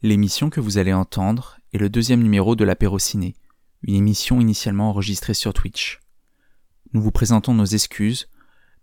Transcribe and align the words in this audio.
L'émission 0.00 0.48
que 0.48 0.60
vous 0.60 0.78
allez 0.78 0.92
entendre 0.92 1.58
est 1.72 1.78
le 1.78 1.88
deuxième 1.88 2.22
numéro 2.22 2.54
de 2.54 2.64
l'apéro 2.64 3.00
ciné, 3.00 3.34
une 3.82 3.96
émission 3.96 4.40
initialement 4.40 4.90
enregistrée 4.90 5.34
sur 5.34 5.52
Twitch. 5.52 5.98
Nous 6.92 7.02
vous 7.02 7.10
présentons 7.10 7.52
nos 7.52 7.64
excuses, 7.64 8.28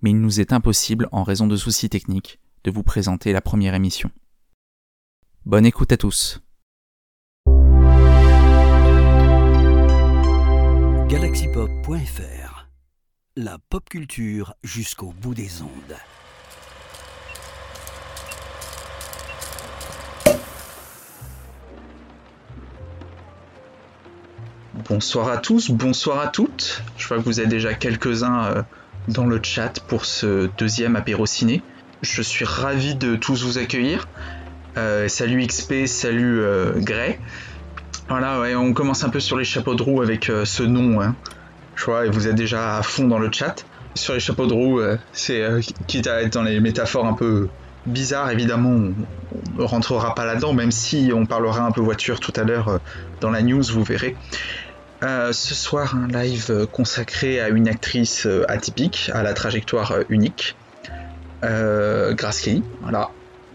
mais 0.02 0.10
il 0.10 0.20
nous 0.20 0.42
est 0.42 0.52
impossible, 0.52 1.08
en 1.14 1.24
raison 1.24 1.48
de 1.48 1.56
soucis 1.56 1.90
techniques, 1.90 2.40
de 2.66 2.72
vous 2.72 2.84
présenter 2.84 3.32
la 3.32 3.40
première 3.40 3.76
émission. 3.76 4.12
Bonne 5.46 5.66
écoute 5.66 5.94
à 5.94 5.98
tous. 5.98 6.42
galaxypop.fr 11.08 12.68
La 13.38 13.58
pop 13.70 13.88
culture 13.88 14.54
jusqu'au 14.64 15.14
bout 15.14 15.34
des 15.34 15.62
ondes. 15.62 15.96
Bonsoir 24.88 25.30
à 25.30 25.38
tous, 25.38 25.72
bonsoir 25.72 26.20
à 26.20 26.28
toutes. 26.28 26.84
Je 26.96 27.08
vois 27.08 27.18
que 27.18 27.24
vous 27.24 27.42
êtes 27.42 27.50
déjà 27.50 27.74
quelques-uns 27.74 28.46
euh, 28.46 28.62
dans 29.08 29.26
le 29.26 29.40
chat 29.42 29.80
pour 29.88 30.06
ce 30.06 30.48
deuxième 30.60 30.96
apéro 30.96 31.26
ciné. 31.26 31.64
Je 32.04 32.22
suis 32.22 32.46
ravi 32.46 32.94
de 32.94 33.16
tous 33.16 33.44
vous 33.44 33.58
accueillir. 33.58 34.08
Euh, 34.78 35.08
salut 35.08 35.44
XP, 35.44 35.88
salut 35.88 36.40
euh, 36.40 36.74
Gray. 36.76 37.18
Voilà, 38.10 38.42
on 38.60 38.74
commence 38.74 39.04
un 39.04 39.10
peu 39.10 39.20
sur 39.20 39.38
les 39.38 39.44
chapeaux 39.44 39.74
de 39.74 39.82
roue 39.82 40.04
avec 40.04 40.30
euh, 40.30 40.46
ce 40.46 40.62
nom. 40.62 41.02
Hein. 41.02 41.16
Je 41.76 41.86
vois, 41.86 42.06
et 42.06 42.10
vous 42.10 42.28
êtes 42.28 42.36
déjà 42.36 42.78
à 42.78 42.84
fond 42.84 43.08
dans 43.08 43.18
le 43.18 43.32
chat. 43.32 43.66
Sur 43.96 44.14
les 44.14 44.20
chapeaux 44.20 44.46
de 44.46 44.54
roue, 44.54 44.82
c'est 45.14 45.42
quitte 45.88 46.06
à 46.06 46.22
être 46.22 46.34
dans 46.34 46.44
les 46.44 46.60
métaphores 46.60 47.06
un 47.06 47.14
peu 47.14 47.48
bizarres, 47.86 48.30
évidemment, 48.30 48.70
on 48.70 48.94
ne 49.62 49.64
rentrera 49.64 50.14
pas 50.16 50.26
là-dedans, 50.26 50.54
même 50.54 50.72
si 50.72 51.12
on 51.14 51.26
parlera 51.26 51.66
un 51.66 51.72
peu 51.72 51.80
voiture 51.80 52.20
tout 52.20 52.34
à 52.36 52.44
l'heure 52.44 52.82
dans 53.22 53.32
la 53.32 53.42
news, 53.42 53.64
vous 53.64 53.84
verrez. 53.84 54.18
Euh, 55.06 55.34
ce 55.34 55.54
soir, 55.54 55.96
un 55.96 56.08
live 56.08 56.66
consacré 56.72 57.40
à 57.40 57.50
une 57.50 57.68
actrice 57.68 58.26
euh, 58.26 58.44
atypique, 58.50 59.12
à 59.14 59.22
la 59.22 59.36
trajectoire 59.36 59.92
euh, 59.92 60.04
unique. 60.10 60.56
Euh, 61.44 62.16
Grace 62.16 62.42
Kelly, 62.42 62.64
voilà, 62.82 63.12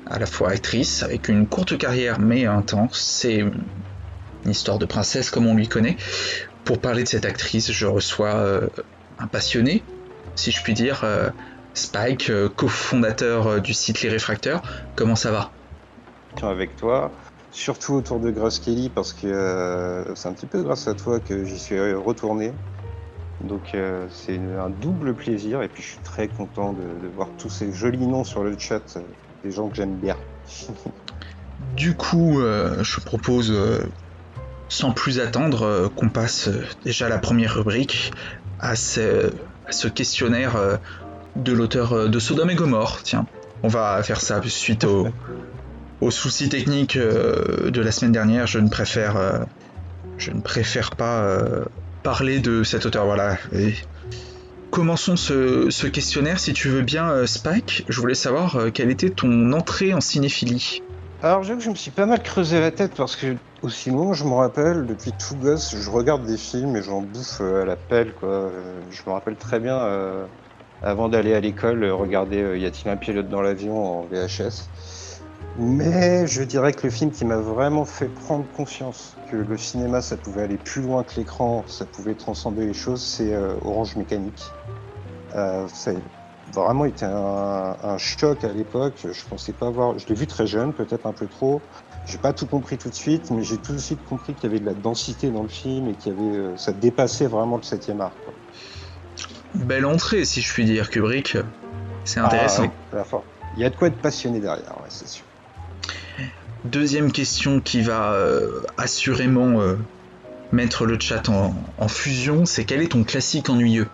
à 0.07 0.21
la 0.21 0.27
fois 0.27 0.51
actrice, 0.51 1.03
avec 1.03 1.29
une 1.29 1.49
courte 1.49 1.77
carrière 1.77 2.21
mais 2.21 2.47
intense. 2.47 3.01
C'est 3.01 3.39
une 3.39 3.53
histoire 4.45 4.79
de 4.79 4.87
princesse 4.87 5.29
comme 5.31 5.49
on 5.49 5.57
lui 5.57 5.67
connaît. 5.67 5.97
Pour 6.65 6.79
parler 6.79 7.03
de 7.03 7.09
cette 7.09 7.25
actrice, 7.25 7.73
je 7.73 7.87
reçois 7.87 8.61
un 9.19 9.27
passionné, 9.27 9.83
si 10.37 10.53
je 10.53 10.63
puis 10.63 10.75
dire, 10.75 11.05
Spike, 11.75 12.31
cofondateur 12.55 13.61
du 13.61 13.75
site 13.75 14.03
Les 14.03 14.09
Réfracteurs. 14.09 14.63
Comment 14.95 15.17
ça 15.17 15.33
va? 15.33 15.51
Avec 16.43 16.77
toi, 16.77 17.11
surtout 17.51 17.95
autour 17.95 18.21
de 18.21 18.31
Grace 18.31 18.59
Kelly 18.61 18.91
parce 18.91 19.13
que 19.13 19.27
euh, 19.27 20.15
c'est 20.15 20.29
un 20.29 20.33
petit 20.35 20.47
peu 20.47 20.63
grâce 20.63 20.89
à 20.89 20.95
toi 20.95 21.21
que 21.21 21.45
j'y 21.45 21.59
suis 21.59 21.93
retourné. 21.95 22.53
Donc 23.43 23.75
euh, 23.75 24.07
c'est 24.11 24.39
un 24.39 24.71
double 24.71 25.15
plaisir 25.15 25.63
et 25.63 25.69
puis 25.69 25.83
je 25.83 25.89
suis 25.89 26.01
très 26.01 26.29
content 26.29 26.73
de, 26.73 26.83
de 26.83 27.09
voir 27.09 27.29
tous 27.39 27.49
ces 27.49 27.73
jolis 27.73 28.07
noms 28.07 28.25
sur 28.25 28.45
le 28.45 28.57
chat, 28.59 28.97
euh, 28.97 29.01
des 29.43 29.51
gens 29.51 29.69
que 29.69 29.77
j'aime 29.77 29.99
bien. 29.99 30.17
Du 31.77 31.95
coup, 31.95 32.41
je 32.41 33.01
propose, 33.01 33.55
sans 34.69 34.93
plus 34.93 35.21
attendre, 35.21 35.89
qu'on 35.95 36.09
passe 36.09 36.49
déjà 36.83 37.07
à 37.07 37.09
la 37.09 37.19
première 37.19 37.55
rubrique, 37.55 38.13
à 38.59 38.77
ce, 38.77 39.31
à 39.67 39.73
ce 39.73 39.87
questionnaire 39.87 40.79
de 41.37 41.53
l'auteur 41.53 42.09
de 42.09 42.19
Sodome 42.19 42.51
et 42.51 42.55
Gomorre. 42.55 43.03
Tiens, 43.03 43.27
on 43.63 43.69
va 43.69 44.03
faire 44.03 44.21
ça 44.21 44.41
suite 44.47 44.85
au- 44.85 45.09
aux 46.01 46.11
soucis 46.11 46.49
techniques 46.49 46.97
euh, 46.97 47.71
de 47.71 47.81
la 47.81 47.93
semaine 47.93 48.13
dernière. 48.13 48.47
Je 48.47 48.59
ne 48.59 48.69
préfère, 48.69 49.17
euh, 49.17 49.39
je 50.19 50.31
ne 50.31 50.41
pas 50.97 51.23
euh, 51.23 51.65
parler 52.03 52.41
de 52.41 52.63
cet 52.63 52.87
auteur. 52.87 53.05
Voilà. 53.05 53.37
Commençons 54.71 55.17
ce, 55.17 55.87
questionnaire, 55.89 56.39
si 56.39 56.53
tu 56.53 56.69
veux 56.69 56.83
bien, 56.83 57.27
Spike. 57.27 57.85
Je 57.89 58.01
voulais 58.01 58.15
savoir 58.15 58.57
quelle 58.73 58.91
était 58.91 59.11
ton 59.11 59.53
entrée 59.53 59.93
en 59.93 60.01
cinéphilie. 60.01 60.83
Alors 61.23 61.43
je 61.43 61.53
me 61.53 61.75
suis 61.75 61.91
pas 61.91 62.07
mal 62.07 62.23
creusé 62.23 62.61
la 62.61 62.71
tête 62.71 62.93
parce 62.97 63.15
que 63.15 63.37
aussi 63.61 63.91
loin 63.91 64.15
je 64.15 64.25
me 64.25 64.33
rappelle, 64.33 64.87
depuis 64.87 65.13
tout 65.13 65.37
gosse, 65.37 65.77
je 65.77 65.91
regarde 65.91 66.25
des 66.25 66.39
films 66.39 66.77
et 66.77 66.83
j'en 66.83 67.03
bouffe 67.03 67.43
à 67.43 67.67
la 67.67 67.77
pelle 67.77 68.15
quoi. 68.15 68.51
Je 68.91 69.03
me 69.07 69.13
rappelle 69.13 69.37
très 69.37 69.61
bien 69.61 69.79
avant 70.83 71.11
d'aller 71.11 71.35
à 71.35 71.41
l'école 71.41 71.85
regarder 71.85 72.59
Y 72.59 72.65
a-t-il 72.65 72.89
un 72.89 72.97
pilote 72.97 73.29
dans 73.29 73.43
l'avion 73.43 74.01
en 74.01 74.03
VHS. 74.05 74.71
Mais 75.61 76.27
je 76.27 76.43
dirais 76.43 76.73
que 76.73 76.87
le 76.87 76.91
film 76.91 77.11
qui 77.11 77.27
m'a 77.27 77.37
vraiment 77.37 77.85
fait 77.85 78.09
prendre 78.09 78.47
conscience 78.57 79.15
que 79.31 79.37
le 79.37 79.59
cinéma 79.59 80.01
ça 80.01 80.17
pouvait 80.17 80.43
aller 80.43 80.57
plus 80.57 80.81
loin 80.81 81.05
que 81.05 81.17
l'écran, 81.17 81.65
ça 81.67 81.85
pouvait 81.85 82.15
transcender 82.15 82.65
les 82.65 82.73
choses, 82.73 83.03
c'est 83.03 83.35
euh, 83.35 83.55
Orange 83.63 83.95
Mécanique. 83.97 84.43
Euh, 85.35 85.69
ça 85.69 85.91
a 85.91 85.95
vraiment 86.53 86.87
été 86.87 87.05
un, 87.05 87.77
un 87.83 87.99
choc 87.99 88.43
à 88.43 88.49
l'époque. 88.49 89.07
Je 89.13 89.25
pensais 89.29 89.53
pas 89.53 89.69
voir. 89.69 89.99
Je 89.99 90.07
l'ai 90.09 90.15
vu 90.15 90.27
très 90.27 90.47
jeune, 90.47 90.73
peut-être 90.73 91.07
un 91.07 91.13
peu 91.13 91.27
trop. 91.27 91.61
J'ai 92.07 92.17
pas 92.19 92.33
tout 92.33 92.47
compris 92.47 92.79
tout 92.79 92.89
de 92.89 92.95
suite, 92.95 93.31
mais 93.31 93.43
j'ai 93.43 93.59
tout 93.59 93.73
de 93.73 93.79
suite 93.79 94.03
compris 94.07 94.33
qu'il 94.33 94.45
y 94.45 94.47
avait 94.47 94.61
de 94.61 94.67
la 94.67 94.75
densité 94.75 95.31
dans 95.31 95.43
le 95.43 95.49
film 95.49 95.89
et 95.89 95.93
qu'il 95.93 96.13
y 96.13 96.17
avait, 96.17 96.37
euh, 96.39 96.57
ça 96.57 96.73
dépassait 96.73 97.27
vraiment 97.27 97.59
le 97.59 97.63
septième 97.63 98.01
art. 98.01 98.15
quoi. 98.25 98.33
Belle 99.55 99.85
entrée, 99.85 100.25
si 100.25 100.41
je 100.41 100.51
puis 100.53 100.65
dire, 100.65 100.89
Kubrick. 100.89 101.37
C'est 102.05 102.21
intéressant. 102.21 102.65
Ah, 102.95 102.97
ouais. 102.97 103.21
Il 103.57 103.63
y 103.63 103.65
a 103.67 103.71
de 103.71 103.77
quoi 103.77 103.89
être 103.89 104.01
passionné 104.01 104.41
derrière, 104.41 104.79
ouais, 104.81 104.89
c'est 104.89 105.07
sûr. 105.09 105.25
Deuxième 106.65 107.11
question 107.11 107.61
qui 107.61 107.81
va 107.81 108.13
euh, 108.13 108.61
assurément 108.77 109.61
euh, 109.61 109.77
mettre 110.53 110.85
le 110.85 111.01
chat 111.01 111.29
en, 111.29 111.89
fusion, 111.89 112.45
c'est 112.45 112.65
quel 112.65 112.83
est 112.83 112.93
ton 112.93 113.03
classique 113.03 113.49
ennuyeux? 113.49 113.89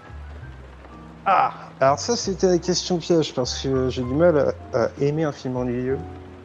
Ah, 1.26 1.52
alors 1.80 1.98
ça 1.98 2.16
c'était 2.16 2.48
la 2.48 2.58
question 2.58 2.98
piège 2.98 3.34
parce 3.34 3.62
que 3.62 3.88
j'ai 3.88 4.02
du 4.02 4.14
mal 4.14 4.54
à, 4.72 4.78
à 4.78 4.88
aimer 5.00 5.24
un 5.24 5.32
film 5.32 5.56
ennuyeux. 5.56 5.98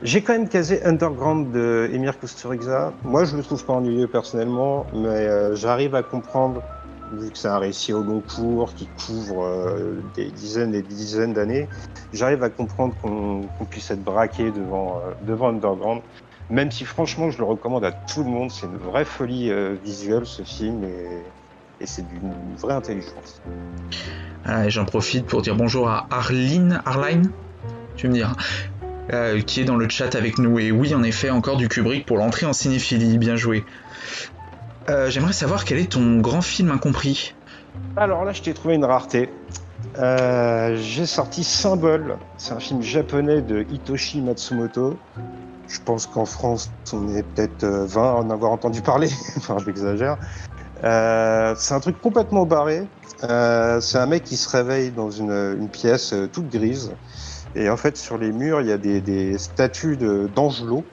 J'ai 0.04 0.24
quand 0.24 0.34
même 0.34 0.50
casé 0.50 0.84
Underground 0.84 1.52
de 1.52 1.88
Emir 1.94 2.20
Kusturica. 2.20 2.92
Moi 3.04 3.26
je 3.26 3.38
le 3.38 3.44
trouve 3.44 3.64
pas 3.64 3.74
ennuyeux 3.74 4.08
personnellement, 4.08 4.88
mais 4.94 5.08
euh, 5.08 5.56
j'arrive 5.56 5.94
à 5.94 6.02
comprendre, 6.02 6.64
vu 7.12 7.32
que 7.32 7.38
c'est 7.38 7.48
un 7.48 7.60
récit 7.60 7.94
au 7.94 8.04
long 8.04 8.22
cours 8.22 8.74
qui 8.74 8.88
couvre 9.06 9.46
euh, 9.46 10.02
des 10.16 10.32
dizaines 10.32 10.74
et 10.74 10.82
des 10.82 10.96
dizaines 10.96 11.34
d'années, 11.34 11.68
j'arrive 12.14 12.44
à 12.44 12.50
comprendre 12.50 12.96
qu'on 13.02 13.66
puisse 13.70 13.92
être 13.92 14.04
braqué 14.04 14.52
devant, 14.52 14.98
euh, 14.98 15.12
devant 15.24 15.50
Underground. 15.50 16.02
Même 16.50 16.72
si 16.72 16.86
franchement 16.86 17.30
je 17.32 17.38
le 17.38 17.46
recommande 17.46 17.86
à 17.86 17.92
tout 17.92 18.24
le 18.24 18.30
monde, 18.30 18.52
c'est 18.52 18.66
une 18.66 18.78
vraie 18.78 19.06
folie 19.06 19.52
euh, 19.52 19.76
visuelle 19.84 20.26
ce 20.26 20.44
film 20.44 20.84
et, 20.84 21.08
c'est 21.84 22.08
d'une 22.08 22.32
vraie 22.60 22.76
intelligence. 22.76 23.42
J'en 24.68 24.86
profite 24.86 25.26
pour 25.26 25.42
dire 25.42 25.56
bonjour 25.56 25.90
à 25.90 26.06
Arline, 26.12 26.80
Arline, 26.86 27.32
tu 27.96 28.08
me 28.08 28.14
diras, 28.14 28.36
qui 29.48 29.62
est 29.62 29.66
dans 29.66 29.78
le 29.78 29.90
chat 29.90 30.14
avec 30.14 30.38
nous. 30.38 30.60
Et 30.60 30.72
oui, 30.72 30.94
en 30.94 31.02
effet, 31.02 31.32
encore 31.32 31.58
du 31.58 31.70
Kubrick 31.70 32.06
pour 32.06 32.18
l'entrée 32.18 32.46
en 32.46 32.54
cinéphilie, 32.54 33.18
bien 33.18 33.36
joué. 33.36 33.66
Euh, 34.90 35.10
J'aimerais 35.10 35.34
savoir 35.34 35.66
quel 35.66 35.78
est 35.80 35.92
ton 35.92 36.20
grand 36.20 36.42
film 36.42 36.72
incompris. 36.72 37.34
Alors 37.98 38.26
là, 38.26 38.34
je 38.34 38.42
t'ai 38.42 38.54
trouvé 38.54 38.76
une 38.76 38.86
rareté. 38.86 39.30
Euh, 39.98 40.76
J'ai 40.78 41.06
sorti 41.06 41.44
Symbole. 41.44 42.18
C'est 42.38 42.54
un 42.54 42.60
film 42.60 42.82
japonais 42.82 43.42
de 43.42 43.66
Hitoshi 43.70 44.22
Matsumoto. 44.22 45.00
Je 45.68 45.80
pense 45.86 46.06
qu'en 46.06 46.26
France, 46.26 46.72
on 46.92 47.08
est 47.16 47.24
peut-être 47.24 47.64
euh, 47.64 47.86
20 47.86 48.02
à 48.04 48.14
en 48.16 48.30
avoir 48.30 48.52
entendu 48.52 48.82
parler. 48.82 49.10
enfin, 49.38 49.58
j'exagère. 49.64 50.18
Euh, 50.84 51.54
c'est 51.58 51.74
un 51.74 51.80
truc 51.80 52.02
complètement 52.02 52.46
barré. 52.46 52.90
Euh, 53.24 53.80
c'est 53.80 53.98
un 53.98 54.08
mec 54.08 54.24
qui 54.24 54.36
se 54.36 54.50
réveille 54.50 54.92
dans 54.92 55.10
une, 55.12 55.32
une 55.32 55.70
pièce 55.70 56.14
euh, 56.14 56.28
toute 56.28 56.50
grise. 56.50 56.96
Et 57.56 57.70
en 57.70 57.78
fait, 57.78 57.98
sur 57.98 58.18
les 58.18 58.32
murs, 58.32 58.62
il 58.62 58.68
y 58.68 58.72
a 58.72 58.78
des, 58.78 59.00
des 59.02 59.38
statues 59.38 59.98
de- 59.98 60.28
d'angelots. 60.34 60.86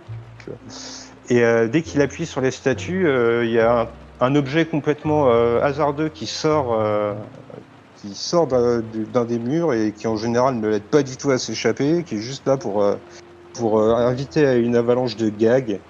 Et 1.28 1.42
euh, 1.42 1.68
dès 1.68 1.82
qu'il 1.82 2.00
appuie 2.00 2.26
sur 2.26 2.40
les 2.40 2.50
statues, 2.50 3.06
euh, 3.06 3.44
il 3.44 3.52
y 3.52 3.58
a 3.58 3.82
un, 3.82 3.88
un 4.20 4.34
objet 4.34 4.66
complètement 4.66 5.30
euh, 5.30 5.60
hasardeux 5.60 6.08
qui 6.08 6.26
sort, 6.26 6.80
qui 7.94 8.14
sort 8.14 8.46
d'un 8.46 8.80
du- 8.80 9.06
d'un 9.06 9.24
des 9.24 9.38
murs 9.38 9.74
et 9.74 9.92
qui 9.92 10.06
en 10.06 10.16
général 10.16 10.56
ne 10.56 10.68
l'aide 10.68 10.88
pas 10.88 11.02
du 11.02 11.16
tout 11.16 11.30
à 11.30 11.38
s'échapper, 11.38 12.04
qui 12.04 12.16
est 12.16 12.20
juste 12.20 12.46
là 12.46 12.56
pour, 12.56 12.84
pour 13.52 13.80
inviter 13.80 14.46
à 14.46 14.54
une 14.54 14.76
avalanche 14.76 15.16
de 15.16 15.28
gags. 15.28 15.82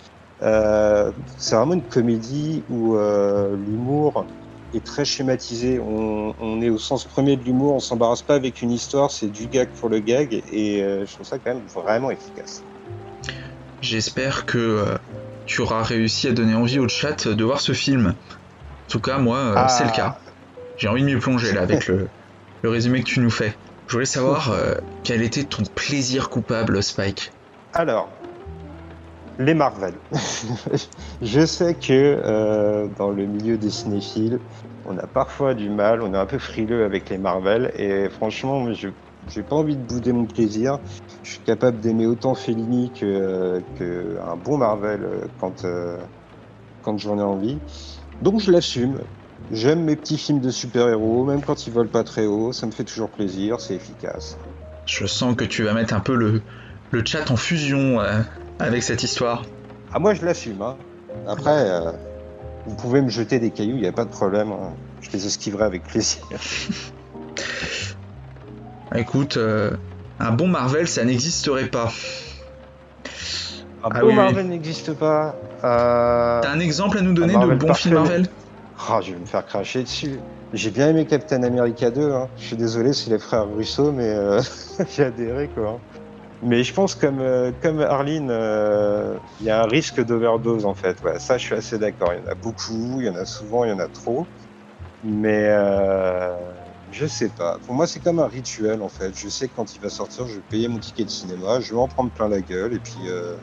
Euh, 0.43 1.13
c'est 1.37 1.57
vraiment 1.57 1.75
une 1.75 1.89
comédie 1.89 2.65
où 2.69 2.97
euh, 2.97 3.57
l'humour 3.57 4.27
est 4.73 4.85
très 4.85 5.05
schématisé. 5.05 5.81
On, 5.81 6.35
on 6.39 6.61
est 6.63 6.71
au 6.71 6.79
sens 6.79 7.05
premier 7.05 7.37
de 7.37 7.45
l'humour, 7.45 7.75
on 7.75 7.81
s'embarrasse 7.81 8.23
pas 8.23 8.35
avec 8.35 8.63
une 8.63 8.71
histoire, 8.71 9.11
c'est 9.11 9.29
du 9.29 9.49
gag 9.49 9.71
pour 9.73 9.89
le 9.89 9.99
gag 10.01 10.33
et 10.33 10.83
euh, 10.83 11.07
je 11.07 11.15
trouve 11.15 11.27
ça 11.27 11.39
quand 11.39 11.55
même 11.55 11.67
vraiment 11.67 12.11
efficace. 12.11 12.65
J'espère 13.81 14.45
que 14.45 14.99
tu 15.49 15.63
auras 15.63 15.83
réussi 15.83 16.29
à 16.29 16.33
donner 16.33 16.55
envie 16.55 16.79
au 16.79 16.89
chat 16.89 17.27
de 17.27 17.45
voir 17.45 17.61
ce 17.61 17.73
film. 17.73 18.09
En 18.09 18.91
tout 18.91 19.01
cas, 19.01 19.19
moi, 19.19 19.39
euh, 19.39 19.55
Ah. 19.57 19.69
c'est 19.69 19.85
le 19.85 19.91
cas. 19.91 20.19
J'ai 20.77 20.89
envie 20.89 21.03
de 21.03 21.07
m'y 21.07 21.17
plonger 21.17 21.53
là 21.53 21.63
avec 21.63 21.89
le, 21.89 22.09
le 22.63 22.71
résumé 22.71 23.01
que 23.01 23.09
tu 23.09 23.21
nous 23.21 23.31
fais. 23.31 23.55
Je 23.89 23.95
voulais 23.95 24.07
savoir 24.07 24.53
euh, 24.53 24.75
quel 25.03 25.23
était 25.23 25.45
ton 25.45 25.65
plaisir 25.65 26.29
coupable, 26.29 26.83
Spike? 26.83 27.33
Alors, 27.73 28.11
Les 29.39 29.55
Marvel. 29.55 29.95
je 31.23 31.47
sais 31.47 31.75
que 31.75 31.93
euh, 31.93 32.89
dans 32.99 33.11
le 33.11 33.25
milieu 33.25 33.57
des 33.57 33.71
cinéphiles, 33.71 34.41
on 34.85 34.99
a 34.99 35.07
parfois 35.07 35.55
du 35.55 35.71
mal, 35.71 36.03
on 36.03 36.13
est 36.13 36.19
un 36.19 36.27
peu 36.27 36.39
frileux 36.39 36.85
avec 36.85 37.09
les 37.09 37.19
Marvel, 37.19 37.73
et 37.77 38.09
franchement, 38.11 38.73
je 38.75 38.89
j'ai 39.31 39.43
pas 39.43 39.57
envie 39.57 39.77
de 39.77 39.83
bouder 39.83 40.13
mon 40.13 40.27
plaisir. 40.27 40.79
Je 41.23 41.33
suis 41.33 41.41
capable 41.41 41.81
d'aimer 41.81 42.07
autant 42.07 42.35
Fellini 42.35 42.91
que, 42.93 43.63
que 43.79 44.19
un 44.27 44.37
bon 44.37 44.59
Marvel 44.59 45.03
euh, 45.05 45.27
quand, 45.41 45.65
euh, 45.65 45.99
quand 46.83 46.99
j'en 46.99 47.19
ai 47.19 47.23
envie. 47.23 47.59
Donc 48.23 48.41
je 48.41 48.51
l'assume. 48.51 48.99
J'aime 49.53 49.85
mes 49.85 49.97
petits 49.97 50.19
films 50.19 50.41
de 50.41 50.51
super-héros, 50.51 51.25
même 51.25 51.43
quand 51.43 51.67
ils 51.67 51.73
volent 51.73 51.89
pas 51.89 52.05
très 52.05 52.27
haut, 52.27 52.53
ça 52.53 52.67
me 52.67 52.73
fait 52.73 52.85
toujours 52.85 53.09
plaisir, 53.09 53.61
c'est 53.61 53.75
efficace. 53.75 54.37
Je 54.85 55.07
sens 55.07 55.35
que 55.37 55.45
tu 55.45 55.63
vas 55.63 55.73
mettre 55.75 55.95
un 55.95 56.01
peu 56.01 56.15
le, 56.15 56.43
le 56.91 57.05
chat 57.05 57.31
en 57.31 57.37
fusion 57.37 58.01
euh, 58.01 58.21
avec 58.59 58.83
cette 58.83 59.03
histoire. 59.03 59.45
Ah 59.93 59.99
moi 59.99 60.13
je 60.15 60.25
l'assume. 60.25 60.61
Hein. 60.61 60.77
Après, 61.27 61.71
euh, 61.71 61.93
vous 62.67 62.75
pouvez 62.77 63.01
me 63.01 63.09
jeter 63.09 63.39
des 63.39 63.51
cailloux, 63.51 63.77
il 63.77 63.81
n'y 63.83 63.87
a 63.87 63.93
pas 63.93 64.05
de 64.05 64.11
problème. 64.11 64.53
hein. 64.53 64.73
Je 65.01 65.11
les 65.13 65.27
esquiverai 65.27 65.65
avec 65.65 65.85
plaisir. 65.85 66.23
Écoute, 68.95 69.37
euh, 69.37 69.71
un 70.19 70.33
bon 70.33 70.49
Marvel, 70.49 70.89
ça 70.89 71.05
n'existerait 71.05 71.67
pas. 71.69 71.93
Un 73.85 73.89
Ah 73.93 74.01
bon 74.01 74.09
oui, 74.09 74.15
Marvel 74.15 74.49
n'existe 74.49 74.93
pas. 74.95 75.35
Euh... 75.65 76.41
T'as 76.41 76.51
un 76.51 76.61
exemple 76.61 76.99
à 76.99 77.03
nous 77.03 77.13
donner 77.13 77.35
de 77.35 77.41
films 77.41 77.59
parfait. 77.59 77.91
Marvel? 77.91 78.27
Ah, 78.89 79.01
je 79.03 79.13
vais 79.13 79.19
me 79.19 79.27
faire 79.27 79.45
cracher 79.45 79.83
dessus. 79.83 80.19
J'ai 80.55 80.71
bien 80.71 80.89
aimé 80.89 81.05
Captain 81.05 81.43
America 81.43 81.91
2. 81.91 82.13
Hein. 82.13 82.29
Je 82.39 82.45
suis 82.45 82.57
désolé, 82.57 82.93
c'est 82.93 83.11
les 83.11 83.19
frères 83.19 83.47
Russo, 83.49 83.93
mais 83.93 84.09
euh, 84.09 84.41
j'ai 84.97 85.05
adhéré 85.05 85.49
quoi. 85.49 85.79
Mais 86.43 86.63
je 86.63 86.73
pense 86.73 86.95
comme 86.95 87.19
euh, 87.21 87.51
comme 87.61 87.81
Arline, 87.81 88.33
il 89.41 89.47
y 89.47 89.51
a 89.51 89.63
un 89.63 89.67
risque 89.67 90.03
d'overdose 90.05 90.65
en 90.65 90.75
fait. 90.75 90.97
Ouais, 91.03 91.19
ça, 91.19 91.37
je 91.37 91.45
suis 91.45 91.55
assez 91.55 91.79
d'accord. 91.79 92.13
Il 92.15 92.25
y 92.25 92.29
en 92.29 92.33
a 92.33 92.35
beaucoup, 92.35 93.01
il 93.01 93.07
y 93.07 93.11
en 93.11 93.17
a 93.17 93.25
souvent, 93.25 93.65
il 93.65 93.71
y 93.71 93.73
en 93.73 93.81
a 93.81 93.89
trop. 93.89 94.27
Mais 95.05 95.47
euh, 95.49 96.35
je 96.91 97.07
sais 97.07 97.29
pas. 97.29 97.59
Pour 97.65 97.75
moi, 97.75 97.87
c'est 97.87 98.01
comme 98.01 98.19
un 98.19 98.27
rituel 98.27 98.83
en 98.83 98.89
fait. 98.89 99.13
Je 99.15 99.29
sais 99.29 99.49
que 99.49 99.55
quand 99.57 99.75
il 99.75 99.81
va 99.81 99.91
sortir, 99.91 100.27
je 100.27 100.37
vais 100.37 100.43
payer 100.49 100.69
mon 100.69 100.79
ticket 100.79 101.05
de 101.05 101.11
cinéma, 101.11 101.61
je 101.61 101.75
vais 101.75 101.81
en 101.81 101.89
prendre 101.89 102.11
plein 102.11 102.29
la 102.29 102.41
gueule 102.41 102.75
et 102.75 102.79
puis 102.79 102.97
euh, 103.07 103.37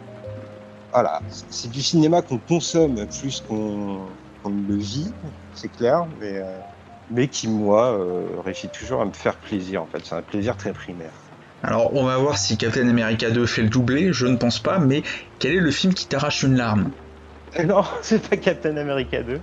voilà. 0.92 1.22
C'est 1.30 1.70
du 1.70 1.82
cinéma 1.82 2.22
qu'on 2.22 2.40
consomme 2.40 3.06
plus 3.20 3.42
qu'on 3.42 4.08
ne 4.46 4.68
le 4.68 4.78
vit, 4.78 5.12
c'est 5.54 5.70
clair, 5.70 6.06
mais 6.20 6.38
euh, 6.38 6.60
mais 7.10 7.28
qui 7.28 7.48
moi 7.48 7.98
euh, 7.98 8.40
réussit 8.44 8.72
toujours 8.72 9.02
à 9.02 9.06
me 9.06 9.14
faire 9.14 9.38
plaisir 9.38 9.84
en 9.84 9.88
fait. 9.88 10.00
C'est 10.04 10.16
un 10.16 10.22
plaisir 10.22 10.58
très 10.58 10.74
primaire. 10.74 11.14
Alors, 11.64 11.96
on 11.96 12.04
va 12.04 12.18
voir 12.18 12.38
si 12.38 12.58
Captain 12.58 12.88
America 12.88 13.32
2 13.32 13.46
fait 13.48 13.64
le 13.64 13.70
doublé, 13.70 14.14
je 14.14 14.28
ne 14.28 14.36
pense 14.38 14.60
pas, 14.60 14.78
mais 14.78 15.02
quel 15.40 15.54
est 15.54 15.60
le 15.60 15.72
film 15.72 15.94
qui 15.94 16.08
t'arrache 16.08 16.44
une 16.44 16.56
larme? 16.56 16.92
Non, 17.66 17.84
c'est 18.02 18.28
pas 18.28 18.38
Captain 18.38 18.78
America 18.78 19.24
2. 19.24 19.40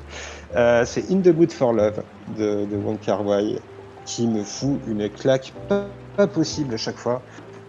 Euh, 0.55 0.85
c'est 0.85 1.11
In 1.11 1.21
the 1.21 1.29
Mood 1.29 1.51
for 1.53 1.73
Love 1.73 2.05
de, 2.29 2.65
de 2.67 2.77
Wong 2.77 3.01
Kar 3.01 3.25
Wai 3.25 3.59
qui 4.05 4.27
me 4.27 4.43
fout 4.43 4.81
une 4.87 5.09
claque 5.09 5.53
pas, 5.69 5.89
possible 6.27 6.75
à 6.75 6.77
chaque 6.77 6.97
fois. 6.97 7.23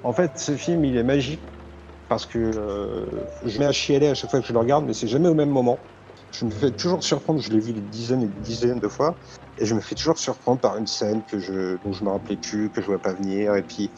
En 0.03 0.12
fait, 0.13 0.31
ce 0.35 0.56
film, 0.56 0.83
il 0.85 0.97
est 0.97 1.03
magique 1.03 1.39
parce 2.09 2.25
que 2.25 2.38
euh, 2.38 3.06
je 3.45 3.57
mets 3.57 3.65
à 3.65 3.71
chialer 3.71 4.09
à 4.09 4.13
chaque 4.13 4.30
fois 4.30 4.41
que 4.41 4.47
je 4.47 4.53
le 4.53 4.59
regarde, 4.59 4.85
mais 4.85 4.94
c'est 4.94 5.07
jamais 5.07 5.30
au 5.30 5.33
même 5.33 5.50
moment. 5.50 5.80
Je 6.31 6.45
me 6.45 6.51
fais 6.51 6.71
toujours 6.71 7.03
surprendre. 7.03 7.39
Je 7.41 7.51
l'ai 7.51 7.59
vu 7.59 7.74
des 7.74 7.81
dizaines 7.81 8.24
et 8.24 8.27
des 8.27 8.41
dizaines 8.41 8.80
de 8.80 8.88
fois, 8.88 9.15
et 9.57 9.65
je 9.65 9.74
me 9.75 9.80
fais 9.80 9.95
toujours 9.95 10.18
surprendre 10.18 10.59
par 10.59 10.77
une 10.77 10.88
scène 10.88 11.21
que 11.24 11.39
je, 11.39 11.77
dont 11.83 11.94
je 11.94 12.03
me 12.03 12.09
rappelais 12.09 12.35
plus, 12.35 12.69
que 12.69 12.81
je 12.81 12.88
vois 12.88 13.00
pas 13.00 13.13
venir, 13.13 13.56
et 13.56 13.62
puis 13.62 13.89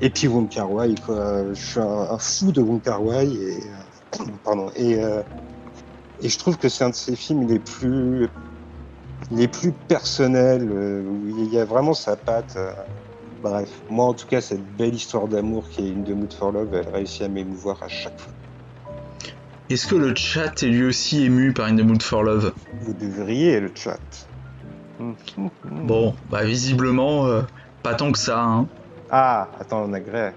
et 0.00 0.10
puis 0.10 0.28
Wong 0.28 0.48
Kar 0.48 0.70
Wai, 0.70 0.94
quoi. 1.06 1.52
Je 1.52 1.60
suis 1.60 1.80
un, 1.80 2.10
un 2.10 2.18
fou 2.18 2.52
de 2.52 2.60
Wong 2.60 2.82
Kar 2.82 3.02
Wai 3.02 3.32
et 3.32 3.62
euh, 4.20 4.24
pardon 4.44 4.70
et 4.76 5.02
euh, 5.02 5.22
et 6.20 6.28
je 6.28 6.38
trouve 6.38 6.58
que 6.58 6.68
c'est 6.68 6.84
un 6.84 6.90
de 6.90 6.94
ses 6.94 7.16
films 7.16 7.46
les 7.46 7.58
plus 7.58 8.28
les 9.30 9.48
plus 9.48 9.72
personnels 9.72 10.68
euh, 10.72 11.02
où 11.02 11.28
il 11.28 11.52
y 11.52 11.58
a 11.58 11.64
vraiment 11.64 11.94
sa 11.94 12.16
patte. 12.16 12.54
euh. 12.56 12.72
bref, 13.42 13.68
moi 13.90 14.06
en 14.06 14.14
tout 14.14 14.26
cas 14.26 14.40
cette 14.40 14.64
belle 14.76 14.94
histoire 14.94 15.28
d'amour 15.28 15.68
qui 15.70 15.86
est 15.86 15.90
une 15.90 16.04
de 16.04 16.14
Mood 16.14 16.32
for 16.32 16.52
Love, 16.52 16.74
elle 16.74 16.88
réussit 16.88 17.22
à 17.22 17.28
m'émouvoir 17.28 17.82
à 17.82 17.88
chaque 17.88 18.18
fois. 18.18 18.32
Est-ce 19.70 19.86
que 19.86 19.96
le 19.96 20.14
chat 20.14 20.62
est 20.62 20.66
lui 20.68 20.84
aussi 20.86 21.24
ému 21.24 21.52
par 21.52 21.66
In 21.66 21.76
the 21.76 21.82
Mood 21.82 22.02
for 22.02 22.22
Love? 22.22 22.52
Vous 22.80 22.94
devriez 22.94 23.60
le 23.60 23.70
chat. 23.74 23.98
Bon, 25.64 26.14
bah 26.30 26.44
visiblement, 26.44 27.26
euh, 27.26 27.42
pas 27.82 27.94
tant 27.94 28.10
que 28.10 28.18
ça. 28.18 28.42
Hein. 28.42 28.66
Ah, 29.10 29.48
attends, 29.60 29.84
on 29.88 29.92
a 29.92 30.00
Gray. 30.00 30.32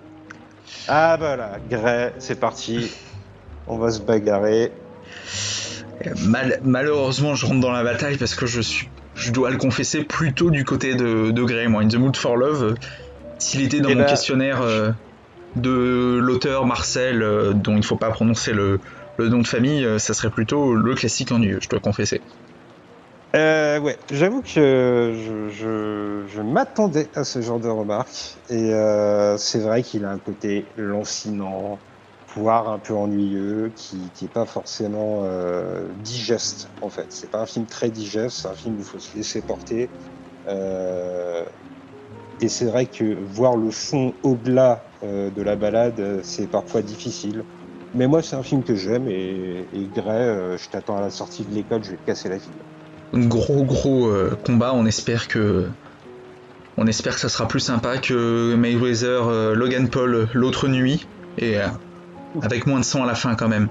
Ah 0.87 1.15
voilà, 1.17 1.57
Gray, 1.69 2.11
c'est 2.19 2.39
parti. 2.39 2.91
On 3.67 3.77
va 3.77 3.89
se 3.91 4.01
bagarrer. 4.01 4.71
Mal- 6.25 6.59
malheureusement, 6.63 7.35
je 7.35 7.45
rentre 7.45 7.59
dans 7.59 7.71
la 7.71 7.83
bataille 7.83 8.17
parce 8.17 8.35
que 8.35 8.45
je 8.45 8.61
suis, 8.61 8.89
je 9.15 9.31
dois 9.31 9.49
le 9.51 9.57
confesser, 9.57 10.03
plutôt 10.03 10.49
du 10.49 10.63
côté 10.65 10.95
de, 10.95 11.31
de 11.31 11.43
Grey. 11.43 11.67
Moi, 11.67 11.83
In 11.83 11.87
the 11.87 11.95
Mood 11.95 12.15
for 12.15 12.37
Love, 12.37 12.75
s'il 13.39 13.61
était 13.61 13.79
dans 13.79 13.89
Eh 13.89 13.95
mon 13.95 14.01
ben, 14.01 14.07
questionnaire 14.07 14.61
euh, 14.61 14.91
de 15.55 16.19
l'auteur 16.21 16.65
Marcel, 16.65 17.21
euh, 17.21 17.53
dont 17.53 17.73
il 17.73 17.77
ne 17.79 17.83
faut 17.83 17.97
pas 17.97 18.09
prononcer 18.09 18.53
le, 18.53 18.79
le 19.17 19.29
nom 19.29 19.39
de 19.39 19.47
famille, 19.47 19.83
euh, 19.85 19.99
ça 19.99 20.13
serait 20.13 20.29
plutôt 20.29 20.73
le 20.73 20.95
classique 20.95 21.31
ennuyeux, 21.31 21.59
je 21.61 21.69
dois 21.69 21.79
confesser. 21.79 22.21
Euh, 23.33 23.79
ouais, 23.79 23.97
j'avoue 24.11 24.41
que 24.41 24.49
je, 24.49 25.49
je, 25.49 26.23
je 26.27 26.41
m'attendais 26.41 27.07
à 27.15 27.23
ce 27.23 27.41
genre 27.41 27.59
de 27.59 27.69
remarques. 27.69 28.35
Et 28.49 28.73
euh, 28.73 29.37
c'est 29.37 29.59
vrai 29.59 29.83
qu'il 29.83 30.03
a 30.03 30.09
un 30.09 30.17
côté 30.17 30.65
lancinant, 30.75 31.79
voire 32.35 32.69
un 32.69 32.79
peu 32.79 32.93
ennuyeux, 32.93 33.71
qui 33.75 33.97
qui 34.13 34.25
est 34.25 34.33
pas 34.33 34.45
forcément 34.45 35.21
euh, 35.23 35.87
digeste, 36.03 36.69
en 36.81 36.89
fait. 36.89 37.07
C'est 37.09 37.29
pas 37.29 37.39
un 37.39 37.45
film 37.45 37.65
très 37.65 37.89
digeste, 37.89 38.37
c'est 38.41 38.47
un 38.47 38.53
film 38.53 38.75
où 38.75 38.79
il 38.79 38.85
faut 38.85 38.99
se 38.99 39.15
laisser 39.15 39.41
porter. 39.41 39.89
Euh, 40.47 41.43
et 42.39 42.47
c'est 42.47 42.65
vrai 42.65 42.85
que 42.85 43.17
voir 43.23 43.55
le 43.55 43.69
fond 43.69 44.13
au-delà 44.23 44.83
euh, 45.03 45.29
de 45.29 45.41
la 45.41 45.55
balade, 45.55 46.21
c'est 46.23 46.47
parfois 46.47 46.81
difficile. 46.81 47.43
Mais 47.93 48.07
moi, 48.07 48.21
c'est 48.21 48.35
un 48.35 48.43
film 48.43 48.63
que 48.63 48.75
j'aime 48.75 49.07
et, 49.07 49.67
et 49.73 49.89
Gray, 49.93 50.57
je 50.57 50.69
t'attends 50.69 50.97
à 50.97 51.01
la 51.01 51.09
sortie 51.09 51.43
de 51.43 51.53
l'école, 51.53 51.83
je 51.83 51.91
vais 51.91 51.97
te 51.97 52.05
casser 52.05 52.29
la 52.29 52.39
figure. 52.39 52.63
Un 53.13 53.27
gros 53.27 53.63
gros 53.63 54.09
combat, 54.45 54.71
on 54.73 54.85
espère 54.85 55.27
que. 55.27 55.67
On 56.77 56.87
espère 56.87 57.15
que 57.15 57.19
ça 57.19 57.27
sera 57.27 57.49
plus 57.49 57.59
sympa 57.59 57.97
que 57.97 58.55
Mayweather 58.55 59.53
Logan 59.53 59.89
Paul 59.89 60.29
l'autre 60.33 60.69
nuit, 60.69 61.05
et 61.37 61.57
avec 62.41 62.67
moins 62.67 62.79
de 62.79 62.85
sang 62.85 63.03
à 63.03 63.07
la 63.07 63.15
fin 63.15 63.35
quand 63.35 63.49
même. 63.49 63.69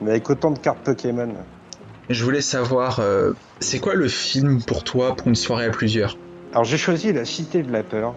Mais 0.00 0.12
avec 0.12 0.30
autant 0.30 0.50
de 0.50 0.58
cartes 0.58 0.84
Pokémon. 0.84 1.34
Je 2.08 2.24
voulais 2.24 2.40
savoir, 2.40 2.98
euh, 3.00 3.32
c'est 3.60 3.78
quoi 3.78 3.94
le 3.94 4.08
film 4.08 4.62
pour 4.62 4.82
toi 4.82 5.14
pour 5.14 5.28
une 5.28 5.34
soirée 5.34 5.66
à 5.66 5.70
plusieurs? 5.70 6.16
Alors 6.52 6.64
j'ai 6.64 6.78
choisi 6.78 7.12
La 7.12 7.24
Cité 7.24 7.62
de 7.62 7.70
la 7.70 7.84
Peur 7.84 8.14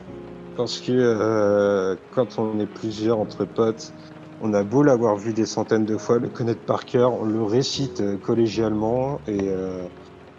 parce 0.57 0.79
que 0.79 0.91
euh, 0.91 1.95
quand 2.11 2.39
on 2.39 2.59
est 2.59 2.65
plusieurs 2.65 3.19
entre 3.19 3.45
potes, 3.45 3.93
on 4.41 4.53
a 4.53 4.63
beau 4.63 4.81
l'avoir 4.81 5.15
vu 5.15 5.33
des 5.33 5.45
centaines 5.45 5.85
de 5.85 5.97
fois, 5.97 6.17
le 6.17 6.29
connaître 6.29 6.65
par 6.65 6.85
cœur, 6.85 7.13
on 7.13 7.25
le 7.25 7.43
récite 7.43 8.01
euh, 8.01 8.17
collégialement 8.17 9.19
et 9.27 9.49
euh, 9.49 9.83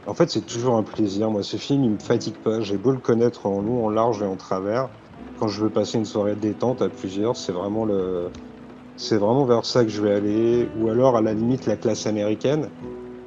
en 0.07 0.15
fait 0.15 0.31
c'est 0.31 0.45
toujours 0.45 0.77
un 0.77 0.83
plaisir. 0.83 1.31
Moi 1.31 1.43
ce 1.43 1.57
film 1.57 1.85
il 1.85 1.91
me 1.91 1.99
fatigue 1.99 2.37
pas, 2.43 2.61
j'ai 2.61 2.77
beau 2.77 2.91
le 2.91 2.99
connaître 2.99 3.47
en 3.47 3.61
long, 3.61 3.87
en 3.87 3.91
large 3.91 4.23
et 4.23 4.27
en 4.27 4.37
travers. 4.37 4.88
Quand 5.38 5.49
je 5.49 5.62
veux 5.62 5.71
passer 5.71 5.99
une 5.99 6.05
soirée 6.05 6.37
détente 6.37 6.83
à 6.83 6.88
plusieurs, 6.88 7.37
c'est 7.37 7.53
vraiment 7.53 7.85
le 7.85 8.31
c'est 8.97 9.17
vraiment 9.17 9.45
vers 9.45 9.65
ça 9.65 9.85
que 9.85 9.91
je 9.91 10.03
vais 10.03 10.15
aller, 10.15 10.69
ou 10.79 10.89
alors 10.89 11.17
à 11.17 11.21
la 11.21 11.35
limite 11.35 11.67
la 11.67 11.77
classe 11.77 12.07
américaine, 12.07 12.69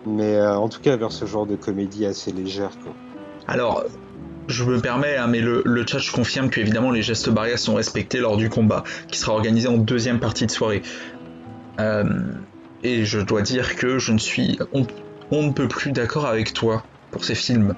mais 0.06 0.36
euh, 0.36 0.58
en 0.58 0.70
tout 0.70 0.80
cas 0.80 0.96
vers 0.96 1.12
ce 1.12 1.26
genre 1.26 1.46
de 1.46 1.56
comédie 1.56 2.06
assez 2.06 2.32
légère. 2.32 2.72
Quoi. 2.84 2.94
Alors, 3.48 3.84
je 4.48 4.64
me 4.64 4.80
permets, 4.80 5.18
hein, 5.18 5.28
mais 5.28 5.42
le, 5.42 5.62
le 5.66 5.86
chat, 5.86 6.00
je 6.00 6.12
confirme 6.12 6.50
que 6.50 6.60
évidemment 6.62 6.92
les 6.92 7.02
gestes 7.02 7.30
barrières 7.30 7.60
sont 7.60 7.76
respectés 7.76 8.20
lors 8.20 8.38
du 8.38 8.50
combat, 8.50 8.84
qui 9.08 9.20
sera 9.20 9.34
organisé 9.34 9.68
en 9.68 9.78
deuxième 9.78 10.20
partie 10.20 10.46
de 10.46 10.52
soirée. 10.52 10.82
Euh, 11.80 12.04
et 12.84 13.06
je 13.06 13.20
dois 13.20 13.42
dire 13.42 13.76
que 13.76 14.00
je 14.00 14.14
ne 14.14 14.18
suis, 14.18 14.58
on, 14.74 14.86
on 15.32 15.44
ne 15.44 15.52
peut 15.52 15.68
plus 15.68 15.92
d'accord 15.92 16.26
avec 16.26 16.54
toi 16.54 16.84
pour 17.12 17.26
ces 17.26 17.36
films, 17.36 17.76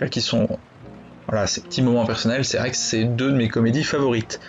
là 0.00 0.08
qui 0.08 0.20
sont, 0.20 0.48
voilà, 1.28 1.46
ces 1.46 1.60
petits 1.60 1.82
moments 1.82 2.06
personnels. 2.06 2.44
C'est 2.44 2.58
vrai 2.58 2.70
que 2.70 2.76
c'est 2.76 3.04
deux 3.04 3.32
de 3.32 3.36
mes 3.36 3.48
comédies 3.48 3.84
favorites. 3.84 4.40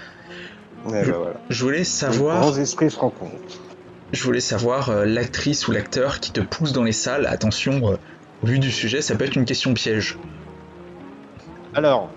Je- 0.86 1.12
bah, 1.12 1.18
voilà. 1.18 1.40
Je 1.50 1.64
voulais 1.64 1.78
Les 1.80 1.84
savoir. 1.84 2.42
grands 2.42 2.58
esprits 2.58 2.92
se 2.92 3.00
rencontrent. 3.00 3.36
Je 4.12 4.24
voulais 4.24 4.42
savoir 4.42 4.90
euh, 4.90 5.06
l'actrice 5.06 5.68
ou 5.68 5.72
l'acteur 5.72 6.20
qui 6.20 6.32
te 6.32 6.42
pousse 6.42 6.72
dans 6.72 6.84
les 6.84 6.92
salles. 6.92 7.26
Attention, 7.26 7.92
euh, 7.92 7.96
au 8.44 8.46
vu 8.48 8.60
du 8.60 8.72
sujet, 8.72 9.02
ça 9.02 9.16
peut 9.16 9.26
être 9.26 9.36
une 9.36 9.46
question 9.46 9.74
piège. 9.74 10.20
Alors, 11.74 12.12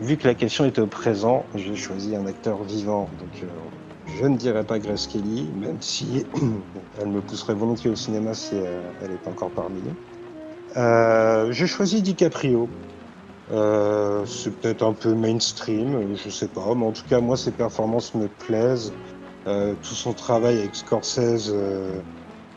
vu 0.00 0.16
que 0.18 0.26
la 0.28 0.34
question 0.34 0.66
était 0.66 0.80
au 0.82 0.86
présent, 0.86 1.46
j'ai 1.54 1.76
choisi 1.76 2.14
un 2.14 2.26
acteur 2.26 2.62
vivant. 2.62 3.10
Donc, 3.18 3.42
euh, 3.42 3.48
je 4.04 4.26
ne 4.26 4.36
dirais 4.36 4.64
pas 4.64 4.78
Grace 4.78 5.06
Kelly, 5.06 5.50
même 5.56 5.80
si 5.80 6.26
elle 7.00 7.08
me 7.08 7.22
pousserait 7.22 7.54
volontiers 7.54 7.90
au 7.90 7.96
cinéma 7.96 8.34
si 8.34 8.56
elle 8.56 9.12
est 9.12 9.26
encore 9.28 9.50
parmi 9.50 9.80
nous. 9.82 9.96
J'ai 11.52 11.66
choisi 11.66 12.02
DiCaprio. 12.02 12.68
Euh, 13.50 14.26
c'est 14.26 14.60
peut-être 14.60 14.82
un 14.82 14.92
peu 14.94 15.14
mainstream, 15.14 15.94
euh, 15.94 16.14
je 16.14 16.28
sais 16.30 16.48
pas, 16.48 16.74
mais 16.74 16.84
en 16.84 16.92
tout 16.92 17.04
cas, 17.06 17.20
moi, 17.20 17.36
ses 17.36 17.52
performances 17.52 18.14
me 18.14 18.28
plaisent. 18.28 18.98
Euh, 19.46 19.74
tout 19.76 19.94
son 19.94 20.12
travail 20.14 20.58
avec 20.58 20.74
Scorsese, 20.76 21.50
euh, 21.50 22.02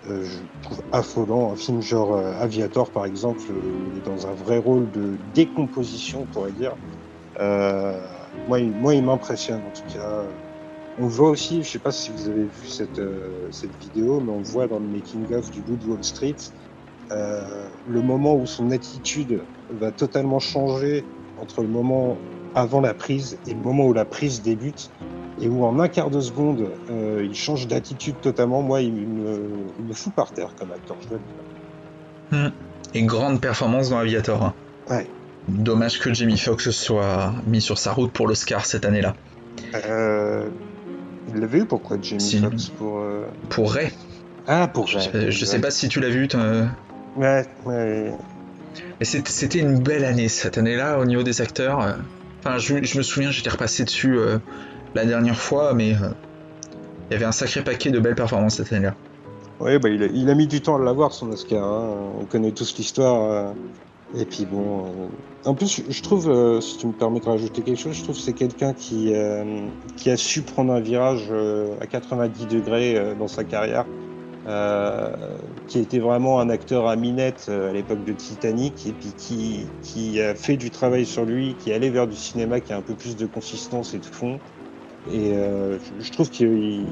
euh, 0.05 0.23
je 0.23 0.39
trouve 0.61 0.83
affolant. 0.91 1.51
Un 1.53 1.55
film 1.55 1.81
genre 1.81 2.17
Aviator, 2.17 2.91
par 2.91 3.05
exemple, 3.05 3.43
il 3.91 3.97
est 3.97 4.01
dans 4.01 4.27
un 4.27 4.33
vrai 4.33 4.57
rôle 4.57 4.91
de 4.91 5.17
décomposition, 5.33 6.23
on 6.23 6.27
pourrait 6.27 6.51
dire. 6.53 6.77
moi, 7.39 8.59
il, 8.59 8.73
moi, 8.75 8.95
il 8.95 9.03
m'impressionne 9.05 9.63
en 9.65 9.71
tout 9.71 9.83
cas. 9.85 10.23
On 10.97 11.07
voit 11.07 11.29
aussi, 11.29 11.63
je 11.63 11.71
sais 11.71 11.79
pas 11.79 11.91
si 11.91 12.11
vous 12.11 12.27
avez 12.27 12.45
vu 12.45 12.67
cette, 12.67 13.01
cette 13.51 13.75
vidéo, 13.77 14.19
mais 14.21 14.31
on 14.31 14.41
voit 14.41 14.67
dans 14.67 14.79
le 14.79 14.87
making-of 14.87 15.49
du 15.49 15.61
Good 15.63 15.83
Wall 15.85 16.03
Street 16.03 16.35
le 17.11 18.01
moment 18.01 18.35
où 18.35 18.45
son 18.45 18.71
attitude 18.71 19.41
va 19.71 19.91
totalement 19.91 20.39
changer 20.39 21.03
entre 21.41 21.61
le 21.61 21.67
moment 21.67 22.17
avant 22.55 22.81
la 22.81 22.93
prise 22.93 23.37
et 23.47 23.53
le 23.53 23.59
moment 23.59 23.85
où 23.85 23.93
la 23.93 24.05
prise 24.05 24.41
débute 24.41 24.91
et 25.41 25.47
où 25.47 25.65
en 25.65 25.79
un 25.79 25.87
quart 25.87 26.09
de 26.09 26.21
seconde, 26.21 26.69
euh, 26.89 27.25
il 27.27 27.35
change 27.35 27.67
d'attitude 27.67 28.15
totalement, 28.21 28.61
moi, 28.61 28.81
il 28.81 28.93
me, 28.93 29.93
fout 29.93 30.13
par 30.13 30.31
terre 30.31 30.53
comme 30.57 30.71
acteur, 30.71 30.97
je 31.01 31.07
dois 31.07 31.17
le 32.31 32.37
dire. 32.37 32.49
Hmm. 32.49 32.53
Et 32.93 33.03
grande 33.03 33.41
performance 33.41 33.89
dans 33.89 33.97
Aviator. 33.97 34.43
Hein. 34.43 34.53
Ouais. 34.89 35.07
Dommage 35.47 35.99
que 35.99 36.13
Jamie 36.13 36.37
Foxx 36.37 36.69
soit 36.71 37.33
mis 37.47 37.61
sur 37.61 37.79
sa 37.79 37.93
route 37.93 38.11
pour 38.11 38.27
l'Oscar 38.27 38.65
cette 38.65 38.85
année-là. 38.85 39.15
Euh, 39.73 40.49
il 41.29 41.39
l'avait 41.39 41.59
eu 41.59 41.65
pourquoi 41.65 41.97
Jamie 42.01 42.39
Foxx 42.39 42.69
pour, 42.69 42.99
euh... 42.99 43.25
pour 43.49 43.73
Ray. 43.73 43.91
Ah, 44.47 44.67
pour 44.67 44.89
Ray. 44.89 45.09
Je, 45.13 45.31
je 45.31 45.45
sais 45.45 45.59
pas 45.59 45.71
si 45.71 45.87
tu 45.87 45.99
l'as 45.99 46.09
vu. 46.09 46.27
Ouais, 47.15 47.45
ouais. 47.65 48.13
Mais 48.99 49.05
c'était 49.05 49.59
une 49.59 49.79
belle 49.79 50.05
année 50.05 50.29
cette 50.29 50.57
année-là 50.57 50.99
au 50.99 51.05
niveau 51.05 51.23
des 51.23 51.41
acteurs. 51.41 51.97
Enfin, 52.43 52.57
je, 52.57 52.97
me 52.97 53.03
souviens, 53.03 53.29
j'étais 53.29 53.51
repassé 53.51 53.83
dessus 53.83 54.17
euh, 54.17 54.39
la 54.95 55.05
dernière 55.05 55.37
fois, 55.37 55.73
mais 55.73 55.93
euh, 55.93 56.09
il 57.09 57.13
y 57.13 57.15
avait 57.15 57.25
un 57.25 57.31
sacré 57.31 57.63
paquet 57.63 57.91
de 57.91 57.99
belles 57.99 58.15
performances 58.15 58.55
cette 58.55 58.73
année-là. 58.73 58.95
Oui, 59.59 59.77
bah, 59.77 59.89
il, 59.89 60.29
a, 60.29 60.33
mis 60.33 60.47
du 60.47 60.59
temps 60.59 60.77
à 60.77 60.83
l'avoir 60.83 61.11
son 61.11 61.31
Oscar. 61.31 61.63
Hein. 61.63 61.89
On 62.19 62.25
connaît 62.25 62.51
tous 62.51 62.75
l'histoire. 62.77 63.31
Euh. 63.31 63.53
Et 64.17 64.25
puis 64.25 64.45
bon, 64.45 65.09
en 65.45 65.53
plus, 65.53 65.83
je 65.87 66.01
trouve, 66.01 66.59
si 66.61 66.77
tu 66.77 66.85
me 66.85 66.91
permets 66.91 67.21
de 67.21 67.25
rajouter 67.25 67.61
quelque 67.61 67.79
chose, 67.79 67.95
je 67.95 68.03
trouve 68.03 68.17
que 68.17 68.21
c'est 68.21 68.33
quelqu'un 68.33 68.73
qui, 68.73 69.13
qui 69.95 70.09
a 70.09 70.17
su 70.17 70.41
prendre 70.41 70.73
un 70.73 70.81
virage 70.81 71.31
à 71.79 71.87
90 71.87 72.47
degrés 72.47 73.15
dans 73.17 73.29
sa 73.29 73.45
carrière. 73.45 73.85
Euh, 74.47 75.37
qui 75.67 75.77
était 75.77 75.99
vraiment 75.99 76.39
un 76.39 76.49
acteur 76.49 76.87
à 76.87 76.95
minette 76.95 77.45
euh, 77.47 77.69
à 77.69 77.73
l'époque 77.73 78.03
de 78.03 78.11
Titanic 78.11 78.87
et 78.87 78.91
puis 78.91 79.13
qui, 79.15 79.67
qui 79.83 80.19
a 80.19 80.33
fait 80.33 80.57
du 80.57 80.71
travail 80.71 81.05
sur 81.05 81.25
lui, 81.25 81.55
qui 81.59 81.71
allait 81.71 81.91
vers 81.91 82.07
du 82.07 82.15
cinéma 82.15 82.59
qui 82.59 82.73
a 82.73 82.77
un 82.77 82.81
peu 82.81 82.95
plus 82.95 83.15
de 83.15 83.27
consistance 83.27 83.93
et 83.93 83.99
de 83.99 84.05
fond. 84.05 84.39
Et 85.11 85.33
euh, 85.33 85.77
je 85.99 86.11
trouve 86.11 86.31
qu'il 86.31 86.87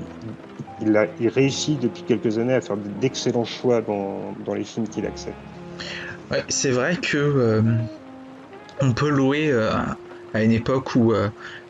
il, 0.80 1.10
il 1.20 1.28
réussit 1.28 1.80
depuis 1.80 2.04
quelques 2.04 2.38
années 2.38 2.54
à 2.54 2.62
faire 2.62 2.78
d'excellents 2.78 3.46
choix 3.46 3.82
dans, 3.82 4.34
dans, 4.46 4.54
les 4.54 4.64
films 4.64 4.88
qu'il 4.88 5.08
accepte. 5.08 5.36
Ouais, 6.30 6.44
c'est 6.50 6.72
vrai 6.72 6.98
que 7.02 7.64
on 8.80 8.94
peut 8.94 9.10
louer 9.10 9.52
à 10.34 10.44
une 10.44 10.52
époque 10.52 10.96
où 10.96 11.14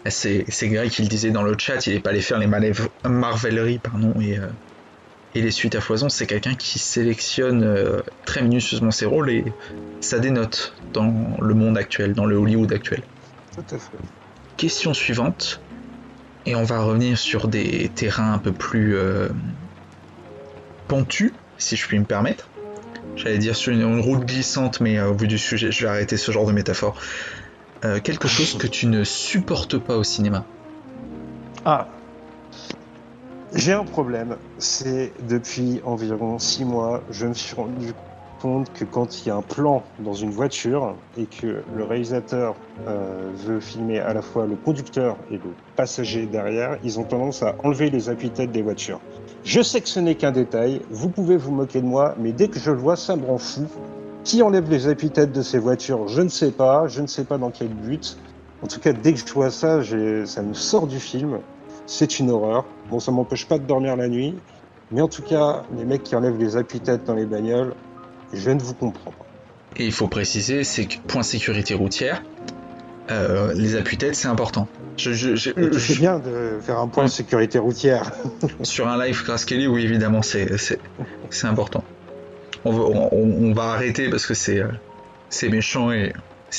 c'est 0.10 0.46
Greg 0.64 0.90
qui 0.90 1.04
le 1.04 1.08
disait 1.08 1.32
dans 1.32 1.44
le 1.44 1.56
chat, 1.58 1.88
il 1.88 1.94
n'est 1.94 2.00
pas 2.02 2.10
allé 2.10 2.20
faire 2.20 2.38
les 2.38 2.50
marveleries 3.06 3.80
pardon, 3.80 4.14
et 4.20 4.38
et 5.36 5.42
les 5.42 5.52
suites 5.52 5.76
à 5.76 5.82
foison, 5.82 6.10
c'est 6.10 6.26
quelqu'un 6.26 6.56
qui 6.56 6.80
sélectionne 6.80 7.64
euh, 7.64 8.02
très 8.26 8.42
minutieusement 8.42 8.92
ses 8.92 9.06
rôles 9.06 9.30
et 9.30 9.46
ça 10.02 10.20
dénote 10.20 10.74
dans 10.94 11.38
le 11.40 11.54
monde 11.54 11.78
actuel, 11.78 12.14
dans 12.14 12.26
le 12.26 12.36
Hollywood 12.36 12.72
actuel. 12.74 13.04
Tout 13.56 13.76
à 13.76 13.78
fait. 13.78 13.98
Question 14.58 14.94
suivante, 14.94 15.62
et 16.46 16.56
on 16.56 16.64
va 16.64 16.82
revenir 16.82 17.18
sur 17.18 17.48
des 17.48 17.90
terrains 17.94 18.34
un 18.34 18.38
peu 18.40 18.52
plus 18.52 18.96
euh, 18.96 19.30
pentus, 20.88 21.32
si 21.58 21.76
je 21.76 21.88
puis 21.88 22.00
me 22.00 22.06
permettre. 22.06 22.50
J'allais 23.16 23.38
dire 23.38 23.56
sur 23.56 23.72
une, 23.72 24.00
route 24.00 24.26
glissante, 24.26 24.82
mais 24.82 24.98
euh, 24.98 25.10
au 25.10 25.14
bout 25.14 25.28
du 25.28 25.38
sujet, 25.38 25.72
je 25.72 25.84
vais 25.84 25.90
arrêter 25.90 26.18
ce 26.18 26.32
genre 26.32 26.48
de 26.48 26.54
métaphore. 26.54 27.00
quelque 28.04 28.28
chose 28.28 28.58
que 28.58 28.68
tu 28.68 28.88
ne 28.88 29.04
supportes 29.04 29.78
pas 29.78 29.96
au 29.96 30.04
cinéma. 30.04 30.44
Ah, 31.66 31.88
j'ai 33.56 33.74
un 33.74 33.84
problème, 33.84 34.36
c'est 34.60 35.12
depuis 35.28 35.82
environ 35.84 36.38
six 36.38 36.66
mois, 36.66 37.02
je 37.10 37.26
me 37.26 37.34
suis 37.34 37.56
rendu 37.56 37.94
compte 38.40 38.72
que 38.74 38.86
quand 38.86 39.20
il 39.20 39.28
y 39.28 39.32
a 39.32 39.36
un 39.36 39.42
plan 39.42 39.84
dans 40.00 40.14
une 40.14 40.30
voiture 40.30 40.96
et 41.18 41.26
que 41.26 41.64
le 41.76 41.84
réalisateur 41.84 42.56
euh, 42.88 43.32
veut 43.34 43.60
filmer 43.60 44.00
à 44.00 44.14
la 44.14 44.22
fois 44.22 44.46
le 44.46 44.56
conducteur 44.56 45.18
et 45.32 45.38
le 45.38 45.50
passager 45.76 46.28
derrière, 46.28 46.78
ils 46.84 47.00
ont 47.00 47.04
tendance 47.04 47.42
à 47.42 47.56
enlever 47.64 47.90
les 47.90 48.10
appuis-têtes 48.10 48.52
des 48.52 48.62
voitures. 48.62 49.02
Je 49.44 49.62
sais 49.62 49.82
que 49.82 49.90
ce 49.90 50.00
n'est 50.00 50.16
qu'un 50.16 50.32
détail, 50.32 50.82
vous 50.92 51.10
pouvez 51.10 51.36
vous 51.36 51.52
moquer 51.52 51.82
de 51.82 51.88
moi, 51.88 52.16
mais 52.20 52.32
dès 52.32 52.50
que 52.50 52.60
je 52.60 52.72
le 52.72 52.78
vois, 52.78 52.96
ça 52.96 53.16
me 53.16 53.26
rend 53.26 53.40
fou. 53.40 53.66
Qui 54.24 54.44
enlève 54.44 54.70
les 54.70 54.88
appuis-têtes 54.88 55.32
de 55.32 55.42
ces 55.42 55.58
voitures 55.58 56.08
Je 56.08 56.22
ne 56.22 56.30
sais 56.30 56.52
pas, 56.52 56.88
je 56.88 57.02
ne 57.02 57.08
sais 57.08 57.24
pas 57.24 57.40
dans 57.40 57.50
quel 57.50 57.70
but. 57.70 58.16
En 58.62 58.68
tout 58.68 58.80
cas, 58.80 58.94
dès 58.94 59.14
que 59.14 59.20
je 59.20 59.34
vois 59.34 59.50
ça, 59.50 59.80
ça 60.26 60.42
me 60.44 60.54
sort 60.54 60.86
du 60.86 61.00
film. 61.00 61.40
C'est 61.90 62.20
une 62.20 62.30
horreur. 62.30 62.66
Bon, 62.92 63.00
ça 63.00 63.12
m'empêche 63.12 63.48
pas 63.48 63.58
de 63.58 63.66
dormir 63.66 63.96
la 63.96 64.08
nuit, 64.08 64.36
mais 64.92 65.02
en 65.02 65.08
tout 65.08 65.24
cas, 65.24 65.64
les 65.76 65.86
mecs 65.86 66.04
qui 66.04 66.16
enlèvent 66.16 66.38
les 66.38 66.56
appuis-têtes 66.56 67.04
dans 67.04 67.16
les 67.16 67.26
bagnoles, 67.26 67.74
je 68.32 68.52
ne 68.52 68.60
vous 68.60 68.76
comprends 68.76 69.10
pas. 69.10 69.26
Et 69.76 69.88
il 69.88 69.92
faut 69.92 70.08
préciser, 70.08 70.64
c'est 70.64 70.86
que 70.86 71.00
point 71.08 71.24
sécurité 71.24 71.74
routière, 71.74 72.22
euh, 73.10 73.56
les 73.56 73.76
appuis-têtes, 73.76 74.14
c'est 74.14 74.28
important. 74.28 74.68
Je, 74.98 75.14
je, 75.14 75.98
bien 75.98 76.20
de 76.20 76.60
faire 76.62 76.78
un 76.78 76.88
point 76.88 77.06
de 77.06 77.10
sécurité 77.10 77.58
routière. 77.58 78.12
Sur 78.62 78.88
un 78.88 79.04
live 79.04 79.24
Grace 79.24 79.46
Kelly, 79.46 79.66
oui, 79.66 79.84
évidemment, 79.84 80.22
c'est 80.22 80.48
important. 81.44 81.84
On 82.66 82.72
va, 82.72 82.84
on, 82.84 83.52
va, 83.54 83.72
arrêter 83.72 84.10
parce 84.10 84.28
que 84.28 84.36
c'est 84.36 84.62
c'est 85.30 85.50
méchant 85.50 85.92
et 85.92 86.14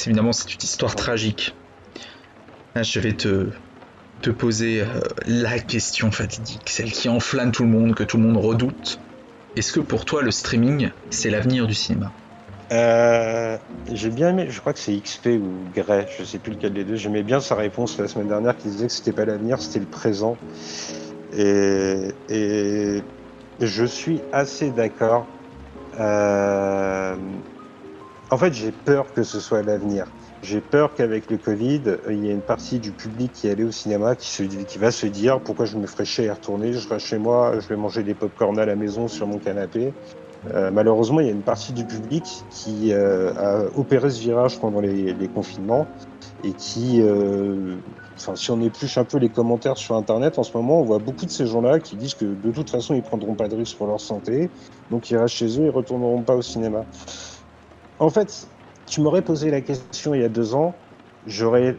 évidemment 0.07 0.33
c'est 0.33 0.53
une 0.53 0.63
histoire 0.63 0.97
tragique. 0.97 1.55
Là, 2.75 2.83
je 2.83 2.99
vais 3.01 3.13
te, 3.13 3.51
te 4.21 4.31
poser 4.31 4.83
euh, 4.83 5.01
la 5.27 5.59
question 5.59 6.11
fatidique, 6.11 6.69
celle 6.69 6.93
qui 6.93 7.09
enflamme 7.09 7.53
tout 7.53 7.65
le 7.65 7.71
monde, 7.71 7.95
que 7.95 8.05
tout 8.05 8.17
le 8.17 8.25
monde 8.25 8.37
redoute. 8.37 9.01
Est-ce 9.57 9.73
que 9.73 9.81
pour 9.81 10.05
toi 10.05 10.23
le 10.23 10.31
streaming, 10.31 10.91
c'est 11.11 11.31
l'avenir 11.31 11.67
du 11.67 11.75
cinéma? 11.75 12.13
Euh, 12.73 13.59
J'ai 13.93 14.11
bien 14.11 14.31
aimé, 14.31 14.47
je 14.49 14.61
crois 14.61 14.73
que 14.73 14.79
c'est 14.79 14.97
XP 14.97 15.27
ou 15.41 15.51
Grey, 15.75 16.07
je 16.19 16.25
sais 16.25 16.39
plus 16.39 16.53
lequel 16.53 16.73
des 16.73 16.85
deux. 16.85 16.95
J'aimais 16.95 17.25
bien 17.25 17.41
sa 17.41 17.57
réponse 17.57 17.99
la 17.99 18.07
semaine 18.07 18.29
dernière 18.29 18.57
qui 18.57 18.69
disait 18.69 18.87
que 18.87 18.93
c'était 18.93 19.13
pas 19.13 19.25
l'avenir, 19.25 19.61
c'était 19.61 19.81
le 19.81 19.87
présent. 19.87 20.37
Et, 21.33 22.13
et, 22.29 23.03
je 23.61 23.85
suis 23.85 24.21
assez 24.33 24.71
d'accord. 24.71 25.27
Euh, 25.99 27.17
en 28.31 28.39
fait, 28.39 28.53
j'ai 28.53 28.71
peur 28.71 29.13
que 29.13 29.25
ce 29.25 29.41
soit 29.41 29.63
l'avenir. 29.63 30.07
J'ai 30.43 30.61
peur 30.61 30.95
qu'avec 30.95 31.31
le 31.31 31.37
Covid, 31.39 31.83
euh, 31.87 31.99
il 32.11 32.25
y 32.25 32.31
ait 32.31 32.33
une 32.33 32.43
partie 32.43 32.79
du 32.79 32.93
public 32.93 33.33
qui 33.33 33.49
allait 33.49 33.65
au 33.65 33.71
cinéma 33.71 34.17
qui, 34.17 34.29
se, 34.29 34.43
qui 34.43 34.79
va 34.79 34.91
se 34.91 35.07
dire 35.07 35.41
pourquoi 35.41 35.67
je 35.67 35.77
me 35.77 35.87
ferais 35.87 36.07
chier 36.07 36.29
à 36.31 36.35
retourner, 36.35 36.73
je 36.73 36.79
serai 36.79 36.99
chez 36.99 37.19
moi, 37.19 37.59
je 37.61 37.69
vais 37.69 37.77
manger 37.77 38.03
des 38.03 38.15
pop-corn 38.15 38.59
à 38.59 38.65
la 38.65 38.77
maison 38.77 39.07
sur 39.07 39.27
mon 39.27 39.39
canapé. 39.39 39.93
Euh, 40.47 40.71
malheureusement, 40.71 41.21
il 41.21 41.27
y 41.27 41.29
a 41.29 41.33
une 41.33 41.43
partie 41.43 41.73
du 41.73 41.85
public 41.85 42.25
qui 42.51 42.93
euh, 42.93 43.33
a 43.35 43.79
opéré 43.79 44.09
ce 44.11 44.21
virage 44.21 44.59
pendant 44.59 44.81
les, 44.81 45.29
confinements 45.29 45.87
et 46.43 46.53
qui, 46.53 47.03
euh, 47.03 47.77
enfin, 48.17 48.35
si 48.37 48.51
on 48.51 48.61
épluche 48.63 48.97
un 48.97 49.05
peu 49.05 49.19
les 49.19 49.29
commentaires 49.29 49.77
sur 49.77 49.97
Internet 49.97 50.39
en 50.39 50.43
ce 50.43 50.57
moment, 50.57 50.81
on 50.81 50.85
voit 50.85 50.99
beaucoup 50.99 51.27
de 51.27 51.31
ces 51.31 51.47
gens-là 51.47 51.79
qui 51.79 51.97
disent 51.97 52.15
que 52.15 52.25
de 52.25 52.51
toute 52.51 52.71
façon, 52.71 52.95
ils 52.95 53.03
prendront 53.03 53.35
pas 53.35 53.49
de 53.49 53.57
risques 53.57 53.77
pour 53.77 53.87
leur 53.87 54.01
santé, 54.01 54.49
donc 54.91 55.11
ils 55.11 55.19
restent 55.19 55.35
chez 55.35 55.61
eux 55.61 55.67
et 55.67 55.71
retourneront 55.71 56.23
pas 56.23 56.35
au 56.35 56.43
cinéma. 56.43 56.87
En 57.99 58.09
fait, 58.09 58.49
tu 58.91 59.01
m'aurais 59.01 59.23
posé 59.23 59.51
la 59.51 59.61
question 59.61 60.15
il 60.15 60.21
y 60.21 60.25
a 60.25 60.29
deux 60.29 60.55
ans, 60.55 60.75
j'aurais 61.27 61.77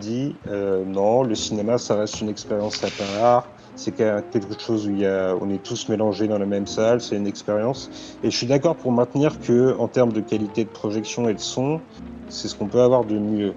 dit 0.00 0.34
euh, 0.48 0.84
non, 0.84 1.22
le 1.22 1.34
cinéma 1.36 1.78
ça 1.78 1.94
reste 1.94 2.20
une 2.20 2.28
expérience 2.28 2.82
à 2.82 2.88
part, 2.90 3.48
c'est 3.76 3.92
quelque 3.92 4.58
chose 4.60 4.88
où 4.88 4.92
on 4.92 5.50
est 5.50 5.62
tous 5.62 5.88
mélangés 5.88 6.26
dans 6.26 6.38
la 6.38 6.46
même 6.46 6.66
salle, 6.66 7.00
c'est 7.00 7.16
une 7.16 7.28
expérience. 7.28 8.18
Et 8.24 8.30
je 8.30 8.36
suis 8.36 8.48
d'accord 8.48 8.76
pour 8.76 8.90
maintenir 8.90 9.38
que 9.40 9.76
en 9.78 9.86
termes 9.86 10.12
de 10.12 10.20
qualité 10.20 10.64
de 10.64 10.70
projection 10.70 11.28
et 11.28 11.34
de 11.34 11.38
son, 11.38 11.80
c'est 12.28 12.48
ce 12.48 12.56
qu'on 12.56 12.66
peut 12.66 12.80
avoir 12.80 13.04
de 13.04 13.16
mieux. 13.16 13.54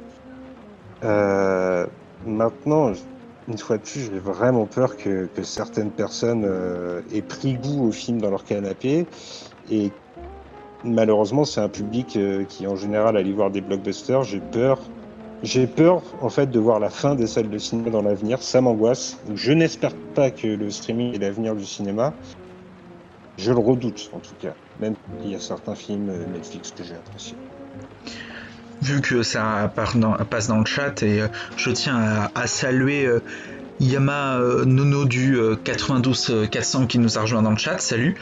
Euh, 1.03 1.87
maintenant, 2.23 2.93
une 3.47 3.57
fois 3.57 3.77
de 3.77 3.81
plus, 3.81 4.01
j'ai 4.01 4.19
vraiment 4.19 4.67
peur 4.67 4.95
que, 4.95 5.25
que 5.25 5.41
certaines 5.41 5.91
personnes 5.91 6.45
euh, 6.45 7.01
aient 7.11 7.23
pris 7.23 7.55
goût 7.55 7.87
au 7.87 7.91
film 7.91 8.21
dans 8.21 8.29
leur 8.29 8.43
canapé 8.43 9.07
et 9.71 9.91
malheureusement, 10.83 11.45
c'est 11.45 11.61
un 11.61 11.69
public 11.69 12.15
euh, 12.15 12.43
qui, 12.45 12.67
en 12.67 12.75
général, 12.75 13.17
allait 13.17 13.31
voir 13.31 13.51
des 13.51 13.61
blockbusters. 13.61 14.23
J'ai 14.23 14.39
peur. 14.39 14.79
J'ai 15.43 15.65
peur, 15.65 16.03
en 16.21 16.29
fait, 16.29 16.51
de 16.51 16.59
voir 16.59 16.79
la 16.79 16.89
fin 16.89 17.15
des 17.15 17.25
salles 17.25 17.49
de 17.49 17.57
cinéma 17.57 17.89
dans 17.89 18.01
l'avenir. 18.01 18.41
Ça 18.43 18.61
m'angoisse. 18.61 19.17
Je 19.33 19.51
n'espère 19.51 19.95
pas 20.13 20.29
que 20.29 20.47
le 20.47 20.69
streaming 20.69 21.15
est 21.15 21.19
l'avenir 21.19 21.55
du 21.55 21.65
cinéma. 21.65 22.13
Je 23.37 23.51
le 23.51 23.59
redoute, 23.59 24.11
en 24.13 24.19
tout 24.19 24.35
cas. 24.39 24.53
Même 24.79 24.95
s'il 25.21 25.31
y 25.31 25.35
a 25.35 25.39
certains 25.39 25.75
films 25.75 26.09
euh, 26.09 26.25
Netflix 26.31 26.71
que 26.71 26.83
j'ai 26.83 26.95
appréciés. 26.95 27.37
Vu 28.81 29.01
que 29.01 29.23
ça 29.23 29.71
passe 29.75 30.47
dans 30.47 30.59
le 30.59 30.65
chat, 30.65 31.03
et 31.03 31.21
euh, 31.21 31.27
je 31.55 31.69
tiens 31.69 32.29
à, 32.33 32.47
saluer 32.47 33.07
Yama 33.79 34.39
Nono 34.65 35.05
du 35.05 35.37
92 35.63 36.47
400 36.49 36.87
qui 36.87 36.97
nous 36.97 37.17
a 37.17 37.21
rejoint 37.21 37.43
dans 37.43 37.51
le 37.51 37.57
chat, 37.57 37.79
salut. 37.79 38.15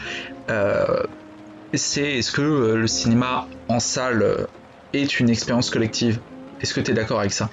C'est 1.77 2.17
est-ce 2.19 2.31
que 2.31 2.41
le 2.41 2.87
cinéma 2.87 3.47
en 3.67 3.79
salle 3.79 4.47
est 4.93 5.19
une 5.19 5.29
expérience 5.29 5.69
collective? 5.69 6.21
Est-ce 6.59 6.73
que 6.73 6.81
tu 6.81 6.91
es 6.91 6.93
d'accord 6.93 7.19
avec 7.19 7.33
ça? 7.33 7.49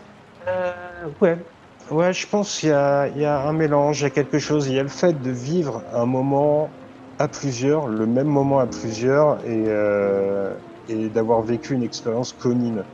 Ouais, 1.20 1.46
Ouais, 1.90 2.12
je 2.12 2.26
pense 2.26 2.58
qu'il 2.58 2.70
y, 2.70 2.73
y, 2.73 3.25
a 3.25 3.40
un 3.46 3.52
mélange, 3.52 4.00
il 4.00 4.04
y 4.04 4.06
a 4.06 4.11
quelque 4.11 4.38
chose. 4.38 4.66
Il 4.68 4.75
y 4.75 4.78
a 4.78 4.82
le 4.82 4.88
fait 4.88 5.20
de 5.20 5.30
vivre 5.30 5.85
un 5.92 6.06
moment 6.06 6.75
à 7.18 7.28
plusieurs, 7.28 7.87
le 7.87 8.06
même 8.06 8.26
moment 8.26 8.58
à 8.58 8.66
plusieurs, 8.66 9.44
et, 9.46 9.64
euh, 9.68 10.56
et 10.88 11.11
d'avoir 11.11 11.42
vécu 11.42 11.75
une 11.75 11.82
expérience 11.85 12.32
commune. 12.32 12.85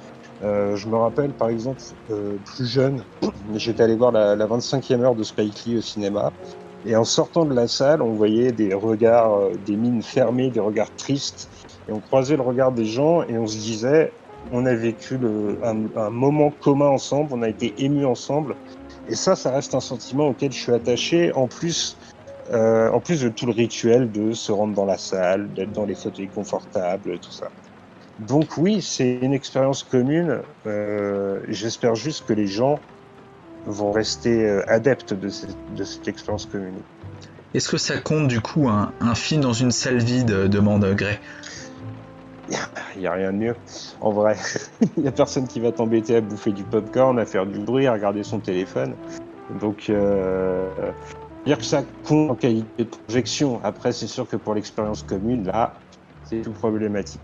Euh, 0.42 0.76
je 0.76 0.88
me 0.88 0.96
rappelle, 0.96 1.34
par 1.34 1.48
exemple, 1.48 1.82
euh, 2.10 2.38
plus 2.44 2.66
jeune, 2.66 3.06
j'étais 3.54 3.82
allé 3.82 3.96
voir 3.96 4.12
la, 4.12 4.36
la, 4.36 4.46
25e 4.46 5.02
heure 5.02 5.14
de 5.14 5.22
Spike 5.22 5.64
Lee 5.64 5.78
au 5.78 5.82
cinéma, 5.82 6.34
et 6.84 6.96
en 6.96 7.04
sortant 7.04 7.44
de 7.44 7.54
la 7.54 7.68
salle, 7.68 8.02
on 8.02 8.12
voyait 8.12 8.52
des 8.52 8.74
regards, 8.74 9.34
euh, 9.34 9.52
des 9.66 9.76
mines 9.76 10.02
fermées, 10.02 10.50
des 10.50 10.60
regards 10.60 10.94
tristes, 10.96 11.48
et 11.88 11.92
on 11.92 12.00
croisait 12.00 12.36
le 12.36 12.42
regard 12.42 12.72
des 12.72 12.84
gens, 12.84 13.22
et 13.24 13.38
on 13.38 13.46
se 13.46 13.58
disait, 13.58 14.12
on 14.50 14.66
a 14.66 14.74
vécu 14.74 15.18
le, 15.18 15.58
un, 15.64 15.86
un 15.96 16.10
moment 16.10 16.50
commun 16.50 16.88
ensemble, 16.88 17.30
on 17.32 17.42
a 17.42 17.48
été 17.48 17.74
émus 17.78 18.06
ensemble, 18.06 18.56
et 19.08 19.14
ça, 19.14 19.36
ça 19.36 19.50
reste 19.50 19.74
un 19.74 19.80
sentiment 19.80 20.28
auquel 20.28 20.52
je 20.52 20.60
suis 20.60 20.72
attaché, 20.72 21.32
en 21.34 21.48
plus, 21.48 21.96
euh, 22.50 22.90
en 22.90 23.00
plus 23.00 23.22
de 23.22 23.28
tout 23.28 23.46
le 23.46 23.52
rituel 23.52 24.10
de 24.10 24.32
se 24.32 24.52
rendre 24.52 24.74
dans 24.74 24.84
la 24.84 24.98
salle, 24.98 25.52
d'être 25.54 25.72
dans 25.72 25.84
les 25.84 25.94
fauteuils 25.94 26.28
confortables, 26.28 27.18
tout 27.20 27.32
ça. 27.32 27.48
Donc 28.18 28.56
oui, 28.58 28.82
c'est 28.82 29.18
une 29.22 29.32
expérience 29.32 29.82
commune. 29.82 30.42
Euh, 30.66 31.40
J'espère 31.48 31.94
juste 31.94 32.26
que 32.26 32.32
les 32.32 32.46
gens 32.46 32.78
vont 33.66 33.92
rester 33.92 34.46
euh, 34.46 34.62
adeptes 34.68 35.14
de 35.14 35.28
cette, 35.28 35.56
de 35.76 35.84
cette 35.84 36.08
expérience 36.08 36.46
commune. 36.46 36.74
Est-ce 37.54 37.68
que 37.68 37.76
ça 37.76 37.98
compte 37.98 38.28
du 38.28 38.40
coup 38.40 38.68
un, 38.68 38.92
un 39.00 39.14
film 39.14 39.42
dans 39.42 39.52
une 39.52 39.72
salle 39.72 39.98
vide 39.98 40.48
demande 40.48 40.84
Gray 40.94 41.18
il 42.96 43.00
n'y 43.00 43.06
a 43.06 43.12
rien 43.12 43.32
de 43.32 43.38
mieux. 43.38 43.56
En 44.00 44.10
vrai, 44.10 44.36
il 44.96 45.02
n'y 45.02 45.08
a 45.08 45.12
personne 45.12 45.46
qui 45.46 45.60
va 45.60 45.72
t'embêter 45.72 46.16
à 46.16 46.20
bouffer 46.20 46.52
du 46.52 46.64
popcorn, 46.64 47.18
à 47.18 47.24
faire 47.24 47.46
du 47.46 47.58
bruit, 47.58 47.86
à 47.86 47.92
regarder 47.92 48.22
son 48.22 48.40
téléphone. 48.40 48.94
Donc, 49.60 49.86
euh, 49.90 50.68
dire 51.46 51.58
que 51.58 51.64
ça 51.64 51.82
compte 52.04 52.30
en 52.30 52.34
qualité 52.34 52.84
de 52.84 52.88
projection. 53.06 53.60
Après, 53.64 53.92
c'est 53.92 54.06
sûr 54.06 54.28
que 54.28 54.36
pour 54.36 54.54
l'expérience 54.54 55.02
commune, 55.02 55.46
là, 55.46 55.74
c'est 56.24 56.42
tout 56.42 56.52
problématique. 56.52 57.20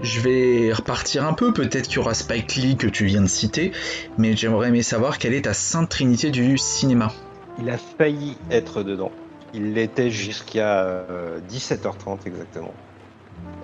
Je 0.00 0.20
vais 0.20 0.72
repartir 0.72 1.24
un 1.24 1.32
peu, 1.32 1.52
peut-être 1.52 1.86
qu'il 1.86 1.96
y 1.96 1.98
aura 1.98 2.14
Spike 2.14 2.56
Lee 2.56 2.76
que 2.76 2.86
tu 2.86 3.06
viens 3.06 3.22
de 3.22 3.28
citer, 3.28 3.72
mais 4.18 4.36
j'aimerais 4.36 4.68
aimer 4.68 4.82
savoir 4.82 5.18
quelle 5.18 5.34
est 5.34 5.42
ta 5.42 5.54
sainte 5.54 5.88
trinité 5.88 6.30
du 6.30 6.58
cinéma. 6.58 7.12
Il 7.60 7.70
a 7.70 7.78
failli 7.78 8.36
être 8.50 8.82
dedans. 8.82 9.12
Il 9.52 9.74
l'était 9.74 10.10
jusqu'à 10.10 11.06
17h30 11.48 12.26
exactement. 12.26 12.74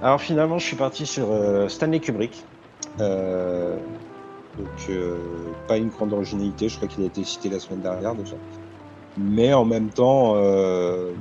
Alors 0.03 0.21
finalement, 0.21 0.59
je 0.59 0.67
suis 0.67 0.77
parti 0.77 1.05
sur 1.05 1.31
euh, 1.31 1.69
Stanley 1.69 2.01
Kubrick. 2.01 2.45
Euh, 3.01 3.77
donc 4.59 4.69
euh, 4.89 5.17
pas 5.69 5.77
une 5.77 5.89
grande 5.89 6.13
originalité, 6.13 6.69
je 6.69 6.77
crois 6.77 6.89
qu'il 6.89 7.03
a 7.05 7.07
été 7.07 7.25
cité 7.25 7.49
la 7.49 7.59
semaine 7.59 7.81
dernière 7.81 8.15
déjà. 8.15 8.37
Mais 9.19 9.53
en 9.53 9.65
même 9.65 9.89
temps, 9.89 10.35
euh, 10.37 11.13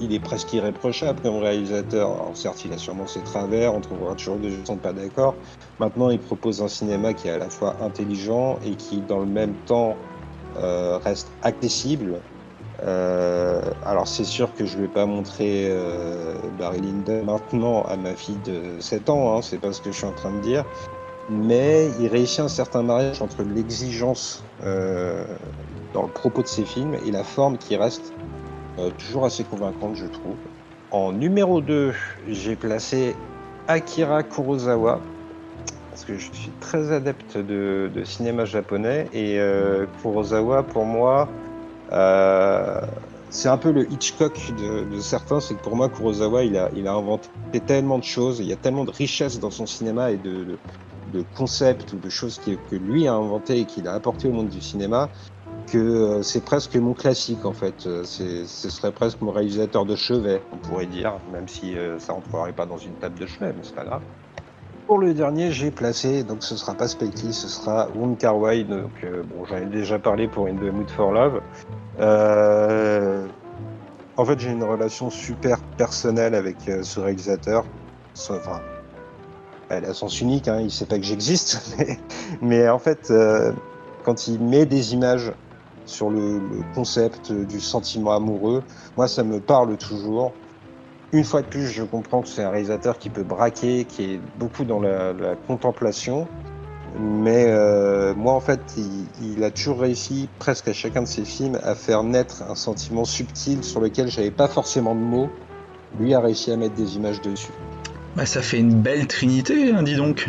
il 0.00 0.12
est 0.12 0.20
presque 0.20 0.52
irréprochable 0.52 1.20
comme 1.20 1.36
réalisateur. 1.36 2.12
Alors 2.12 2.36
certes, 2.36 2.64
il 2.64 2.72
a 2.72 2.78
sûrement 2.78 3.06
ses 3.06 3.20
travers, 3.20 3.74
on 3.74 3.80
trouvera 3.80 4.14
toujours 4.14 4.36
des 4.36 4.50
gens 4.50 4.60
qui 4.60 4.66
sont 4.66 4.76
pas 4.76 4.92
d'accord. 4.92 5.34
Maintenant, 5.78 6.10
il 6.10 6.18
propose 6.18 6.62
un 6.62 6.68
cinéma 6.68 7.14
qui 7.14 7.28
est 7.28 7.32
à 7.32 7.38
la 7.38 7.50
fois 7.50 7.76
intelligent 7.82 8.58
et 8.64 8.76
qui, 8.76 9.00
dans 9.00 9.18
le 9.18 9.26
même 9.26 9.54
temps, 9.66 9.96
euh, 10.56 10.98
reste 10.98 11.30
accessible 11.42 12.20
euh, 12.82 13.62
alors 13.86 14.06
c'est 14.06 14.24
sûr 14.24 14.52
que 14.52 14.66
je 14.66 14.76
vais 14.78 14.88
pas 14.88 15.06
montrer 15.06 15.68
euh, 15.70 16.34
Barry 16.58 16.80
Lyndon 16.80 17.24
maintenant 17.24 17.82
à 17.82 17.96
ma 17.96 18.14
fille 18.14 18.38
de 18.44 18.80
7 18.80 19.10
ans, 19.10 19.36
hein, 19.36 19.42
c'est 19.42 19.58
pas 19.58 19.72
ce 19.72 19.80
que 19.80 19.92
je 19.92 19.96
suis 19.96 20.06
en 20.06 20.12
train 20.12 20.32
de 20.32 20.40
dire, 20.40 20.64
mais 21.28 21.90
il 22.00 22.08
réussit 22.08 22.40
un 22.40 22.48
certain 22.48 22.82
mariage 22.82 23.22
entre 23.22 23.42
l'exigence 23.42 24.44
dans 24.60 26.02
le 26.02 26.08
propos 26.08 26.42
de 26.42 26.48
ses 26.48 26.64
films 26.64 26.94
et 27.06 27.12
la 27.12 27.22
forme 27.22 27.58
qui 27.58 27.76
reste 27.76 28.12
euh, 28.78 28.90
toujours 28.90 29.24
assez 29.24 29.44
convaincante 29.44 29.96
je 29.96 30.06
trouve. 30.06 30.36
En 30.90 31.12
numéro 31.12 31.60
2, 31.60 31.92
j'ai 32.28 32.56
placé 32.56 33.16
Akira 33.66 34.22
Kurosawa, 34.22 35.00
parce 35.90 36.04
que 36.04 36.16
je 36.18 36.30
suis 36.32 36.50
très 36.60 36.92
adepte 36.92 37.36
de, 37.38 37.90
de 37.92 38.04
cinéma 38.04 38.44
japonais 38.44 39.08
et 39.12 39.38
euh, 39.38 39.86
Kurosawa 40.00 40.62
pour 40.62 40.84
moi 40.84 41.28
euh, 41.92 42.80
c'est 43.30 43.48
un 43.48 43.58
peu 43.58 43.72
le 43.72 43.90
Hitchcock 43.90 44.52
de, 44.56 44.84
de 44.84 45.00
certains, 45.00 45.40
c'est 45.40 45.54
que 45.54 45.62
pour 45.62 45.76
moi 45.76 45.88
Kurosawa 45.88 46.44
il 46.44 46.56
a, 46.56 46.70
il 46.76 46.86
a 46.86 46.92
inventé 46.92 47.28
tellement 47.66 47.98
de 47.98 48.04
choses, 48.04 48.38
il 48.40 48.46
y 48.46 48.52
a 48.52 48.56
tellement 48.56 48.84
de 48.84 48.90
richesse 48.90 49.40
dans 49.40 49.50
son 49.50 49.66
cinéma 49.66 50.12
et 50.12 50.16
de, 50.16 50.44
de, 50.44 50.58
de 51.12 51.24
concepts 51.36 51.92
ou 51.92 51.98
de 51.98 52.08
choses 52.08 52.38
que 52.38 52.76
lui 52.76 53.08
a 53.08 53.14
inventé 53.14 53.60
et 53.60 53.64
qu'il 53.64 53.88
a 53.88 53.94
apporté 53.94 54.28
au 54.28 54.32
monde 54.32 54.48
du 54.48 54.60
cinéma 54.60 55.10
que 55.66 55.78
euh, 55.78 56.22
c'est 56.22 56.44
presque 56.44 56.76
mon 56.76 56.94
classique 56.94 57.44
en 57.44 57.52
fait. 57.52 57.80
Ce 57.80 58.44
serait 58.46 58.92
presque 58.92 59.20
mon 59.20 59.32
réalisateur 59.32 59.84
de 59.84 59.96
chevet, 59.96 60.42
on 60.52 60.56
pourrait 60.56 60.86
dire, 60.86 61.14
même 61.32 61.48
si 61.48 61.76
euh, 61.76 61.98
ça 61.98 62.12
rentrerait 62.12 62.52
pas 62.52 62.66
dans 62.66 62.78
une 62.78 62.94
table 62.94 63.18
de 63.18 63.26
chevet, 63.26 63.52
mais 63.56 63.62
c'est 63.62 63.74
pas 63.74 63.84
grave. 63.84 64.02
Pour 64.86 64.98
le 64.98 65.14
dernier, 65.14 65.50
j'ai 65.50 65.70
placé, 65.70 66.24
donc 66.24 66.42
ce 66.42 66.56
sera 66.56 66.74
pas 66.74 66.88
Spike 66.88 67.16
ce 67.16 67.48
sera 67.48 67.88
Wong 67.94 68.18
Kar. 68.18 68.34
Donc 68.34 68.90
euh, 69.02 69.22
bon, 69.22 69.44
j'en 69.46 69.56
ai 69.56 69.66
déjà 69.66 69.98
parlé 69.98 70.28
pour 70.28 70.46
In 70.46 70.56
the 70.56 70.72
Mood 70.72 70.90
for 70.90 71.12
Love. 71.12 71.40
Euh, 72.00 73.26
en 74.16 74.24
fait, 74.24 74.38
j'ai 74.38 74.50
une 74.50 74.62
relation 74.62 75.10
super 75.10 75.58
personnelle 75.76 76.34
avec 76.34 76.56
euh, 76.68 76.82
ce 76.82 77.00
réalisateur. 77.00 77.64
Enfin, 78.30 78.60
elle 79.68 79.84
a 79.84 79.94
sens 79.94 80.20
unique, 80.20 80.46
hein, 80.46 80.60
il 80.60 80.70
sait 80.70 80.86
pas 80.86 80.98
que 80.98 81.04
j'existe, 81.04 81.76
mais, 82.42 82.68
en 82.68 82.78
fait, 82.78 83.10
euh, 83.10 83.52
quand 84.04 84.28
il 84.28 84.40
met 84.40 84.66
des 84.66 84.94
images 84.94 85.32
sur 85.86 86.10
le, 86.10 86.40
concept 86.74 87.32
du 87.32 87.60
sentiment 87.60 88.12
amoureux, 88.12 88.62
moi, 88.96 89.08
ça 89.08 89.22
me 89.24 89.40
parle 89.40 89.76
toujours. 89.76 90.32
Une 91.12 91.24
fois 91.24 91.42
de 91.42 91.46
plus, 91.46 91.66
je 91.66 91.84
comprends 91.84 92.22
que 92.22 92.28
c'est 92.28 92.42
un 92.42 92.50
réalisateur 92.50 92.98
qui 92.98 93.08
peut 93.08 93.22
braquer, 93.22 93.84
qui 93.84 94.14
est 94.14 94.20
beaucoup 94.38 94.64
dans 94.64 94.80
la, 94.80 95.12
la 95.12 95.36
contemplation, 95.36 96.26
mais 96.98 97.46
euh, 97.48 98.14
moi, 98.14 98.34
en 98.34 98.40
fait, 98.40 98.60
il, 99.20 99.42
a 99.42 99.50
toujours 99.50 99.80
réussi, 99.80 100.28
presque 100.38 100.68
à 100.68 100.72
chacun 100.72 101.02
de 101.02 101.08
ses 101.08 101.24
films, 101.24 101.58
à 101.62 101.74
faire 101.74 102.04
naître 102.04 102.42
un 102.48 102.54
sentiment 102.54 103.04
subtil 103.04 103.64
sur 103.64 103.80
lequel 103.80 104.10
j'avais 104.10 104.30
pas 104.30 104.46
forcément 104.46 104.94
de 104.94 105.00
mots. 105.00 105.30
Lui 105.98 106.14
a 106.14 106.20
réussi 106.20 106.52
à 106.52 106.56
mettre 106.56 106.74
des 106.74 106.96
images 106.96 107.20
dessus. 107.20 107.52
Bah, 108.16 108.26
ça 108.26 108.42
fait 108.42 108.58
une 108.58 108.74
belle 108.74 109.06
trinité, 109.08 109.72
hein, 109.72 109.82
dis 109.82 109.96
donc. 109.96 110.28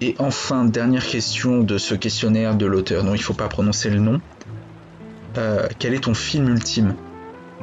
Et 0.00 0.14
enfin, 0.18 0.64
dernière 0.64 1.06
question 1.06 1.60
de 1.60 1.78
ce 1.78 1.94
questionnaire 1.94 2.56
de 2.56 2.66
l'auteur 2.66 3.04
dont 3.04 3.14
il 3.14 3.22
faut 3.22 3.34
pas 3.34 3.48
prononcer 3.48 3.90
le 3.90 4.00
nom. 4.00 4.20
Euh, 5.36 5.66
quel 5.78 5.94
est 5.94 6.04
ton 6.04 6.14
film 6.14 6.48
ultime 6.48 6.94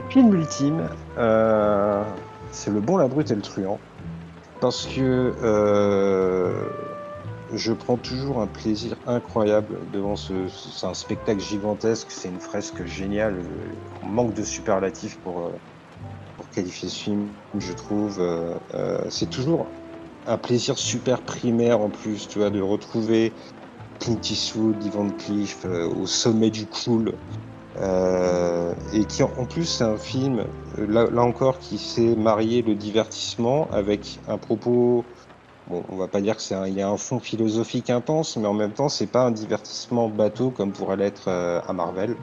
film 0.10 0.34
ultime, 0.34 0.90
euh, 1.18 2.04
c'est 2.52 2.72
Le 2.72 2.82
Bon, 2.82 2.98
la 2.98 3.08
Brute 3.08 3.32
et 3.32 3.36
le 3.36 3.42
Truand. 3.42 3.80
Parce 4.60 4.86
que 4.86 5.34
euh, 5.42 6.66
je 7.54 7.72
prends 7.72 7.98
toujours 7.98 8.42
un 8.42 8.48
plaisir 8.48 8.98
incroyable 9.06 9.80
devant 9.92 10.16
ce. 10.16 10.48
C'est 10.48 10.86
un 10.86 10.94
spectacle 10.94 11.40
gigantesque, 11.40 12.12
c'est 12.12 12.28
une 12.28 12.40
fresque 12.40 12.86
géniale. 12.86 13.42
On 14.04 14.08
manque 14.08 14.34
de 14.34 14.44
superlatifs 14.44 15.18
pour, 15.20 15.52
qualifier 16.54 16.90
ce 16.90 17.04
film, 17.04 17.30
je 17.58 17.74
trouve. 17.74 18.22
C'est 19.10 19.30
toujours 19.30 19.68
un 20.28 20.38
plaisir 20.38 20.78
super 20.78 21.22
primaire 21.22 21.80
en 21.80 21.90
plus, 21.90 22.28
tu 22.28 22.40
vois, 22.40 22.50
de 22.50 22.62
retrouver 22.62 23.34
Clint 24.00 24.22
Eastwood, 24.22 24.84
Ivan 24.84 25.10
Cliff 25.10 25.66
au 25.66 26.06
sommet 26.06 26.50
du 26.50 26.68
cool. 26.68 27.14
Euh, 27.78 28.74
et 28.94 29.06
qui 29.06 29.24
en 29.24 29.46
plus 29.46 29.64
c'est 29.64 29.86
un 29.86 29.98
film 29.98 30.44
là, 30.78 31.08
là 31.10 31.22
encore 31.22 31.58
qui 31.60 31.78
sait 31.78 32.18
marier 32.18 32.64
le 32.64 32.76
divertissement 32.76 33.70
avec 33.72 34.20
un 34.28 34.38
propos 34.38 35.06
Bon, 35.68 35.86
on 35.90 35.96
va 35.96 36.08
pas 36.08 36.22
dire 36.22 36.36
que 36.36 36.42
c'est 36.42 36.56
il 36.68 36.74
y 36.74 36.82
a 36.82 36.90
un 36.90 36.98
fond 36.98 37.20
philosophique 37.20 37.90
intense, 37.90 38.36
mais 38.36 38.48
en 38.48 38.54
même 38.54 38.74
temps, 38.74 38.90
c'est 38.90 39.08
pas 39.08 39.22
un 39.22 39.32
divertissement 39.32 40.10
bateau 40.10 40.50
comme 40.50 40.74
pourrait 40.74 40.98
l'être 40.98 41.28
euh, 41.28 41.62
à 41.68 41.72
Marvel, 41.72 42.16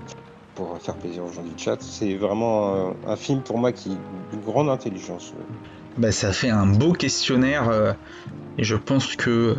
pour 0.54 0.76
faire 0.82 0.96
plaisir 0.96 1.24
aux 1.24 1.32
gens 1.32 1.44
du 1.44 1.56
chat. 1.56 1.80
C'est 1.80 2.16
vraiment 2.16 2.74
euh, 2.74 2.90
un 3.06 3.16
film 3.16 3.42
pour 3.42 3.58
moi 3.58 3.72
qui 3.72 3.96
d'une 4.30 4.40
grande 4.40 4.68
intelligence. 4.68 5.32
Bah, 5.96 6.12
ça 6.12 6.32
fait 6.32 6.50
un 6.50 6.66
beau 6.66 6.92
questionnaire, 6.92 7.68
euh, 7.68 7.92
et 8.58 8.64
je 8.64 8.74
pense 8.74 9.14
que 9.14 9.56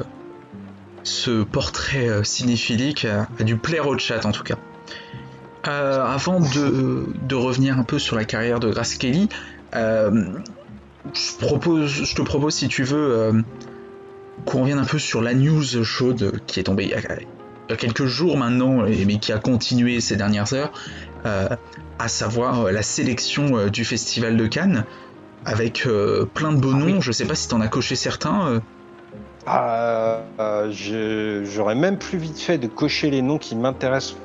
ce 1.03 1.43
portrait 1.43 2.09
euh, 2.09 2.23
cinéphilique 2.23 3.05
a, 3.05 3.27
a, 3.39 3.43
dû 3.43 3.57
plaire 3.57 3.87
au 3.87 3.97
chat 3.97 4.25
en 4.25 4.31
tout 4.31 4.43
cas. 4.43 4.55
Euh, 5.67 6.05
avant 6.05 6.39
de, 6.39 7.05
de, 7.27 7.35
revenir 7.35 7.77
un 7.77 7.83
peu 7.83 7.99
sur 7.99 8.15
la 8.15 8.23
carrière 8.23 8.59
de 8.59 8.71
Grace 8.71 8.95
Kelly, 8.95 9.27
je, 9.73 11.37
propose, 11.39 11.89
je 11.89 12.15
te 12.15 12.21
propose 12.21 12.53
si 12.53 12.67
tu 12.69 12.83
veux 12.83 13.43
qu'on 14.45 14.61
revienne 14.61 14.79
un 14.79 14.85
peu 14.85 14.99
sur 14.99 15.21
la 15.21 15.33
news 15.33 15.83
chaude 15.83 16.39
qui 16.47 16.61
est 16.61 16.63
tombée 16.63 16.85
il 16.85 16.89
y 16.91 17.73
a 17.73 17.75
quelques 17.75 18.05
jours 18.05 18.37
maintenant, 18.37 18.83
mais 19.05 19.19
qui 19.19 19.33
a 19.33 19.37
continué 19.37 19.99
ces 19.99 20.15
dernières 20.15 20.53
heures, 20.53 20.71
à 21.25 22.07
savoir 22.07 22.71
la 22.71 22.81
sélection 22.81 23.67
du 23.67 23.83
Festival 23.83 24.37
de 24.37 24.47
Cannes, 24.47 24.85
avec 25.45 25.87
plein 26.33 26.53
de 26.53 26.57
beaux 26.57 26.71
ah 26.73 26.77
noms. 26.77 27.01
Je 27.01 27.11
sais 27.11 27.25
pas 27.25 27.35
si 27.35 27.49
tu 27.49 27.53
en 27.53 27.61
as 27.61 27.67
coché 27.67 27.95
certains. 27.95 28.61
Ah, 29.45 30.21
j'aurais 30.69 31.75
même 31.75 31.97
plus 31.97 32.17
vite 32.17 32.39
fait 32.39 32.57
de 32.57 32.67
cocher 32.67 33.09
les 33.09 33.21
noms 33.21 33.37
qui 33.37 33.55
m'intéressent 33.55 34.15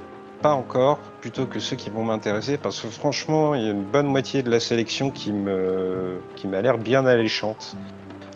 pas 0.45 0.53
encore, 0.53 0.99
plutôt 1.23 1.47
que 1.47 1.59
ceux 1.59 1.75
qui 1.75 1.89
vont 1.89 2.05
m'intéresser, 2.05 2.59
parce 2.59 2.79
que 2.79 2.89
franchement, 2.89 3.55
il 3.55 3.63
y 3.63 3.67
a 3.67 3.71
une 3.71 3.83
bonne 3.83 4.07
moitié 4.07 4.43
de 4.43 4.51
la 4.51 4.61
sélection 4.61 5.11
qui 5.11 5.33
me 5.33 6.21
qui 6.37 6.49
m'a 6.49 6.61
l'air 6.61 6.77
bien 6.77 7.07
alléchante. 7.07 7.75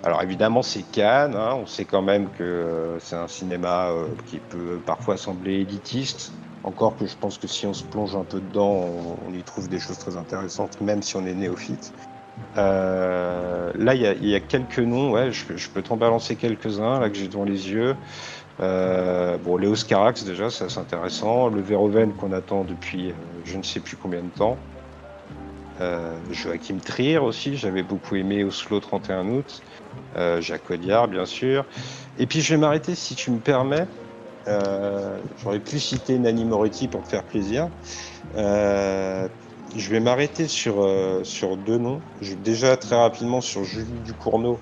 Alors 0.04 0.22
évidemment, 0.22 0.62
c'est 0.62 0.90
Cannes. 0.90 1.34
Hein. 1.36 1.56
on 1.56 1.66
sait 1.66 1.84
quand 1.84 2.00
même 2.00 2.30
que 2.30 2.42
euh, 2.42 2.98
c'est 2.98 3.16
un 3.16 3.28
cinéma 3.28 3.90
euh, 3.90 4.06
qui 4.24 4.38
peut 4.38 4.80
parfois 4.86 5.18
sembler 5.18 5.56
élitiste. 5.56 6.32
Encore 6.64 6.96
que 6.96 7.06
je 7.06 7.14
pense 7.14 7.36
que 7.36 7.46
si 7.46 7.66
on 7.66 7.74
se 7.74 7.84
plonge 7.84 8.16
un 8.16 8.24
peu 8.24 8.40
dedans, 8.40 8.86
on, 9.28 9.34
y 9.34 9.42
trouve 9.42 9.68
des 9.68 9.78
choses 9.78 9.98
très 9.98 10.16
intéressantes, 10.16 10.80
même 10.80 11.02
si 11.02 11.14
on 11.16 11.26
est 11.26 11.34
néophyte. 11.34 11.92
Euh, 12.56 13.70
là, 13.74 13.94
il 13.94 14.26
y, 14.26 14.34
a 14.34 14.40
quelques 14.40 14.78
noms, 14.78 15.12
ouais, 15.12 15.30
je, 15.30 15.68
peux 15.68 15.82
t'en 15.82 15.96
balancer 15.96 16.36
quelques-uns 16.36 17.00
là 17.00 17.10
que 17.10 17.16
j'ai 17.16 17.28
devant 17.28 17.44
les 17.44 17.70
yeux. 17.70 17.96
Bon, 18.58 19.56
Léo 19.56 19.74
Carax 19.86 20.24
déjà, 20.24 20.50
c'est 20.50 20.78
intéressant. 20.78 21.48
Le 21.48 21.60
Verhoeven 21.60 22.12
qu'on 22.12 22.32
attend 22.32 22.64
depuis 22.64 23.14
je 23.44 23.56
ne 23.56 23.62
sais 23.62 23.80
plus 23.80 23.96
combien 23.96 24.22
de 24.22 24.30
temps. 24.30 24.56
Joachim 26.30 26.78
Trier 26.84 27.18
aussi, 27.18 27.56
j'avais 27.56 27.82
beaucoup 27.82 28.16
aimé 28.16 28.44
Oslo 28.44 28.80
31 28.80 29.28
août. 29.28 29.62
Euh, 30.16 30.40
Jacques 30.40 30.70
Audiard, 30.70 31.08
bien 31.08 31.26
sûr. 31.26 31.64
Et 32.18 32.26
puis 32.26 32.40
je 32.40 32.54
vais 32.54 32.60
m'arrêter, 32.60 32.94
si 32.94 33.14
tu 33.14 33.30
me 33.30 33.38
permets. 33.38 33.86
Euh, 34.46 35.18
j'aurais 35.42 35.58
pu 35.58 35.78
citer 35.78 36.18
Nani 36.18 36.44
Moretti 36.44 36.88
pour 36.88 37.02
te 37.02 37.08
faire 37.08 37.22
plaisir. 37.22 37.68
Euh, 38.36 39.28
je 39.76 39.90
vais 39.90 40.00
m'arrêter 40.00 40.48
sur, 40.48 40.88
sur 41.24 41.56
deux 41.56 41.78
noms. 41.78 42.00
Déjà 42.42 42.76
très 42.76 42.96
rapidement 42.96 43.40
sur 43.40 43.64
Julie 43.64 44.00
Ducournau, 44.04 44.58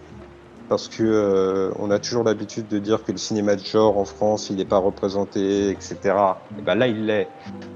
parce 0.69 0.89
que 0.89 1.73
on 1.79 1.91
a 1.91 1.99
toujours 1.99 2.25
l'habitude 2.25 2.69
de 2.69 2.79
dire 2.79 3.05
que 3.05 3.13
le 3.13 3.19
cinéma 3.19 3.57
de 3.57 3.65
genre 3.65 3.99
en 3.99 4.05
France, 4.05 4.49
il 4.51 4.57
n'est 4.57 4.65
pas 4.65 4.79
représenté, 4.79 5.71
etc. 5.71 5.97
Et 6.59 6.63
ben 6.63 6.75
là, 6.75 6.87
il 6.87 7.07
l'est. 7.07 7.29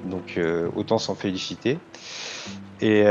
Donc 0.05 0.38
autant 0.74 0.98
s'en 0.98 1.14
féliciter. 1.14 1.79
Et, 2.81 3.05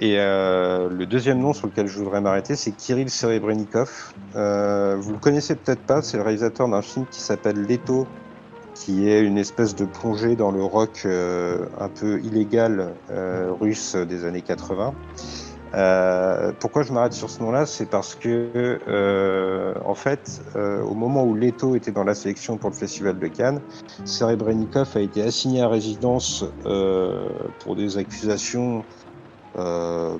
et 0.00 0.16
euh, 0.18 0.88
le 0.88 1.04
deuxième 1.04 1.40
nom 1.40 1.52
sur 1.52 1.66
lequel 1.66 1.86
je 1.86 1.98
voudrais 1.98 2.22
m'arrêter, 2.22 2.56
c'est 2.56 2.70
Kirill 2.72 3.10
Serebrennikov. 3.10 4.14
Euh, 4.34 4.96
vous 4.98 5.12
le 5.12 5.18
connaissez 5.18 5.54
peut-être 5.54 5.82
pas, 5.82 6.00
c'est 6.00 6.16
le 6.16 6.22
réalisateur 6.22 6.68
d'un 6.68 6.80
film 6.80 7.04
qui 7.10 7.20
s'appelle 7.20 7.62
Leto, 7.66 8.06
qui 8.74 9.10
est 9.10 9.20
une 9.20 9.36
espèce 9.36 9.76
de 9.76 9.84
plongée 9.84 10.36
dans 10.36 10.52
le 10.52 10.64
rock 10.64 11.02
euh, 11.04 11.66
un 11.78 11.90
peu 11.90 12.18
illégal 12.20 12.94
euh, 13.10 13.52
russe 13.60 13.94
des 13.94 14.24
années 14.24 14.40
80. 14.40 14.94
Euh, 15.74 16.52
pourquoi 16.58 16.82
je 16.82 16.92
m'arrête 16.92 17.12
sur 17.12 17.30
ce 17.30 17.42
nom-là? 17.42 17.66
C'est 17.66 17.86
parce 17.86 18.14
que, 18.14 18.80
euh, 18.88 19.74
en 19.84 19.94
fait, 19.94 20.42
euh, 20.56 20.82
au 20.82 20.94
moment 20.94 21.24
où 21.24 21.34
Leto 21.34 21.76
était 21.76 21.92
dans 21.92 22.04
la 22.04 22.14
sélection 22.14 22.58
pour 22.58 22.70
le 22.70 22.76
Festival 22.76 23.18
de 23.18 23.28
Cannes, 23.28 23.62
Serebrennikov 24.04 24.90
a 24.96 25.00
été 25.00 25.22
assigné 25.22 25.62
à 25.62 25.68
résidence 25.68 26.44
pour 27.60 27.76
des 27.76 27.98
accusations 27.98 28.84
euh, 29.56 30.18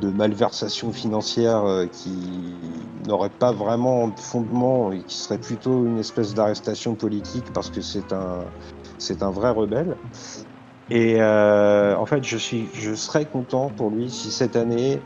de 0.00 0.10
malversation 0.10 0.92
financière 0.92 1.64
euh, 1.64 1.86
qui 1.86 2.90
n'aurait 3.06 3.30
pas 3.30 3.52
vraiment 3.52 4.08
de 4.08 4.18
fondement 4.20 4.92
et 4.92 5.04
qui 5.04 5.16
serait 5.16 5.38
plutôt 5.38 5.86
une 5.86 5.98
espèce 5.98 6.34
d'arrestation 6.34 6.96
politique 6.96 7.52
parce 7.52 7.70
que 7.70 7.80
c'est 7.80 8.12
un, 8.12 8.52
c'est 8.98 9.22
un 9.22 9.30
vrai 9.30 9.50
rebelle. 9.50 9.96
Et 10.90 11.16
euh, 11.20 11.96
en 11.96 12.06
fait, 12.06 12.22
je, 12.24 12.36
suis, 12.36 12.68
je 12.74 12.94
serais 12.94 13.24
content 13.24 13.70
pour 13.70 13.90
lui 13.90 14.10
si 14.10 14.30
cette 14.30 14.56
année, 14.56 15.00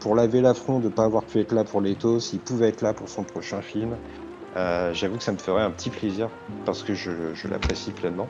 pour 0.00 0.14
laver 0.14 0.40
l'affront 0.40 0.78
de 0.78 0.84
ne 0.84 0.90
pas 0.90 1.04
avoir 1.04 1.24
pu 1.24 1.40
être 1.40 1.52
là 1.52 1.64
pour 1.64 1.80
l'étau, 1.80 2.20
s'il 2.20 2.40
pouvait 2.40 2.68
être 2.68 2.82
là 2.82 2.94
pour 2.94 3.08
son 3.08 3.24
prochain 3.24 3.60
film, 3.60 3.96
j'avoue 4.92 5.18
que 5.18 5.22
ça 5.22 5.32
me 5.32 5.38
ferait 5.38 5.62
un 5.62 5.70
petit 5.70 5.90
plaisir 5.90 6.30
parce 6.64 6.82
que 6.82 6.94
je, 6.94 7.34
je 7.34 7.48
l'apprécie 7.48 7.90
pleinement. 7.90 8.28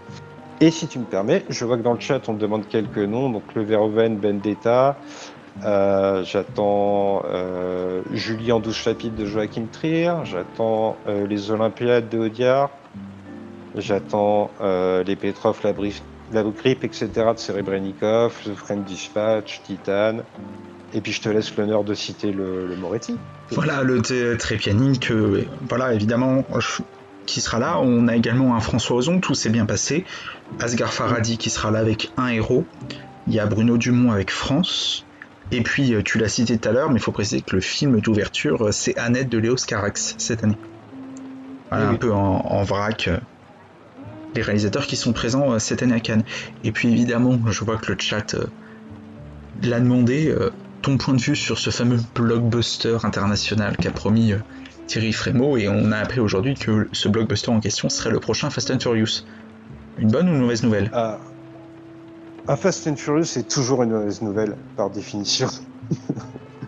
Et 0.60 0.70
si 0.70 0.88
tu 0.88 0.98
me 0.98 1.04
permets, 1.04 1.44
je 1.50 1.64
vois 1.66 1.76
que 1.76 1.82
dans 1.82 1.92
le 1.92 2.00
chat 2.00 2.26
on 2.28 2.32
me 2.32 2.38
demande 2.38 2.66
quelques 2.66 2.96
noms, 2.96 3.28
donc 3.28 3.42
le 3.54 3.62
Verhoeven 3.62 4.16
Bendetta, 4.16 4.96
euh, 5.64 6.24
j'attends 6.24 7.22
euh, 7.26 8.02
Julie 8.12 8.52
en 8.52 8.60
12 8.60 8.74
chapitres 8.74 9.16
de 9.16 9.26
Joachim 9.26 9.66
Trier, 9.70 10.14
j'attends 10.24 10.96
euh, 11.08 11.26
les 11.26 11.50
Olympiades 11.50 12.08
de 12.08 12.18
Audiard, 12.18 12.70
j'attends 13.74 14.50
euh, 14.62 15.04
les 15.04 15.16
Petrov, 15.16 15.60
la, 15.62 15.74
la 16.32 16.42
Grip, 16.42 16.84
etc. 16.84 17.08
de 17.34 17.38
Serebrennikov, 17.38 18.34
The 18.44 18.54
Friend 18.54 18.84
Dispatch, 18.84 19.62
Titan, 19.62 20.18
et 20.94 21.00
puis 21.00 21.12
je 21.12 21.20
te 21.20 21.28
laisse 21.28 21.54
l'honneur 21.56 21.84
de 21.84 21.94
citer 21.94 22.32
le, 22.32 22.66
le 22.66 22.76
Moretti. 22.76 23.16
Voilà, 23.50 23.82
le 23.82 24.00
Trépianique, 24.36 25.12
voilà, 25.68 25.92
évidemment, 25.92 26.44
qui 27.26 27.40
sera 27.40 27.58
là. 27.58 27.78
On 27.80 28.08
a 28.08 28.16
également 28.16 28.56
un 28.56 28.60
François 28.60 28.96
Ozon, 28.96 29.20
tout 29.20 29.34
s'est 29.34 29.50
bien 29.50 29.66
passé. 29.66 30.04
Asghar 30.60 30.92
Faradi 30.92 31.38
qui 31.38 31.50
sera 31.50 31.70
là 31.70 31.80
avec 31.80 32.12
un 32.16 32.28
héros. 32.28 32.64
Il 33.26 33.34
y 33.34 33.40
a 33.40 33.46
Bruno 33.46 33.76
Dumont 33.76 34.12
avec 34.12 34.30
France. 34.30 35.04
Et 35.52 35.60
puis, 35.60 35.94
euh, 35.94 36.02
tu 36.02 36.18
l'as 36.18 36.28
cité 36.28 36.58
tout 36.58 36.68
à 36.68 36.72
l'heure, 36.72 36.90
mais 36.90 36.96
il 36.96 37.02
faut 37.02 37.12
préciser 37.12 37.40
que 37.40 37.54
le 37.54 37.60
film 37.60 38.00
d'ouverture, 38.00 38.66
euh, 38.66 38.72
c'est 38.72 38.96
Annette 38.98 39.28
de 39.28 39.38
Léos 39.38 39.56
Carax 39.66 40.16
cette 40.18 40.42
année. 40.42 40.58
Voilà, 41.70 41.88
un 41.88 41.94
peu 41.94 42.12
en, 42.12 42.62
vrac. 42.62 43.10
Euh, 44.28 44.32
les 44.34 44.42
réalisateurs 44.42 44.86
qui 44.86 44.96
sont 44.96 45.12
présents 45.12 45.58
cette 45.58 45.82
année 45.82 45.94
à 45.94 46.00
Cannes. 46.00 46.24
Et 46.64 46.72
puis 46.72 46.92
évidemment, 46.92 47.38
je 47.46 47.64
vois 47.64 47.76
que 47.78 47.92
le 47.92 47.98
chat 47.98 48.36
l'a 49.62 49.80
demandé, 49.80 50.34
ton 50.82 50.98
point 50.98 51.14
de 51.14 51.20
vue 51.20 51.36
sur 51.36 51.58
ce 51.58 51.70
fameux 51.70 51.98
blockbuster 52.14 52.98
international 53.04 53.76
qu'a 53.78 53.90
promis 53.90 54.34
Thierry 54.86 55.12
Frémaux, 55.12 55.56
et 55.56 55.68
on 55.68 55.90
a 55.90 55.98
appris 55.98 56.20
aujourd'hui 56.20 56.54
que 56.54 56.88
ce 56.92 57.08
blockbuster 57.08 57.50
en 57.50 57.60
question 57.60 57.88
serait 57.88 58.10
le 58.10 58.20
prochain 58.20 58.50
Fast 58.50 58.70
and 58.70 58.78
Furious. 58.78 59.24
Une 59.98 60.10
bonne 60.10 60.28
ou 60.28 60.32
une 60.32 60.40
mauvaise 60.40 60.62
nouvelle? 60.62 60.90
Ah. 60.92 61.18
Un 62.48 62.56
Fast 62.56 62.86
and 62.86 62.96
Furious, 62.96 63.24
c'est 63.24 63.48
toujours 63.48 63.82
une 63.82 63.90
mauvaise 63.90 64.22
nouvelle, 64.22 64.56
par 64.76 64.90
définition. 64.90 65.48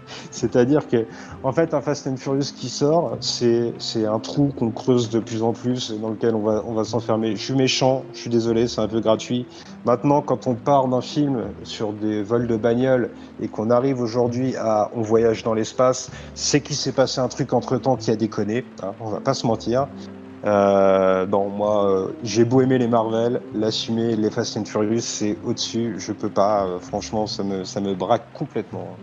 C'est-à-dire 0.30 0.88
que, 0.88 1.06
en 1.42 1.52
fait, 1.52 1.74
un 1.74 1.80
Fast 1.80 2.06
and 2.06 2.16
Furious 2.16 2.52
qui 2.56 2.68
sort, 2.68 3.16
c'est, 3.20 3.74
un 4.06 4.18
trou 4.20 4.52
qu'on 4.56 4.70
creuse 4.70 5.10
de 5.10 5.20
plus 5.20 5.42
en 5.42 5.52
plus, 5.52 5.92
dans 6.00 6.10
lequel 6.10 6.34
on 6.34 6.42
va, 6.42 6.62
on 6.66 6.74
va 6.74 6.84
s'enfermer. 6.84 7.36
Je 7.36 7.42
suis 7.42 7.54
méchant, 7.54 8.04
je 8.12 8.20
suis 8.20 8.30
désolé, 8.30 8.68
c'est 8.68 8.80
un 8.80 8.88
peu 8.88 9.00
gratuit. 9.00 9.46
Maintenant, 9.84 10.22
quand 10.22 10.46
on 10.46 10.54
part 10.54 10.88
d'un 10.88 11.00
film 11.00 11.52
sur 11.62 11.92
des 11.92 12.22
vols 12.22 12.46
de 12.46 12.56
bagnole 12.56 13.10
et 13.40 13.48
qu'on 13.48 13.70
arrive 13.70 14.00
aujourd'hui 14.00 14.56
à 14.56 14.90
On 14.94 15.02
voyage 15.02 15.42
dans 15.42 15.54
l'espace, 15.54 16.10
c'est 16.34 16.60
qu'il 16.60 16.76
s'est 16.76 16.92
passé 16.92 17.20
un 17.20 17.28
truc 17.28 17.52
entre 17.52 17.78
temps 17.78 17.96
qui 17.96 18.10
a 18.10 18.16
déconné, 18.16 18.64
hein, 18.82 18.94
on 19.00 19.10
va 19.10 19.20
pas 19.20 19.34
se 19.34 19.46
mentir. 19.46 19.88
Euh, 20.44 21.26
moi, 21.26 21.90
euh, 21.90 22.12
j'ai 22.22 22.44
beau 22.44 22.60
aimer 22.60 22.78
les 22.78 22.88
Marvel, 22.88 23.40
l'assumer, 23.54 24.16
les 24.16 24.30
Fast 24.30 24.56
and 24.56 24.64
Furious, 24.64 25.00
c'est 25.00 25.38
au-dessus. 25.44 25.96
Je 25.98 26.12
peux 26.12 26.30
pas. 26.30 26.66
Euh, 26.66 26.78
franchement, 26.78 27.26
ça 27.26 27.42
me, 27.42 27.64
ça 27.64 27.80
me 27.80 27.94
braque 27.94 28.32
complètement. 28.32 28.96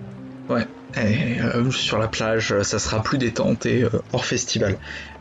Ouais. 0.50 0.66
Et, 0.98 1.40
euh, 1.42 1.72
sur 1.72 1.98
la 1.98 2.08
plage, 2.08 2.62
ça 2.62 2.80
sera 2.80 3.04
plus 3.04 3.18
détente 3.18 3.66
et 3.66 3.86
hors 4.14 4.26
festival. 4.26 4.78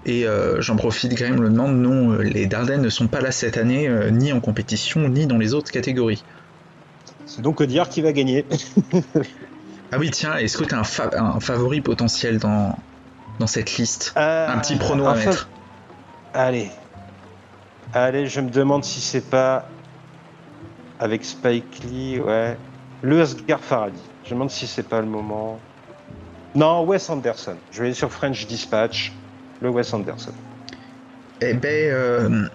Et 0.07 0.27
j'en 0.59 0.77
profite, 0.77 1.15
Graham 1.15 1.41
le 1.41 1.49
demande, 1.49 1.77
non, 1.77 2.19
les 2.19 2.47
Dardennes 2.47 2.83
ne 2.83 2.91
sont 2.91 3.07
pas 3.07 3.21
là 3.21 3.33
cette 3.33 3.57
année, 3.57 3.89
ni 4.11 4.33
en 4.33 4.41
compétition, 4.41 5.09
ni 5.09 5.27
dans 5.27 5.39
les 5.39 5.55
autres 5.55 5.73
catégories. 5.73 6.23
C'est 7.27 7.41
donc 7.41 7.63
dire 7.63 7.89
qui 7.89 8.03
va 8.03 8.13
gagner. 8.13 8.45
ah 9.93 9.99
oui, 9.99 10.11
tiens, 10.11 10.37
est-ce 10.37 10.59
que 10.59 10.65
tu 10.65 10.75
as 10.75 10.83
un, 11.19 11.41
favori 11.41 11.81
potentiel 11.81 12.39
dans, 12.39 12.79
dans 13.39 13.47
cette 13.47 13.77
liste? 13.77 14.13
Un 14.17 14.59
petit 14.59 14.77
prono 14.77 15.07
à 15.07 15.15
mettre 15.15 15.49
Allez. 16.35 16.69
Allez, 17.93 18.27
je 18.27 18.41
me 18.41 18.51
demande 18.51 18.85
si 18.85 19.01
c'est 19.01 19.31
pas 19.31 19.69
avec 20.99 21.25
Spike 21.25 21.83
Lee, 21.85 22.19
ouais. 22.19 22.59
Le 23.03 23.23
Asghar 23.23 23.61
Faradi. 23.61 24.01
Je 24.25 24.31
me 24.31 24.37
demande 24.37 24.51
si 24.51 24.67
c'est 24.67 24.89
pas 24.89 25.01
le 25.01 25.07
moment. 25.07 25.59
Non, 26.55 26.85
Wes 26.85 27.11
Anderson. 27.11 27.57
Je 27.71 27.81
vais 27.81 27.87
aller 27.87 27.95
sur 27.95 28.11
French 28.11 28.47
Dispatch. 28.47 29.13
Le 29.61 29.69
Wes 29.69 29.93
Anderson. 29.93 30.33
Eh 31.41 31.55
ben, 31.55 31.91
euh, 31.93 32.49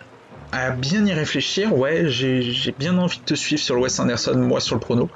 à 0.52 0.72
bien 0.72 1.06
y 1.06 1.14
réfléchir, 1.14 1.76
ouais, 1.78 2.08
j'ai 2.08 2.74
bien 2.78 2.98
envie 2.98 3.20
de 3.20 3.24
te 3.24 3.36
suivre 3.36 3.62
sur 3.62 3.76
le 3.76 3.82
Wes 3.82 4.00
Anderson, 4.00 4.36
moi 4.38 4.60
sur 4.60 4.76
le 4.76 4.82
prono. 4.82 5.10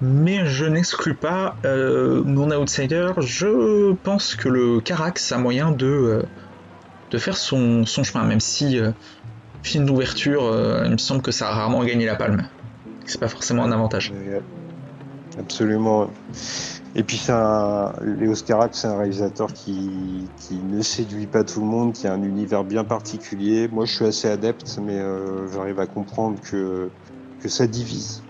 Mais 0.00 0.46
je 0.46 0.64
n'exclus 0.64 1.14
pas 1.14 1.56
euh, 1.64 2.22
mon 2.24 2.50
outsider. 2.50 3.12
Je 3.18 3.92
pense 3.94 4.34
que 4.34 4.48
le 4.48 4.80
Carax 4.80 5.32
a 5.32 5.38
moyen 5.38 5.70
de. 5.70 5.86
Euh, 5.86 6.22
de 7.10 7.16
faire 7.16 7.38
son, 7.38 7.86
chemin, 7.86 8.24
même 8.24 8.40
si 8.40 8.78
film 9.62 9.86
d'ouverture, 9.86 10.54
il 10.84 10.90
me 10.90 10.98
semble 10.98 11.22
que 11.22 11.30
ça 11.30 11.48
a 11.48 11.52
rarement 11.52 11.82
gagné 11.82 12.04
la 12.04 12.16
palme. 12.16 12.46
C'est 13.06 13.18
pas 13.18 13.28
forcément 13.28 13.64
un 13.64 13.72
avantage. 13.72 14.12
Absolument. 15.38 16.10
Et 16.94 17.02
puis 17.02 17.16
c'est 17.16 17.32
un, 17.32 17.92
Léo 18.02 18.34
Scarac, 18.34 18.74
c'est 18.74 18.88
un 18.88 18.96
réalisateur 18.96 19.52
qui, 19.52 20.26
qui 20.38 20.56
ne 20.56 20.82
séduit 20.82 21.26
pas 21.26 21.44
tout 21.44 21.60
le 21.60 21.66
monde, 21.66 21.92
qui 21.92 22.06
a 22.06 22.12
un 22.12 22.22
univers 22.22 22.64
bien 22.64 22.84
particulier. 22.84 23.68
Moi, 23.68 23.84
je 23.84 23.94
suis 23.94 24.04
assez 24.04 24.28
adepte, 24.28 24.78
mais 24.82 24.98
euh, 24.98 25.46
j'arrive 25.52 25.78
à 25.80 25.86
comprendre 25.86 26.40
que, 26.40 26.90
que 27.40 27.48
ça 27.48 27.66
divise. 27.66 28.22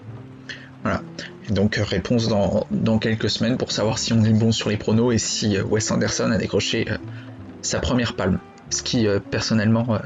Voilà. 0.83 1.03
Et 1.49 1.53
donc 1.53 1.77
réponse 1.77 2.29
dans, 2.29 2.67
dans, 2.71 2.99
quelques 2.99 3.31
semaines 3.31 3.57
pour 3.57 3.73
savoir 3.73 3.99
si 3.99 4.13
on 4.13 4.23
est 4.23 4.33
bon 4.33 4.53
sur 4.53 4.69
les 4.69 4.77
pronos 4.77 5.13
et 5.13 5.19
si 5.19 5.57
euh, 5.57 5.65
Wes 5.65 5.91
Anderson 5.91 6.31
a 6.31 6.37
décroché 6.37 6.87
euh, 6.91 6.99
sa 7.63 7.81
première 7.81 8.15
palme. 8.15 8.39
Ce 8.71 8.83
qui 8.83 9.07
personnellement 9.31 9.99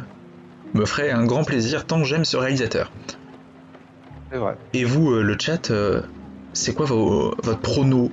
me 0.72 0.86
ferait 0.86 1.10
un 1.10 1.24
grand 1.24 1.42
plaisir 1.42 1.84
tant 1.84 1.98
que 1.98 2.06
j'aime 2.06 2.24
ce 2.24 2.36
réalisateur. 2.36 2.92
C'est 4.30 4.38
vrai. 4.38 4.56
Et 4.72 4.84
vous, 4.84 5.10
le 5.14 5.36
chat, 5.36 5.72
c'est 6.52 6.74
quoi 6.74 6.86
vos, 6.86 7.34
votre 7.42 7.60
prono 7.60 8.10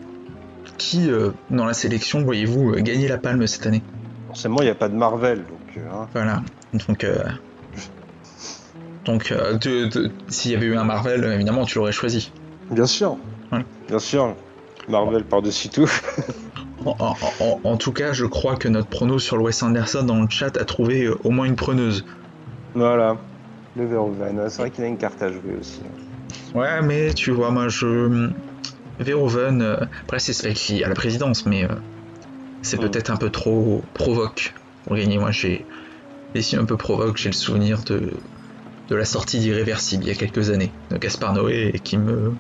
qui, 0.78 1.12
euh, 1.12 1.32
dans 1.52 1.66
la 1.66 1.74
sélection, 1.74 2.24
voyez-vous 2.24 2.74
euh, 2.74 2.82
gagner 2.82 3.08
la 3.08 3.18
palme 3.18 3.46
cette 3.46 3.68
année 3.68 3.84
Forcément, 4.28 4.62
il 4.62 4.66
n'y 4.66 4.72
a 4.72 4.76
pas 4.76 4.90
de 4.90 4.96
Marvel. 4.96 5.40
Donc, 5.40 5.78
euh, 5.78 5.82
hein. 5.92 6.08
Voilà. 6.14 6.42
Donc, 6.74 7.06
donc 9.06 9.34
s'il 10.28 10.52
y 10.52 10.56
avait 10.56 10.68
eu 10.68 10.78
un 10.78 10.84
Marvel, 10.84 11.24
évidemment, 11.26 11.66
tu 11.66 11.78
l'aurais 11.78 11.92
choisi. 11.92 12.32
Bien 12.72 12.86
sûr. 12.86 13.18
Bien 13.88 14.00
sûr. 14.00 14.36
Marvel 14.88 15.24
par-dessus 15.24 15.70
tout. 15.70 15.90
en, 16.86 17.78
tout 17.78 17.92
cas, 17.92 18.14
je 18.14 18.26
crois 18.26 18.56
que 18.56 18.68
notre 18.68 18.88
prono 18.88 19.20
sur 19.20 19.38
le 19.38 19.44
Wes 19.44 19.64
Anderson 19.64 20.04
dans 20.04 20.22
le 20.22 20.30
chat 20.30 20.58
a 20.58 20.66
trouvé 20.66 21.10
au 21.24 21.32
moins 21.32 21.46
une 21.46 21.56
preneuse. 21.56 22.06
Voilà. 22.76 23.18
Le 23.76 23.86
Verhoeven. 23.86 24.50
C'est 24.50 24.62
vrai 24.62 24.72
qu'il 24.72 24.84
a 24.84 24.88
une 24.88 24.98
carte 24.98 25.22
à 25.22 25.32
jouer 25.32 25.58
aussi. 25.60 25.82
Ouais, 26.54 26.82
mais 26.82 27.14
tu 27.14 27.32
vois, 27.32 27.52
moi, 27.52 27.68
je, 27.68 28.32
Verhoeven, 29.00 29.62
euh, 29.62 29.78
après 30.02 30.20
c'est 30.20 30.34
Spike 30.34 30.84
à 30.84 30.90
la 30.90 30.96
présidence, 30.96 31.46
mais 31.46 31.64
euh, 31.64 31.70
c'est 32.62 32.78
mm. 32.78 32.82
peut-être 32.82 33.10
un 33.12 33.16
peu 33.16 33.30
trop 33.30 33.82
provoque 33.94 34.54
pour 34.86 34.96
gagner. 34.96 35.18
Moi 35.18 35.32
j'ai 35.32 35.66
des 36.34 36.56
un 36.56 36.66
peu 36.66 36.78
provoque, 36.78 37.18
j'ai 37.18 37.30
le 37.30 37.36
souvenir 37.36 37.84
de, 37.86 38.12
de 38.90 38.96
la 38.96 39.06
sortie 39.06 39.40
d'Irréversible 39.40 40.04
il 40.04 40.10
y 40.10 40.12
a 40.12 40.16
quelques 40.16 40.50
années 40.50 40.72
de 40.92 40.98
Gaspard 40.98 41.34
Noé 41.34 41.72
et 41.74 41.80
qui 41.80 41.98
me 41.98 42.34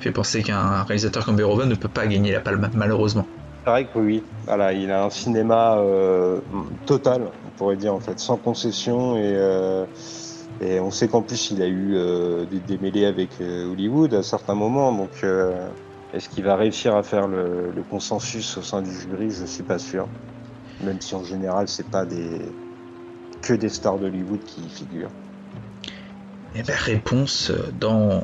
fait 0.00 0.10
penser 0.10 0.42
qu'un 0.42 0.82
réalisateur 0.82 1.24
comme 1.24 1.36
Verhoeven 1.36 1.68
ne 1.68 1.74
peut 1.76 1.88
pas 1.88 2.06
gagner 2.06 2.32
la 2.32 2.40
palme, 2.40 2.68
malheureusement. 2.74 3.26
C'est 3.64 3.70
vrai 3.70 3.86
que 3.86 3.98
oui, 3.98 4.22
voilà, 4.44 4.74
il 4.74 4.90
a 4.90 5.04
un 5.04 5.10
cinéma 5.10 5.78
euh, 5.78 6.40
total, 6.84 7.22
on 7.46 7.50
pourrait 7.56 7.76
dire 7.76 7.94
en 7.94 8.00
fait, 8.00 8.18
sans 8.18 8.36
concession 8.36 9.16
et, 9.16 9.34
et 10.60 10.80
on 10.80 10.90
sait 10.90 11.08
qu'en 11.08 11.22
plus 11.22 11.50
il 11.50 11.62
a 11.62 11.68
eu 11.68 11.96
des 12.50 12.60
démêlés 12.60 13.06
avec 13.06 13.30
Hollywood 13.40 14.14
à 14.14 14.22
certains 14.22 14.54
moments, 14.54 14.92
donc 14.92 15.24
est-ce 16.14 16.28
qu'il 16.28 16.44
va 16.44 16.54
réussir 16.54 16.94
à 16.94 17.02
faire 17.02 17.26
le, 17.26 17.72
consensus 17.90 18.56
au 18.56 18.62
sein 18.62 18.82
du 18.82 18.92
jury? 18.92 19.30
Je 19.30 19.44
suis 19.46 19.64
pas 19.64 19.80
sûr. 19.80 20.06
Même 20.84 21.00
si 21.00 21.16
en 21.16 21.24
général, 21.24 21.66
c'est 21.66 21.88
pas 21.88 22.04
des 22.04 22.40
que 23.42 23.52
des 23.52 23.68
stars 23.68 23.98
d'Hollywood 23.98 24.42
qui 24.44 24.62
y 24.62 24.68
figurent. 24.68 25.10
Eh 26.54 26.62
bien, 26.62 26.74
réponse 26.76 27.52
dans, 27.80 28.22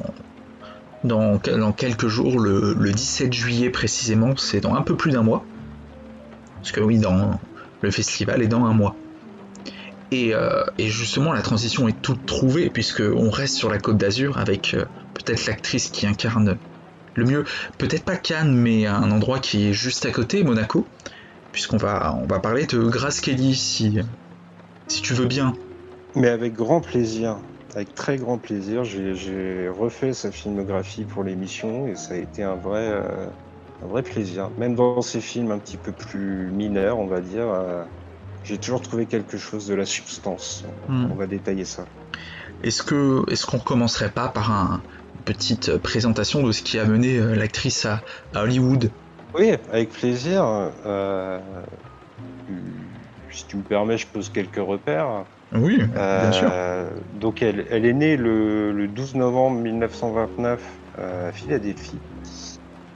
dans, 1.02 1.38
quelques 1.72 2.06
jours, 2.06 2.38
le, 2.38 2.92
17 2.92 3.32
juillet 3.32 3.70
précisément, 3.70 4.36
c'est 4.36 4.60
dans 4.60 4.74
un 4.74 4.82
peu 4.82 4.96
plus 4.96 5.10
d'un 5.10 5.22
mois. 5.22 5.44
Parce 6.56 6.70
que 6.70 6.80
oui, 6.80 6.98
dans 6.98 7.40
le 7.80 7.90
festival 7.90 8.40
est 8.40 8.48
dans 8.48 8.64
un 8.64 8.72
mois. 8.72 8.94
Et, 10.10 10.34
euh, 10.34 10.64
et, 10.78 10.88
justement, 10.88 11.32
la 11.32 11.42
transition 11.42 11.86
est 11.86 12.02
toute 12.02 12.26
trouvée, 12.26 12.68
puisqu'on 12.70 13.30
reste 13.30 13.56
sur 13.56 13.70
la 13.70 13.78
côte 13.78 13.96
d'Azur 13.96 14.38
avec 14.38 14.74
euh, 14.74 14.84
peut-être 15.14 15.46
l'actrice 15.46 15.88
qui 15.88 16.06
incarne 16.06 16.58
le 17.14 17.24
mieux, 17.24 17.44
peut-être 17.78 18.04
pas 18.04 18.16
Cannes, 18.16 18.54
mais 18.54 18.86
un 18.86 19.10
endroit 19.10 19.38
qui 19.38 19.68
est 19.68 19.72
juste 19.72 20.06
à 20.06 20.10
côté, 20.10 20.42
Monaco, 20.42 20.86
puisqu'on 21.52 21.76
va, 21.76 22.16
on 22.20 22.26
va 22.26 22.40
parler 22.40 22.66
de 22.66 22.78
Grace 22.78 23.20
Kelly, 23.20 23.54
si, 23.54 23.98
si 24.88 25.02
tu 25.02 25.14
veux 25.14 25.26
bien. 25.26 25.52
Mais 26.16 26.28
avec 26.28 26.54
grand 26.54 26.80
plaisir, 26.80 27.38
avec 27.74 27.94
très 27.94 28.16
grand 28.16 28.38
plaisir. 28.38 28.84
J'ai 28.84 29.68
refait 29.68 30.12
sa 30.12 30.32
filmographie 30.32 31.04
pour 31.04 31.24
l'émission 31.24 31.86
et 31.86 31.94
ça 31.94 32.14
a 32.14 32.16
été 32.16 32.42
un 32.42 32.56
vrai, 32.56 32.88
euh, 32.88 33.26
un 33.82 33.86
vrai 33.86 34.02
plaisir. 34.02 34.50
Même 34.58 34.74
dans 34.74 35.02
ces 35.02 35.20
films 35.20 35.50
un 35.50 35.58
petit 35.58 35.76
peu 35.76 35.92
plus 35.92 36.50
mineurs, 36.52 36.98
on 36.98 37.06
va 37.06 37.20
dire, 37.20 37.46
j'ai 38.44 38.58
toujours 38.58 38.82
trouvé 38.82 39.06
quelque 39.06 39.38
chose 39.38 39.66
de 39.66 39.74
la 39.74 39.86
substance. 39.86 40.64
Hmm. 40.88 41.08
On 41.10 41.14
va 41.14 41.26
détailler 41.26 41.64
ça. 41.64 41.86
Est-ce 42.62 42.82
que 42.82 43.22
est-ce 43.30 43.46
qu'on 43.46 43.58
commencerait 43.58 44.10
pas 44.10 44.28
par 44.28 44.50
un, 44.50 44.82
petite 45.24 45.76
présentation 45.76 46.42
de 46.42 46.52
ce 46.52 46.62
qui 46.62 46.78
a 46.78 46.84
mené 46.84 47.16
euh, 47.16 47.34
l'actrice 47.34 47.86
à, 47.86 48.00
Hollywood? 48.34 48.90
Oui, 49.34 49.52
avec 49.72 49.90
plaisir. 49.90 50.44
Euh, 50.86 51.38
si 53.30 53.46
tu 53.46 53.56
me 53.56 53.62
permets, 53.62 53.96
je 53.96 54.06
pose 54.06 54.28
quelques 54.30 54.56
repères. 54.56 55.24
Oui, 55.52 55.76
bien 55.78 55.88
euh, 55.96 56.32
sûr. 56.32 56.50
Donc, 57.20 57.42
elle, 57.42 57.60
est 57.70 57.92
née 57.92 58.16
le, 58.16 58.88
12 58.88 59.14
novembre 59.16 59.60
1929 59.60 60.60
à 60.98 61.32
Philadelphie. 61.32 61.98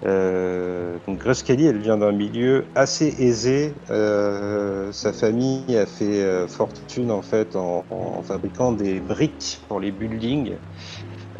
Donc 0.05 1.19
Grace 1.19 1.43
Kelly, 1.43 1.67
elle 1.67 1.81
vient 1.81 1.97
d'un 1.97 2.13
milieu 2.13 2.67
assez 2.75 3.15
aisé. 3.19 3.75
sa 3.89 5.13
famille 5.13 5.77
a 5.77 5.87
fait 5.87 6.47
fortune 6.49 7.11
en 7.11 7.23
fait 7.23 7.57
en, 7.57 8.23
fabriquant 8.23 8.73
des 8.73 9.01
briques 9.01 9.61
pour 9.69 9.81
les 9.81 9.91
buildings. 9.91 10.57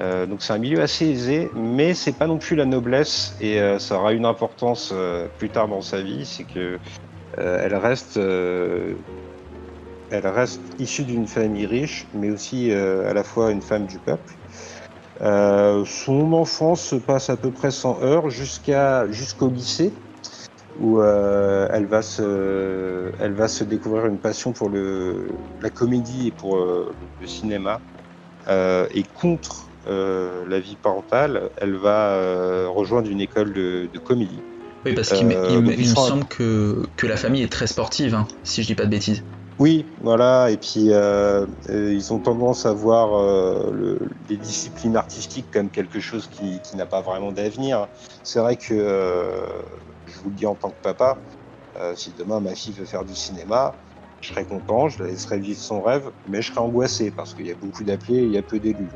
Euh, 0.01 0.27
donc 0.27 0.43
c'est 0.43 0.53
un 0.53 0.59
milieu 0.59 0.81
assez 0.81 1.07
aisé, 1.07 1.51
mais 1.55 1.95
c'est 1.95 2.19
pas 2.19 2.27
non 2.27 2.39
plus 2.39 2.57
la 2.57 2.65
noblesse 2.65 3.37
et 3.41 3.61
euh, 3.61 3.79
ça 3.79 3.97
aura 3.97 4.13
une 4.13 4.27
importance 4.27 4.91
euh, 4.93 5.29
plus 5.39 5.51
tard 5.51 5.69
dans 5.69 5.83
sa 5.83 6.03
vie, 6.03 6.27
c'est 6.27 6.45
que 6.45 6.79
elle 7.37 7.75
reste, 7.75 8.17
elle 8.17 8.97
reste 10.13 10.61
issue 10.79 11.03
d'une 11.03 11.27
famille 11.27 11.67
riche, 11.67 12.07
mais 12.15 12.31
aussi 12.31 12.71
à 12.71 13.13
la 13.13 13.25
fois 13.25 13.51
une 13.51 13.61
femme 13.61 13.87
du 13.87 13.99
peuple. 13.99 14.39
Son 15.21 16.33
enfance 16.33 16.83
se 16.83 16.97
passe 16.97 17.31
à 17.31 17.37
peu 17.37 17.51
près 17.51 17.71
sans 17.71 18.29
jusqu'à 18.29 19.11
jusqu'au 19.11 19.49
lycée 19.49 19.93
où 20.81 21.01
elle 21.03 21.87
va 21.87 22.03
se 22.03 23.13
elle 23.21 23.33
va 23.33 23.49
se 23.49 23.65
découvrir 23.65 24.07
une 24.07 24.19
passion 24.19 24.53
pour 24.53 24.69
le 24.69 25.29
la 25.61 25.71
comédie 25.71 26.29
et 26.29 26.33
pour 26.33 26.57
le 26.57 27.27
cinéma 27.27 27.81
et 28.49 29.05
contre 29.21 29.71
euh, 29.87 30.45
la 30.49 30.61
vie 30.61 30.77
parentale, 30.77 31.51
elle 31.59 31.75
va 31.75 32.13
euh, 32.13 32.69
rejoindre 32.69 33.11
une 33.11 33.21
école 33.21 33.53
de, 33.53 33.99
comédie. 33.99 34.41
Oui, 34.87 34.95
parce 34.95 35.13
qu'il 35.13 35.31
euh, 35.31 35.61
me 35.61 35.83
semble 35.85 36.25
que, 36.25 36.87
que, 36.97 37.07
la 37.07 37.17
famille 37.17 37.43
est 37.43 37.53
très 37.53 37.67
sportive, 37.67 38.15
hein, 38.15 38.27
si 38.45 38.63
je 38.63 38.69
dis 38.69 38.75
pas 38.75 38.87
de 38.87 38.91
bêtises. 38.91 39.25
Oui, 39.59 39.95
voilà, 40.01 40.51
et 40.51 40.57
puis 40.57 40.91
ils 41.69 42.13
ont 42.13 42.19
tendance 42.19 42.67
à 42.67 42.73
voir 42.73 43.73
les 44.29 44.37
disciplines 44.37 44.97
artistiques 44.97 45.51
comme 45.53 45.71
quelque 45.71 46.01
chose 46.01 46.29
qui, 46.29 46.61
n'a 46.77 46.87
pas 46.87 47.03
vraiment 47.03 47.31
d'avenir. 47.31 47.89
C'est 48.25 48.41
vrai 48.41 48.57
que, 48.57 49.39
je 50.07 50.19
vous 50.19 50.31
le 50.31 50.35
dis 50.35 50.47
en 50.47 50.57
tant 50.57 50.71
que 50.71 50.81
papa, 50.83 51.19
si 51.95 52.13
demain 52.13 52.41
ma 52.41 52.55
fille 52.55 52.73
veut 52.73 52.85
faire 52.85 53.05
du 53.05 53.15
cinéma, 53.15 53.77
je 54.21 54.31
serais 54.33 54.47
content, 54.47 54.89
je 54.89 55.03
la 55.03 55.11
laisserai 55.11 55.39
vivre 55.39 55.61
son 55.61 55.83
rêve, 55.83 56.11
mais 56.27 56.41
je 56.41 56.51
serais 56.51 56.61
angoissé 56.61 57.11
parce 57.11 57.35
qu'il 57.35 57.47
y 57.47 57.51
a 57.51 57.55
beaucoup 57.55 57.85
d'appelés 57.85 58.19
et 58.19 58.25
il 58.25 58.33
y 58.33 58.39
a 58.39 58.43
peu 58.43 58.59
d'élus. 58.59 58.91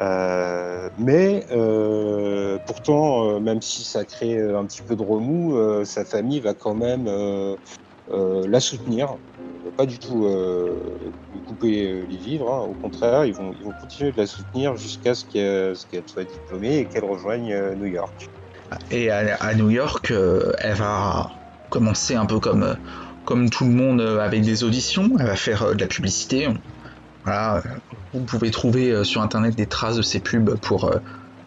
Euh, 0.00 0.88
mais 0.96 1.44
euh, 1.50 2.58
pourtant, 2.66 3.28
euh, 3.28 3.40
même 3.40 3.60
si 3.60 3.82
ça 3.82 4.04
crée 4.04 4.40
un 4.40 4.64
petit 4.64 4.82
peu 4.82 4.94
de 4.96 5.02
remous, 5.02 5.84
sa 5.84 6.04
famille 6.04 6.40
va 6.40 6.54
quand 6.54 6.74
même 6.74 7.08
la 8.10 8.60
soutenir. 8.60 9.16
Pas 9.76 9.86
du 9.86 9.98
tout 9.98 10.26
lui 10.26 11.40
couper 11.46 12.04
les 12.08 12.16
vivres, 12.16 12.52
hein. 12.52 12.66
au 12.68 12.72
contraire, 12.72 13.24
ils 13.24 13.34
vont, 13.34 13.52
ils 13.58 13.64
vont 13.66 13.74
continuer 13.78 14.12
de 14.12 14.16
la 14.16 14.26
soutenir 14.26 14.76
jusqu'à 14.76 15.14
ce 15.14 15.24
qu'elle 15.24 16.02
soit 16.06 16.24
diplômée 16.24 16.78
et 16.78 16.84
qu'elle 16.86 17.04
rejoigne 17.04 17.54
New 17.76 17.86
York. 17.86 18.28
Et 18.90 19.10
à, 19.10 19.54
New 19.54 19.70
York, 19.70 20.12
elle 20.58 20.74
va 20.74 21.30
commencer 21.70 22.14
un 22.14 22.26
peu 22.26 22.40
comme, 22.40 22.76
comme 23.24 23.50
tout 23.50 23.64
le 23.64 23.72
monde 23.72 24.00
avec 24.00 24.42
des 24.42 24.64
auditions, 24.64 25.10
elle 25.18 25.26
va 25.26 25.36
faire 25.36 25.74
de 25.74 25.80
la 25.80 25.86
publicité. 25.86 26.48
Voilà, 27.24 27.62
vous 28.14 28.20
pouvez 28.20 28.50
trouver 28.50 28.90
euh, 28.90 29.04
sur 29.04 29.20
internet 29.20 29.54
des 29.54 29.66
traces 29.66 29.96
de 29.96 30.02
ses 30.02 30.20
pubs 30.20 30.58
pour, 30.60 30.84
euh, 30.86 30.98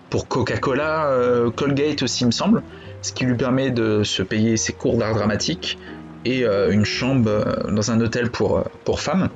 pour 0.09 0.27
Coca-Cola, 0.27 1.07
euh, 1.07 1.49
Colgate 1.49 2.03
aussi, 2.03 2.23
il 2.23 2.27
me 2.27 2.31
semble, 2.31 2.61
ce 3.01 3.13
qui 3.13 3.25
lui 3.25 3.35
permet 3.35 3.71
de 3.71 4.03
se 4.03 4.21
payer 4.21 4.57
ses 4.57 4.73
cours 4.73 4.97
d'art 4.97 5.15
dramatique 5.15 5.79
et 6.25 6.45
une 6.45 6.85
chambre 6.85 7.67
dans 7.69 7.91
un 7.91 7.99
hôtel 8.01 8.29
pour, 8.29 8.63
pour 8.85 8.99
femmes. 8.99 9.29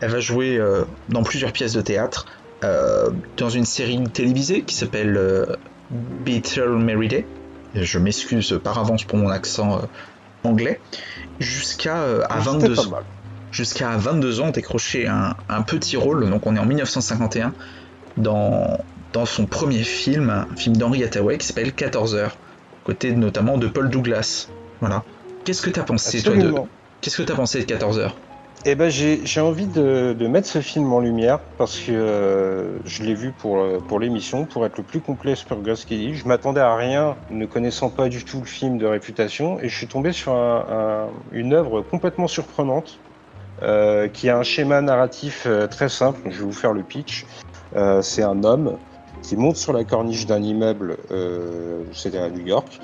Elle 0.00 0.10
va 0.10 0.20
jouer 0.20 0.60
dans 1.08 1.22
plusieurs 1.22 1.52
pièces 1.52 1.72
de 1.72 1.80
théâtre, 1.80 2.26
dans 2.62 3.48
une 3.48 3.64
série 3.64 4.02
télévisée 4.04 4.62
qui 4.62 4.74
s'appelle 4.74 5.56
Beetle 5.90 6.76
Mary 6.76 7.08
Day. 7.08 7.26
Je 7.74 7.98
m'excuse 7.98 8.58
par 8.62 8.78
avance 8.78 9.04
pour 9.04 9.18
mon 9.18 9.30
accent 9.30 9.88
anglais. 10.44 10.80
Jusqu'à 11.40 12.02
à 12.28 12.40
22 12.40 12.80
ans 12.80 13.02
jusqu'à 13.56 13.96
22 13.96 14.40
ans 14.40 14.50
décrocher 14.50 15.06
un, 15.06 15.34
un, 15.48 15.62
petit 15.62 15.96
rôle, 15.96 16.28
donc 16.28 16.46
on 16.46 16.54
est 16.56 16.58
en 16.58 16.66
1951, 16.66 17.54
dans, 18.18 18.78
dans 19.12 19.24
son 19.24 19.46
premier 19.46 19.82
film, 19.82 20.30
un 20.30 20.56
film 20.56 20.76
d'Henri 20.76 21.02
Hathaway 21.04 21.38
qui 21.38 21.46
s'appelle 21.46 21.72
14 21.72 22.14
heures, 22.14 22.36
côté 22.84 23.12
notamment 23.12 23.56
de 23.56 23.66
Paul 23.66 23.88
Douglas. 23.88 24.48
Voilà. 24.80 25.04
Qu'est-ce 25.46 25.62
que 25.62 25.70
t'as 25.70 25.84
pensé 25.84 26.22
toi 26.22 26.36
de. 26.36 26.52
Qu'est-ce 27.00 27.16
que 27.18 27.22
t'as 27.22 27.36
pensé 27.36 27.60
de 27.60 27.64
14 27.64 27.98
heures? 28.00 28.18
Eh 28.64 28.74
ben, 28.74 28.90
j'ai 28.90 29.24
j'ai 29.24 29.40
envie 29.40 29.68
de, 29.68 30.12
de 30.18 30.26
mettre 30.26 30.48
ce 30.48 30.60
film 30.60 30.92
en 30.92 30.98
lumière 30.98 31.38
parce 31.56 31.78
que 31.78 31.92
euh, 31.92 32.80
je 32.84 33.04
l'ai 33.04 33.14
vu 33.14 33.30
pour, 33.30 33.58
euh, 33.58 33.78
pour 33.78 34.00
l'émission, 34.00 34.44
pour 34.44 34.66
être 34.66 34.76
le 34.78 34.82
plus 34.82 35.00
complet 35.00 35.36
sur 35.36 35.62
Gus 35.62 35.84
Kelly. 35.84 36.14
Je 36.14 36.26
m'attendais 36.26 36.60
à 36.62 36.74
rien, 36.74 37.16
ne 37.30 37.46
connaissant 37.46 37.90
pas 37.90 38.08
du 38.08 38.24
tout 38.24 38.40
le 38.40 38.46
film 38.46 38.76
de 38.76 38.86
réputation, 38.86 39.60
et 39.60 39.68
je 39.68 39.76
suis 39.76 39.86
tombé 39.86 40.10
sur 40.10 40.32
un- 40.34 40.66
un- 40.68 41.10
une 41.30 41.52
œuvre 41.54 41.82
complètement 41.82 42.26
surprenante 42.26 42.98
euh, 43.62 44.08
qui 44.08 44.28
a 44.28 44.36
un 44.36 44.42
schéma 44.42 44.80
narratif 44.80 45.44
euh, 45.46 45.68
très 45.68 45.88
simple. 45.88 46.22
Je 46.24 46.38
vais 46.38 46.44
vous 46.44 46.52
faire 46.52 46.72
le 46.72 46.82
pitch. 46.82 47.24
C'est 48.00 48.22
un 48.22 48.42
homme 48.42 48.78
qui 49.26 49.36
monte 49.36 49.56
sur 49.56 49.72
la 49.72 49.82
corniche 49.82 50.26
d'un 50.26 50.40
immeuble, 50.40 50.98
euh, 51.10 51.82
c'était 51.92 52.18
à 52.18 52.30
New 52.30 52.46
York, 52.46 52.78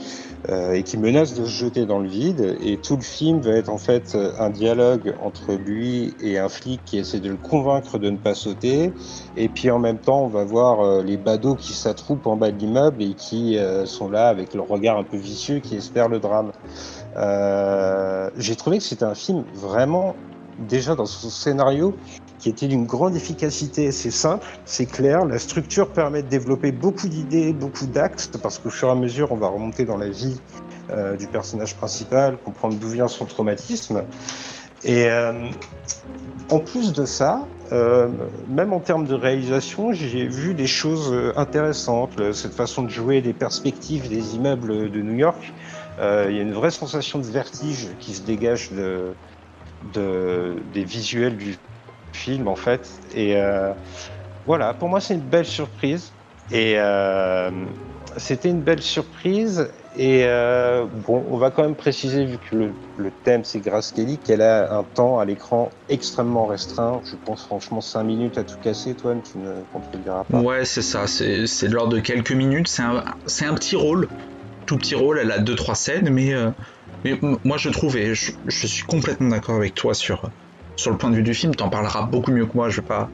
euh, 0.48 0.72
et 0.72 0.82
qui 0.82 0.98
menace 0.98 1.34
de 1.34 1.44
se 1.44 1.50
jeter 1.50 1.86
dans 1.86 2.00
le 2.00 2.08
vide. 2.08 2.56
Et 2.60 2.78
tout 2.78 2.96
le 2.96 3.02
film 3.02 3.40
va 3.40 3.52
être 3.52 3.68
en 3.68 3.78
fait 3.78 4.16
un 4.38 4.50
dialogue 4.50 5.14
entre 5.22 5.54
lui 5.54 6.14
et 6.20 6.38
un 6.38 6.48
flic 6.48 6.80
qui 6.84 6.98
essaie 6.98 7.20
de 7.20 7.30
le 7.30 7.36
convaincre 7.36 7.98
de 7.98 8.10
ne 8.10 8.16
pas 8.16 8.34
sauter. 8.34 8.92
Et 9.36 9.48
puis 9.48 9.70
en 9.70 9.78
même 9.78 9.98
temps, 9.98 10.24
on 10.24 10.28
va 10.28 10.44
voir 10.44 10.80
euh, 10.80 11.02
les 11.02 11.16
badauds 11.16 11.54
qui 11.54 11.74
s'attroupent 11.74 12.26
en 12.26 12.36
bas 12.36 12.50
de 12.50 12.58
l'immeuble 12.58 13.04
et 13.04 13.14
qui 13.14 13.56
euh, 13.56 13.86
sont 13.86 14.10
là 14.10 14.26
avec 14.26 14.52
leur 14.54 14.66
regard 14.66 14.98
un 14.98 15.04
peu 15.04 15.16
vicieux 15.16 15.60
qui 15.60 15.76
espèrent 15.76 16.08
le 16.08 16.18
drame. 16.18 16.50
J'ai 18.36 18.56
trouvé 18.56 18.78
que 18.78 18.84
c'était 18.84 19.04
un 19.04 19.14
film 19.14 19.44
vraiment, 19.54 20.16
déjà 20.58 20.96
dans 20.96 21.06
son 21.06 21.30
scénario, 21.30 21.94
qui 22.42 22.48
était 22.48 22.66
d'une 22.66 22.86
grande 22.86 23.14
efficacité. 23.14 23.92
C'est 23.92 24.10
simple, 24.10 24.44
c'est 24.64 24.86
clair. 24.86 25.24
La 25.24 25.38
structure 25.38 25.92
permet 25.92 26.24
de 26.24 26.28
développer 26.28 26.72
beaucoup 26.72 27.08
d'idées, 27.08 27.52
beaucoup 27.52 27.86
d'axes, 27.86 28.28
parce 28.42 28.58
qu'au 28.58 28.68
fur 28.68 28.88
et 28.88 28.90
à 28.90 28.94
mesure, 28.96 29.30
on 29.30 29.36
va 29.36 29.46
remonter 29.46 29.84
dans 29.84 29.96
la 29.96 30.08
vie 30.08 30.40
euh, 30.90 31.16
du 31.16 31.28
personnage 31.28 31.76
principal, 31.76 32.38
comprendre 32.38 32.74
d'où 32.74 32.88
vient 32.88 33.06
son 33.06 33.26
traumatisme. 33.26 34.02
Et 34.82 35.06
euh, 35.06 35.50
en 36.50 36.58
plus 36.58 36.92
de 36.92 37.04
ça, 37.04 37.46
euh, 37.70 38.08
même 38.48 38.72
en 38.72 38.80
termes 38.80 39.06
de 39.06 39.14
réalisation, 39.14 39.92
j'ai 39.92 40.26
vu 40.26 40.54
des 40.54 40.66
choses 40.66 41.14
intéressantes. 41.36 42.32
Cette 42.32 42.54
façon 42.54 42.82
de 42.82 42.88
jouer 42.88 43.22
des 43.22 43.34
perspectives 43.34 44.08
des 44.08 44.34
immeubles 44.34 44.90
de 44.90 45.00
New 45.00 45.14
York, 45.14 45.52
il 46.00 46.34
y 46.34 46.38
a 46.40 46.42
une 46.42 46.54
vraie 46.54 46.72
sensation 46.72 47.20
de 47.20 47.26
vertige 47.26 47.86
qui 48.00 48.14
se 48.14 48.22
dégage 48.22 48.72
de, 48.72 49.14
de- 49.94 50.56
des 50.74 50.82
visuels 50.82 51.36
du 51.36 51.56
film 52.12 52.48
en 52.48 52.56
fait. 52.56 52.88
Et 53.14 53.36
euh, 53.36 53.72
voilà, 54.46 54.74
pour 54.74 54.88
moi 54.88 55.00
c'est 55.00 55.14
une 55.14 55.20
belle 55.20 55.46
surprise. 55.46 56.12
Et 56.50 56.74
euh, 56.76 57.50
c'était 58.16 58.50
une 58.50 58.60
belle 58.60 58.82
surprise. 58.82 59.70
Et 59.94 60.24
euh, 60.24 60.86
bon, 61.06 61.22
on 61.30 61.36
va 61.36 61.50
quand 61.50 61.62
même 61.62 61.74
préciser, 61.74 62.24
vu 62.24 62.38
que 62.38 62.72
le, 62.96 63.10
thème 63.24 63.44
c'est 63.44 63.60
Grace 63.60 63.92
Kelly, 63.92 64.18
qu'elle 64.18 64.40
a 64.40 64.74
un 64.74 64.84
temps 64.84 65.18
à 65.18 65.24
l'écran 65.24 65.70
extrêmement 65.90 66.46
restreint. 66.46 67.02
Je 67.04 67.16
pense 67.16 67.44
franchement 67.44 67.80
5 67.80 68.02
minutes 68.02 68.38
à 68.38 68.44
tout 68.44 68.58
casser, 68.58 68.94
toi, 68.94 69.14
tu 69.16 69.38
ne 69.38 69.62
contrediras 69.72 70.24
pas. 70.24 70.40
Ouais, 70.40 70.64
c'est 70.64 70.82
ça, 70.82 71.06
c'est 71.06 71.68
de 71.68 71.74
l'ordre 71.74 71.94
de 71.94 72.00
quelques 72.00 72.32
minutes, 72.32 72.68
c'est 72.68 72.82
un, 72.82 73.04
un 73.04 73.54
petit 73.54 73.76
rôle, 73.76 74.08
tout 74.64 74.78
petit 74.78 74.94
rôle, 74.94 75.18
elle 75.18 75.30
a 75.30 75.38
deux 75.38 75.56
trois 75.56 75.74
scènes, 75.74 76.08
mais, 76.08 76.32
moi 77.44 77.58
je 77.58 77.68
trouve, 77.68 77.98
et 77.98 78.14
je 78.14 78.66
suis 78.66 78.84
complètement 78.84 79.28
d'accord 79.28 79.56
avec 79.56 79.74
toi 79.74 79.92
sur, 79.92 80.30
sur 80.76 80.90
le 80.90 80.96
point 80.96 81.10
de 81.10 81.16
vue 81.16 81.22
du 81.22 81.34
film, 81.34 81.54
t'en 81.54 81.68
parleras 81.68 82.02
beaucoup 82.02 82.32
mieux 82.32 82.46
que 82.46 82.54
moi, 82.54 82.68
je 82.68 82.80
vais 82.80 82.86
pas, 82.86 83.10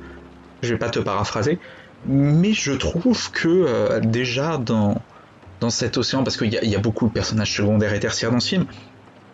je 0.62 0.72
vais 0.72 0.78
pas 0.78 0.90
te 0.90 0.98
paraphraser, 0.98 1.58
mais 2.06 2.52
je 2.52 2.72
trouve 2.72 3.30
que 3.32 3.48
euh, 3.48 4.00
déjà 4.00 4.58
dans, 4.58 4.96
dans 5.60 5.70
cet 5.70 5.96
océan, 5.96 6.24
parce 6.24 6.36
qu'il 6.36 6.52
y, 6.52 6.76
a- 6.76 6.78
beaucoup 6.78 7.08
de 7.08 7.12
personnages 7.12 7.54
secondaires 7.54 7.94
et 7.94 8.00
tertiaires 8.00 8.30
dans 8.30 8.40
ce 8.40 8.48
film, 8.48 8.66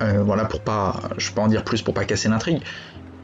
euh, 0.02 0.22
voilà, 0.22 0.44
pour 0.44 0.60
pas, 0.60 0.94
je 1.18 1.30
peux 1.30 1.40
en 1.40 1.48
dire 1.48 1.64
plus 1.64 1.82
pour 1.82 1.94
pas 1.94 2.04
casser 2.04 2.28
l'intrigue, 2.28 2.62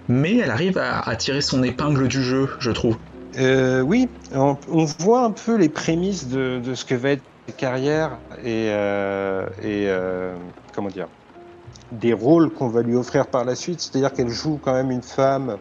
mais 0.09 0.39
elle 0.39 0.51
arrive 0.51 0.79
à, 0.79 1.15
tirer 1.17 1.41
son 1.41 1.63
épingle 1.63 2.09
du 2.09 2.23
jeu, 2.23 2.49
je 2.59 2.71
trouve. 2.71 2.99
Euh, 3.39 3.81
oui, 3.81 4.09
on, 4.33 4.57
voit 4.99 5.25
un 5.25 5.31
peu 5.31 5.57
les 5.57 5.69
prémices 5.69 6.27
de, 6.29 6.61
de 6.65 6.75
ce 6.75 6.85
que 6.85 6.95
va 6.95 7.11
être 7.11 7.23
carrière 7.57 8.19
et, 8.45 8.69
euh, 8.71 9.47
et 9.63 9.89
comment 10.73 10.89
dire 10.89 11.09
des 11.93 12.13
rôles 12.13 12.51
qu'on 12.51 12.69
va 12.69 12.83
lui 12.83 12.97
offrir 12.97 13.27
par 13.27 13.45
la 13.45 13.55
suite. 13.55 13.81
C'est-à-dire 13.81 14.13
qu'elle 14.13 14.29
joue 14.29 14.59
quand 14.63 14.73
même 14.73 14.91
une 14.91 15.03
femme 15.03 15.59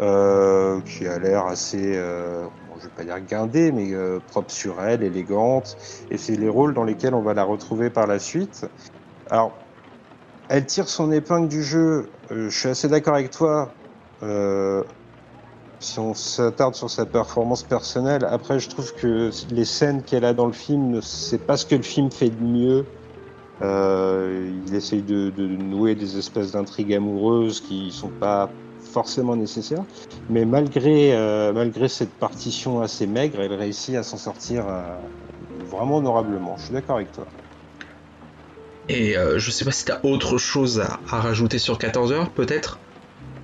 euh, 0.00 0.80
qui 0.82 1.06
a 1.06 1.18
l'air 1.18 1.46
assez, 1.46 1.92
euh, 1.96 2.44
bon, 2.68 2.76
je 2.78 2.84
vais 2.84 2.94
pas 2.94 3.04
dire 3.04 3.20
guindée, 3.20 3.72
mais 3.72 3.92
euh, 3.92 4.20
propre 4.26 4.50
sur 4.50 4.82
elle, 4.82 5.02
élégante. 5.02 5.76
Et 6.10 6.18
c'est 6.18 6.36
les 6.36 6.48
rôles 6.48 6.74
dans 6.74 6.84
lesquels 6.84 7.14
on 7.14 7.22
va 7.22 7.34
la 7.34 7.44
retrouver 7.44 7.90
par 7.90 8.06
la 8.06 8.18
suite. 8.18 8.66
Alors, 9.30 9.52
elle 10.48 10.66
tire 10.66 10.88
son 10.88 11.10
épingle 11.12 11.48
du 11.48 11.62
jeu. 11.62 12.10
Euh, 12.30 12.48
je 12.50 12.58
suis 12.58 12.68
assez 12.68 12.88
d'accord 12.88 13.14
avec 13.14 13.30
toi. 13.30 13.72
Euh, 14.22 14.82
si 15.80 15.98
on 15.98 16.14
s'attarde 16.14 16.74
sur 16.74 16.90
sa 16.90 17.04
performance 17.06 17.62
personnelle, 17.62 18.24
après 18.24 18.58
je 18.58 18.68
trouve 18.68 18.94
que 18.94 19.30
les 19.50 19.64
scènes 19.64 20.02
qu'elle 20.02 20.24
a 20.24 20.32
dans 20.32 20.46
le 20.46 20.52
film, 20.52 21.00
c'est 21.02 21.44
pas 21.44 21.56
ce 21.56 21.66
que 21.66 21.74
le 21.74 21.82
film 21.82 22.10
fait 22.10 22.30
de 22.30 22.42
mieux. 22.42 22.86
Euh, 23.62 24.60
il 24.66 24.74
essaye 24.74 25.02
de, 25.02 25.30
de 25.30 25.46
nouer 25.46 25.94
des 25.94 26.18
espèces 26.18 26.52
d'intrigues 26.52 26.92
amoureuses 26.94 27.60
qui 27.60 27.92
sont 27.92 28.10
pas 28.10 28.52
forcément 28.92 29.36
nécessaires, 29.36 29.84
mais 30.28 30.44
malgré 30.44 31.14
euh, 31.14 31.52
malgré 31.52 31.88
cette 31.88 32.18
partition 32.18 32.80
assez 32.80 33.06
maigre, 33.06 33.40
elle 33.40 33.54
réussit 33.54 33.94
à 33.94 34.02
s'en 34.02 34.16
sortir 34.18 34.66
euh, 34.68 34.96
vraiment 35.68 35.96
honorablement. 35.98 36.56
Je 36.56 36.64
suis 36.66 36.74
d'accord 36.74 36.96
avec 36.96 37.12
toi. 37.12 37.26
Et 38.88 39.16
euh, 39.16 39.38
je 39.38 39.50
sais 39.50 39.64
pas 39.64 39.72
si 39.72 39.84
t'as 39.84 40.00
autre 40.02 40.36
chose 40.36 40.80
à, 40.80 41.00
à 41.08 41.20
rajouter 41.20 41.58
sur 41.58 41.78
14 41.78 42.12
heures, 42.12 42.30
peut-être? 42.32 42.80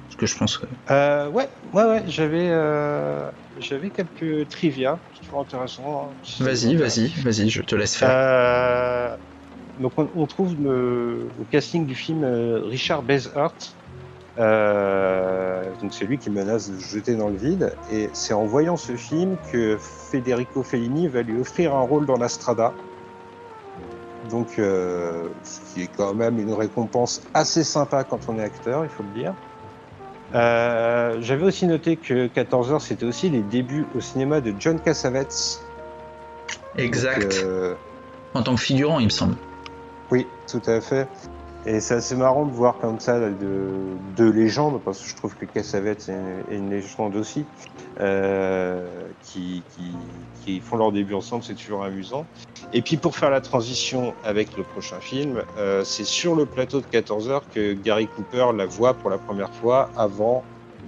Parce 0.05 0.17
que 0.17 0.27
je 0.27 0.37
pense 0.37 0.59
que. 0.59 0.67
Euh, 0.91 1.29
ouais, 1.31 1.49
ouais, 1.73 1.85
ouais, 1.85 2.03
j'avais 2.09 2.51
euh, 2.51 3.31
j'avais 3.57 3.91
quelques 3.91 4.49
trivia, 4.49 5.01
c'est 5.13 5.21
toujours 5.25 5.41
intéressant. 5.41 6.11
hein, 6.11 6.17
si 6.23 6.43
Vas-y, 6.43 6.75
vas-y, 6.77 7.09
vas-y, 7.23 7.49
je 7.49 7.63
te 7.63 7.75
laisse 7.75 7.97
faire. 7.97 9.19
Donc 9.81 9.93
on, 9.97 10.09
on 10.15 10.27
trouve 10.27 10.55
le, 10.63 11.29
au 11.41 11.45
casting 11.51 11.87
du 11.87 11.95
film 11.95 12.23
euh, 12.25 12.61
Richard 12.65 13.03
Bezhart. 13.03 13.55
Euh, 14.39 15.65
donc 15.83 15.93
c'est 15.93 16.05
lui 16.05 16.19
qui 16.19 16.31
menace 16.31 16.71
de 16.71 16.79
se 16.79 16.97
jeter 16.97 17.17
dans 17.17 17.29
le 17.29 17.37
vide. 17.37 17.75
Et 17.93 18.09
c'est 18.13 18.35
en 18.35 18.45
voyant 18.45 18.77
ce 18.77 18.97
film 18.97 19.37
que 19.53 19.77
Federico 19.79 20.63
Fellini 20.63 21.09
va 21.09 21.23
lui 21.23 21.41
offrir 21.41 21.75
un 21.75 21.83
rôle 21.83 22.07
dans 22.07 22.17
la 22.17 22.29
Strada. 22.29 22.73
Donc 24.31 24.59
euh, 24.59 25.29
ce 25.43 25.61
qui 25.73 25.83
est 25.83 25.91
quand 25.97 26.15
même 26.15 26.39
une 26.39 26.53
récompense 26.53 27.23
assez 27.35 27.65
sympa 27.65 28.05
quand 28.05 28.21
on 28.29 28.39
est 28.39 28.43
acteur, 28.45 28.85
il 28.85 28.91
faut 28.91 29.03
le 29.03 29.21
dire. 29.21 29.35
Euh, 30.35 31.17
J'avais 31.21 31.45
aussi 31.45 31.67
noté 31.67 31.97
que 31.97 32.29
14 32.29 32.73
heures, 32.73 32.83
c'était 32.83 33.07
aussi 33.07 33.31
les 33.31 33.41
débuts 33.41 33.87
au 33.97 34.01
cinéma 34.01 34.41
de 34.41 34.55
John 34.59 34.79
Cassavetes. 34.79 35.61
exact. 36.77 37.23
Donc, 37.23 37.45
euh, 37.45 37.75
En 38.35 38.43
tant 38.43 38.55
que 38.55 38.61
figurant, 38.61 39.01
il 39.01 39.07
me 39.07 39.11
semble. 39.11 39.35
Oui, 40.11 40.27
tout 40.51 40.63
à 40.67 40.81
fait. 40.81 41.09
Et 41.67 41.81
c'est 41.81 41.95
assez 41.95 42.17
marrant 42.17 42.47
de 42.47 42.53
voir 42.53 42.79
comme 42.79 43.01
ça 43.01 43.21
de 43.21 43.69
deux 44.17 44.31
légendes, 44.31 44.81
parce 44.83 45.03
que 45.03 45.09
je 45.09 45.15
trouve 45.15 45.37
que 45.37 45.45
Cassavetes 45.45 46.09
est, 46.09 46.53
est 46.55 46.57
une 46.57 46.71
légende 46.71 47.17
aussi, 47.17 47.45
euh, 48.01 48.89
qui, 49.23 49.63
qui, 49.75 49.93
qui 50.43 50.61
font 50.61 50.79
leur 50.79 50.91
début 50.91 51.13
ensemble, 51.13 51.45
c'est 51.45 51.55
toujours 51.55 51.85
amusant. 51.85 52.25
Et 52.73 52.81
puis 52.81 52.97
pour 52.97 53.15
faire 53.15 53.31
la 53.31 53.43
transition 53.43 54.15
avec 54.25 54.57
le 54.57 54.63
prochain 54.63 55.01
film, 55.01 55.43
euh, 55.59 55.85
c'est 55.85 56.05
sur 56.05 56.35
le 56.35 56.47
plateau 56.47 56.81
de 56.81 56.87
14 56.87 57.29
heures 57.29 57.45
que 57.55 57.75
Gary 57.75 58.07
Cooper 58.07 58.47
la 58.57 58.65
voit 58.65 58.95
pour 58.95 59.11
la 59.11 59.19
première 59.19 59.53
fois 59.53 59.91
avant 59.99 60.43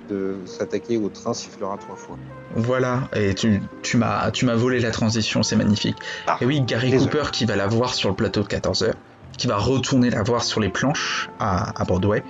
de 0.09 0.37
s'attaquer 0.47 0.97
au 0.97 1.09
train 1.11 1.35
sifflera 1.35 1.77
trois 1.77 1.97
fois. 1.97 2.17
Voilà, 2.55 3.09
et 3.15 3.35
tu, 3.35 3.63
tu 3.83 3.97
m'as 3.97 4.31
tu 4.31 4.47
m'as 4.47 4.55
volé 4.55 4.81
la 4.81 4.91
transition, 4.91 5.43
c'est 5.43 5.57
magnifique. 5.57 5.97
Ah, 6.27 6.39
et 6.41 6.47
oui, 6.47 6.61
Gary 6.63 6.91
désolé. 6.91 7.11
Cooper 7.11 7.31
qui 7.31 7.45
va 7.45 7.57
la 7.57 7.67
voir 7.67 7.95
sur 7.95 8.09
le 8.09 8.15
plateau 8.15 8.43
de 8.43 8.49
14 8.49 8.83
heures, 8.85 8.95
qui 9.37 9.47
va 9.47 9.57
retourner 9.57 10.11
la 10.11 10.23
voir 10.23 10.45
sur 10.45 10.61
les 10.61 10.69
planches 10.69 11.29
à, 11.39 11.85
Broadway, 11.87 12.23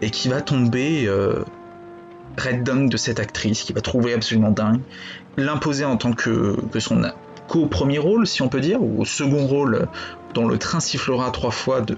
et 0.00 0.10
qui 0.10 0.28
va 0.28 0.40
tomber 0.40 1.06
euh, 1.06 1.44
red 2.38 2.62
dingue 2.62 2.90
de 2.90 2.96
cette 2.96 3.20
actrice, 3.20 3.62
qui 3.62 3.72
va 3.72 3.80
trouver 3.80 4.12
absolument 4.12 4.50
dingue, 4.50 4.80
l'imposer 5.36 5.84
en 5.84 5.96
tant 5.96 6.12
que, 6.12 6.56
son 6.78 7.02
co-premier 7.48 7.98
rôle, 7.98 8.26
si 8.26 8.42
on 8.42 8.48
peut 8.48 8.60
dire, 8.60 8.82
ou 8.82 9.04
second 9.04 9.46
rôle 9.46 9.88
dans 10.34 10.48
Le 10.48 10.58
train 10.58 10.80
sifflera 10.80 11.30
trois 11.30 11.52
fois 11.52 11.80
de, 11.80 11.96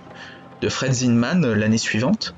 Fred 0.68 0.92
Zinman 0.92 1.44
euh, 1.44 1.54
l'année 1.54 1.78
suivante, 1.78 2.34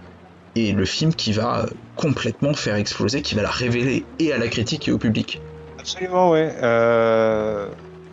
et 0.55 0.73
le 0.73 0.85
film 0.85 1.15
qui 1.15 1.33
va 1.33 1.65
euh, 1.65 1.67
complètement 1.97 2.55
faire 2.55 2.77
exploser, 2.77 3.23
qui 3.23 3.35
va 3.35 3.43
la 3.43 3.51
révéler 3.51 4.05
et 4.19 4.33
à 4.33 4.39
la 4.39 4.49
critique 4.49 4.89
et 4.89 4.93
au 4.93 4.99
public. 4.99 5.41
Absolument, 5.79 6.31
ouais. 6.31 6.55
Euh, 6.63 7.69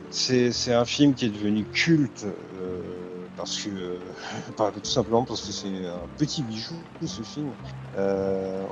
c'est 0.09 0.73
un 0.73 0.85
film 0.85 1.13
qui 1.13 1.25
est 1.25 1.29
devenu 1.29 1.65
culte 1.65 2.25
parce 3.35 3.61
que, 3.61 3.69
euh, 3.69 3.99
tout 4.83 4.89
simplement 4.89 5.23
parce 5.25 5.41
que 5.45 5.51
c'est 5.51 5.85
un 5.85 6.07
petit 6.17 6.43
bijou, 6.43 6.75
ce 7.07 7.21
film. 7.23 7.51
Euh, 7.97 8.65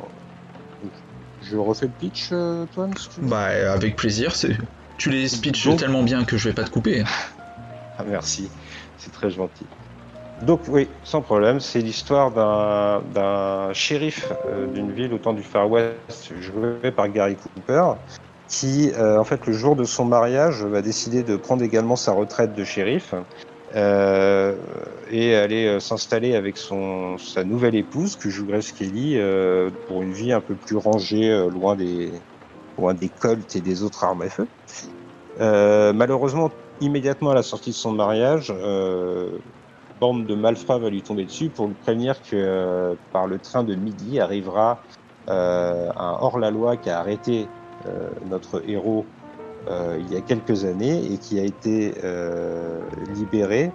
je 1.42 1.58
refais 1.58 1.88
le 1.88 1.92
pitch, 1.92 2.30
euh, 2.32 2.66
si 2.98 3.10
veux 3.22 3.28
Bah, 3.28 3.72
avec 3.74 3.96
plaisir, 3.96 4.36
Tu 4.98 5.10
les 5.10 5.36
Donc- 5.72 5.80
tellement 5.80 6.04
bien 6.04 6.24
que 6.24 6.38
je 6.38 6.50
vais 6.50 6.56
pas 6.56 6.64
te 6.64 6.70
couper. 6.70 7.04
Ah, 8.00 8.04
merci, 8.08 8.50
c'est 8.98 9.12
très 9.12 9.30
gentil. 9.30 9.68
Donc 10.42 10.62
oui, 10.68 10.90
sans 11.04 11.22
problème, 11.22 11.60
c'est 11.60 11.80
l'histoire 11.80 12.32
d'un- 12.32 13.02
d'un 13.14 13.72
shérif 13.74 14.32
euh, 14.48 14.66
d'une 14.66 14.92
ville 14.92 15.14
au 15.14 15.20
temps 15.20 15.34
du 15.34 15.44
Far 15.44 15.70
West, 15.70 16.34
joué 16.42 16.92
par 16.92 17.08
Gary 17.10 17.36
Cooper, 17.36 17.84
qui, 18.48 18.92
euh, 18.94 19.20
en 19.20 19.24
fait, 19.24 19.46
le 19.46 19.54
jour 19.54 19.76
de 19.76 19.84
son 19.84 20.06
mariage, 20.06 20.64
va 20.66 20.82
décider 20.82 21.22
de 21.22 21.38
prendre 21.38 21.62
également 21.64 21.96
sa 21.96 22.14
retraite 22.14 22.56
de 22.56 22.64
shérif 22.64 23.14
euh, 23.76 24.56
et 25.10 25.36
aller 25.36 25.66
euh, 25.66 25.80
s'installer 25.80 26.36
avec 26.36 26.58
son 26.58 27.18
sa 27.18 27.44
nouvelle 27.44 27.76
épouse, 27.76 28.16
que 28.16 28.30
joue 28.30 28.46
Grace 28.46 28.72
Kelly, 28.72 29.18
euh, 29.18 29.72
pour 29.88 30.04
une 30.04 30.14
vie 30.14 30.32
un 30.32 30.42
peu 30.42 30.56
plus 30.56 30.78
rangée, 30.78 31.30
euh, 31.32 31.50
loin 31.50 31.76
des 31.76 32.12
loin 32.78 32.94
des 32.94 33.12
et 33.56 33.62
des 33.62 33.84
autres 33.84 34.04
armes 34.04 34.22
à 34.22 34.30
feu. 34.30 34.48
Malheureusement, 35.40 36.52
immédiatement 36.82 37.32
à 37.32 37.36
la 37.36 37.44
sortie 37.44 37.72
de 37.72 37.76
son 37.76 37.92
mariage, 37.92 38.54
euh, 38.56 39.40
bande 40.00 40.28
de 40.28 40.36
malfrats 40.36 40.80
va 40.80 40.90
lui 40.90 41.02
tomber 41.02 41.26
dessus 41.26 41.50
pour 41.50 41.68
lui 41.68 41.76
prévenir 41.76 42.22
que 42.22 42.98
par 43.12 43.28
le 43.28 43.40
train 43.40 43.64
de 43.64 43.76
midi 43.76 44.20
arrivera 44.20 44.84
un 45.28 46.18
hors-la-loi 46.20 46.78
qui 46.78 46.90
a 46.90 47.00
arrêté 47.00 47.48
notre 48.26 48.68
héros 48.68 49.06
euh, 49.70 49.98
il 50.00 50.14
y 50.14 50.18
a 50.18 50.22
quelques 50.22 50.66
années 50.66 51.14
et 51.14 51.18
qui 51.18 51.40
a 51.40 51.44
été 51.44 51.94
euh, 52.04 52.82
libéré 53.16 53.72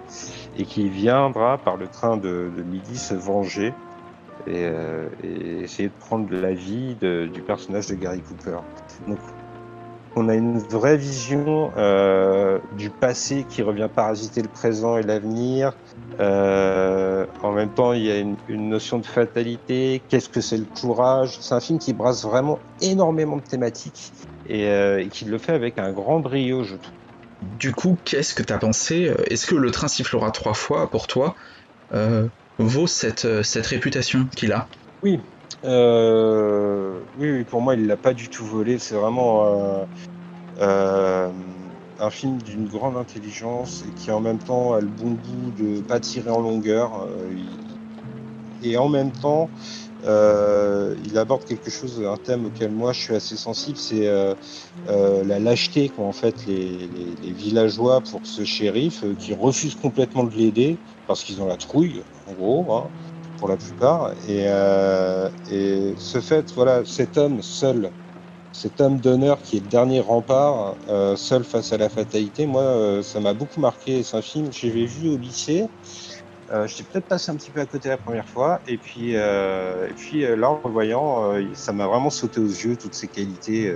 et 0.57 0.65
qui 0.65 0.87
viendra 0.87 1.57
par 1.57 1.77
le 1.77 1.87
train 1.87 2.17
de, 2.17 2.51
midi 2.63 2.97
se 2.97 3.15
venger 3.15 3.73
et, 4.45 4.65
euh, 4.65 5.07
et 5.23 5.61
essayer 5.63 5.89
de 5.89 5.93
prendre 5.99 6.31
la 6.31 6.53
vie 6.53 6.95
du 6.95 7.41
personnage 7.41 7.87
de 7.87 7.95
Gary 7.95 8.21
Cooper. 8.21 8.59
Donc 9.07 9.17
on 10.15 10.29
a 10.29 10.35
une 10.35 10.59
vraie 10.59 10.97
vision 10.97 11.71
du 12.77 12.89
passé 12.89 13.45
qui 13.47 13.61
revient 13.61 13.87
parasiter 13.93 14.41
le 14.41 14.47
présent 14.47 14.97
et 14.97 15.03
l'avenir. 15.03 15.73
En 16.19 17.51
même 17.51 17.69
temps, 17.69 17.93
il 17.93 18.03
y 18.03 18.11
a 18.11 18.17
une 18.19 18.69
notion 18.69 18.97
de 18.99 19.05
fatalité. 19.05 20.01
Qu'est-ce 20.09 20.29
que 20.29 20.41
c'est 20.41 20.57
le 20.57 20.65
courage? 20.65 21.37
C'est 21.39 21.53
un 21.53 21.59
film 21.59 21.79
qui 21.79 21.93
brasse 21.93 22.25
vraiment 22.25 22.59
énormément 22.81 23.37
de 23.37 23.43
thématiques 23.43 24.11
et, 24.49 24.67
euh, 24.67 25.01
et 25.01 25.09
qui 25.09 25.25
le 25.25 25.37
fait 25.37 25.53
avec 25.53 25.77
un 25.77 25.93
grand 25.93 26.19
brio, 26.19 26.63
je 26.63 26.75
trouve. 26.75 26.95
Du 27.41 27.71
coup, 27.73 27.97
qu'est-ce 28.03 28.33
que 28.33 28.43
t'as 28.43 28.57
pensé 28.57 29.13
Est-ce 29.27 29.45
que 29.47 29.55
le 29.55 29.71
train 29.71 29.87
sifflera 29.87 30.31
trois 30.31 30.53
fois 30.53 30.89
pour 30.89 31.07
toi 31.07 31.35
euh, 31.93 32.27
vaut 32.57 32.87
cette, 32.87 33.25
euh, 33.25 33.43
cette 33.43 33.67
réputation 33.67 34.27
qu'il 34.35 34.51
a? 34.51 34.67
Oui. 35.01 35.19
Euh, 35.65 37.03
oui, 37.13 37.31
oui, 37.31 37.45
pour 37.45 37.61
moi, 37.61 37.75
il 37.75 37.85
l'a 37.85 37.97
pas 37.97 38.13
du 38.13 38.29
tout 38.29 38.45
volé. 38.45 38.79
C'est 38.79 38.95
vraiment 38.95 39.81
euh, 39.81 39.85
euh, 40.59 41.31
un 41.97 42.09
film 42.11 42.41
d'une 42.41 42.67
grande 42.67 42.97
intelligence 42.97 43.83
et 43.83 43.93
qui 43.93 44.11
en 44.11 44.21
même 44.21 44.39
temps 44.39 44.73
a 44.73 44.81
le 44.81 44.89
bon 44.89 45.13
goût 45.13 45.51
de 45.51 45.81
pas 45.81 45.99
tirer 45.99 46.29
en 46.31 46.41
longueur. 46.41 47.03
Euh, 47.03 47.33
Et 48.61 48.77
en 48.77 48.89
même 48.89 49.11
temps, 49.11 49.51
euh, 49.53 49.88
il 50.03 51.17
aborde 51.17 51.43
quelque 51.45 51.69
chose, 51.69 52.01
un 52.05 52.17
thème 52.17 52.45
auquel 52.45 52.71
moi 52.71 52.93
je 52.93 53.01
suis 53.01 53.15
assez 53.15 53.37
sensible, 53.37 53.77
c'est 53.77 54.07
euh, 54.07 54.35
euh, 54.87 55.23
la 55.23 55.39
lâcheté 55.39 55.89
qu'ont 55.89 56.07
en 56.07 56.13
fait 56.13 56.45
les, 56.45 56.87
les- 56.87 57.15
les 57.15 57.31
villageois 57.31 58.01
pour 58.03 58.25
ce 58.27 58.45
shérif 58.45 59.03
euh, 59.03 59.15
qui 59.15 59.33
refuse 59.33 59.75
complètement 59.75 60.23
de 60.23 60.33
l'aider 60.35 60.81
parce 61.05 61.23
qu'ils 61.23 61.41
ont 61.41 61.47
la 61.47 61.57
trouille, 61.57 62.03
en 62.25 62.33
gros. 62.33 62.73
Hein 62.73 62.91
pour 63.37 63.47
la 63.47 63.55
plupart. 63.57 64.11
Et, 64.27 64.45
euh, 64.49 65.29
et 65.47 65.95
ce 65.97 66.19
fait, 66.19 66.51
voilà, 66.55 66.83
cet 66.83 67.17
homme 67.17 67.41
seul, 67.41 67.93
cet 68.51 68.81
homme 68.81 68.99
d'honneur 69.01 69.41
qui 69.43 69.57
est 69.57 69.61
le 69.61 69.67
dernier 69.67 69.99
rempart, 70.01 70.79
euh, 70.87 71.15
seul 71.15 71.43
face 71.45 71.71
à 71.73 71.77
la 71.77 71.89
fatalité, 71.89 72.45
moi, 72.47 72.63
euh, 72.63 73.03
ça 73.03 73.19
m'a 73.19 73.33
beaucoup 73.33 73.59
marqué. 73.61 74.03
C'est 74.03 74.17
un 74.17 74.21
film 74.21 74.49
que 74.49 74.55
j'avais 74.55 74.85
vu 74.85 75.09
au 75.09 75.17
lycée. 75.17 75.67
Euh, 76.51 76.65
J'étais 76.67 76.83
peut-être 76.83 77.07
passé 77.07 77.31
un 77.31 77.37
petit 77.37 77.51
peu 77.51 77.59
à 77.59 77.65
côté 77.67 77.89
la 77.89 77.97
première 77.97 78.27
fois, 78.27 78.61
et 78.65 78.77
puis, 78.79 79.15
euh, 79.15 79.87
et 79.87 79.93
puis 79.93 80.25
euh, 80.25 80.35
là, 80.35 80.49
en 80.49 80.61
le 80.65 80.71
voyant, 80.71 81.33
euh, 81.33 81.53
ça 81.53 81.73
m'a 81.73 81.85
vraiment 81.87 82.09
sauté 82.09 82.39
aux 82.39 82.47
yeux 82.47 82.75
toutes 82.77 82.95
ses 82.95 83.07
qualités 83.09 83.75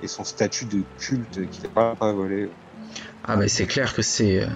et 0.00 0.08
son 0.08 0.24
statut 0.24 0.66
de 0.66 0.82
culte 0.96 1.48
qu'il 1.50 1.64
n'a 1.64 1.70
pas, 1.70 1.96
pas 1.96 2.12
volé. 2.12 2.52
Ah 3.24 3.36
bah 3.36 3.48
c'est 3.48 3.66
clair 3.66 3.94
que 3.94 4.02
c'est 4.02 4.46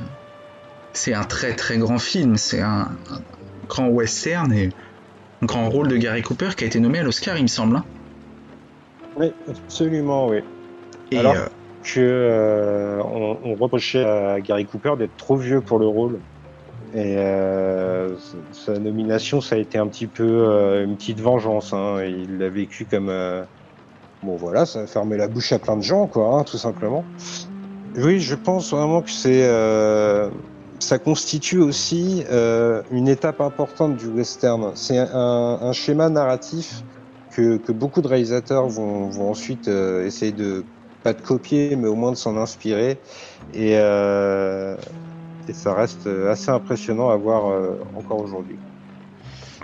c'est 0.94 1.12
un 1.14 1.24
très 1.24 1.54
très 1.54 1.76
grand 1.78 1.98
film, 1.98 2.36
c'est 2.36 2.60
un, 2.60 2.96
un 3.10 3.20
grand 3.68 3.88
western 3.88 4.50
et 4.52 4.70
un 5.42 5.46
grand 5.46 5.70
rôle 5.70 5.88
de 5.88 5.96
Gary 5.98 6.22
Cooper 6.22 6.50
qui 6.56 6.64
a 6.64 6.68
été 6.68 6.80
nommé 6.80 7.00
à 7.00 7.02
l'Oscar, 7.04 7.38
il 7.38 7.42
me 7.44 7.48
semble. 7.48 7.76
hein. 7.76 7.86
Oui, 9.14 9.32
absolument, 9.46 10.28
oui. 10.28 10.38
Et 11.10 11.18
Alors 11.18 11.36
que 11.82 13.00
on, 13.04 13.40
on 13.44 13.56
reprochait 13.56 14.04
à 14.04 14.40
Gary 14.40 14.66
Cooper 14.66 14.94
d'être 14.98 15.16
trop 15.16 15.36
vieux 15.36 15.62
pour 15.62 15.78
le 15.78 15.86
rôle. 15.86 16.24
Et 16.94 17.16
euh, 17.16 18.16
sa 18.52 18.78
nomination, 18.78 19.40
ça 19.40 19.54
a 19.54 19.58
été 19.58 19.78
un 19.78 19.88
petit 19.88 20.06
peu 20.06 20.24
euh, 20.24 20.84
une 20.84 20.96
petite 20.96 21.20
vengeance. 21.20 21.72
Hein. 21.72 22.04
Il 22.04 22.36
l'a 22.38 22.50
vécu 22.50 22.84
comme 22.84 23.08
euh, 23.08 23.44
bon, 24.22 24.36
voilà, 24.36 24.66
ça 24.66 24.80
a 24.80 24.86
fermé 24.86 25.16
la 25.16 25.26
bouche 25.26 25.52
à 25.52 25.58
plein 25.58 25.76
de 25.76 25.82
gens, 25.82 26.06
quoi, 26.06 26.38
hein, 26.38 26.44
tout 26.44 26.58
simplement. 26.58 27.04
Oui, 27.96 28.20
je 28.20 28.34
pense 28.34 28.72
vraiment 28.72 29.02
que 29.02 29.10
c'est 29.10 29.44
euh, 29.44 30.30
ça 30.80 30.98
constitue 30.98 31.60
aussi 31.60 32.24
euh, 32.30 32.82
une 32.90 33.08
étape 33.08 33.40
importante 33.40 33.96
du 33.96 34.08
western. 34.08 34.72
C'est 34.74 34.98
un, 34.98 35.58
un 35.62 35.72
schéma 35.72 36.10
narratif 36.10 36.82
que, 37.34 37.56
que 37.56 37.72
beaucoup 37.72 38.02
de 38.02 38.08
réalisateurs 38.08 38.68
vont, 38.68 39.08
vont 39.08 39.30
ensuite 39.30 39.68
euh, 39.68 40.04
essayer 40.04 40.32
de 40.32 40.64
pas 41.02 41.14
de 41.14 41.22
copier, 41.22 41.76
mais 41.76 41.88
au 41.88 41.96
moins 41.96 42.12
de 42.12 42.16
s'en 42.16 42.36
inspirer. 42.36 43.00
Et, 43.54 43.76
et 45.48 45.52
ça 45.52 45.74
reste 45.74 46.06
assez 46.06 46.50
impressionnant 46.50 47.10
à 47.10 47.16
voir 47.16 47.50
euh, 47.50 47.78
encore 47.94 48.20
aujourd'hui. 48.20 48.58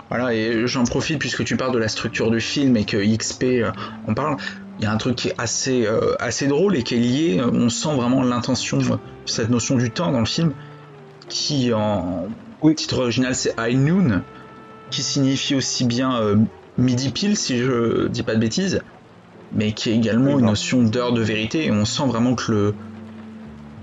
Voilà, 0.09 0.33
et 0.33 0.65
j'en 0.67 0.83
profite 0.85 1.19
puisque 1.19 1.43
tu 1.43 1.55
parles 1.57 1.73
de 1.73 1.77
la 1.77 1.87
structure 1.87 2.31
du 2.31 2.39
film 2.41 2.75
et 2.77 2.85
que 2.85 2.97
XP 2.97 3.43
euh, 3.43 3.71
en 4.07 4.13
parle. 4.13 4.37
Il 4.77 4.83
y 4.83 4.87
a 4.87 4.91
un 4.93 4.97
truc 4.97 5.15
qui 5.17 5.27
est 5.27 5.35
assez, 5.37 5.85
euh, 5.85 6.15
assez 6.19 6.47
drôle 6.47 6.77
et 6.77 6.83
qui 6.83 6.95
est 6.95 6.99
lié. 6.99 7.39
euh, 7.39 7.49
On 7.51 7.69
sent 7.69 7.93
vraiment 7.95 8.23
l'intention, 8.23 8.79
euh, 8.79 8.95
cette 9.25 9.49
notion 9.49 9.75
du 9.75 9.91
temps 9.91 10.11
dans 10.11 10.19
le 10.19 10.25
film, 10.25 10.53
qui 11.27 11.73
en 11.73 12.27
Oui. 12.61 12.75
titre 12.75 12.99
original 12.99 13.35
c'est 13.35 13.53
High 13.59 13.77
Noon, 13.77 14.23
qui 14.89 15.03
signifie 15.03 15.53
aussi 15.55 15.85
bien 15.85 16.19
euh, 16.21 16.37
midi 16.77 17.09
pile 17.11 17.35
si 17.35 17.57
je 17.57 18.07
dis 18.07 18.23
pas 18.23 18.35
de 18.35 18.39
bêtises, 18.39 18.81
mais 19.51 19.73
qui 19.73 19.89
est 19.89 19.95
également 19.95 20.35
Oui, 20.35 20.41
une 20.41 20.47
notion 20.47 20.81
d'heure 20.81 21.11
de 21.13 21.21
vérité. 21.21 21.65
Et 21.65 21.71
on 21.71 21.85
sent 21.85 22.07
vraiment 22.07 22.35
que 22.35 22.51
le 22.51 22.75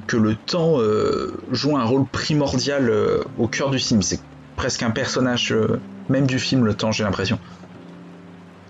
que 0.06 0.16
le 0.16 0.36
temps 0.36 0.80
euh, 0.80 1.36
joue 1.50 1.76
un 1.76 1.84
rôle 1.84 2.06
primordial 2.06 2.88
euh, 2.90 3.22
au 3.36 3.48
cœur 3.48 3.70
du 3.70 3.78
film. 3.78 4.02
C'est 4.02 4.20
presque 4.56 4.82
un 4.82 4.90
personnage 4.90 5.52
euh, 5.52 5.80
même 6.08 6.26
du 6.26 6.38
film, 6.38 6.64
le 6.64 6.74
temps, 6.74 6.92
j'ai 6.92 7.04
l'impression. 7.04 7.38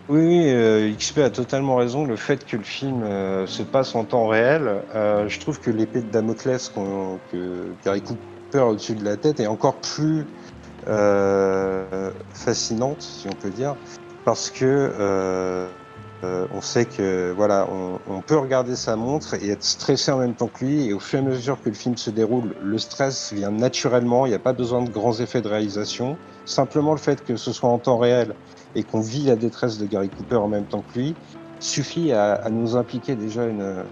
Oui, 0.08 0.52
XP 0.96 1.18
a 1.18 1.30
totalement 1.30 1.76
raison. 1.76 2.04
Le 2.04 2.16
fait 2.16 2.46
que 2.46 2.56
le 2.56 2.62
film 2.62 3.02
se 3.46 3.62
passe 3.64 3.94
en 3.96 4.04
temps 4.04 4.28
réel, 4.28 4.84
je 4.94 5.40
trouve 5.40 5.58
que 5.60 5.68
l'épée 5.70 6.00
de 6.00 6.08
Damoclès 6.08 6.68
qu'on- 6.68 7.20
que 7.30 7.74
Gary 7.84 8.02
Cooper 8.02 8.60
au-dessus 8.60 8.94
de 8.94 9.04
la 9.04 9.16
tête 9.16 9.40
est 9.40 9.48
encore 9.48 9.80
plus 9.80 10.28
fascinante, 12.32 13.02
si 13.02 13.28
on 13.28 13.32
peut 13.34 13.50
dire, 13.50 13.74
parce 14.24 14.48
que 14.48 15.74
euh, 16.24 16.46
on 16.52 16.60
sait 16.62 16.86
que 16.86 17.32
voilà, 17.36 17.68
on, 18.08 18.20
peut 18.22 18.36
regarder 18.36 18.74
sa 18.74 18.96
montre 18.96 19.34
et 19.34 19.50
être 19.50 19.62
stressé 19.62 20.10
en 20.10 20.18
même 20.18 20.34
temps 20.34 20.48
que 20.48 20.64
lui, 20.64 20.86
et 20.86 20.92
au 20.92 20.98
fur 20.98 21.18
et 21.18 21.22
à 21.22 21.24
mesure 21.24 21.60
que 21.62 21.68
le 21.68 21.74
film 21.74 21.96
se 21.96 22.10
déroule, 22.10 22.54
le 22.62 22.78
stress 22.78 23.32
vient 23.32 23.50
naturellement. 23.50 24.26
Il 24.26 24.30
n'y 24.30 24.34
a 24.34 24.40
pas 24.40 24.54
besoin 24.54 24.82
de 24.82 24.90
grands 24.90 25.18
effets 25.20 25.42
de 25.42 25.48
réalisation. 25.48 26.16
Simplement 26.46 26.92
le 26.92 26.98
fait 26.98 27.22
que 27.24 27.36
ce 27.36 27.52
soit 27.52 27.68
en 27.68 27.78
temps 27.78 27.98
réel 27.98 28.34
et 28.74 28.82
qu'on 28.82 29.00
vit 29.00 29.24
la 29.24 29.36
détresse 29.36 29.78
de 29.78 29.86
Gary 29.86 30.08
Cooper 30.08 30.36
en 30.36 30.48
même 30.48 30.64
temps 30.64 30.82
que 30.92 30.98
lui 30.98 31.14
suffit 31.60 32.12
à, 32.12 32.48
nous 32.50 32.76
impliquer 32.76 33.14
déjà 33.14 33.44
une, 33.44 33.84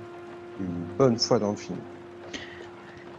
une 0.61 0.97
bonne 0.99 1.19
fois 1.19 1.39
dans 1.39 1.51
le 1.51 1.57
film. 1.57 1.79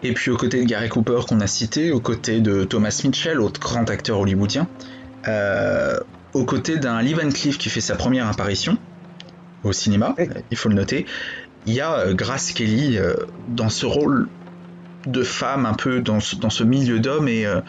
Et 0.03 0.13
puis 0.13 0.29
aux 0.31 0.37
côtés 0.37 0.61
de 0.61 0.65
Gary 0.65 0.89
Cooper 0.89 1.21
qu'on 1.27 1.39
a 1.41 1.47
cité, 1.47 1.91
aux 1.91 1.99
côtés 1.99 2.41
de 2.41 2.63
Thomas 2.63 3.01
Mitchell, 3.03 3.39
autre 3.39 3.59
grand 3.59 3.89
acteur 3.89 4.19
hollywoodien, 4.19 4.67
euh, 5.27 5.99
aux 6.33 6.45
côtés 6.45 6.77
d'un 6.77 7.01
Lee 7.01 7.13
Van 7.13 7.29
Cleef 7.29 7.57
qui 7.57 7.69
fait 7.69 7.81
sa 7.81 7.95
première 7.95 8.27
apparition 8.27 8.77
au 9.65 9.73
cinéma, 9.73 10.15
Oui. 10.17 10.27
il 10.49 10.57
faut 10.57 10.69
le 10.69 10.75
noter, 10.75 11.05
il 11.65 11.73
y 11.73 11.81
a 11.81 11.99
euh, 11.99 12.13
Grace 12.13 12.51
Kelly 12.53 12.97
euh, 12.97 13.15
dans 13.47 13.69
ce 13.69 13.85
rôle 13.85 14.29
de 15.05 15.23
femme 15.23 15.65
un 15.65 15.73
peu 15.73 16.01
dans 16.01 16.19
ce, 16.19 16.35
dans 16.35 16.49
ce 16.49 16.63
milieu 16.63 16.99
d'hommes 16.99 17.27
et, 17.27 17.45
euh, 17.45 17.61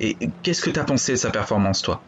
et 0.00 0.18
qu'est-ce 0.42 0.62
que 0.62 0.70
tu 0.70 0.78
as 0.80 0.84
pensé 0.84 1.12
de 1.12 1.16
sa 1.16 1.30
performance 1.30 1.82
toi? 1.82 2.04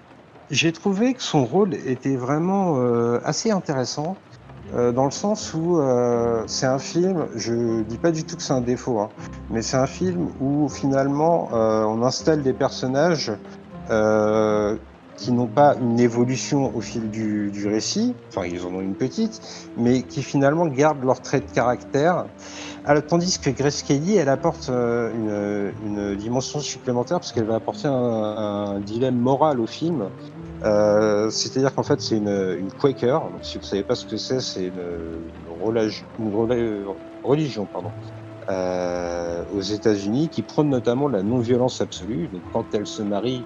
J'ai 0.51 0.73
trouvé 0.73 1.15
que 1.15 1.23
son 1.23 1.45
rôle 1.45 1.75
était 1.75 2.17
vraiment 2.17 2.79
euh, 2.79 3.19
assez 3.25 3.51
intéressant, 3.51 4.17
euh, 4.75 4.93
dans 4.93 5.05
le 5.05 5.11
sens 5.11 5.55
où 5.55 5.79
euh, 5.81 6.45
c'est 6.47 6.67
un 6.67 6.79
film, 6.79 7.27
je 7.35 7.83
dis 7.83 7.99
pas 7.99 8.13
du 8.13 8.25
tout 8.25 8.37
que 8.37 8.43
c'est 8.43 8.53
un 8.53 8.61
défaut, 8.61 9.01
hein, 9.01 9.11
mais 9.51 9.63
c'est 9.63 9.77
un 9.77 9.87
film 9.89 10.29
où 10.41 10.69
finalement 10.69 11.49
on 11.53 12.03
installe 12.03 12.43
des 12.43 12.53
personnages 12.53 13.33
qui 15.17 15.33
n'ont 15.33 15.47
pas 15.47 15.77
une 15.81 15.99
évolution 15.99 16.75
au 16.77 16.81
fil 16.81 17.11
du, 17.11 17.69
récit, 17.69 18.15
enfin 18.29 18.47
ils 18.47 18.65
en 18.65 18.75
ont 18.75 18.81
une 18.81 18.95
petite, 18.95 19.41
mais 19.77 20.03
qui 20.03 20.23
finalement 20.23 20.67
gardent 20.67 21.05
leur 21.05 21.21
trait 21.21 21.41
de 21.41 21.51
caractère, 21.51 22.27
alors, 22.89 23.05
tandis 23.05 23.41
que 23.41 23.51
Grace 23.51 23.83
Kelly, 23.83 24.17
elle 24.17 24.29
apporte 24.29 24.69
une, 24.69 25.73
une 25.85 26.15
dimension 26.15 26.61
supplémentaire 26.61 27.19
parce 27.19 27.33
qu'elle 27.33 27.45
va 27.45 27.57
apporter 27.57 27.89
un, 27.89 28.79
dilemme 28.79 29.19
moral 29.19 29.59
au 29.59 29.67
film. 29.67 30.09
Euh, 30.63 31.29
C'est-à-dire 31.31 31.75
qu'en 31.75 31.83
fait 31.83 32.01
c'est 32.01 32.17
une, 32.17 32.71
Quaker, 32.81 33.23
donc 33.23 33.41
si 33.43 33.59
vous 33.59 33.65
savez 33.65 33.83
pas 33.83 33.97
ce 33.97 34.07
que 34.07 34.17
c'est, 34.17 34.39
c'est 34.39 34.67
une, 34.67 35.25
une, 36.21 36.85
religion, 37.25 37.67
pardon, 37.67 37.91
euh, 38.49 39.45
aux 39.55 39.61
États-Unis 39.61 40.29
qui 40.29 40.43
prône 40.43 40.69
notamment 40.69 41.09
la 41.09 41.23
non-violence 41.23 41.81
absolue. 41.81 42.29
Donc, 42.29 42.43
quand 42.53 42.65
elle 42.75 42.87
se 42.87 43.03
marie 43.03 43.45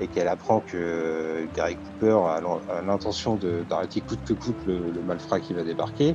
et 0.00 0.06
qu'elle 0.06 0.28
apprend 0.28 0.60
que 0.60 1.46
Gary 1.54 1.76
Cooper 1.76 2.18
a 2.28 2.40
l'intention 2.82 3.38
d'arrêter 3.68 4.00
coûte 4.00 4.20
que 4.26 4.34
coûte 4.34 4.56
le, 4.66 4.90
le 4.90 5.02
malfrat 5.02 5.40
qui 5.40 5.54
va 5.54 5.62
débarquer, 5.62 6.14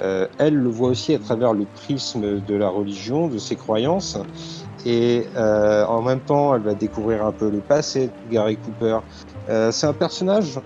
euh, 0.00 0.28
elle 0.38 0.54
le 0.54 0.70
voit 0.70 0.90
aussi 0.90 1.14
à 1.14 1.18
travers 1.18 1.52
le 1.52 1.64
prisme 1.64 2.40
de 2.40 2.54
la 2.54 2.68
religion, 2.68 3.28
de 3.28 3.38
ses 3.38 3.56
croyances. 3.56 4.18
Et 4.86 5.26
euh, 5.36 5.84
en 5.86 6.02
même 6.02 6.20
temps, 6.20 6.54
elle 6.54 6.62
va 6.62 6.74
découvrir 6.74 7.24
un 7.24 7.32
peu 7.32 7.50
le 7.50 7.60
passé 7.60 8.08
de 8.08 8.32
Gary 8.32 8.56
Cooper. 8.56 9.00
Euh, 9.48 9.72
c'est 9.72 9.86
un 9.86 9.92
personnage, 9.92 10.60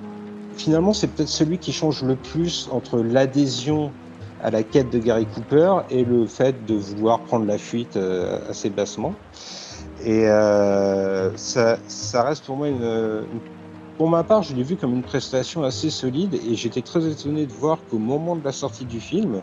finalement, 0.56 0.92
c'est 0.92 1.06
peut-être 1.06 1.28
celui 1.28 1.58
qui 1.58 1.72
change 1.72 2.02
le 2.02 2.16
plus 2.16 2.68
entre 2.72 3.00
l'adhésion 3.00 3.92
à 4.42 4.50
la 4.50 4.62
quête 4.62 4.90
de 4.90 4.98
Gary 4.98 5.26
Cooper 5.26 5.82
et 5.90 6.04
le 6.04 6.26
fait 6.26 6.64
de 6.66 6.74
vouloir 6.74 7.22
prendre 7.22 7.46
la 7.46 7.58
fuite 7.58 7.96
euh, 7.96 8.40
assez 8.48 8.70
bassement. 8.70 9.14
Et 10.04 10.26
euh, 10.26 11.36
ça, 11.36 11.78
ça, 11.86 12.24
reste 12.24 12.44
pour 12.44 12.56
moi 12.56 12.68
une, 12.68 12.82
une, 12.82 13.40
Pour 13.96 14.08
ma 14.08 14.24
part, 14.24 14.42
je 14.42 14.54
l'ai 14.54 14.64
vu 14.64 14.76
comme 14.76 14.94
une 14.94 15.04
prestation 15.04 15.62
assez 15.62 15.90
solide 15.90 16.34
et 16.34 16.56
j'étais 16.56 16.82
très 16.82 17.06
étonné 17.08 17.46
de 17.46 17.52
voir 17.52 17.78
qu'au 17.88 17.98
moment 17.98 18.34
de 18.34 18.44
la 18.44 18.52
sortie 18.52 18.84
du 18.84 19.00
film, 19.00 19.42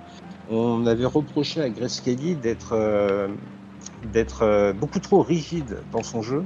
on 0.49 0.85
avait 0.85 1.05
reproché 1.05 1.61
à 1.61 1.69
Grace 1.69 2.01
Kelly 2.01 2.35
d'être 2.35 2.73
euh, 2.73 3.29
d'être 4.03 4.41
euh, 4.41 4.73
beaucoup 4.73 4.99
trop 4.99 5.21
rigide 5.21 5.81
dans 5.91 6.03
son 6.03 6.21
jeu. 6.21 6.43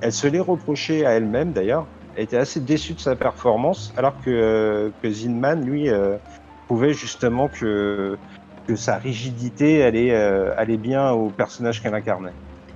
Elle 0.00 0.12
se 0.12 0.28
l'est 0.28 0.40
reproché 0.40 1.04
à 1.04 1.12
elle-même 1.12 1.52
d'ailleurs. 1.52 1.88
Elle 2.14 2.24
était 2.24 2.36
assez 2.36 2.60
déçue 2.60 2.94
de 2.94 3.00
sa 3.00 3.16
performance, 3.16 3.92
alors 3.96 4.20
que, 4.20 4.92
que 5.02 5.10
Zinman, 5.10 5.64
lui, 5.64 5.88
euh, 6.74 6.76
trouvait 6.76 6.92
justement 6.92 7.48
que, 7.48 8.18
que 8.66 8.76
sa 8.76 8.96
rigidité 8.96 9.82
allait, 9.82 10.12
euh, 10.12 10.54
allait 10.56 10.76
bien 10.76 11.10
au 11.10 11.30
personnage 11.30 11.82
qu'elle 11.82 11.94
incarnait. 11.94 12.32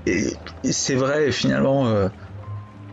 Et, 0.06 0.30
c'est 0.70 0.94
vrai, 0.94 1.32
finalement, 1.32 1.86
euh, 1.86 2.08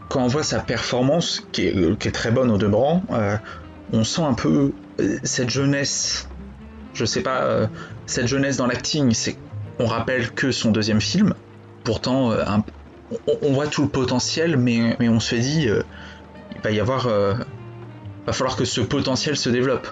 quand 0.10 0.24
on 0.24 0.28
voit 0.28 0.44
sa 0.44 0.60
performance, 0.60 1.48
qui 1.52 1.68
est, 1.68 1.98
qui 2.00 2.08
est 2.08 2.12
très 2.12 2.32
bonne 2.32 2.52
au 2.52 2.58
demeurant, 2.58 3.04
euh, 3.12 3.38
on 3.94 4.04
sent 4.04 4.24
un 4.24 4.34
peu 4.34 4.74
cette 5.24 5.50
jeunesse. 5.50 6.28
Je 6.94 7.06
sais 7.06 7.22
pas, 7.22 7.68
cette 8.06 8.28
jeunesse 8.28 8.58
dans 8.58 8.68
l'acting, 8.68 9.14
on 9.80 9.86
rappelle 9.86 10.32
que 10.32 10.52
son 10.52 10.72
deuxième 10.72 11.02
film. 11.02 11.34
Pourtant, 11.84 12.32
on, 13.42 13.54
voit 13.54 13.68
tout 13.68 13.84
le 13.84 13.90
potentiel, 13.90 14.56
mais, 14.56 14.96
mais 15.00 15.10
on 15.10 15.20
se 15.20 15.36
dit, 15.36 15.68
il 15.68 16.62
va 16.64 16.72
y 16.72 16.80
avoir, 16.80 17.08
va 17.10 18.34
falloir 18.34 18.56
que 18.56 18.64
ce 18.64 18.80
potentiel 18.80 19.36
se 19.36 19.50
développe. 19.50 19.88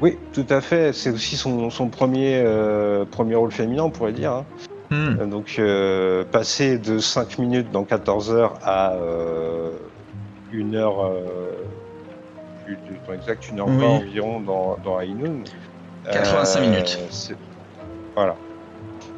Oui, 0.00 0.18
tout 0.32 0.46
à 0.50 0.60
fait. 0.60 0.92
C'est 0.92 1.10
aussi 1.10 1.36
son, 1.36 1.70
son 1.70 1.88
premier, 1.88 2.42
euh, 2.44 3.04
premier 3.04 3.34
rôle 3.34 3.52
féminin, 3.52 3.84
on 3.84 3.90
pourrait 3.90 4.12
dire. 4.12 4.32
Hein. 4.32 4.46
Mm. 4.90 5.28
Donc, 5.30 5.56
euh, 5.58 6.24
passer 6.24 6.78
de 6.78 6.98
5 6.98 7.38
minutes 7.38 7.70
dans 7.70 7.84
14 7.84 8.30
heures 8.32 8.58
à 8.62 8.94
euh, 8.94 9.78
une 10.50 10.74
heure, 10.76 11.10
plus 12.64 12.76
du 12.88 13.00
temps 13.00 13.12
exact, 13.14 13.48
une 13.50 13.60
heure 13.60 13.68
Oui. 13.68 13.84
environ 13.84 14.40
dans, 14.40 14.76
dans 14.78 15.00
Noon. 15.02 15.44
85 16.04 16.60
minutes. 16.60 16.98
Voilà. 18.14 18.36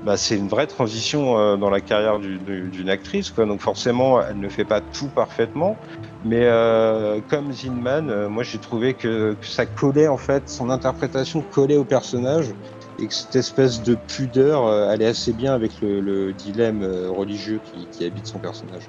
Bah, 0.03 0.17
c'est 0.17 0.37
une 0.37 0.49
vraie 0.49 0.67
transition 0.67 1.39
euh, 1.39 1.57
dans 1.57 1.71
la 1.71 1.81
carrière 1.81 2.19
du- 2.19 2.39
du- 2.39 2.71
d'une 2.71 2.89
actrice. 2.89 3.31
Quoi. 3.31 3.47
Donc 3.47 3.61
forcément, 3.61 4.23
elle 4.23 4.39
ne 4.39 4.49
fait 4.49 4.65
pas 4.65 4.81
tout 4.81 5.09
parfaitement. 5.09 5.77
Mais 6.25 6.47
euh, 6.47 7.21
comme 7.29 7.53
Zinman, 7.53 8.11
euh, 8.11 8.29
moi 8.29 8.43
j'ai 8.43 8.59
trouvé 8.59 8.95
que, 8.95 9.35
que 9.35 9.47
ça 9.47 9.67
collait 9.67 10.09
en 10.09 10.17
fait, 10.17 10.49
son 10.49 10.69
interprétation 10.69 11.43
collait 11.43 11.77
au 11.77 11.85
personnage 11.85 12.55
et 12.99 13.07
que 13.07 13.15
cette 13.15 13.37
espèce 13.37 13.83
de 13.83 13.95
pudeur 13.95 14.67
euh, 14.67 14.89
allait 14.89 15.07
assez 15.07 15.33
bien 15.33 15.55
avec 15.55 15.81
le, 15.81 16.01
le 16.01 16.33
dilemme 16.33 16.85
religieux 17.09 17.61
qui, 17.73 17.87
qui 17.93 18.05
habite 18.05 18.27
son 18.27 18.41
personnage. 18.41 18.83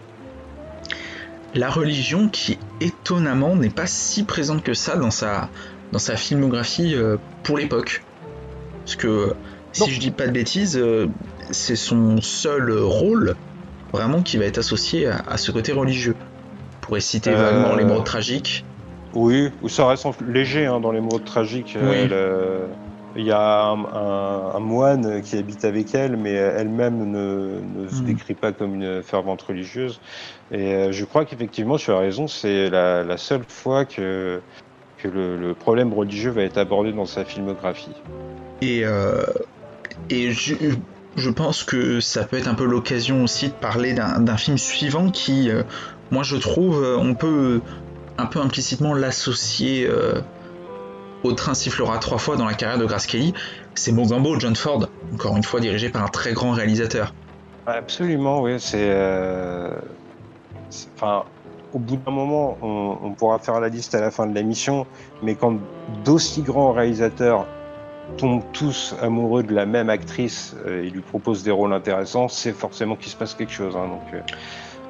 La 1.54 1.70
religion 1.70 2.30
qui 2.30 2.58
étonnamment 2.82 3.56
n'est 3.56 3.70
pas 3.70 3.88
si 3.88 4.24
présente 4.24 4.64
que 4.64 4.74
ça 4.74 4.96
dans 4.98 5.12
sa, 5.12 5.50
dans 5.92 6.00
sa 6.00 6.16
filmographie 6.16 6.96
pour 7.44 7.58
l'époque. 7.58 8.04
Parce 8.86 8.96
que 8.96 9.34
si 9.72 9.82
Non. 9.82 9.88
je 9.88 10.00
dis 10.00 10.12
pas 10.12 10.28
de 10.28 10.32
bêtises, 10.32 10.80
c'est 11.50 11.76
son 11.76 12.22
seul 12.22 12.72
rôle 12.72 13.36
vraiment 13.92 14.22
qui 14.22 14.38
va 14.38 14.46
être 14.46 14.60
associé 14.60 15.08
à, 15.08 15.24
à 15.28 15.38
ce 15.38 15.52
côté 15.52 15.72
religieux. 15.72 16.16
Pourrait 16.90 17.02
citer 17.02 17.30
Euh, 17.32 17.36
vaguement 17.38 17.76
les 17.76 17.86
mots 17.86 18.02
tragiques. 18.02 18.66
Oui, 19.14 19.50
ou 19.62 19.70
ça 19.70 19.88
reste 19.88 20.06
léger 20.28 20.66
hein, 20.66 20.80
dans 20.80 20.92
les 20.92 21.02
mots 21.02 21.20
tragiques. 21.20 21.78
Oui. 21.80 22.08
Euh, 22.12 22.68
Il 23.16 23.26
y 23.26 23.32
a 23.32 23.62
un, 23.64 23.86
un- 23.86 24.52
un 24.56 24.60
moine 24.60 25.22
qui 25.24 25.36
habite 25.38 25.66
avec 25.66 25.96
elle, 25.96 26.16
mais 26.16 26.32
elle-même 26.34 27.10
ne, 27.12 27.60
ne 27.64 27.88
se 27.88 28.02
Hmm. 28.02 28.06
décrit 28.06 28.36
pas 28.36 28.52
comme 28.54 28.76
une 28.76 29.02
fervente 29.02 29.42
religieuse. 29.42 30.00
Et 30.52 30.74
euh, 30.74 30.92
je 30.92 31.06
crois 31.06 31.26
qu'effectivement, 31.26 31.78
tu 31.78 31.92
as 31.92 31.98
raison, 31.98 32.28
c'est 32.28 32.70
la, 32.70 33.04
la 33.04 33.18
seule 33.18 33.46
fois 33.48 33.86
que, 33.86 34.42
que 34.98 35.08
le, 35.08 35.38
le 35.38 35.54
problème 35.56 35.92
religieux 35.92 36.30
va 36.32 36.44
être 36.44 36.60
abordé 36.60 36.92
dans 36.92 37.06
sa 37.08 37.26
filmographie. 37.26 37.96
Et, 38.62 38.82
euh, 38.86 39.24
et 40.12 40.32
je, 40.32 40.54
je 41.16 41.30
pense 41.32 41.64
que 41.64 42.00
ça 42.00 42.26
peut 42.26 42.38
être 42.38 42.48
un 42.48 42.56
peu 42.56 42.66
l'occasion 42.66 43.24
aussi 43.24 43.48
de 43.48 43.54
parler 43.54 43.94
d'un 43.94 44.38
film 44.38 44.58
suivant 44.60 45.10
qui, 45.10 45.50
euh, 45.50 45.64
moi 46.12 46.24
je 46.24 46.38
trouve, 46.38 46.84
euh, 46.84 46.98
on 46.98 47.14
peut 47.16 47.62
un 48.18 48.26
peu 48.26 48.40
implicitement 48.40 48.94
l'associer 48.94 49.88
euh, 49.88 50.22
au 51.24 51.34
train 51.34 51.54
sifflera 51.54 51.98
trois 52.00 52.18
fois 52.18 52.36
dans 52.36 52.46
la 52.46 52.54
carrière 52.54 52.80
de 52.80 52.86
Grace 52.86 53.08
Kelly. 53.08 53.34
C'est 53.76 53.92
Mogambo 53.92 54.38
John 54.40 54.56
Ford, 54.56 54.88
encore 55.14 55.38
une 55.38 55.44
fois 55.44 55.60
dirigé 55.60 55.90
par 55.90 56.04
un 56.04 56.08
très 56.08 56.34
grand 56.34 56.52
réalisateur. 56.52 57.14
Absolument, 57.66 58.42
oui. 58.42 58.60
C'est, 58.60 58.90
euh, 58.90 59.72
au 61.74 61.80
bout 61.80 61.98
d'un 61.98 62.12
moment, 62.12 62.58
on, 62.62 63.14
pourra 63.14 63.40
faire 63.40 63.60
la 63.60 63.70
liste 63.70 63.96
à 63.96 64.02
la 64.02 64.12
fin 64.12 64.26
de 64.26 64.34
l'émission, 64.34 64.86
mais 65.22 65.36
quand 65.36 65.60
d'aussi 66.04 66.42
grands 66.42 66.74
réalisateurs 66.74 67.46
tombent 68.18 68.44
tous 68.54 68.96
amoureux 69.02 69.44
de 69.44 69.54
la 69.54 69.66
même 69.68 69.90
actrice 69.90 70.56
et 70.68 70.90
lui 70.90 71.02
proposent 71.02 71.44
des 71.44 71.52
rôles 71.52 71.74
intéressants, 71.74 72.28
c'est 72.28 72.54
forcément 72.54 72.96
qu'il 72.96 73.12
se 73.12 73.16
passe 73.16 73.36
quelque 73.36 73.54
chose. 73.54 73.76
hein. 73.78 73.88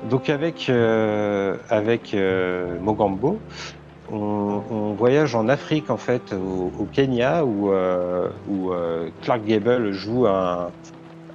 Donc 0.01 0.29
avec 0.29 0.69
euh, 0.69 1.57
avec 1.69 2.13
euh, 2.13 2.79
Mogambo, 2.79 3.45
on, 4.07 4.17
on 4.17 4.95
voyage 4.95 5.35
en 5.35 5.47
Afrique 5.49 5.89
en 5.91 5.97
fait, 5.97 6.33
au, 6.33 6.67
au 6.67 6.87
Kenya, 6.87 7.45
où 7.45 7.71
euh, 7.73 8.31
où 8.45 8.73
euh, 8.73 9.11
Clark 9.21 9.43
Gable 9.43 9.91
joue 9.91 10.27
un 10.27 10.75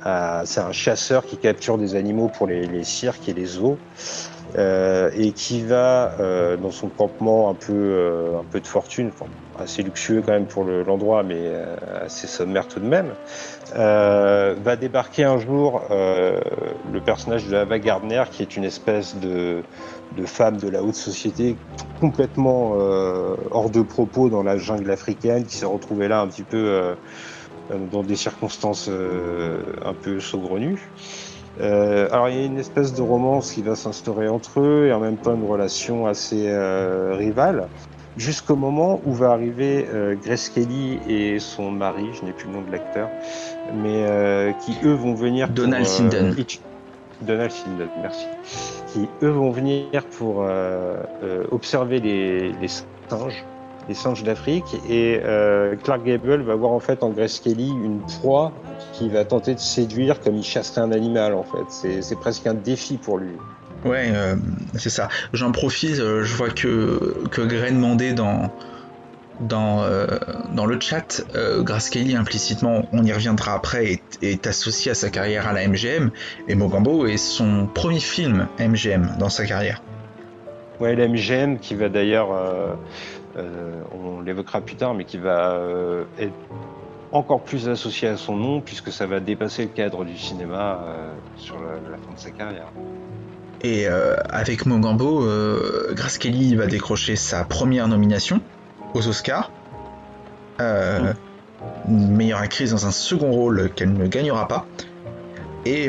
euh, 0.06 0.42
c'est 0.46 0.60
un 0.60 0.72
chasseur 0.72 1.26
qui 1.26 1.38
capture 1.38 1.78
des 1.78 1.94
animaux 1.96 2.30
pour 2.30 2.46
les, 2.46 2.66
les 2.66 2.84
cirques 2.84 3.28
et 3.28 3.34
les 3.34 3.46
zoos 3.46 3.82
euh, 4.56 5.10
et 5.14 5.32
qui 5.34 5.62
va 5.64 6.16
euh, 6.20 6.56
dans 6.56 6.70
son 6.70 6.90
campement 6.90 7.50
un 7.50 7.54
peu 7.54 8.36
un 8.38 8.44
peu 8.44 8.60
de 8.60 8.66
fortune, 8.66 9.10
enfin, 9.12 9.32
assez 9.54 9.82
luxueux 9.82 10.22
quand 10.22 10.32
même 10.32 10.46
pour 10.48 10.64
le- 10.64 10.82
l'endroit, 10.82 11.22
mais 11.22 11.48
euh, 11.48 11.76
assez 12.04 12.26
sommaire 12.26 12.68
tout 12.68 12.80
de 12.80 12.86
même. 12.86 13.16
Euh, 13.76 14.54
va 14.62 14.76
débarquer 14.76 15.24
un 15.24 15.38
jour 15.38 15.82
euh, 15.90 16.40
le 16.92 17.00
personnage 17.00 17.46
de 17.48 17.56
Ava 17.56 17.78
Gardner, 17.78 18.24
qui 18.30 18.42
est 18.42 18.56
une 18.56 18.64
espèce 18.64 19.16
de 19.16 19.62
de 20.16 20.26
femme 20.26 20.58
de 20.58 20.68
la 20.68 20.82
haute 20.82 20.94
société 20.94 21.56
complètement 21.98 22.74
euh, 22.78 23.34
hors 23.50 23.70
de 23.70 23.82
propos 23.82 24.28
dans 24.28 24.44
la 24.44 24.58
jungle 24.58 24.90
africaine, 24.90 25.44
qui 25.44 25.56
s'est 25.56 25.66
retrouvée 25.66 26.06
là 26.06 26.20
un 26.20 26.28
petit 26.28 26.44
peu 26.44 26.94
dans 27.90 28.02
des 28.02 28.16
circonstances 28.16 28.88
euh, 28.88 29.62
un 29.84 29.94
peu 29.94 30.20
saugrenues. 30.20 30.90
Euh, 31.60 32.08
alors 32.10 32.28
il 32.28 32.36
y 32.36 32.42
a 32.42 32.44
une 32.44 32.58
espèce 32.58 32.94
de 32.94 33.02
romance 33.02 33.52
qui 33.52 33.62
va 33.62 33.76
s'instaurer 33.76 34.28
entre 34.28 34.60
eux 34.60 34.86
et 34.88 34.92
en 34.92 34.98
même 34.98 35.16
temps 35.16 35.34
une 35.34 35.48
relation 35.48 36.06
assez 36.06 36.48
euh, 36.48 37.14
rivale, 37.14 37.68
jusqu'au 38.16 38.56
moment 38.56 39.00
où 39.04 39.12
va 39.12 39.30
arriver 39.30 39.86
euh, 39.92 40.14
Grace 40.16 40.48
Kelly 40.48 40.98
et 41.08 41.38
son 41.38 41.70
mari, 41.70 42.06
je 42.12 42.24
n'ai 42.24 42.32
plus 42.32 42.46
le 42.48 42.54
nom 42.54 42.62
de 42.62 42.70
l'acteur, 42.72 43.08
mais 43.74 44.04
euh, 44.04 44.52
qui 44.64 44.76
eux 44.84 44.94
vont 44.94 45.14
venir 45.14 45.46
pour, 45.48 45.56
Donald 45.56 45.86
Sinden. 45.86 46.32
étu- 46.32 46.60
Donald 47.22 47.50
Sinden, 47.50 47.88
merci. 48.02 48.26
Qui 48.92 49.08
eux 49.22 49.30
vont 49.30 49.50
venir 49.50 49.88
pour 50.18 50.42
euh, 50.42 50.96
euh, 51.22 51.44
observer 51.50 52.00
les, 52.00 52.52
les 52.52 52.68
singes 53.08 53.44
les 53.86 53.94
singes 53.94 54.24
d'Afrique 54.24 54.64
et 54.88 55.20
euh, 55.22 55.76
Clark 55.76 56.02
Gable 56.04 56.40
va 56.40 56.54
voir 56.54 56.72
en 56.72 56.80
fait 56.80 57.02
en 57.02 57.10
Grace 57.10 57.38
Kelly 57.38 57.68
une 57.68 58.00
proie 58.18 58.50
qui 58.94 59.10
va 59.10 59.26
tenter 59.26 59.52
de 59.52 59.58
séduire 59.60 60.20
comme 60.20 60.36
il 60.36 60.42
chasserait 60.42 60.80
un 60.80 60.90
animal 60.90 61.34
en 61.34 61.42
fait. 61.42 62.00
C'est 62.00 62.18
presque 62.18 62.46
un 62.46 62.54
défi 62.54 62.96
pour 62.96 63.18
lui. 63.18 63.32
Ouais, 63.84 64.10
euh, 64.14 64.36
c'est 64.76 64.90
ça. 64.90 65.08
J'en 65.32 65.52
profite, 65.52 65.98
euh, 65.98 66.24
je 66.24 66.34
vois 66.34 66.48
que, 66.48 67.24
que 67.30 67.42
Gray 67.42 67.70
demandait 67.70 68.14
dans, 68.14 68.50
dans, 69.40 69.82
euh, 69.82 70.06
dans 70.54 70.64
le 70.64 70.80
chat, 70.80 71.22
Grace 71.58 71.90
Kelly 71.90 72.16
implicitement, 72.16 72.88
on 72.92 73.04
y 73.04 73.12
reviendra 73.12 73.52
après, 73.52 73.92
est, 73.92 74.18
est, 74.22 74.46
associé 74.46 74.92
à 74.92 74.94
sa 74.94 75.10
carrière 75.10 75.46
à 75.46 75.52
la 75.52 75.68
MGM, 75.68 76.10
et 76.48 76.54
Mogambo 76.54 77.06
est 77.06 77.18
son 77.18 77.66
premier 77.66 78.00
film 78.00 78.48
MGM 78.58 79.16
dans 79.18 79.28
sa 79.28 79.44
carrière. 79.44 79.82
Ouais, 80.80 80.96
la 80.96 81.06
MGM 81.06 81.58
qui 81.58 81.74
va 81.74 81.88
d'ailleurs, 81.88 82.28
on 83.36 84.20
l'évoquera 84.22 84.62
plus 84.62 84.76
tard, 84.76 84.94
mais 84.94 85.04
qui 85.04 85.18
va 85.18 85.60
être 86.18 86.32
encore 87.12 87.42
plus 87.42 87.68
associé 87.68 88.08
à 88.08 88.16
son 88.16 88.34
nom, 88.34 88.60
puisque 88.60 88.90
ça 88.90 89.06
va 89.06 89.20
dépasser 89.20 89.62
le 89.62 89.68
cadre 89.68 90.04
du 90.04 90.16
cinéma 90.16 90.80
sur 91.36 91.56
la 91.56 91.98
fin 91.98 92.12
de 92.14 92.18
sa 92.18 92.30
carrière. 92.30 92.72
Et 93.64 93.88
euh, 93.88 94.14
avec 94.28 94.66
Mogambo, 94.66 95.24
euh, 95.24 95.94
Grace 95.94 96.18
Kelly 96.18 96.54
va 96.54 96.66
décrocher 96.66 97.16
sa 97.16 97.44
première 97.44 97.88
nomination 97.88 98.42
aux 98.92 99.08
Oscars. 99.08 99.50
Euh, 100.60 101.14
meilleure 101.88 102.40
actrice 102.40 102.72
dans 102.72 102.84
un 102.86 102.90
second 102.90 103.32
rôle 103.32 103.70
qu'elle 103.74 103.94
ne 103.94 104.06
gagnera 104.06 104.46
pas. 104.48 104.66
Et, 105.64 105.88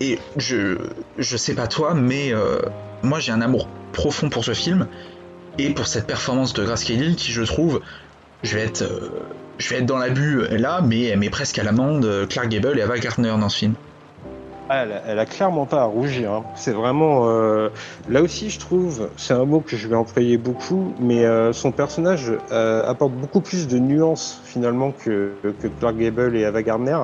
et 0.00 0.18
je, 0.36 0.78
je 1.16 1.36
sais 1.36 1.54
pas 1.54 1.68
toi, 1.68 1.94
mais 1.94 2.32
moi 3.04 3.20
j'ai 3.20 3.30
un 3.30 3.40
amour 3.40 3.68
profond 3.92 4.28
pour 4.28 4.44
ce 4.44 4.52
film 4.52 4.88
et 5.58 5.70
pour 5.70 5.86
cette 5.86 6.08
performance 6.08 6.54
de 6.54 6.64
Grace 6.64 6.82
Kelly 6.82 7.14
qui 7.14 7.30
je 7.30 7.42
trouve, 7.42 7.80
je 8.42 8.56
vais 8.56 8.64
être, 8.64 8.82
je 9.58 9.70
vais 9.70 9.76
être 9.76 9.86
dans 9.86 9.98
l'abus 9.98 10.42
là, 10.50 10.80
mais 10.82 11.04
elle 11.04 11.20
met 11.20 11.30
presque 11.30 11.60
à 11.60 11.62
l'amende 11.62 12.26
Clark 12.28 12.48
Gable 12.48 12.80
et 12.80 12.82
Ava 12.82 12.98
Gardner 12.98 13.34
dans 13.38 13.48
ce 13.48 13.58
film. 13.58 13.74
Ah, 14.68 14.84
elle, 15.06 15.18
a, 15.20 15.26
clairement 15.26 15.64
pas 15.64 15.82
à 15.82 15.84
rougir. 15.84 16.32
Hein. 16.32 16.44
C'est 16.56 16.72
vraiment. 16.72 17.28
Euh, 17.28 17.68
là 18.08 18.20
aussi, 18.20 18.50
je 18.50 18.58
trouve, 18.58 19.10
c'est 19.16 19.32
un 19.32 19.44
mot 19.44 19.60
que 19.60 19.76
je 19.76 19.86
vais 19.86 19.94
employer 19.94 20.38
beaucoup, 20.38 20.92
mais 20.98 21.24
euh, 21.24 21.52
son 21.52 21.70
personnage 21.70 22.32
euh, 22.50 22.82
apporte 22.84 23.12
beaucoup 23.12 23.40
plus 23.40 23.68
de 23.68 23.78
nuances 23.78 24.40
finalement 24.44 24.90
que, 24.90 25.34
que 25.62 25.68
Clark 25.68 25.96
Gable 25.96 26.36
et 26.36 26.44
Ava 26.44 26.64
Gardner. 26.64 26.98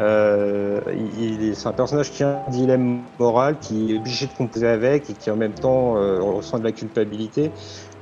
il, 0.00 1.54
c'est 1.54 1.68
un 1.68 1.72
personnage 1.72 2.10
qui 2.10 2.24
a 2.24 2.42
un 2.44 2.50
dilemme 2.50 3.02
moral, 3.20 3.56
qui 3.60 3.94
est 3.94 3.98
obligé 3.98 4.26
de 4.26 4.32
composer 4.32 4.66
avec 4.66 5.08
et 5.08 5.12
qui 5.12 5.30
en 5.30 5.36
même 5.36 5.54
temps 5.54 5.92
ressent 5.92 6.58
de 6.58 6.64
la 6.64 6.72
culpabilité. 6.72 7.52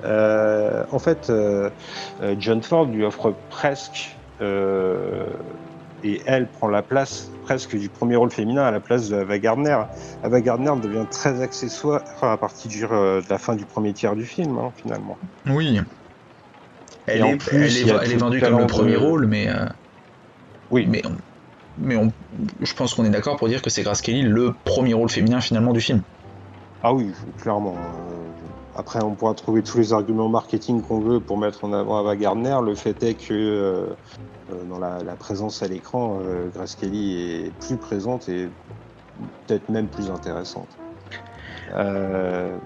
en 0.02 0.98
fait, 0.98 1.30
John 2.38 2.62
Ford 2.62 2.86
lui 2.86 3.04
offre 3.04 3.34
presque 3.50 4.16
et 6.04 6.20
elle 6.26 6.46
prend 6.46 6.68
la 6.68 6.82
place 6.82 7.30
presque 7.44 7.76
du 7.76 7.88
premier 7.88 8.16
rôle 8.16 8.30
féminin 8.30 8.62
à 8.62 8.70
la 8.70 8.80
place 8.80 9.08
de 9.08 9.16
Ava 9.16 9.38
Gardner. 9.38 9.78
Ava 10.22 10.40
Gardner 10.40 10.72
devient 10.80 11.06
très 11.10 11.42
accessoire 11.42 12.02
à 12.22 12.36
partir 12.36 12.92
euh, 12.92 13.22
de 13.22 13.26
la 13.30 13.38
fin 13.38 13.56
du 13.56 13.64
premier 13.64 13.92
tiers 13.94 14.14
du 14.14 14.24
film, 14.24 14.58
hein, 14.58 14.70
finalement. 14.76 15.16
Oui. 15.46 15.80
Elle, 17.06 17.22
est, 17.22 17.38
elle, 17.52 18.12
est, 18.12 18.16
vendue 18.16 18.40
comme 18.40 18.58
le 18.58 18.66
premier 18.66 18.96
rôle, 18.96 19.26
mais. 19.26 19.48
Euh, 19.48 19.66
oui. 20.70 20.86
Mais, 20.88 21.02
mais 21.78 21.96
on, 21.96 22.12
je 22.60 22.74
pense 22.74 22.94
qu'on 22.94 23.04
est 23.04 23.10
d'accord 23.10 23.36
pour 23.36 23.48
dire 23.48 23.62
que 23.62 23.70
c'est 23.70 23.82
Grace 23.82 24.00
Kelly 24.00 24.22
le 24.22 24.54
premier 24.64 24.94
rôle 24.94 25.10
féminin 25.10 25.40
finalement 25.40 25.72
du 25.72 25.80
film. 25.80 26.02
Ah 26.82 26.92
oui, 26.92 27.10
clairement. 27.40 27.76
Euh, 27.76 28.24
après, 28.76 29.02
on 29.02 29.14
pourra 29.14 29.34
trouver 29.34 29.62
tous 29.62 29.78
les 29.78 29.92
arguments 29.92 30.28
marketing 30.28 30.82
qu'on 30.82 31.00
veut 31.00 31.20
pour 31.20 31.38
mettre 31.38 31.64
en 31.64 31.72
avant 31.72 31.98
Ava 31.98 32.16
Gardner. 32.16 32.56
Le 32.62 32.74
fait 32.74 33.02
est 33.02 33.14
que 33.14 33.88
dans 34.68 34.78
la, 34.78 35.16
présence 35.18 35.62
à 35.62 35.68
l'écran, 35.68 36.18
euh, 36.22 36.48
Grace 36.54 36.74
Kelly 36.74 37.46
est 37.46 37.52
plus 37.66 37.76
présente 37.76 38.28
et 38.28 38.48
peut-être 39.46 39.68
même 39.68 39.88
plus 39.88 40.10
intéressante. 40.10 40.68
Euh, 41.74 42.56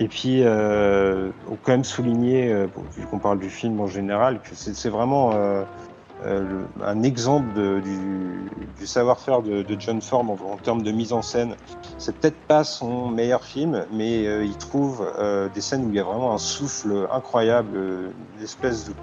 et 0.00 0.08
puis, 0.08 0.42
euh, 0.44 1.30
on 1.50 1.56
quand 1.56 1.72
même 1.72 1.84
souligner, 1.84 2.66
vu 2.96 3.06
qu'on 3.06 3.18
parle 3.18 3.38
du 3.38 3.50
film 3.50 3.80
en 3.80 3.86
général, 3.86 4.40
que 4.40 4.54
c'est 4.54 4.88
vraiment 4.88 5.32
un 6.24 7.02
exemple 7.02 7.82
du, 7.82 8.86
savoir-faire 8.86 9.42
de, 9.42 9.64
John 9.78 10.00
Ford 10.00 10.24
en, 10.24 10.56
termes 10.56 10.82
de 10.82 10.92
mise 10.92 11.12
en 11.12 11.22
scène. 11.22 11.56
C'est 11.98 12.16
peut-être 12.16 12.38
pas 12.46 12.62
son 12.62 13.08
meilleur 13.08 13.42
film, 13.42 13.84
mais 13.92 14.22
il 14.44 14.56
trouve 14.56 15.04
des 15.52 15.60
scènes 15.60 15.84
où 15.86 15.88
il 15.88 15.96
y 15.96 16.00
a 16.00 16.04
vraiment 16.04 16.32
un 16.32 16.38
souffle 16.38 17.08
incroyable, 17.10 17.76
une 18.36 18.44
espèce 18.44 18.88
de 18.88 18.94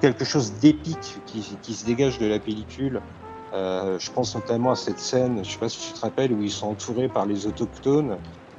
quelque 0.00 0.24
chose 0.24 0.54
d'épique 0.54 1.20
qui, 1.26 1.74
se 1.74 1.84
dégage 1.84 2.18
de 2.18 2.26
la 2.26 2.38
pellicule. 2.38 3.00
Euh, 3.52 3.98
je 3.98 4.10
pense 4.10 4.34
notamment 4.34 4.72
à 4.72 4.76
cette 4.76 4.98
scène, 4.98 5.44
je 5.44 5.50
sais 5.50 5.58
pas 5.58 5.68
si 5.68 5.78
tu 5.88 5.92
te 5.92 6.00
rappelles, 6.00 6.32
où 6.32 6.42
ils 6.42 6.50
sont 6.50 6.68
entourés 6.68 7.08
par 7.08 7.24
les 7.24 7.46
autochtones 7.46 8.18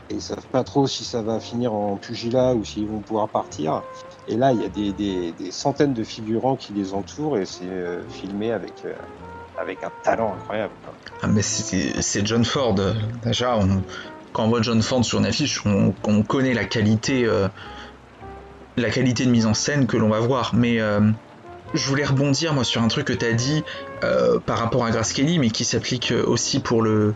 et 0.10 0.16
ils 0.16 0.22
savent 0.22 0.48
pas 0.52 0.64
trop 0.64 0.88
si 0.88 1.04
ça 1.04 1.22
va 1.22 1.40
finir 1.40 1.74
en 1.74 1.98
pugilat 1.98 2.54
ou 2.54 2.64
s'ils 2.64 2.88
vont 2.88 3.00
pouvoir 3.00 3.28
partir. 3.28 3.82
Et 4.28 4.38
là, 4.38 4.54
il 4.54 4.62
y 4.62 4.66
a 4.66 4.70
des, 4.70 5.52
centaines 5.52 5.94
de 5.94 6.04
figurants 6.04 6.56
qui 6.56 6.74
les 6.74 6.94
entourent 6.94 7.38
et 7.38 7.46
c'est 7.46 7.66
euh, 7.66 8.08
filmé 8.10 8.52
avec, 8.52 8.74
euh, 8.86 8.94
avec 9.58 9.84
un 9.84 9.92
talent 10.04 10.34
incroyable. 10.34 10.74
Ah, 11.22 11.28
mais 11.28 11.42
c'est 11.42 12.26
John 12.26 12.46
Ford. 12.46 12.76
Déjà, 13.26 13.60
quand 14.32 14.46
on 14.46 14.48
voit 14.48 14.62
John 14.62 14.82
Ford 14.82 15.04
sur 15.04 15.20
une 15.20 15.26
affiche, 15.26 15.66
on, 15.66 15.94
on 16.06 16.24
connaît 16.24 16.54
la 16.54 16.66
qualité, 16.66 17.28
la 18.78 18.90
qualité 18.90 19.26
de 19.26 19.32
mise 19.32 19.46
en 19.46 19.54
scène 19.54 19.88
que 19.88 19.98
l'on 19.98 20.10
va 20.10 20.20
voir. 20.20 20.54
Mais 20.54 20.80
je 21.74 21.88
voulais 21.88 22.06
rebondir 22.06 22.54
moi 22.54 22.64
sur 22.64 22.82
un 22.82 22.88
truc 22.88 23.08
que 23.08 23.14
tu 23.14 23.26
as 23.26 23.34
dit 23.34 23.64
euh, 24.04 24.40
par 24.40 24.60
rapport 24.60 24.86
à 24.86 24.92
Grace 24.92 25.14
Kelly, 25.14 25.40
mais 25.40 25.50
qui 25.50 25.66
s'applique 25.66 26.12
euh, 26.12 26.24
aussi 26.26 26.60
pour 26.60 26.82
le, 26.82 27.14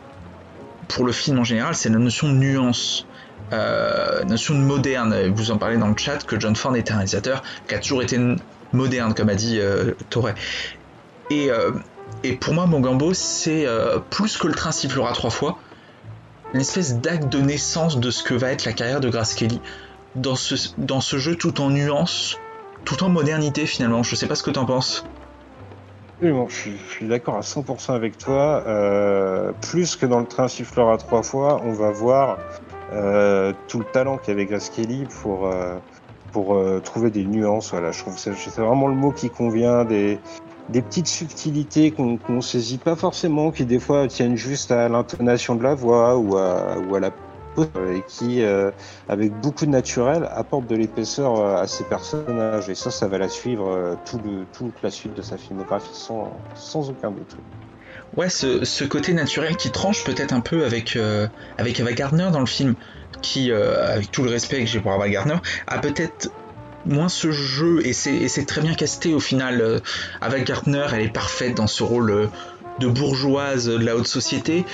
pour 0.88 1.06
le 1.06 1.12
film 1.12 1.40
en 1.40 1.44
général, 1.44 1.76
c'est 1.76 1.90
la 1.90 1.98
notion 1.98 2.28
de 2.30 2.34
nuance. 2.34 3.06
Euh, 3.52 4.24
notion 4.26 4.54
de 4.54 4.60
moderne. 4.60 5.32
Vous 5.34 5.50
en 5.50 5.58
parlez 5.58 5.78
dans 5.78 5.88
le 5.88 5.98
chat 5.98 6.24
que 6.24 6.40
John 6.40 6.56
Ford 6.56 6.76
était 6.76 6.92
un 6.92 6.98
réalisateur 6.98 7.42
qui 7.68 7.74
a 7.74 7.80
toujours 7.80 8.04
été 8.04 8.20
moderne, 8.74 9.16
comme 9.16 9.30
a 9.30 9.36
dit 9.36 9.60
euh. 9.60 9.94
Et, 11.32 11.50
et, 12.24 12.34
pour 12.34 12.54
moi, 12.54 12.68
Mogambo, 12.68 13.14
c'est 13.16 13.66
plus 14.12 14.38
que 14.38 14.46
le 14.46 14.54
train 14.54 14.72
sifflera 14.72 15.14
trois 15.14 15.32
fois, 15.32 15.58
une 16.54 16.62
espèce 16.62 16.98
d'acte 16.98 17.30
de 17.30 17.40
naissance 17.40 18.00
de 18.00 18.12
ce 18.12 18.22
que 18.22 18.36
va 18.36 18.52
être 18.52 18.66
la 18.66 18.74
carrière 18.74 19.00
de 19.00 19.10
Grace 19.10 19.34
Kelly 19.34 19.60
dans 20.16 20.36
ce, 20.36 20.56
dans 20.78 21.02
ce 21.02 21.18
jeu 21.18 21.36
tout 21.36 21.62
en 21.62 21.70
nuance, 21.70 22.38
tout 22.86 23.04
en 23.04 23.10
modernité 23.10 23.66
finalement. 23.66 24.04
Je 24.04 24.16
sais 24.16 24.28
pas 24.28 24.36
ce 24.36 24.44
que 24.44 24.52
tu 24.52 24.60
en 24.60 24.66
penses. 24.66 25.06
Bon, 26.22 26.50
je 26.50 26.72
suis, 26.90 27.08
d'accord 27.08 27.38
à 27.38 27.42
100% 27.42 27.94
avec 27.94 28.18
toi. 28.18 28.64
Euh, 28.68 29.54
plus 29.62 29.96
que 29.96 30.06
dans 30.06 30.20
le 30.20 30.26
train 30.26 30.50
sifflera 30.50 30.98
trois 30.98 31.24
fois, 31.24 31.62
on 31.64 31.72
va 31.72 31.92
voir 31.92 32.40
euh, 32.92 33.54
tout 33.70 33.80
le 33.80 33.86
talent 33.86 34.18
qu'avait 34.18 34.46
Grace 34.46 34.70
Kelly 34.70 35.06
pour, 35.22 35.48
euh, 35.48 35.78
pour 36.34 36.62
trouver 36.84 37.10
des 37.10 37.24
nuances. 37.24 37.72
Voilà, 37.72 37.92
je 37.92 38.02
trouve 38.02 38.16
que 38.16 38.20
c'est 38.20 38.58
vraiment 38.58 38.90
le 38.90 38.96
mot 38.96 39.12
qui 39.12 39.30
convient, 39.30 39.86
des, 39.86 40.20
des 40.68 40.82
petites 40.82 41.08
subtilités 41.08 41.92
qu'on 41.92 42.20
ne 42.28 42.42
saisit 42.42 42.80
pas 42.80 42.98
forcément, 42.98 43.52
qui 43.52 43.66
des 43.66 43.80
fois 43.80 44.08
tiennent 44.08 44.36
juste 44.36 44.72
à 44.72 44.90
l'intonation 44.90 45.56
de 45.56 45.64
la 45.64 45.74
voix 45.74 46.18
ou 46.18 46.38
à, 46.38 46.78
ou 46.78 46.96
à 46.96 47.00
la 47.00 47.12
et 47.64 48.04
qui, 48.08 48.42
euh, 48.42 48.72
avec 49.08 49.34
beaucoup 49.40 49.66
de 49.66 49.72
naturel, 49.72 50.28
apporte 50.32 50.68
de 50.68 50.76
l'épaisseur 50.76 51.40
euh, 51.40 51.62
à 51.62 51.68
ses 51.68 51.84
personnages. 51.84 52.70
Et 52.70 52.76
ça, 52.76 52.92
ça 52.92 53.08
va 53.08 53.18
la 53.18 53.30
suivre 53.30 53.98
toute 54.06 54.84
la 54.84 54.92
suite 54.92 55.16
de 55.16 55.22
sa 55.22 55.38
filmographie 55.38 55.94
sans, 55.94 56.90
aucun 56.90 57.12
doute. 57.12 57.36
Ouais, 58.18 58.30
ce, 58.30 58.84
côté 58.86 59.14
naturel 59.14 59.56
qui 59.56 59.72
tranche 59.72 60.04
peut-être 60.04 60.34
un 60.34 60.42
peu 60.42 60.66
avec, 60.66 60.98
avec 61.58 61.80
Ava 61.80 61.94
Gardner 61.94 62.30
dans 62.32 62.40
le 62.40 62.46
film, 62.46 62.76
qui, 63.22 63.52
avec 63.52 64.12
tout 64.12 64.24
le 64.24 64.32
respect 64.32 64.62
que 64.62 64.66
j'ai 64.66 64.80
pour 64.80 64.92
Ava 64.92 65.10
Gardner, 65.10 65.38
a 65.68 65.78
peut-être 65.78 66.32
moins 66.86 67.10
ce 67.10 67.32
jeu, 67.32 67.86
et 67.86 67.94
c'est 67.94 68.46
très 68.46 68.62
bien 68.62 68.74
casté 68.74 69.14
au 69.14 69.20
final. 69.20 69.82
Ava 70.22 70.40
Gardner, 70.40 70.88
elle 70.94 71.02
est 71.02 71.14
parfaite 71.14 71.56
dans 71.56 71.68
ce 71.68 71.84
rôle 71.84 72.30
de 72.80 72.88
bourgeoise 72.88 73.68
de 73.68 73.86
la 73.86 73.96
haute 73.96 74.08
société, 74.08 74.66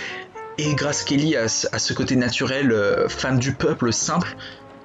et 0.58 0.74
Grace 0.76 1.04
Kelly 1.04 1.36
a, 1.36 1.48
ce 1.48 1.94
côté 1.94 2.16
naturel, 2.16 2.72
euh, 2.72 3.10
femme 3.10 3.40
du 3.40 3.54
peuple, 3.54 3.92
simple, 3.92 4.36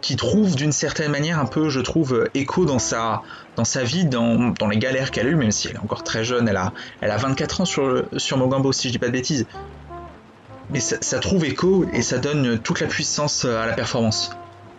qui 0.00 0.16
trouve 0.16 0.56
d'une 0.56 0.72
certaine 0.72 1.10
manière 1.10 1.38
un 1.38 1.46
peu, 1.46 1.68
je 1.68 1.80
trouve, 1.80 2.14
euh, 2.14 2.30
écho 2.34 2.64
dans 2.64 2.78
sa, 2.78 3.22
dans 3.56 3.64
sa 3.64 3.84
vie, 3.84 4.04
dans, 4.04 4.54
les 4.68 4.78
galères 4.78 5.10
qu'elle 5.10 5.26
a 5.26 5.30
eues, 5.30 5.36
même 5.36 5.52
si 5.52 5.68
elle 5.68 5.76
est 5.76 5.80
encore 5.80 6.02
très 6.02 6.24
jeune, 6.24 6.48
elle 6.48 6.56
a, 6.56 6.72
elle 7.00 7.10
a 7.10 7.16
24 7.16 7.60
ans 7.60 7.64
sur, 7.64 8.04
sur 8.16 8.36
Mogambo, 8.36 8.72
si 8.72 8.88
je 8.88 8.92
dis 8.92 8.98
pas 8.98 9.06
de 9.06 9.12
bêtises. 9.12 9.46
Mais 10.70 10.80
ça, 10.80 11.18
trouve 11.18 11.44
écho 11.44 11.84
et 11.92 12.00
ça 12.00 12.18
donne 12.18 12.58
toute 12.58 12.80
la 12.80 12.86
puissance 12.86 13.44
euh, 13.44 13.60
à 13.60 13.66
la 13.66 13.72
performance. 13.72 14.30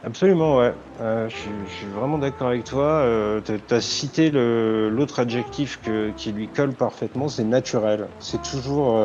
Absolument, 0.04 0.58
ouais. 0.58 0.74
je, 1.00 1.36
suis 1.36 1.86
vraiment 1.94 2.18
d'accord 2.18 2.48
avec 2.48 2.64
toi. 2.64 3.06
tu 3.46 3.74
as 3.74 3.82
cité 3.82 4.32
l'autre 4.32 5.20
adjectif 5.20 5.80
qui 6.18 6.32
lui 6.32 6.48
colle 6.48 6.74
parfaitement, 6.74 7.28
c'est 7.28 7.44
naturel. 7.44 8.08
C'est 8.20 8.42
toujours 8.42 8.98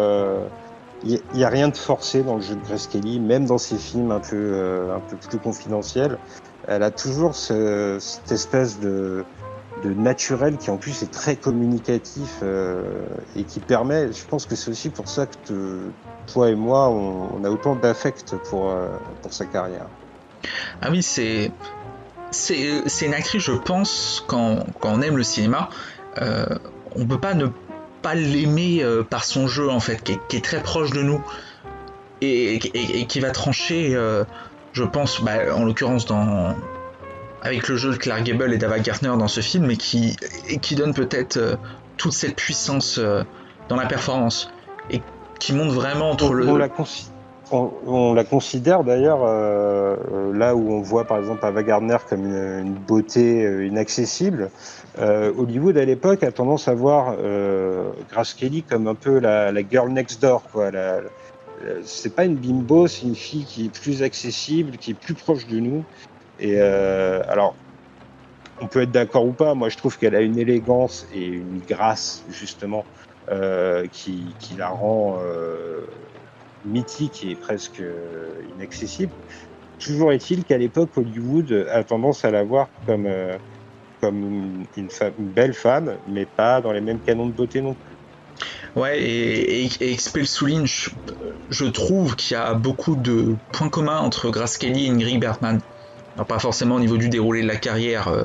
il 1.04 1.20
n'y 1.34 1.44
a 1.44 1.48
rien 1.48 1.68
de 1.68 1.76
forcé 1.76 2.22
dans 2.22 2.36
le 2.36 2.42
jeu 2.42 2.54
de 2.54 2.64
Grace 2.66 2.86
Kelly, 2.86 3.20
même 3.20 3.46
dans 3.46 3.58
ses 3.58 3.76
films 3.76 4.10
un 4.10 4.20
peu, 4.20 4.36
euh, 4.36 4.96
un 4.96 5.00
peu 5.00 5.16
plus 5.16 5.38
confidentiels. 5.38 6.18
Elle 6.68 6.82
a 6.82 6.90
toujours 6.90 7.34
cette 7.34 8.32
espèce 8.32 8.80
de, 8.80 9.24
naturel 9.84 10.56
qui 10.56 10.70
en 10.70 10.78
plus 10.78 11.04
est 11.04 11.12
très 11.12 11.36
communicatif 11.36 12.42
et 13.36 13.44
qui 13.44 13.60
permet, 13.60 14.12
je 14.12 14.24
pense 14.24 14.44
que 14.44 14.56
c'est 14.56 14.68
aussi 14.68 14.88
pour 14.88 15.06
ça 15.06 15.26
que 15.26 15.90
toi 16.26 16.50
et 16.50 16.56
moi, 16.56 16.88
on, 16.88 17.44
a 17.44 17.50
autant 17.50 17.76
d'affect 17.76 18.34
pour, 18.50 18.74
pour 19.22 19.32
sa 19.32 19.44
carrière. 19.44 19.86
Ah 20.82 20.88
oui, 20.90 21.04
c'est 21.04 21.52
c'est 22.30 23.06
une 23.06 23.14
actrice, 23.14 23.42
je 23.42 23.52
pense, 23.52 24.24
quand, 24.26 24.64
quand, 24.80 24.92
on 24.92 25.02
aime 25.02 25.16
le 25.16 25.22
cinéma, 25.22 25.70
euh, 26.20 26.46
on 26.94 27.06
peut 27.06 27.20
pas 27.20 27.34
ne 27.34 27.46
pas 27.46 27.65
l'aimer 28.14 28.82
euh, 28.82 29.02
par 29.02 29.24
son 29.24 29.46
jeu, 29.46 29.68
en 29.70 29.80
fait, 29.80 30.02
qui 30.02 30.36
est, 30.36 30.44
très 30.44 30.62
proche 30.62 30.90
de 30.90 31.02
nous 31.02 31.22
et, 32.20 32.58
qui 32.58 33.20
va 33.20 33.30
trancher, 33.30 33.94
euh, 33.94 34.24
je 34.72 34.84
pense, 34.84 35.22
bah, 35.22 35.54
en 35.54 35.64
l'occurrence, 35.64 36.06
dans 36.06 36.54
avec 37.42 37.68
le 37.68 37.76
jeu 37.76 37.92
de 37.92 37.96
Clark 37.96 38.24
Gable 38.24 38.54
et 38.54 38.58
d'Ava 38.58 38.80
Gardner 38.80 39.12
dans 39.18 39.28
ce 39.28 39.40
film, 39.40 39.70
et 39.70 39.76
qui, 39.76 40.74
donne 40.74 40.94
peut-être 40.94 41.36
euh, 41.36 41.56
toute 41.96 42.12
cette 42.12 42.34
puissance 42.34 42.98
dans 43.68 43.76
la 43.76 43.86
performance 43.86 44.50
et 44.90 45.00
qui 45.38 45.52
montre 45.52 45.74
vraiment 45.74 46.10
entre 46.10 46.32
le. 46.32 46.46
On, 47.52 48.12
la 48.12 48.24
considère 48.24 48.82
d'ailleurs 48.82 49.24
là 50.34 50.56
où 50.56 50.72
on 50.72 50.82
voit 50.82 51.04
par 51.04 51.18
exemple 51.18 51.46
Ava 51.46 51.62
Gardner 51.62 51.98
comme 52.08 52.24
une, 52.24 52.74
beauté 52.74 53.64
inaccessible. 53.64 54.50
Euh, 54.98 55.32
Hollywood 55.36 55.76
à 55.76 55.84
l'époque 55.84 56.22
a 56.22 56.32
tendance 56.32 56.68
à 56.68 56.74
voir 56.74 57.16
Grace 58.10 58.34
Kelly 58.34 58.62
comme 58.62 58.86
un 58.86 58.94
peu 58.94 59.18
la, 59.18 59.52
girl 59.68 59.90
next 59.90 60.22
door. 60.22 60.42
Quoi. 60.50 60.70
c'est 61.84 62.14
pas 62.14 62.24
une 62.24 62.36
bimbo, 62.36 62.86
c'est 62.86 63.06
une 63.06 63.14
fille 63.14 63.44
qui 63.44 63.66
est 63.66 63.80
plus 63.80 64.02
accessible, 64.02 64.78
qui 64.78 64.92
est 64.92 64.94
plus 64.94 65.14
proche 65.14 65.46
de 65.46 65.60
nous. 65.60 65.84
Et 66.40 66.60
alors, 66.60 67.54
on 68.60 68.66
peut 68.66 68.82
être 68.82 68.90
d'accord 68.90 69.26
ou 69.26 69.32
pas. 69.32 69.54
Moi, 69.54 69.68
je 69.68 69.76
trouve 69.76 69.98
qu'elle 69.98 70.14
a 70.14 70.20
une 70.22 70.38
élégance 70.38 71.06
et 71.14 71.26
une 71.26 71.60
grâce 71.68 72.24
justement 72.30 72.84
qui, 73.92 74.34
qui, 74.38 74.54
la 74.56 74.68
rend 74.68 75.18
mythique 76.66 77.24
et 77.28 77.34
presque 77.34 77.80
euh, 77.80 78.28
inaccessible. 78.56 79.12
Toujours 79.78 80.12
est-il 80.12 80.44
qu'à 80.44 80.58
l'époque, 80.58 80.90
Hollywood 80.96 81.66
a 81.70 81.84
tendance 81.84 82.24
à 82.24 82.30
la 82.30 82.42
voir 82.42 82.68
comme, 82.86 83.06
euh, 83.06 83.36
comme 84.00 84.66
une, 84.76 84.88
belle 85.18 85.54
femme, 85.54 85.96
mais 86.08 86.26
pas 86.26 86.60
dans 86.60 86.72
les 86.72 86.80
mêmes 86.80 87.00
canons 87.00 87.26
de 87.26 87.32
beauté 87.32 87.60
non 87.60 87.74
plus. 87.74 88.80
Ouais, 88.80 89.00
et, 89.00 89.64
et, 89.64 89.70
et 89.80 90.24
souligne, 90.24 90.66
je, 90.66 91.64
trouve 91.64 92.16
qu'il 92.16 92.36
y 92.36 92.40
a 92.40 92.52
beaucoup 92.54 92.94
de 92.94 93.34
points 93.52 93.70
communs 93.70 93.98
entre 93.98 94.30
Grace 94.30 94.58
Kelly 94.58 94.86
et 94.86 94.90
Ingrid 94.90 95.20
Bergman. 95.20 95.60
Alors, 96.14 96.26
pas 96.26 96.38
forcément 96.38 96.74
au 96.74 96.80
niveau 96.80 96.98
du 96.98 97.08
déroulé 97.08 97.42
de 97.42 97.46
la 97.46 97.56
carrière, 97.56 98.08
euh, 98.08 98.24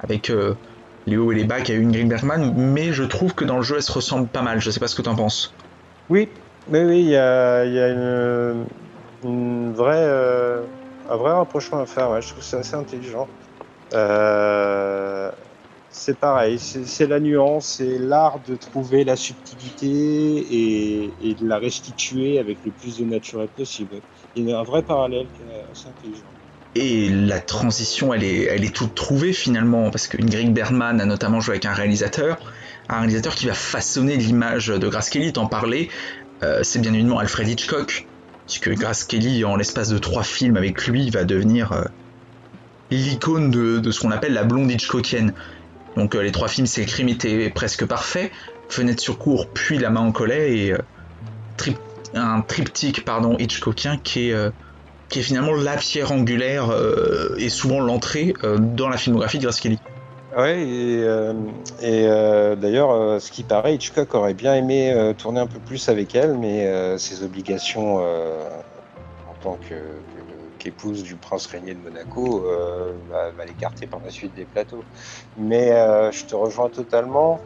avec 0.00 0.32
les 1.06 1.16
hauts 1.16 1.32
et 1.32 1.34
les 1.34 1.44
bas 1.44 1.60
qu'a 1.60 1.74
eu 1.74 1.84
Ingrid 1.84 2.08
Bergman, 2.08 2.52
mais 2.56 2.92
je 2.92 3.04
trouve 3.04 3.34
que 3.34 3.44
dans 3.44 3.56
le 3.56 3.62
jeu, 3.62 3.76
elle 3.76 3.82
se 3.82 3.92
ressemble 3.92 4.28
pas 4.28 4.42
mal. 4.42 4.60
Je 4.60 4.70
sais 4.70 4.80
pas 4.80 4.88
ce 4.88 4.94
que 4.94 5.02
tu 5.02 5.08
en 5.08 5.14
penses. 5.14 5.54
Oui, 6.08 6.28
mais 6.68 6.84
oui, 6.84 7.00
il 7.00 7.08
y 7.08 7.16
a, 7.16 7.64
y 7.64 7.78
a 7.78 7.88
une, 7.88 8.64
une, 9.24 9.72
vraie, 9.72 9.96
euh, 9.96 10.62
un 11.10 11.16
vrai 11.16 11.32
rapprochement 11.32 11.80
à 11.80 11.86
faire. 11.86 12.10
Ouais. 12.10 12.22
Je 12.22 12.28
trouve 12.28 12.42
c'est 12.42 12.56
assez 12.56 12.74
intelligent. 12.74 13.28
Euh, 13.94 15.30
c'est 15.90 16.16
pareil, 16.16 16.58
c'est 16.58 17.06
la 17.06 17.20
nuance, 17.20 17.66
c'est 17.76 17.98
l'art 17.98 18.40
de 18.48 18.56
trouver 18.56 19.04
la 19.04 19.14
subtilité 19.14 20.46
et, 20.50 21.34
de 21.34 21.46
la 21.46 21.58
restituer 21.58 22.38
avec 22.38 22.58
le 22.64 22.70
plus 22.70 22.98
de 22.98 23.04
naturel 23.04 23.48
possible. 23.48 23.96
Il 24.34 24.48
y 24.48 24.52
a 24.52 24.58
un 24.58 24.62
vrai 24.62 24.82
parallèle 24.82 25.26
qui 25.36 25.42
est 25.42 25.70
assez 25.70 25.88
intelligent. 25.88 26.24
Et 26.74 27.10
la 27.10 27.40
transition, 27.40 28.14
elle 28.14 28.24
est, 28.24 28.44
elle 28.44 28.64
est 28.64 28.74
toute 28.74 28.94
trouvée 28.94 29.34
finalement, 29.34 29.90
parce 29.90 30.08
qu'Ingrid 30.08 30.54
Bergman 30.54 30.98
a 30.98 31.04
notamment 31.04 31.40
joué 31.40 31.52
avec 31.52 31.66
un 31.66 31.74
réalisateur, 31.74 32.38
un 32.88 32.98
réalisateur 33.00 33.34
qui 33.34 33.46
va 33.46 33.54
façonner 33.54 34.16
l'image 34.16 34.68
de 34.68 34.88
Grace 34.88 35.10
Kelly, 35.10 35.34
t'en 35.34 35.46
parlais, 35.46 35.90
euh, 36.42 36.60
c'est 36.62 36.78
bien 36.78 36.94
évidemment 36.94 37.18
Alfred 37.18 37.46
Hitchcock, 37.46 38.08
puisque 38.46 38.70
Grace 38.70 39.04
Kelly, 39.04 39.44
en 39.44 39.56
l'espace 39.56 39.90
de 39.90 39.98
trois 39.98 40.22
films 40.22 40.56
avec 40.56 40.86
lui, 40.86 41.10
va 41.10 41.24
devenir 41.24 41.72
euh, 41.72 41.84
l'icône 42.96 43.50
de, 43.50 43.90
ce 43.90 44.00
qu'on 44.00 44.10
appelle 44.10 44.32
la 44.32 44.44
blonde 44.44 44.70
Hitchcockienne. 44.70 45.32
Donc 45.96 46.14
euh, 46.14 46.22
les 46.22 46.32
trois 46.32 46.48
films, 46.48 46.66
c'est 46.66 46.84
Crime 46.84 47.08
était 47.08 47.50
presque 47.50 47.86
parfait, 47.86 48.30
Fenêtre 48.68 49.02
sur 49.02 49.18
cour, 49.18 49.48
puis 49.48 49.78
La 49.78 49.90
main 49.90 50.00
en 50.00 50.12
collet, 50.12 50.56
et 50.56 50.74
un 52.14 52.40
triptyque 52.40 53.04
pardon, 53.04 53.36
Hitchcockien 53.38 53.98
qui 53.98 54.30
est, 54.30 54.52
qui 55.08 55.20
est 55.20 55.22
finalement 55.22 55.52
la 55.52 55.76
pierre 55.76 56.12
angulaire 56.12 56.74
et 57.36 57.48
souvent 57.48 57.80
l'entrée 57.80 58.34
dans 58.58 58.88
la 58.88 58.96
filmographie 58.96 59.38
de 59.38 59.44
Grace 59.44 59.60
Kelly. 59.60 59.78
Ouais, 60.36 60.62
et, 60.62 61.02
euh, 61.02 61.34
euh, 61.82 62.56
d'ailleurs, 62.56 62.90
euh, 62.92 63.18
ce 63.18 63.30
qui 63.30 63.42
paraît, 63.42 63.74
Hitchcock 63.74 64.14
aurait 64.14 64.32
bien 64.32 64.54
aimé 64.54 65.12
tourner 65.18 65.40
un 65.40 65.46
peu 65.46 65.58
plus 65.58 65.88
avec 65.90 66.14
elle, 66.14 66.38
mais 66.38 66.98
ses 66.98 67.22
obligations 67.22 67.98
en 67.98 69.34
tant 69.42 69.58
qu'épouse 70.62 71.02
du 71.02 71.16
prince 71.16 71.46
régnier 71.46 71.74
de 71.74 71.80
Monaco 71.80 72.46
va, 73.08 73.44
l'écarter 73.44 73.86
par 73.86 74.00
la 74.00 74.10
suite 74.10 74.34
des 74.34 74.44
plateaux. 74.44 74.84
Mais 75.36 75.70
je 76.12 76.24
te 76.26 76.34
rejoins 76.34 76.68
totalement. 76.68 77.40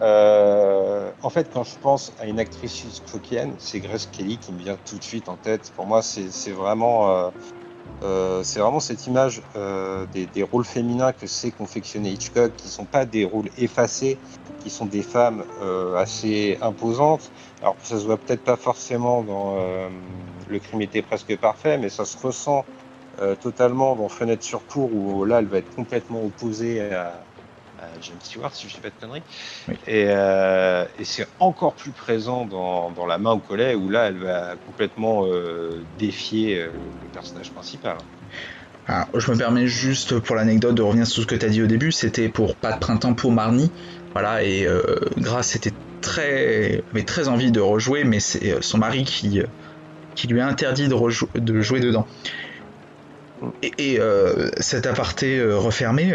en 0.00 1.30
fait, 1.30 1.52
quand 1.52 1.64
je 1.64 1.78
pense 1.78 2.12
à 2.18 2.26
une 2.26 2.40
actrice 2.40 2.84
hitchcockienne, 2.84 3.56
c'est 3.58 3.80
Grace 3.80 4.06
Kelly 4.06 4.38
qui 4.38 4.52
me 4.52 4.58
vient 4.58 4.76
tout 4.76 4.98
de 4.98 5.04
suite 5.04 5.28
en 5.28 5.36
tête. 5.36 5.70
Pour 5.74 5.86
moi, 5.86 6.02
c'est 6.02 6.50
vraiment 6.50 7.32
euh, 8.02 8.42
c'est 8.42 8.60
vraiment 8.60 8.80
cette 8.80 9.06
image 9.06 9.42
euh, 9.56 10.06
des, 10.12 10.42
rôles 10.42 10.64
féminins 10.64 11.12
que 11.12 11.26
sait 11.26 11.50
confectionner 11.50 12.10
Hitchcock, 12.10 12.52
qui 12.56 12.66
ne 12.66 12.72
sont 12.72 12.84
pas 12.84 13.04
des 13.04 13.24
rôles 13.24 13.48
effacés, 13.58 14.18
qui 14.62 14.70
sont 14.70 14.86
des 14.86 15.02
femmes 15.02 15.44
euh, 15.62 15.96
assez 15.96 16.58
imposantes. 16.60 17.30
Alors 17.60 17.76
ça 17.82 17.98
se 17.98 18.04
voit 18.04 18.16
peut-être 18.16 18.42
pas 18.42 18.56
forcément 18.56 19.22
dans 19.22 19.56
Le 20.48 20.58
crime 20.58 20.82
était 20.82 21.02
presque 21.02 21.36
parfait, 21.38 21.78
mais 21.78 21.88
ça 21.88 22.04
se 22.04 22.18
ressent 22.18 22.64
totalement 23.40 23.94
dans 23.94 24.08
Fenêtre 24.08 24.42
sur 24.42 24.66
cour, 24.66 24.90
où 24.92 25.24
là 25.24 25.38
elle 25.38 25.46
va 25.46 25.58
être 25.58 25.72
complètement 25.76 26.24
opposée 26.24 26.92
à, 26.92 27.12
James 28.00 28.18
Stewart, 28.22 28.54
si 28.54 28.68
je 28.68 28.72
ne 28.72 28.76
dis 28.76 28.80
pas 28.80 28.88
de 28.88 28.94
conneries. 29.00 29.22
Euh, 29.88 30.84
et, 30.98 31.04
c'est 31.04 31.26
encore 31.38 31.74
plus 31.74 31.90
présent 31.90 32.44
dans, 32.44 33.06
La 33.06 33.18
main 33.18 33.32
au 33.32 33.38
collet, 33.38 33.74
où 33.74 33.90
là, 33.90 34.08
elle 34.08 34.18
va 34.18 34.54
complètement 34.66 35.26
euh, 35.26 35.82
défier 35.98 36.58
euh, 36.58 36.70
le 37.02 37.08
personnage 37.08 37.50
principal. 37.50 37.96
je 38.88 39.30
me 39.30 39.36
permets 39.36 39.66
juste 39.66 40.18
pour 40.20 40.36
l'anecdote 40.36 40.74
de 40.74 40.82
revenir 40.82 41.06
sur 41.06 41.22
ce 41.22 41.26
que 41.26 41.34
tu 41.34 41.44
as 41.44 41.48
dit 41.48 41.62
au 41.62 41.66
début, 41.66 41.92
c'était 41.92 42.28
pour 42.28 42.56
Pas 42.56 42.72
de 42.72 42.78
printemps 42.78 43.14
pour 43.14 43.32
Marnie. 43.32 43.70
Voilà, 44.12 44.44
et 44.44 44.66
Grace 45.16 45.56
était 45.56 45.72
très, 46.00 46.84
avait 46.92 47.04
très 47.04 47.28
envie 47.28 47.50
de 47.50 47.60
rejouer, 47.60 48.04
mais 48.04 48.20
c'est 48.20 48.62
son 48.62 48.78
mari 48.78 49.04
qui, 49.04 49.40
qui 50.14 50.26
lui 50.26 50.40
a 50.40 50.46
interdit 50.46 50.88
de, 50.88 51.38
de 51.38 51.60
jouer 51.62 51.80
dedans. 51.80 52.06
Et, 53.62 53.98
cet 54.60 54.86
aparté 54.86 55.42
refermé, 55.42 56.14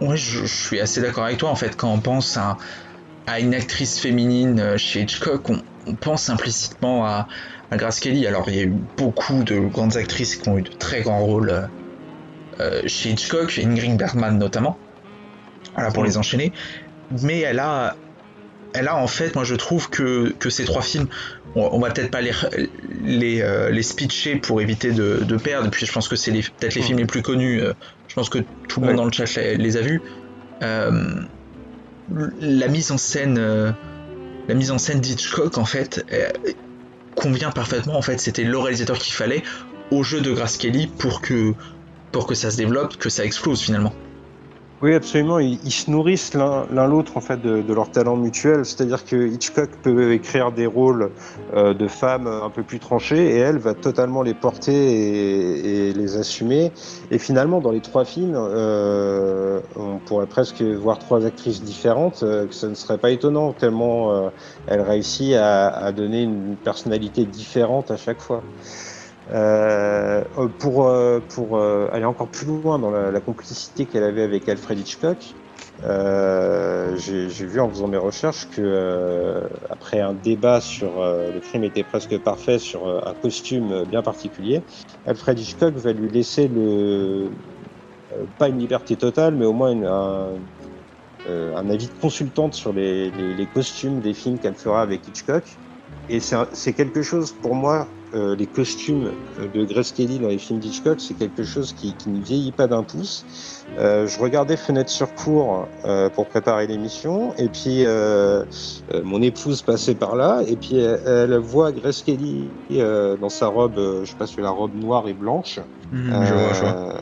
Ouais, 0.00 0.16
je, 0.16 0.44
suis 0.44 0.80
assez 0.80 1.00
d'accord 1.00 1.24
avec 1.24 1.38
toi. 1.38 1.50
En 1.50 1.54
fait, 1.54 1.76
quand 1.76 1.90
on 1.90 2.00
pense 2.00 2.36
à, 2.36 2.56
une 3.38 3.54
actrice 3.54 3.98
féminine 3.98 4.60
euh, 4.60 4.76
chez 4.76 5.02
Hitchcock, 5.02 5.48
on, 5.50 5.94
pense 5.94 6.28
implicitement 6.30 7.06
à, 7.06 7.28
Grace 7.72 8.00
Kelly. 8.00 8.26
Alors, 8.26 8.48
il 8.48 8.54
y 8.54 8.60
a 8.60 8.64
eu 8.64 8.74
beaucoup 8.96 9.42
de 9.42 9.58
grandes 9.58 9.96
actrices 9.96 10.36
qui 10.36 10.48
ont 10.48 10.58
eu 10.58 10.62
de 10.62 10.70
très 10.70 11.02
grands 11.02 11.24
rôles 11.24 11.50
euh, 11.50 11.66
euh, 12.60 12.82
chez 12.86 13.10
Hitchcock, 13.10 13.58
Ingrid 13.62 13.96
Bergman 13.96 14.38
notamment. 14.38 14.78
Voilà, 15.74 15.90
pour 15.90 16.04
les 16.04 16.16
enchaîner. 16.16 16.52
Mais 17.22 17.40
elle 17.40 17.58
a, 17.58 17.96
elle 18.74 18.88
a 18.88 18.96
en 18.96 19.06
fait, 19.06 19.34
moi 19.34 19.44
je 19.44 19.54
trouve 19.54 19.88
que, 19.90 20.34
ces 20.48 20.64
trois 20.64 20.82
films, 20.82 21.08
on, 21.56 21.78
va 21.78 21.90
peut-être 21.90 22.10
pas 22.10 22.20
les, 22.20 22.32
les, 23.02 23.70
les, 23.70 23.82
speecher 23.82 24.36
pour 24.36 24.60
éviter 24.60 24.92
de, 24.92 25.36
perdre, 25.36 25.70
puis 25.70 25.86
je 25.86 25.92
pense 25.92 26.08
que 26.08 26.16
c'est 26.16 26.32
peut-être 26.32 26.74
les 26.74 26.82
films 26.82 26.98
les 26.98 27.06
plus 27.06 27.22
connus 27.22 27.62
je 28.14 28.20
pense 28.20 28.28
que 28.28 28.38
tout 28.68 28.80
le 28.80 28.86
monde 28.86 28.96
dans 28.96 29.04
le 29.06 29.10
chat 29.10 29.24
les, 29.56 29.76
a 29.76 29.80
vus. 29.80 30.00
Euh, 30.62 31.20
la 32.40 32.68
mise 32.68 32.92
en 32.92 32.96
scène, 32.96 33.38
euh, 33.38 33.72
la 34.46 34.54
mise 34.54 34.70
en 34.70 34.78
scène 34.78 35.00
d'Hitchcock 35.00 35.58
en 35.58 35.64
fait 35.64 36.06
euh, 36.12 36.28
convient 37.16 37.50
parfaitement. 37.50 37.96
En 37.96 38.02
fait, 38.02 38.20
c'était 38.20 38.44
le 38.44 38.56
réalisateur 38.56 39.00
qu'il 39.00 39.14
fallait 39.14 39.42
au 39.90 40.04
jeu 40.04 40.20
de 40.20 40.32
Grace 40.32 40.58
Kelly 40.58 40.86
pour 40.86 41.22
que 41.22 41.54
pour 42.12 42.28
que 42.28 42.36
ça 42.36 42.52
se 42.52 42.56
développe, 42.56 42.98
que 42.98 43.08
ça 43.08 43.24
explose 43.24 43.60
finalement. 43.60 43.92
Oui, 44.84 44.92
absolument. 44.92 45.38
Ils, 45.38 45.72
se 45.72 45.90
nourrissent 45.90 46.34
l'un 46.34 46.86
l'autre 46.86 47.16
en 47.16 47.22
fait 47.22 47.40
de, 47.40 47.72
leur 47.72 47.90
talent 47.90 48.16
mutuel. 48.16 48.66
C'est-à-dire 48.66 49.06
que 49.06 49.16
Hitchcock 49.28 49.70
peut 49.82 50.12
écrire 50.12 50.52
des 50.52 50.66
rôles 50.66 51.10
euh, 51.54 51.72
de 51.72 51.88
femmes 51.88 52.26
un 52.26 52.50
peu 52.50 52.62
plus 52.62 52.80
tranchés 52.80 53.34
et 53.34 53.38
elle 53.38 53.56
va 53.56 53.72
totalement 53.72 54.20
les 54.20 54.34
porter 54.34 55.88
et, 55.88 55.94
les 55.94 56.16
assumer. 56.18 56.70
Et 57.10 57.18
finalement, 57.18 57.62
dans 57.62 57.70
les 57.70 57.80
trois 57.80 58.04
films, 58.04 58.34
euh, 58.36 59.60
on 59.74 60.00
pourrait 60.04 60.26
presque 60.26 60.60
voir 60.60 60.98
trois 60.98 61.24
actrices 61.24 61.62
différentes. 61.62 62.22
Euh, 62.22 62.46
ce 62.50 62.66
ne 62.66 62.74
serait 62.74 62.98
pas 62.98 63.08
étonnant 63.08 63.54
tellement 63.54 64.30
elle 64.66 64.82
réussit 64.82 65.32
à, 65.32 65.68
à 65.68 65.92
donner 65.92 66.24
une 66.24 66.56
personnalité 66.62 67.24
différente 67.24 67.90
à 67.90 67.96
chaque 67.96 68.20
fois. 68.20 68.42
Euh, 69.32 70.22
pour, 70.58 70.86
euh, 70.86 71.20
pour 71.20 71.56
euh, 71.56 71.88
aller 71.92 72.04
encore 72.04 72.28
plus 72.28 72.46
loin 72.46 72.78
dans 72.78 72.90
la, 72.90 73.20
complicité 73.20 73.86
qu'elle 73.86 74.04
avait 74.04 74.22
avec 74.22 74.48
Alfred 74.48 74.78
Hitchcock, 74.78 75.34
Euh, 75.82 76.96
j'ai 76.96 77.46
vu 77.46 77.58
en 77.58 77.68
faisant 77.68 77.88
mes 77.88 77.96
recherches 77.96 78.48
que 78.50 78.62
euh, 78.62 79.48
après 79.70 80.00
un 80.00 80.14
débat 80.14 80.60
sur 80.60 81.00
euh, 81.00 81.32
le 81.32 81.40
crime 81.40 81.64
était 81.64 81.82
presque 81.82 82.16
parfait 82.18 82.60
sur 82.60 82.86
un 82.86 83.14
costume 83.14 83.84
bien 83.84 84.00
particulier, 84.02 84.62
Alfred 85.04 85.38
Hitchcock 85.38 85.74
va 85.74 85.92
lui 85.92 86.08
laisser 86.08 86.48
le 86.48 87.28
pas 88.38 88.48
une 88.48 88.58
liberté 88.58 88.94
totale, 88.94 89.34
mais 89.34 89.46
au 89.46 89.52
moins 89.52 89.72
un, 89.82 90.28
un, 91.28 91.70
avis 91.70 91.88
de 91.88 92.00
consultante 92.00 92.54
sur 92.54 92.72
les, 92.72 93.10
les, 93.10 93.34
les 93.34 93.46
costumes 93.46 94.00
des 94.00 94.14
films 94.14 94.38
qu'elle 94.38 94.54
fera 94.54 94.80
avec 94.82 95.08
Hitchcock. 95.08 95.44
Et 96.08 96.20
c'est 96.20 96.72
quelque 96.74 97.02
chose 97.02 97.32
pour 97.32 97.54
moi 97.54 97.88
euh, 98.14 98.36
les 98.36 98.46
costumes 98.46 99.10
de 99.54 99.64
Grace 99.64 99.92
Kelly 99.92 100.18
dans 100.18 100.28
les 100.28 100.38
films 100.38 100.60
d'Hitchcock, 100.60 101.00
c'est 101.00 101.14
quelque 101.14 101.42
chose 101.42 101.72
qui, 101.72 101.94
qui, 101.94 102.10
ne 102.10 102.22
vieillit 102.22 102.52
pas 102.52 102.66
d'un 102.66 102.82
pouce. 102.82 103.26
Euh, 103.78 104.06
je 104.06 104.18
regardais 104.20 104.56
Fenêtre 104.56 104.90
sur 104.90 105.14
cours 105.14 105.66
euh, 105.84 106.08
pour 106.10 106.26
préparer 106.26 106.66
l'émission, 106.66 107.34
et 107.38 107.48
puis 107.48 107.84
mon 109.04 109.20
épouse 109.22 109.62
passait 109.62 109.94
par 109.94 110.16
là, 110.16 110.42
et 110.46 110.56
puis 110.56 110.76
elle, 110.76 111.00
elle 111.06 111.38
voit 111.38 111.72
Grace 111.72 112.02
Kelly 112.02 112.48
dans 112.70 113.28
sa 113.28 113.48
robe, 113.48 113.74
je 113.76 114.04
sais 114.04 114.16
pas 114.16 114.26
si 114.26 114.40
la 114.40 114.50
robe 114.50 114.74
noire 114.74 115.08
et 115.08 115.14
blanche. 115.14 115.58
Mmh, 115.92 116.24
je 116.24 116.34
vois, 116.34 116.52
je 116.52 116.60
vois. 116.60 116.94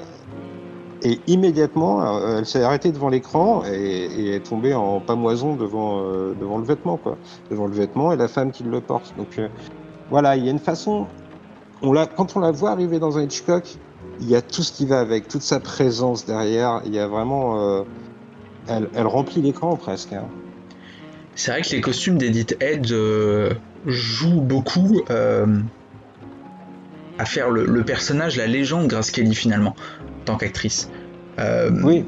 Et 1.05 1.19
immédiatement, 1.27 2.37
elle 2.39 2.47
s'est 2.47 2.63
arrêtée 2.63 2.93
devant 2.93 3.09
l'écran 3.09 3.65
et, 3.67 3.73
et, 3.73 4.37
est 4.37 4.47
tombée 4.47 4.73
en 4.73 5.01
pamoison 5.01 5.57
devant 5.57 6.01
devant 6.41 6.59
le 6.59 6.65
vêtement, 6.65 6.97
quoi, 6.97 7.19
devant 7.51 7.67
le 7.67 7.75
vêtement 7.75 8.13
et 8.13 8.17
la 8.17 8.29
femme 8.29 8.53
qui 8.53 8.63
le 8.63 8.81
porte. 8.81 9.13
Donc 9.19 9.39
voilà, 10.13 10.37
il 10.37 10.45
y 10.45 10.49
a 10.49 10.51
une 10.51 10.59
façon. 10.59 11.07
On 11.81 11.91
la, 11.91 12.05
quand 12.05 12.37
on 12.37 12.41
la 12.41 12.51
voit 12.51 12.71
arriver 12.71 12.99
dans 12.99 13.17
un 13.17 13.23
Hitchcock, 13.23 13.65
il 14.21 14.29
y 14.29 14.37
a 14.37 14.43
tout 14.43 14.63
ce 14.63 14.71
qui 14.71 14.85
va 14.85 15.01
avec, 15.01 15.27
toute 15.27 15.41
sa 15.41 15.59
présence 15.59 16.27
derrière. 16.27 16.83
Il 16.85 16.95
y 16.95 16.99
a 16.99 17.09
vraiment. 17.09 17.79
Euh, 17.79 17.83
elle, 18.69 18.91
elle, 18.95 19.07
remplit 19.07 19.41
l'écran 19.41 19.75
presque. 19.77 20.13
Hein. 20.13 20.27
C'est 21.35 21.51
vrai 21.51 21.63
que 21.63 21.71
les 21.71 21.81
costumes 21.81 22.19
d'Edith 22.19 22.59
Head 22.61 22.93
euh, 22.93 23.55
jouent 23.87 24.43
beaucoup 24.43 25.01
euh, 25.09 25.47
à 27.19 27.25
faire 27.25 27.49
le, 27.49 27.65
le, 27.65 27.83
personnage, 27.83 28.37
la 28.37 28.47
légende 28.47 28.89
Grace 28.89 29.11
Kelly 29.11 29.35
finalement, 29.35 29.75
en 30.21 30.25
tant 30.27 30.37
qu'actrice. 30.37 30.91
Oui. 31.83 32.05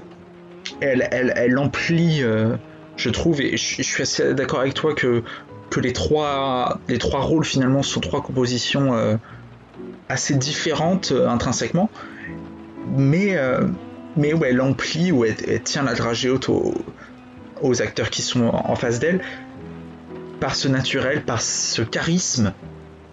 Elle, 0.82 1.08
elle, 1.10 1.32
elle 1.36 1.58
emplit, 1.58 2.22
je 2.96 3.10
trouve, 3.10 3.40
et 3.40 3.56
je, 3.56 3.76
je 3.78 3.82
suis 3.82 4.02
assez 4.02 4.34
d'accord 4.34 4.60
avec 4.60 4.74
toi 4.74 4.94
que 4.94 5.22
que 5.74 5.80
les 5.80 5.92
trois, 5.92 6.78
les 6.86 6.98
trois 6.98 7.22
rôles 7.22 7.44
finalement 7.44 7.82
sont 7.82 7.98
trois 7.98 8.22
compositions 8.22 8.94
euh, 8.94 9.16
assez 10.08 10.36
différentes 10.36 11.10
euh, 11.10 11.28
intrinsèquement, 11.28 11.90
mais, 12.96 13.36
euh, 13.36 13.66
mais 14.16 14.32
elle 14.46 14.60
emplit, 14.60 15.10
où 15.10 15.24
elle, 15.24 15.34
tient 15.64 15.82
la 15.82 15.94
dragée 15.94 16.30
haute 16.30 16.48
aux, 16.48 16.74
aux, 17.60 17.82
acteurs 17.82 18.10
qui 18.10 18.22
sont 18.22 18.44
en 18.44 18.76
face 18.76 19.00
d'elle, 19.00 19.20
par 20.38 20.54
ce 20.54 20.68
naturel, 20.68 21.24
par 21.24 21.42
ce 21.42 21.82
charisme. 21.82 22.52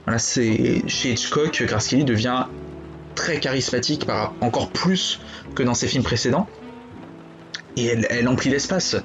Voilà, 0.05 0.20
c'est 0.20 0.84
chez 0.86 1.14
Hitchcock, 1.14 1.66
Kelly 1.68 2.03
devient 2.03 2.45
très 3.16 3.39
charismatique, 3.39 4.05
par, 4.05 4.36
encore 4.39 4.70
plus 4.70 5.20
que 5.55 5.64
dans 5.64 5.74
ses 5.74 5.88
films 5.88 6.03
précédents, 6.03 6.47
et 7.76 7.88
elle, 7.88 8.05
elle 8.12 8.28
emplit 8.28 8.51
l'espace 8.51 8.97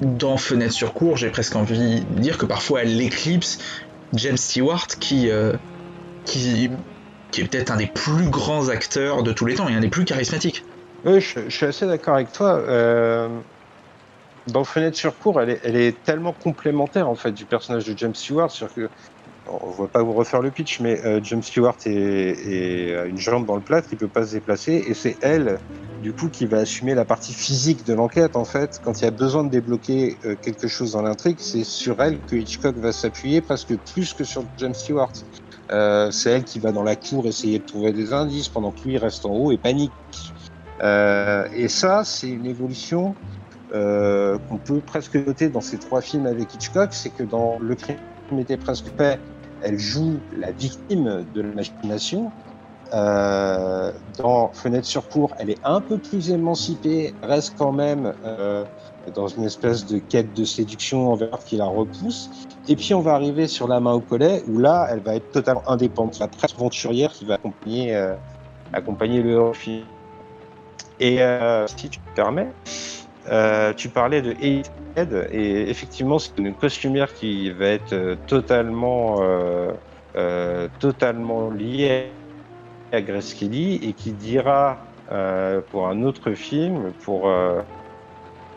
dans 0.00 0.36
Fenêtre 0.36 0.72
sur 0.72 0.92
cours, 0.92 1.16
j'ai 1.16 1.30
presque 1.30 1.56
envie 1.56 2.00
de 2.00 2.20
dire 2.20 2.38
que 2.38 2.46
parfois 2.46 2.82
elle 2.82 3.00
éclipse 3.00 3.58
James 4.14 4.36
Stewart 4.36 4.86
qui, 5.00 5.30
euh, 5.30 5.52
qui, 6.24 6.70
est 7.38 7.44
peut-être 7.44 7.70
un 7.70 7.76
des 7.76 7.86
plus 7.86 8.28
grands 8.28 8.68
acteurs 8.68 9.22
de 9.22 9.32
tous 9.32 9.46
les 9.46 9.54
temps 9.54 9.68
et 9.68 9.74
un 9.74 9.80
des 9.80 9.88
plus 9.88 10.04
charismatiques. 10.04 10.64
Oui, 11.04 11.20
je, 11.20 11.48
suis 11.48 11.66
assez 11.66 11.86
d'accord 11.86 12.14
avec 12.14 12.32
toi. 12.32 12.58
Euh, 12.58 13.28
dans 14.48 14.64
Fenêtre 14.64 14.96
sur 14.96 15.16
cours, 15.18 15.40
elle 15.40 15.50
est, 15.50 15.60
elle 15.64 15.76
est, 15.76 16.02
tellement 16.02 16.32
complémentaire 16.32 17.08
en 17.08 17.14
fait 17.14 17.32
du 17.32 17.44
personnage 17.44 17.86
de 17.86 17.96
James 17.96 18.14
Stewart, 18.14 18.50
on 19.48 19.70
va 19.70 19.88
pas 19.88 20.02
vous 20.02 20.12
refaire 20.12 20.40
le 20.40 20.50
pitch, 20.50 20.80
mais 20.80 21.04
euh, 21.04 21.20
James 21.22 21.42
Stewart 21.42 21.76
est, 21.84 21.90
est, 21.90 22.96
a 22.96 23.04
une 23.04 23.18
jambe 23.18 23.46
dans 23.46 23.56
le 23.56 23.62
plâtre, 23.62 23.88
il 23.92 23.98
peut 23.98 24.08
pas 24.08 24.26
se 24.26 24.32
déplacer, 24.32 24.84
et 24.86 24.94
c'est 24.94 25.16
elle, 25.22 25.58
du 26.02 26.12
coup, 26.12 26.28
qui 26.28 26.46
va 26.46 26.58
assumer 26.58 26.94
la 26.94 27.04
partie 27.04 27.32
physique 27.32 27.84
de 27.84 27.94
l'enquête. 27.94 28.36
En 28.36 28.44
fait, 28.44 28.80
quand 28.84 29.00
il 29.00 29.04
y 29.04 29.08
a 29.08 29.12
besoin 29.12 29.44
de 29.44 29.50
débloquer 29.50 30.16
euh, 30.24 30.34
quelque 30.40 30.68
chose 30.68 30.92
dans 30.92 31.02
l'intrigue, 31.02 31.38
c'est 31.38 31.64
sur 31.64 32.00
elle 32.02 32.18
que 32.20 32.36
Hitchcock 32.36 32.76
va 32.76 32.92
s'appuyer, 32.92 33.40
presque 33.40 33.76
plus 33.92 34.12
que 34.14 34.24
sur 34.24 34.44
James 34.58 34.74
Stewart. 34.74 35.12
Euh, 35.70 36.10
c'est 36.10 36.30
elle 36.30 36.44
qui 36.44 36.58
va 36.58 36.72
dans 36.72 36.84
la 36.84 36.96
cour 36.96 37.26
essayer 37.26 37.58
de 37.58 37.64
trouver 37.64 37.92
des 37.92 38.12
indices, 38.12 38.48
pendant 38.48 38.72
que 38.72 38.88
lui 38.88 38.98
reste 38.98 39.26
en 39.26 39.30
haut 39.30 39.52
et 39.52 39.58
panique. 39.58 39.92
Euh, 40.82 41.48
et 41.54 41.68
ça, 41.68 42.04
c'est 42.04 42.28
une 42.28 42.46
évolution 42.46 43.14
qu'on 43.72 44.56
peut 44.56 44.80
presque 44.80 45.16
noter 45.16 45.50
dans 45.50 45.60
ces 45.60 45.76
trois 45.76 46.00
films 46.00 46.24
avec 46.24 46.54
Hitchcock, 46.54 46.94
c'est 46.94 47.10
que 47.10 47.24
dans 47.24 47.58
Le 47.60 47.74
crime 47.74 47.98
était 48.38 48.56
presque 48.56 48.86
fait 48.96 49.20
elle 49.62 49.78
joue 49.78 50.18
la 50.36 50.50
victime 50.52 51.26
de 51.34 51.40
la 51.42 51.54
machination. 51.54 52.30
Euh, 52.94 53.90
dans 54.16 54.52
Fenêtre 54.52 54.86
sur 54.86 55.08
cour, 55.08 55.34
elle 55.38 55.50
est 55.50 55.58
un 55.64 55.80
peu 55.80 55.98
plus 55.98 56.30
émancipée, 56.30 57.12
reste 57.22 57.54
quand 57.58 57.72
même 57.72 58.14
euh, 58.24 58.64
dans 59.12 59.26
une 59.26 59.44
espèce 59.44 59.86
de 59.86 59.98
quête 59.98 60.32
de 60.34 60.44
séduction 60.44 61.10
envers 61.10 61.38
qui 61.40 61.56
la 61.56 61.66
repousse. 61.66 62.30
Et 62.68 62.76
puis 62.76 62.94
on 62.94 63.00
va 63.00 63.14
arriver 63.14 63.48
sur 63.48 63.66
La 63.66 63.80
main 63.80 63.92
au 63.92 64.00
collet, 64.00 64.44
où 64.46 64.58
là, 64.58 64.86
elle 64.90 65.00
va 65.00 65.16
être 65.16 65.32
totalement 65.32 65.68
indépendante. 65.68 66.18
La 66.20 66.28
presse 66.28 66.54
aventurière 66.54 67.10
qui 67.10 67.24
va 67.24 67.34
accompagner, 67.34 67.94
euh, 67.94 68.14
le 68.72 69.52
film. 69.52 69.84
Et 71.00 71.18
si 71.66 71.88
tu 71.90 72.00
me 72.00 72.14
permets, 72.14 72.52
tu 73.76 73.88
parlais 73.88 74.22
de 74.22 74.34
Ed 74.96 75.28
et 75.30 75.70
effectivement 75.70 76.18
c'est 76.18 76.38
une 76.38 76.54
costumière 76.54 77.12
qui 77.12 77.50
va 77.50 77.66
être 77.66 77.92
euh, 77.92 78.16
totalement 78.26 79.18
euh, 79.20 79.70
euh, 80.16 80.68
totalement 80.78 81.50
liée 81.50 82.06
à 82.92 83.02
Grace 83.02 83.34
Kelly 83.34 83.74
et 83.76 83.92
qui 83.92 84.12
dira 84.12 84.78
pour 85.70 85.86
un 85.86 86.02
autre 86.02 86.32
film 86.32 86.92
pour 87.04 87.28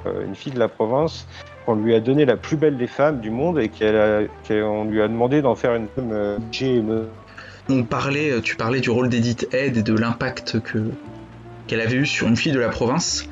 une 0.05 0.33
fille 0.33 0.53
de 0.53 0.57
la 0.57 0.67
province 0.67 1.27
qu'on 1.65 1.75
lui 1.75 1.93
a 1.93 1.99
donné 1.99 2.25
la 2.25 2.37
plus 2.37 2.57
belle 2.57 2.77
des 2.77 2.87
femmes 2.87 3.19
du 3.19 3.29
monde 3.29 3.59
et 3.59 3.69
qu'on 3.69 4.27
qu 4.47 4.91
lui 4.91 5.01
a 5.01 5.07
demandé 5.07 5.43
d'en 5.43 5.53
faire 5.53 5.75
une 5.75 5.87
femme 5.87 6.39
GME. 6.51 7.07
On 7.69 7.83
parlait, 7.83 8.41
tu 8.41 8.55
parlais 8.55 8.79
du 8.79 8.89
rôle 8.89 9.09
d'Edith 9.09 9.47
Head 9.53 9.77
et 9.77 9.83
de 9.83 9.93
l'impact 9.93 10.59
que 10.61 10.79
qu'elle 11.67 11.81
avait 11.81 11.97
eu 11.97 12.05
sur 12.07 12.27
une 12.27 12.37
fille 12.37 12.53
de 12.53 12.59
la 12.59 12.69
province 12.69 13.27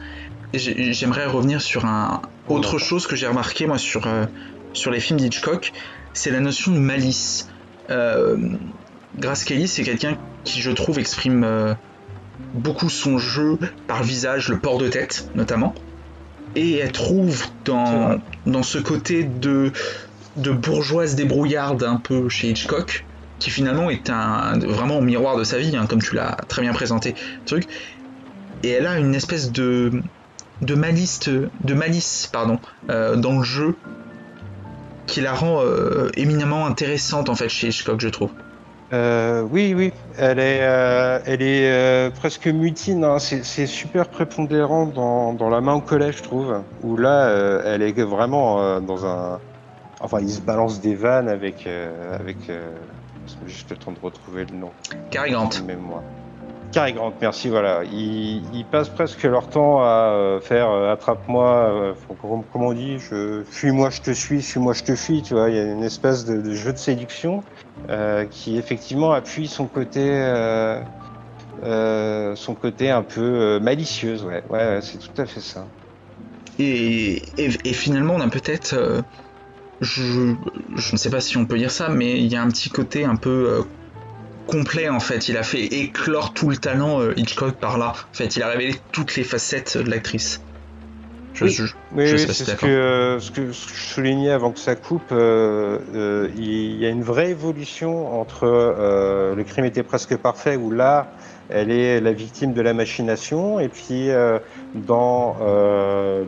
j'aimerais 0.53 1.25
revenir 1.25 1.61
sur 1.61 1.85
un 1.85 2.21
autre 2.49 2.77
chose 2.77 3.07
que 3.07 3.15
j'ai 3.15 3.27
remarqué 3.27 3.67
moi 3.67 3.77
sur 3.77 4.07
euh, 4.07 4.25
sur 4.73 4.91
les 4.91 4.99
films 4.99 5.19
d'Hitchcock, 5.19 5.73
c'est 6.13 6.31
la 6.31 6.39
notion 6.39 6.71
de 6.71 6.79
malice. 6.79 7.49
Euh, 7.89 8.37
Grace 9.17 9.43
Kelly, 9.43 9.67
c'est 9.67 9.83
quelqu'un 9.83 10.17
qui 10.43 10.61
je 10.61 10.71
trouve 10.71 10.99
exprime 10.99 11.43
euh, 11.43 11.73
beaucoup 12.53 12.89
son 12.89 13.17
jeu 13.17 13.57
par 13.87 13.99
le 14.01 14.05
visage, 14.05 14.49
le 14.49 14.59
port 14.59 14.77
de 14.77 14.87
tête 14.87 15.29
notamment, 15.35 15.73
et 16.55 16.77
elle 16.77 16.91
trouve 16.91 17.45
dans 17.65 18.19
dans 18.45 18.63
ce 18.63 18.77
côté 18.77 19.23
de 19.23 19.71
de 20.35 20.51
bourgeoise 20.51 21.15
débrouillarde 21.15 21.83
un 21.83 21.97
peu 21.97 22.29
chez 22.29 22.49
Hitchcock, 22.49 23.05
qui 23.39 23.49
finalement 23.49 23.89
est 23.89 24.09
un 24.09 24.59
vraiment 24.59 24.99
au 24.99 25.01
miroir 25.01 25.37
de 25.37 25.43
sa 25.43 25.57
vie, 25.57 25.75
hein, 25.75 25.87
comme 25.87 26.01
tu 26.01 26.15
l'as 26.15 26.37
très 26.47 26.61
bien 26.61 26.73
présenté, 26.73 27.15
truc. 27.45 27.67
Et 28.63 28.69
elle 28.69 28.87
a 28.87 28.99
une 28.99 29.15
espèce 29.15 29.51
de 29.51 30.01
de 30.61 30.75
malice, 30.75 31.19
de 31.29 31.73
malice 31.73 32.29
pardon, 32.31 32.59
euh, 32.89 33.15
dans 33.15 33.37
le 33.37 33.43
jeu 33.43 33.75
qui 35.05 35.21
la 35.21 35.33
rend 35.33 35.61
euh, 35.61 36.09
éminemment 36.15 36.65
intéressante 36.65 37.29
en 37.29 37.35
fait 37.35 37.49
chez 37.49 37.67
Hitchcock, 37.67 37.99
je 38.01 38.09
trouve. 38.09 38.31
Euh, 38.93 39.41
oui, 39.41 39.73
oui, 39.75 39.91
elle 40.17 40.39
est, 40.39 40.59
euh, 40.61 41.19
elle 41.25 41.41
est 41.41 41.69
euh, 41.69 42.09
presque 42.09 42.47
mutine. 42.47 43.03
Hein. 43.03 43.19
C'est 43.19 43.65
super 43.65 44.07
prépondérant 44.07 44.85
dans, 44.85 45.33
dans, 45.33 45.49
la 45.49 45.59
main 45.59 45.73
au 45.73 45.81
collège, 45.81 46.17
je 46.17 46.23
trouve. 46.23 46.61
Où 46.83 46.95
là, 46.95 47.27
euh, 47.27 47.61
elle 47.65 47.81
est 47.81 48.01
vraiment 48.01 48.79
dans 48.79 49.05
un. 49.05 49.39
Enfin, 49.99 50.19
il 50.21 50.29
se 50.29 50.41
balance 50.41 50.79
des 50.79 50.95
vannes 50.95 51.27
avec, 51.27 51.67
avec. 52.13 52.37
juste 53.45 53.71
le 53.71 53.77
temps 53.77 53.91
de 53.91 53.99
retrouver 54.01 54.45
le 54.45 54.55
nom. 54.55 54.71
Grant. 55.11 55.49
Moi. 55.81 56.03
Cary 56.71 56.93
Grant, 56.93 57.13
merci. 57.21 57.49
Voilà, 57.49 57.83
ils, 57.85 58.65
passent 58.69 58.89
presque 58.89 59.23
leur 59.23 59.47
temps 59.49 59.81
à 59.81 60.11
euh, 60.11 60.39
faire 60.39 60.69
euh, 60.69 60.91
attrape-moi, 60.91 61.47
euh, 61.47 61.93
comment 62.19 62.67
on 62.67 62.73
dit, 62.73 62.99
je 62.99 63.43
fuis-moi, 63.49 63.89
je 63.89 64.01
te 64.01 64.11
suis, 64.11 64.41
suis-moi, 64.41 64.73
je 64.73 64.83
te 64.83 64.95
fuis. 64.95 65.21
Tu 65.21 65.33
vois, 65.33 65.49
il 65.49 65.55
y 65.55 65.59
a 65.59 65.63
une 65.63 65.83
espèce 65.83 66.25
de, 66.25 66.53
jeu 66.53 66.73
de 66.73 66.77
séduction 66.77 67.43
euh, 67.89 68.25
qui 68.25 68.57
effectivement 68.57 69.11
appuie 69.11 69.47
son 69.47 69.65
côté, 69.65 70.09
euh, 70.11 70.81
euh, 71.63 72.35
son 72.35 72.53
côté 72.53 72.91
un 72.91 73.03
peu 73.03 73.59
malicieuse. 73.59 74.23
Ouais, 74.23 74.43
ouais, 74.49 74.79
c'est 74.81 74.97
tout 74.97 75.21
à 75.21 75.25
fait 75.25 75.41
ça. 75.41 75.65
Et 76.59 77.21
finalement, 77.73 78.15
on 78.15 78.21
a 78.21 78.27
peut-être, 78.27 79.03
je, 79.79 80.33
je 80.75 80.91
ne 80.91 80.97
sais 80.97 81.09
pas 81.09 81.21
si 81.21 81.37
on 81.37 81.45
peut 81.45 81.57
dire 81.57 81.71
ça, 81.71 81.89
mais 81.89 82.17
il 82.17 82.31
y 82.31 82.35
a 82.35 82.41
un 82.41 82.49
petit 82.49 82.69
côté 82.69 83.05
un 83.05 83.15
peu 83.15 83.63
complet 84.47 84.89
en 84.89 84.99
fait. 84.99 85.29
Il 85.29 85.37
a 85.37 85.43
fait 85.43 85.63
éclore 85.63 86.33
tout 86.33 86.49
le 86.49 86.57
talent 86.57 87.01
euh, 87.01 87.13
Hitchcock 87.17 87.55
par 87.57 87.77
là. 87.77 87.89
En 87.89 88.17
fait, 88.17 88.35
il 88.35 88.41
a 88.43 88.47
révélé 88.47 88.75
toutes 88.91 89.15
les 89.15 89.23
facettes 89.23 89.77
de 89.77 89.89
l'actrice. 89.89 90.41
Je, 91.33 91.43
Oui. 91.43 91.51
je- 91.51 91.63
Oui, 91.95 92.07
Je 92.07 92.17
c'est 92.17 92.33
ce 92.33 92.65
euh, 92.65 93.19
ce 93.19 93.29
que 93.31 93.51
ce 93.51 93.67
que 93.67 93.73
je 93.73 93.93
soulignais 93.93 94.31
avant 94.31 94.51
que 94.51 94.59
ça 94.59 94.75
coupe. 94.75 95.03
euh, 95.11 96.27
il 96.35 96.77
y 96.77 96.85
a 96.85 96.89
une 96.89 97.03
vraie 97.03 97.29
évolution 97.29 98.19
entre 98.19 98.45
le 99.35 99.43
crime 99.43 99.65
était 99.65 99.83
presque 99.83 100.17
parfait, 100.17 100.55
où 100.55 100.71
là, 100.71 101.07
elle 101.49 101.71
est 101.71 102.01
la 102.01 102.11
victime 102.11 102.53
de 102.53 102.61
la 102.61 102.73
machination, 102.73 103.59
et 103.59 103.69
puis 103.69 104.09
dans, 104.73 105.37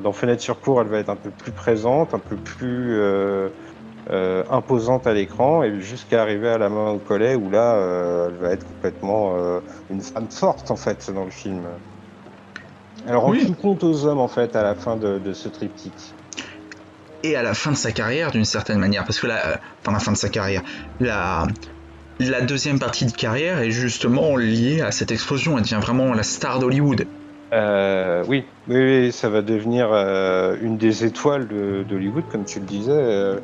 dans 0.01 0.13
Fenêtre 0.13 0.41
sur 0.41 0.59
cour, 0.61 0.79
elle 0.81 0.87
va 0.87 0.99
être 0.99 1.09
un 1.09 1.15
peu 1.15 1.31
plus 1.31 1.51
présente, 1.51 2.13
un 2.13 2.19
peu 2.19 2.35
plus 2.37 2.95
euh, 4.11 4.43
imposante 4.49 5.05
à 5.07 5.13
l'écran, 5.13 5.63
et 5.63 5.79
jusqu'à 5.81 6.21
arriver 6.21 6.49
à 6.49 6.57
la 6.57 6.69
main 6.69 6.91
au 6.91 6.99
collet, 6.99 7.35
où 7.35 7.49
là, 7.49 7.75
euh, 7.75 8.29
elle 8.29 8.37
va 8.37 8.51
être 8.51 8.65
complètement 8.65 9.35
euh, 9.37 9.59
une 9.89 10.01
femme 10.01 10.29
forte, 10.31 10.71
en 10.71 10.75
fait, 10.75 11.09
dans 11.11 11.25
le 11.25 11.31
film. 11.31 11.67
Elle 13.07 13.15
rend 13.15 13.31
Oui. 13.31 13.45
tout 13.45 13.55
compte 13.55 13.83
aux 13.83 14.05
hommes, 14.05 14.19
en 14.19 14.27
fait, 14.27 14.55
à 14.55 14.63
la 14.63 14.75
fin 14.75 14.97
de, 14.97 15.19
de 15.19 15.33
ce 15.33 15.47
triptyque. 15.49 16.13
et 17.23 17.35
à 17.35 17.43
la 17.43 17.53
fin 17.53 17.71
de 17.71 17.77
sa 17.77 17.91
carrière 17.91 18.31
d'une 18.31 18.45
certaine 18.45 18.79
manière 18.79 19.03
parce 19.03 19.19
que 19.19 19.27
là 19.27 19.59
enfin 19.81 19.91
la 19.91 19.99
fin 19.99 20.13
de 20.13 20.17
sa 20.17 20.29
carrière 20.29 20.61
la 21.01 21.45
la 22.19 22.39
deuxième 22.41 22.79
partie 22.79 23.05
de 23.05 23.11
carrière 23.11 23.59
est 23.59 23.71
justement 23.71 24.37
liée 24.37 24.79
à 24.81 24.91
cette 24.91 25.11
explosion 25.11 25.57
elle 25.57 25.63
devient 25.63 25.79
vraiment 25.81 26.13
la 26.13 26.23
star 26.23 26.59
d'Hollywood 26.59 27.07
Euh, 27.53 28.23
oui, 28.27 28.45
oui, 28.67 28.77
oui, 28.77 29.11
ça 29.11 29.27
va 29.27 29.41
devenir 29.41 29.91
euh, 29.91 30.55
une 30.61 30.77
des 30.77 31.03
étoiles 31.03 31.47
de- 31.47 31.83
d'Hollywood, 31.83 32.27
comme 32.27 32.45
tu 32.45 32.59
le 32.59 32.65
disais. 32.67 32.91
euh, 32.91 33.39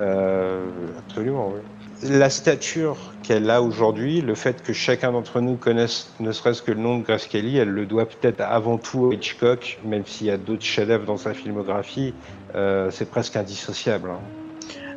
euh, 0.00 0.98
absolument, 0.98 1.50
oui. 1.52 1.60
La 2.02 2.30
stature 2.30 3.14
qu'elle 3.22 3.50
a 3.50 3.60
aujourd'hui, 3.62 4.22
le 4.22 4.34
fait 4.34 4.62
que 4.62 4.72
chacun 4.72 5.12
d'entre 5.12 5.40
nous 5.40 5.56
connaisse 5.56 6.14
ne 6.20 6.32
serait-ce 6.32 6.62
que 6.62 6.72
le 6.72 6.80
nom 6.80 6.98
de 6.98 7.04
Grace 7.04 7.26
Kelly, 7.26 7.58
elle 7.58 7.68
le 7.68 7.84
doit 7.86 8.06
peut-être 8.08 8.40
avant 8.40 8.78
tout 8.78 9.10
à 9.10 9.14
Hitchcock, 9.14 9.78
même 9.84 10.06
s'il 10.06 10.28
y 10.28 10.30
a 10.30 10.38
d'autres 10.38 10.64
chefs-d'œuvre 10.64 11.04
dans 11.04 11.18
sa 11.18 11.34
filmographie, 11.34 12.14
euh, 12.54 12.90
c'est 12.90 13.10
presque 13.10 13.36
indissociable. 13.36 14.10
hein. 14.10 14.20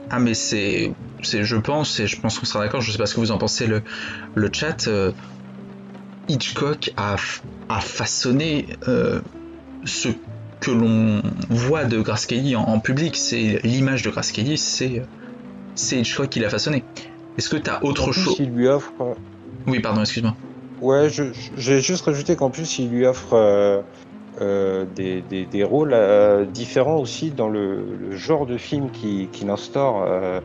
ah 0.09 0.19
mais 0.19 0.33
c'est 0.33 0.93
c'est 1.21 1.43
je 1.43 1.57
pense 1.57 1.99
et 1.99 2.07
je 2.07 2.19
pense 2.21 2.39
qu'on 2.39 2.45
sera 2.45 2.63
d'accord 2.63 2.81
je 2.81 2.91
sais 2.91 2.97
pas 2.97 3.05
ce 3.05 3.15
que 3.15 3.19
vous 3.19 3.31
en 3.31 3.37
pensez 3.37 3.67
le 3.67 3.83
le 4.35 4.49
chat 4.53 4.87
euh, 4.87 5.11
Hitchcock 6.29 6.91
a 6.97 7.15
a 7.69 7.79
façonné 7.81 8.67
euh, 8.87 9.21
ce 9.85 10.09
que 10.63 10.71
l'on 10.71 11.21
voit 11.49 11.85
de 11.85 11.99
Grace 11.99 12.25
Kelly 12.25 12.55
en, 12.55 12.63
en 12.63 12.79
public 12.79 13.15
c'est 13.15 13.59
l'image 13.63 14.01
de 14.03 14.09
Grace 14.09 14.31
Kelly 14.31 14.57
c'est 14.57 15.01
c'est 15.75 15.99
Hitchcock 15.99 16.29
qui 16.29 16.39
l'a 16.39 16.49
façonné 16.49 16.85
est-ce 17.37 17.49
que 17.49 17.57
t'as 17.57 17.79
En 17.83 17.89
autre 17.89 18.11
chose 18.11 18.37
il 18.39 18.51
lui 18.51 18.67
offre. 18.67 18.93
oui 19.67 19.79
pardon 19.79 20.01
excuse-moi 20.01 20.35
Ouais, 20.81 21.09
je- 21.09 21.31
j'ai 21.55 21.79
juste 21.79 22.03
rajouté 22.03 22.35
qu'en 22.35 22.49
plus, 22.49 22.77
il 22.79 22.89
lui 22.89 23.05
offre 23.05 23.33
euh, 23.33 23.81
euh, 24.41 24.85
des, 24.85 25.21
des- 25.21 25.45
des 25.45 25.63
rôles 25.63 25.93
euh, 25.93 26.45
différents 26.45 26.97
aussi 26.97 27.31
dans 27.31 27.47
le, 27.47 27.95
le 27.95 28.15
genre 28.15 28.45
de 28.45 28.57
film 28.57 28.91
qui- 28.91 29.29
qu'il 29.31 29.49
instaure. 29.49 30.01
Euh, 30.03 30.41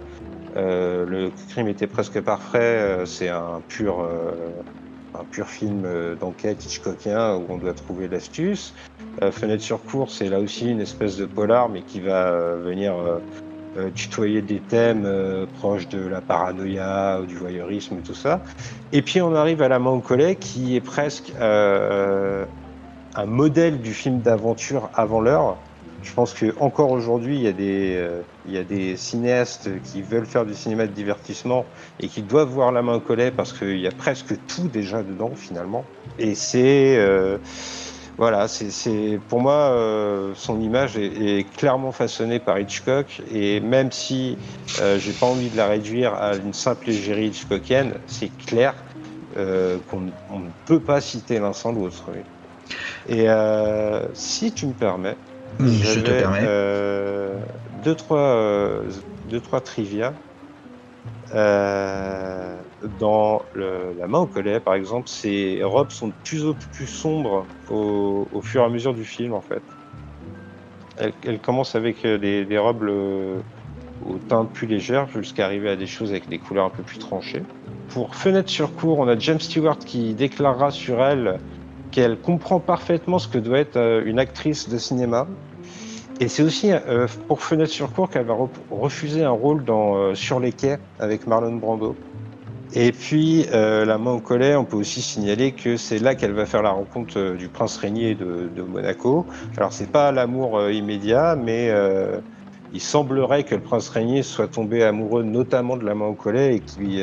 euh, 0.56 1.04
le 1.06 1.30
crime 1.50 1.68
était 1.68 1.88
presque 1.88 2.20
parfait, 2.20 2.58
euh, 2.58 3.04
c'est 3.06 3.28
un 3.28 3.62
pur, 3.66 4.00
euh, 4.00 4.52
un 5.14 5.24
pur 5.24 5.46
film 5.46 5.84
euh, 5.84 6.14
d'enquête 6.14 6.64
Hitchcockien 6.64 7.36
où 7.36 7.46
on 7.48 7.56
doit 7.58 7.74
trouver 7.74 8.08
l'astuce. 8.08 8.74
Euh, 9.22 9.32
Fenêtre 9.32 9.62
sur 9.62 9.82
cour, 9.82 10.10
c'est 10.10 10.28
là 10.28 10.38
aussi 10.38 10.70
une 10.70 10.80
espèce 10.80 11.16
de 11.16 11.26
polar, 11.26 11.68
mais 11.68 11.82
qui 11.82 12.00
va 12.00 12.28
euh, 12.28 12.60
venir 12.62 12.94
euh, 12.96 13.90
tutoyer 13.94 14.42
des 14.42 14.60
thèmes 14.60 15.06
proches 15.58 15.88
de 15.88 16.04
la 16.04 16.20
paranoïa, 16.20 17.20
du 17.26 17.36
voyeurisme 17.36 17.98
tout 18.04 18.14
ça. 18.14 18.42
Et 18.92 19.02
puis 19.02 19.20
on 19.20 19.34
arrive 19.34 19.62
à 19.62 19.68
La 19.68 19.78
main 19.78 20.00
qui 20.40 20.74
est 20.74 20.80
presque 20.80 21.32
un 21.38 22.46
modèle 23.26 23.80
du 23.80 23.94
film 23.94 24.20
d'aventure 24.20 24.90
avant 24.94 25.20
l'heure. 25.20 25.58
Je 26.02 26.12
pense 26.12 26.32
que 26.34 26.52
encore 26.58 26.90
aujourd'hui, 26.90 27.36
il 27.36 27.42
y 27.42 27.46
a 27.46 27.52
des 27.52 28.04
il 28.48 28.54
y 28.54 28.58
a 28.58 28.64
des 28.64 28.96
cinéastes 28.96 29.68
qui 29.84 30.02
veulent 30.02 30.26
faire 30.26 30.46
du 30.46 30.54
cinéma 30.54 30.86
de 30.86 30.92
divertissement 30.92 31.66
et 32.00 32.08
qui 32.08 32.22
doivent 32.22 32.48
voir 32.48 32.72
La 32.72 32.82
main 32.82 32.94
au 32.94 33.00
collet 33.00 33.30
parce 33.30 33.52
qu'il 33.52 33.78
y 33.78 33.86
a 33.86 33.92
presque 33.92 34.34
tout 34.46 34.68
déjà 34.68 35.02
dedans 35.02 35.34
finalement. 35.36 35.84
Et 36.18 36.34
c'est 36.34 36.96
euh, 36.96 37.38
voilà, 38.18 38.48
c'est 38.48 39.20
pour 39.28 39.40
moi 39.40 39.70
euh, 39.70 40.32
son 40.34 40.60
image 40.60 40.96
est, 40.96 41.38
est 41.38 41.44
clairement 41.56 41.92
façonnée 41.92 42.40
par 42.40 42.58
Hitchcock 42.58 43.22
et 43.30 43.60
même 43.60 43.92
si 43.92 44.36
euh, 44.80 44.98
j'ai 44.98 45.12
pas 45.12 45.26
envie 45.26 45.48
de 45.48 45.56
la 45.56 45.68
réduire 45.68 46.14
à 46.14 46.34
une 46.34 46.52
simple 46.52 46.90
égérie 46.90 47.28
Hitchcockienne, 47.28 47.94
c'est 48.06 48.36
clair 48.36 48.74
euh, 49.36 49.78
qu'on 49.88 50.10
on 50.30 50.40
ne 50.40 50.50
peut 50.66 50.80
pas 50.80 51.00
citer 51.00 51.38
l'un 51.38 51.52
sans 51.52 51.70
l'autre. 51.70 52.10
oui. 52.12 52.22
Et 53.08 53.26
si 54.14 54.52
tu 54.52 54.66
me 54.66 54.74
permets, 54.74 55.16
je 55.60 56.00
te 56.00 56.10
permets 56.10 56.44
deux 57.88 57.94
trois 57.94 58.18
euh, 58.18 58.90
deux 59.30 59.40
trois 59.40 59.62
trivia. 59.62 60.12
Euh, 61.32 62.62
dans 63.00 63.40
le- 63.54 63.94
la 63.98 64.06
main 64.06 64.18
au 64.18 64.26
collet, 64.26 64.60
par 64.60 64.74
exemple, 64.74 65.08
ces 65.08 65.62
robes 65.62 65.90
sont 65.90 66.08
de 66.08 66.14
plus 66.22 66.44
en 66.44 66.52
plus 66.52 66.86
sombres 66.86 67.46
au, 67.70 68.28
au 68.30 68.42
fur 68.42 68.60
et 68.60 68.64
à 68.64 68.68
mesure 68.68 68.92
du 68.92 69.04
film, 69.04 69.32
en 69.32 69.40
fait. 69.40 69.62
Elles 71.24 71.40
commencent 71.40 71.76
avec 71.76 72.04
euh, 72.04 72.18
des, 72.18 72.58
robes 72.58 72.82
euh, 72.82 73.40
aux 74.04 74.18
teintes 74.18 74.52
plus 74.52 74.66
légères 74.66 75.08
jusqu'à 75.08 75.46
arriver 75.46 75.70
à 75.70 75.76
des 75.76 75.86
choses 75.86 76.10
avec 76.10 76.28
des 76.28 76.38
couleurs 76.38 76.66
un 76.66 76.70
peu 76.70 76.82
plus 76.82 76.98
tranchées. 76.98 77.42
Pour 77.88 78.14
Fenêtre 78.14 78.50
sur 78.50 78.74
cour, 78.74 78.98
on 78.98 79.08
a 79.08 79.18
James 79.18 79.40
Stewart 79.40 79.78
qui 79.78 80.14
déclarera 80.14 80.70
sur 80.70 81.02
elle 81.02 81.40
qu'elle 81.90 82.20
comprend 82.20 82.60
parfaitement 82.60 83.18
ce 83.18 83.28
que 83.28 83.38
doit 83.38 83.60
être 83.60 84.02
une 84.04 84.18
actrice 84.18 84.68
de 84.68 84.76
cinéma. 84.76 85.26
Et 86.20 86.28
c'est 86.28 86.42
aussi 86.42 86.72
euh, 86.72 87.06
pour 87.28 87.42
Fenêtre 87.42 87.70
sur 87.70 87.92
cour 87.92 88.10
qu'elle 88.10 88.26
va 88.26 88.34
re- 88.34 88.50
refuser 88.70 89.22
un 89.22 89.30
rôle 89.30 89.64
dans 89.64 89.96
euh, 89.96 90.14
Sur 90.14 90.40
les 90.40 90.52
quais 90.52 90.78
avec 90.98 91.26
Marlon 91.26 91.56
Brando. 91.56 91.96
Et 92.72 92.92
puis, 92.92 93.46
euh, 93.52 93.84
la 93.84 93.98
main 93.98 94.12
au 94.12 94.20
collet, 94.20 94.56
on 94.56 94.64
peut 94.64 94.76
aussi 94.76 95.00
signaler 95.00 95.54
que 95.54 95.76
c'est 95.76 95.98
là 95.98 96.14
qu'elle 96.14 96.32
va 96.34 96.44
faire 96.44 96.62
la 96.62 96.70
rencontre 96.70 97.18
euh, 97.18 97.36
du 97.36 97.48
prince 97.48 97.76
régnier 97.76 98.14
de, 98.14 98.48
de 98.48 98.62
Monaco. 98.62 99.26
Alors, 99.56 99.72
c'est 99.72 99.90
pas 99.90 100.12
l'amour 100.12 100.58
euh, 100.58 100.72
immédiat, 100.72 101.36
mais 101.36 101.70
euh, 101.70 102.20
il 102.72 102.82
semblerait 102.82 103.44
que 103.44 103.54
le 103.54 103.62
prince 103.62 103.88
régnier 103.88 104.22
soit 104.22 104.48
tombé 104.48 104.82
amoureux 104.82 105.22
notamment 105.22 105.76
de 105.76 105.84
la 105.86 105.94
main 105.94 106.06
au 106.06 106.14
collet 106.14 106.56
et 106.56 106.60
qu'il 106.60 107.02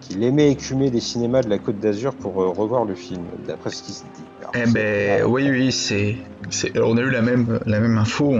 qu'il 0.00 0.24
aimait 0.24 0.50
écumer 0.50 0.90
les 0.90 1.00
cinémas 1.00 1.42
de 1.42 1.50
la 1.50 1.58
Côte 1.58 1.78
d'Azur 1.78 2.16
pour 2.16 2.34
revoir 2.36 2.86
le 2.86 2.94
film, 2.94 3.30
d'après 3.38 3.70
ce 3.70 3.82
qui 3.82 3.92
se 3.92 4.06
dit. 4.06 4.29
Eh 4.54 4.66
ben 4.66 5.24
oui, 5.24 5.48
oui, 5.48 5.72
c'est, 5.72 6.16
c'est, 6.50 6.78
on 6.78 6.96
a 6.96 7.00
eu 7.00 7.10
la 7.10 7.22
même, 7.22 7.60
la 7.66 7.80
même 7.80 7.98
info. 7.98 8.36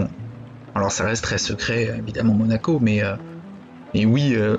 Alors 0.75 0.91
ça 0.91 1.05
reste 1.05 1.23
très 1.23 1.37
secret, 1.37 1.93
évidemment 1.97 2.33
Monaco, 2.33 2.79
mais, 2.81 3.03
euh, 3.03 3.15
mais 3.93 4.05
oui, 4.05 4.33
euh, 4.35 4.57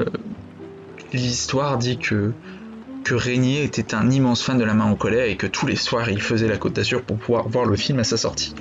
l'histoire 1.12 1.78
dit 1.78 1.98
que 1.98 2.32
que 3.04 3.14
Régnier 3.14 3.64
était 3.64 3.94
un 3.96 4.10
immense 4.10 4.42
fan 4.42 4.58
de 4.58 4.64
La 4.64 4.74
Main 4.74 4.92
au 4.92 4.94
collet 4.94 5.32
et 5.32 5.36
que 5.36 5.48
tous 5.48 5.66
les 5.66 5.74
soirs 5.74 6.08
il 6.08 6.22
faisait 6.22 6.46
la 6.46 6.56
Côte 6.56 6.74
d'Azur 6.74 7.02
pour 7.02 7.16
pouvoir 7.16 7.48
voir 7.48 7.64
le 7.64 7.76
film 7.76 7.98
à 7.98 8.04
sa 8.04 8.16
sortie. 8.16 8.54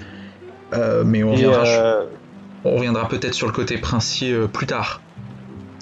Euh, 0.74 1.04
mais 1.06 1.24
on 1.24 1.34
reviendra, 1.34 1.64
euh, 1.68 2.06
on 2.64 2.76
reviendra 2.76 3.08
peut-être 3.08 3.36
sur 3.36 3.46
le 3.46 3.54
côté 3.54 3.78
princier 3.78 4.34
euh, 4.34 4.48
plus 4.48 4.66
tard. 4.66 5.02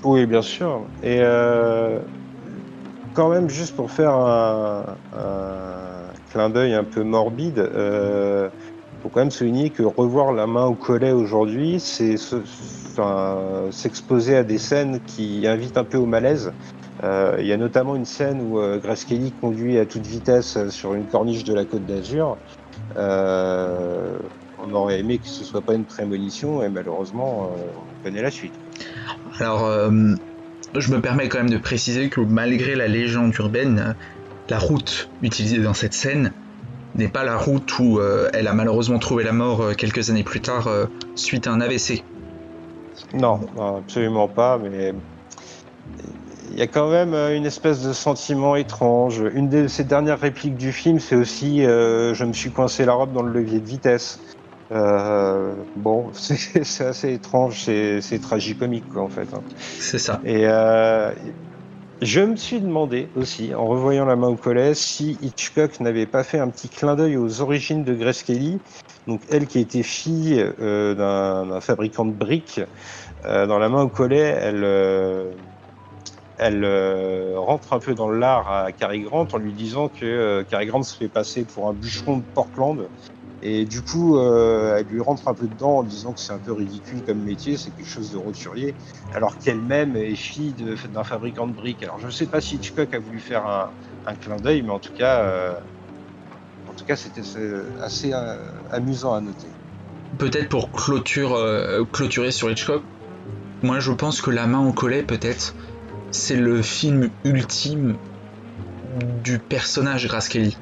Oui, 0.03 0.25
bien 0.25 0.41
sûr. 0.41 0.81
Et 1.03 1.21
quand 3.13 3.29
même, 3.29 3.49
juste 3.49 3.75
pour 3.75 3.91
faire 3.91 4.13
un, 4.13 4.97
un 5.17 5.98
clin 6.31 6.49
d'œil 6.49 6.73
un 6.73 6.83
peu 6.83 7.03
morbide, 7.03 7.59
euh, 7.59 8.49
faut 9.01 9.09
quand 9.09 9.21
même 9.21 9.31
souligner 9.31 9.69
que 9.69 9.83
revoir 9.83 10.33
la 10.33 10.45
main 10.45 10.65
au 10.65 10.75
collet 10.75 11.11
aujourd'hui, 11.11 11.79
c'est 11.79 12.15
s'exposer 13.71 14.35
à 14.35 14.43
des 14.43 14.57
scènes 14.57 14.99
qui 15.05 15.47
invitent 15.47 15.77
un 15.77 15.83
peu 15.83 15.97
au 15.97 16.05
malaise. 16.05 16.51
Euh, 17.03 17.37
Il 17.39 17.47
y 17.47 17.53
a 17.53 17.57
notamment 17.57 17.95
une 17.95 18.05
scène 18.05 18.41
où 18.41 18.59
euh, 18.59 18.77
Grace 18.77 19.05
Kelly 19.05 19.31
conduit 19.31 19.77
à 19.77 19.85
toute 19.85 20.05
vitesse 20.05 20.67
sur 20.69 20.95
une 20.95 21.05
corniche 21.05 21.45
de 21.45 21.53
la 21.53 21.63
Côte 21.63 21.85
d'Azur. 21.85 22.37
Euh, 22.97 24.17
on 24.61 24.73
aurait 24.73 24.99
aimé 24.99 25.17
que 25.17 25.27
ce 25.27 25.45
soit 25.45 25.61
pas 25.61 25.75
une 25.75 25.85
prémonition 25.85 26.61
et 26.61 26.67
malheureusement, 26.67 27.51
euh, 27.57 27.61
on 27.77 28.03
connaît 28.03 28.21
la 28.21 28.31
suite. 28.31 28.53
Alors, 29.39 29.61
je 30.75 30.91
me 30.91 30.99
permets 30.99 31.29
quand 31.29 31.37
même 31.37 31.49
de 31.49 31.57
préciser 31.57 32.09
que 32.09 32.19
malgré 32.19 32.75
la 32.75 32.87
légende 32.89 33.33
urbaine, 33.35 33.95
la 34.49 34.59
route 34.59 35.09
utilisée 35.21 35.59
dans 35.59 35.73
cette 35.73 35.93
scène 35.93 36.33
n'est 36.95 37.07
pas 37.07 37.23
la 37.23 37.37
route 37.37 37.79
où 37.79 37.99
euh, 37.99 38.29
elle 38.33 38.47
a 38.47 38.53
malheureusement 38.53 38.99
trouvé 38.99 39.23
la 39.23 39.31
mort 39.31 39.61
euh, 39.61 39.73
quelques 39.73 40.09
années 40.09 40.23
plus 40.23 40.41
tard 40.41 40.67
euh, 40.67 40.85
suite 41.15 41.47
à 41.47 41.51
un 41.51 41.61
AVC. 41.61 42.03
Non, 43.13 43.39
non, 43.55 43.77
absolument 43.77 44.27
pas, 44.27 44.57
mais 44.57 44.93
il 46.51 46.57
y 46.57 46.61
a 46.61 46.67
quand 46.67 46.89
même 46.89 47.13
une 47.13 47.45
espèce 47.45 47.81
de 47.81 47.93
sentiment 47.93 48.55
étrange. 48.55 49.23
Une 49.33 49.49
de 49.49 49.67
ces 49.67 49.83
dernières 49.83 50.19
répliques 50.19 50.57
du 50.57 50.71
film, 50.71 50.99
c'est 50.99 51.15
aussi 51.15 51.61
Je 51.61 52.23
me 52.25 52.33
suis 52.33 52.51
coincé 52.51 52.85
la 52.85 52.93
robe 52.93 53.13
dans 53.13 53.21
le 53.21 53.31
levier 53.31 53.59
de 53.59 53.67
vitesse. 53.67 54.19
Bon, 54.69 56.11
c'est 56.13 56.85
assez 56.85 57.13
étrange, 57.13 57.63
c'est 57.63 58.21
tragicomique, 58.21 58.89
quoi, 58.89 59.03
en 59.03 59.09
fait. 59.09 59.33
hein. 59.33 59.41
C'est 59.79 59.99
ça. 59.99 60.19
Et, 60.25 60.45
Je 62.01 62.21
me 62.21 62.37
suis 62.37 62.61
demandé 62.61 63.09
aussi, 63.17 63.53
en 63.53 63.67
revoyant 63.67 64.05
La 64.05 64.15
main 64.15 64.29
au 64.29 64.37
collet, 64.37 64.73
si 64.73 65.17
Hitchcock 65.21 65.81
n'avait 65.81 66.05
pas 66.05 66.23
fait 66.23 66.39
un 66.39 66.47
petit 66.47 66.69
clin 66.69 66.95
d'œil 66.95 67.17
aux 67.17 67.41
origines 67.41 67.83
de 67.83 67.93
Grace 67.93 68.23
Kelly, 68.23 68.57
donc 69.05 69.19
elle 69.29 69.47
qui 69.47 69.59
était 69.59 69.83
fille 69.83 70.39
euh, 70.61 70.95
d'un 70.95 71.59
fabricant 71.59 72.05
de 72.05 72.13
briques. 72.13 72.61
Euh, 73.25 73.47
dans 73.47 73.59
La 73.59 73.67
main 73.67 73.81
au 73.81 73.89
collet, 73.89 74.33
elle, 74.41 74.63
euh, 74.63 75.29
elle 76.37 77.35
rentre 77.35 77.73
un 77.73 77.79
peu 77.79 77.93
dans 77.95 78.09
l'art 78.09 78.49
à 78.49 78.71
Cary 78.71 79.01
Grant 79.01 79.27
en 79.33 79.37
lui 79.37 79.51
disant 79.51 79.89
que 79.89 80.45
Cary 80.49 80.67
Grant 80.67 80.83
se 80.83 80.95
fait 80.95 81.09
passer 81.09 81.43
pour 81.43 81.67
un 81.67 81.73
bûcheron 81.73 82.19
de 82.19 82.23
Portland 82.33 82.87
et 83.41 83.65
du 83.65 83.81
coup, 83.81 84.17
euh, 84.17 84.77
elle 84.77 84.87
lui 84.87 84.99
rentre 84.99 85.27
un 85.27 85.33
peu 85.33 85.47
dedans 85.47 85.77
en 85.77 85.83
disant 85.83 86.11
que 86.11 86.19
c'est 86.19 86.33
un 86.33 86.39
peu 86.39 86.51
ridicule 86.51 87.03
comme 87.05 87.19
métier, 87.19 87.55
c'est 87.55 87.71
quelque 87.71 87.87
chose 87.87 88.11
de 88.11 88.17
roturier, 88.17 88.75
alors 89.13 89.37
qu'elle-même 89.37 89.95
est 89.95 90.15
fille 90.15 90.53
d'un 90.53 91.03
fabricant 91.03 91.47
de 91.47 91.53
briques. 91.53 91.81
Alors 91.83 91.99
je 91.99 92.07
ne 92.07 92.11
sais 92.11 92.25
pas 92.25 92.41
si 92.41 92.55
Hitchcock 92.55 92.93
a 92.93 92.99
voulu 92.99 93.19
faire 93.19 93.45
un, 94.05 94.15
clin 94.15 94.35
d'œil, 94.35 94.61
mais 94.61 94.71
en 94.71 94.79
tout 94.79 94.91
cas, 94.91 95.19
euh, 95.19 95.53
en 96.67 96.73
tout 96.73 96.83
cas, 96.83 96.95
c'était 96.95 97.21
assez 97.81 98.11
euh, 98.11 98.35
amusant 98.71 99.13
à 99.13 99.21
noter. 99.21 99.47
Peut-être 100.17 100.49
pour 100.49 100.71
clôture, 100.71 101.37
clôturer 101.93 102.31
sur 102.31 102.49
Hitchcock, 102.49 102.83
moi 103.61 103.79
je 103.79 103.91
pense 103.91 104.21
que 104.21 104.31
La 104.31 104.47
main 104.47 104.67
au 104.67 104.73
collet, 104.73 105.03
peut-être, 105.03 105.55
c'est 106.11 106.35
le 106.35 106.61
film 106.61 107.09
ultime 107.23 107.95
du 109.23 109.37
personnage 109.39 110.07
Grace 110.07 110.27
Kelly. 110.27 110.57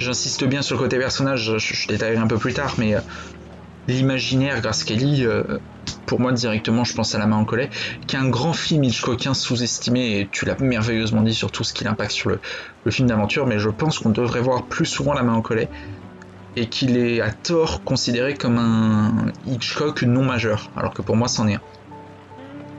J'insiste 0.00 0.44
bien 0.44 0.62
sur 0.62 0.76
le 0.76 0.82
côté 0.82 0.98
personnage, 0.98 1.58
je, 1.58 1.86
détaillerai 1.86 2.16
un 2.16 2.26
peu 2.26 2.38
plus 2.38 2.54
tard, 2.54 2.74
mais 2.78 2.94
euh, 2.94 3.00
l'imaginaire 3.86 4.62
Grace 4.62 4.82
Kelly, 4.82 5.26
euh, 5.26 5.58
pour 6.06 6.20
moi 6.20 6.32
directement, 6.32 6.84
je 6.84 6.94
pense 6.94 7.14
à 7.14 7.18
La 7.18 7.26
main 7.26 7.36
en 7.36 7.44
collet, 7.44 7.68
qui 8.06 8.16
est 8.16 8.18
un 8.18 8.30
grand 8.30 8.54
film 8.54 8.82
Hitchcockien 8.82 9.34
sous-estimé, 9.34 10.18
et 10.18 10.28
tu 10.32 10.46
l'as 10.46 10.58
merveilleusement 10.58 11.20
dit 11.20 11.34
sur 11.34 11.52
tout 11.52 11.64
ce 11.64 11.74
qu'il 11.74 11.86
impacte 11.86 12.12
sur 12.12 12.30
le, 12.30 12.40
film 12.90 13.08
d'aventure, 13.08 13.46
mais 13.46 13.58
je 13.58 13.68
pense 13.68 13.98
qu'on 13.98 14.08
devrait 14.08 14.40
voir 14.40 14.64
plus 14.64 14.86
souvent 14.86 15.12
La 15.12 15.22
main 15.22 15.34
en 15.34 15.42
collet, 15.42 15.68
et 16.56 16.66
qu'il 16.66 16.96
est 16.96 17.20
à 17.20 17.30
tort 17.30 17.84
considéré 17.84 18.32
comme 18.32 18.56
un 18.56 19.26
Hitchcock 19.46 20.02
non 20.02 20.24
majeur, 20.24 20.70
alors 20.78 20.94
que 20.94 21.02
pour 21.02 21.16
moi 21.16 21.28
c'en 21.28 21.46
est 21.46 21.56
un. 21.56 21.62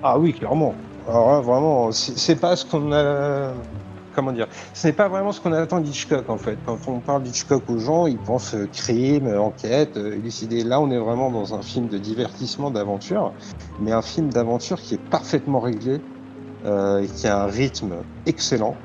Ah 0.01 0.17
oui, 0.17 0.33
clairement. 0.33 0.73
Alors 1.07 1.43
vraiment, 1.43 1.91
c'est 1.91 2.39
pas 2.39 2.55
ce 2.55 2.65
qu'on 2.65 2.91
a 2.91 3.53
comment 4.13 4.31
dire, 4.31 4.47
ce 4.73 4.87
n'est 4.87 4.93
pas 4.93 5.07
vraiment 5.07 5.31
ce 5.31 5.41
qu'on 5.41 5.53
attend 5.53 5.79
d'Hitchcock 5.79 6.29
en 6.29 6.37
fait. 6.37 6.57
Quand 6.65 6.79
on 6.87 6.99
parle 6.99 7.23
d'Hitchcock 7.23 7.69
aux 7.69 7.77
gens, 7.77 8.07
ils 8.07 8.19
pensent 8.19 8.55
euh, 8.55 8.67
crime, 8.67 9.27
euh, 9.27 9.41
enquête, 9.41 9.97
euh, 9.97 10.15
élucider. 10.15 10.63
Là, 10.63 10.79
on 10.79 10.91
est 10.91 10.97
vraiment 10.97 11.31
dans 11.31 11.53
un 11.53 11.61
film 11.61 11.87
de 11.87 11.97
divertissement, 11.97 12.71
d'aventure, 12.71 13.33
mais 13.79 13.91
un 13.91 14.01
film 14.01 14.29
d'aventure 14.29 14.79
qui 14.79 14.95
est 14.95 15.09
parfaitement 15.09 15.59
réglé, 15.59 16.01
et 16.63 17.07
qui 17.07 17.27
a 17.27 17.41
un 17.41 17.47
rythme 17.47 18.03
excellent, 18.27 18.77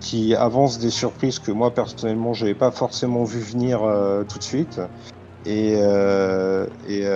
qui 0.00 0.34
avance 0.34 0.78
des 0.78 0.90
surprises 0.90 1.38
que 1.38 1.50
moi 1.50 1.72
personnellement, 1.72 2.34
j'avais 2.34 2.54
pas 2.54 2.70
forcément 2.70 3.24
vu 3.24 3.40
venir 3.40 3.80
tout 4.28 4.38
de 4.38 4.42
suite, 4.42 4.80
et, 5.46 5.72
et 5.72 7.06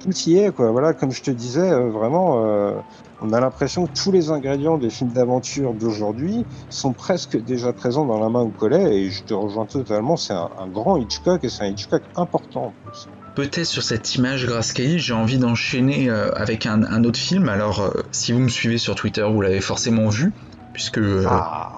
tout 0.00 0.10
y 0.26 0.38
est 0.38 0.54
quoi. 0.54 0.70
Voilà, 0.70 0.94
comme 0.94 1.10
je 1.10 1.22
te 1.22 1.30
disais, 1.30 1.70
vraiment 1.90 2.82
on 3.20 3.32
a 3.32 3.40
l'impression 3.40 3.86
que 3.86 3.92
tous 3.92 4.12
les 4.12 4.30
ingrédients 4.30 4.78
des 4.78 4.90
films 4.90 5.10
d'aventure 5.10 5.74
d'aujourd'hui 5.74 6.44
sont 6.70 6.92
presque 6.92 7.36
déjà 7.36 7.72
présents 7.72 8.04
dans 8.04 8.20
la 8.20 8.28
main 8.28 8.40
au 8.40 8.48
collet, 8.48 8.96
et 8.96 9.10
je 9.10 9.24
te 9.24 9.34
rejoins 9.34 9.66
totalement, 9.66 10.16
c'est 10.16 10.34
un, 10.34 10.68
grand 10.68 10.96
Hitchcock, 10.96 11.42
et 11.42 11.48
c'est 11.48 11.64
un 11.64 11.68
Hitchcock 11.68 12.02
important 12.16 12.66
en 12.66 12.74
plus. 12.84 13.08
Peut-être 13.34 13.66
sur 13.66 13.82
cette 13.82 14.14
image 14.16 14.46
Grace 14.46 14.72
Kelly, 14.72 14.98
j'ai 14.98 15.12
envie 15.12 15.38
d'enchaîner 15.38 16.10
euh, 16.10 16.30
avec 16.34 16.66
un, 16.66 17.04
autre 17.04 17.18
film. 17.18 17.48
Alors, 17.48 17.80
euh, 17.80 17.90
si 18.10 18.32
vous 18.32 18.40
me 18.40 18.48
suivez 18.48 18.78
sur 18.78 18.96
Twitter, 18.96 19.24
vous 19.30 19.40
l'avez 19.40 19.60
forcément 19.60 20.08
vu, 20.08 20.32
puisque 20.72 20.98
euh, 20.98 21.24
ah. 21.28 21.70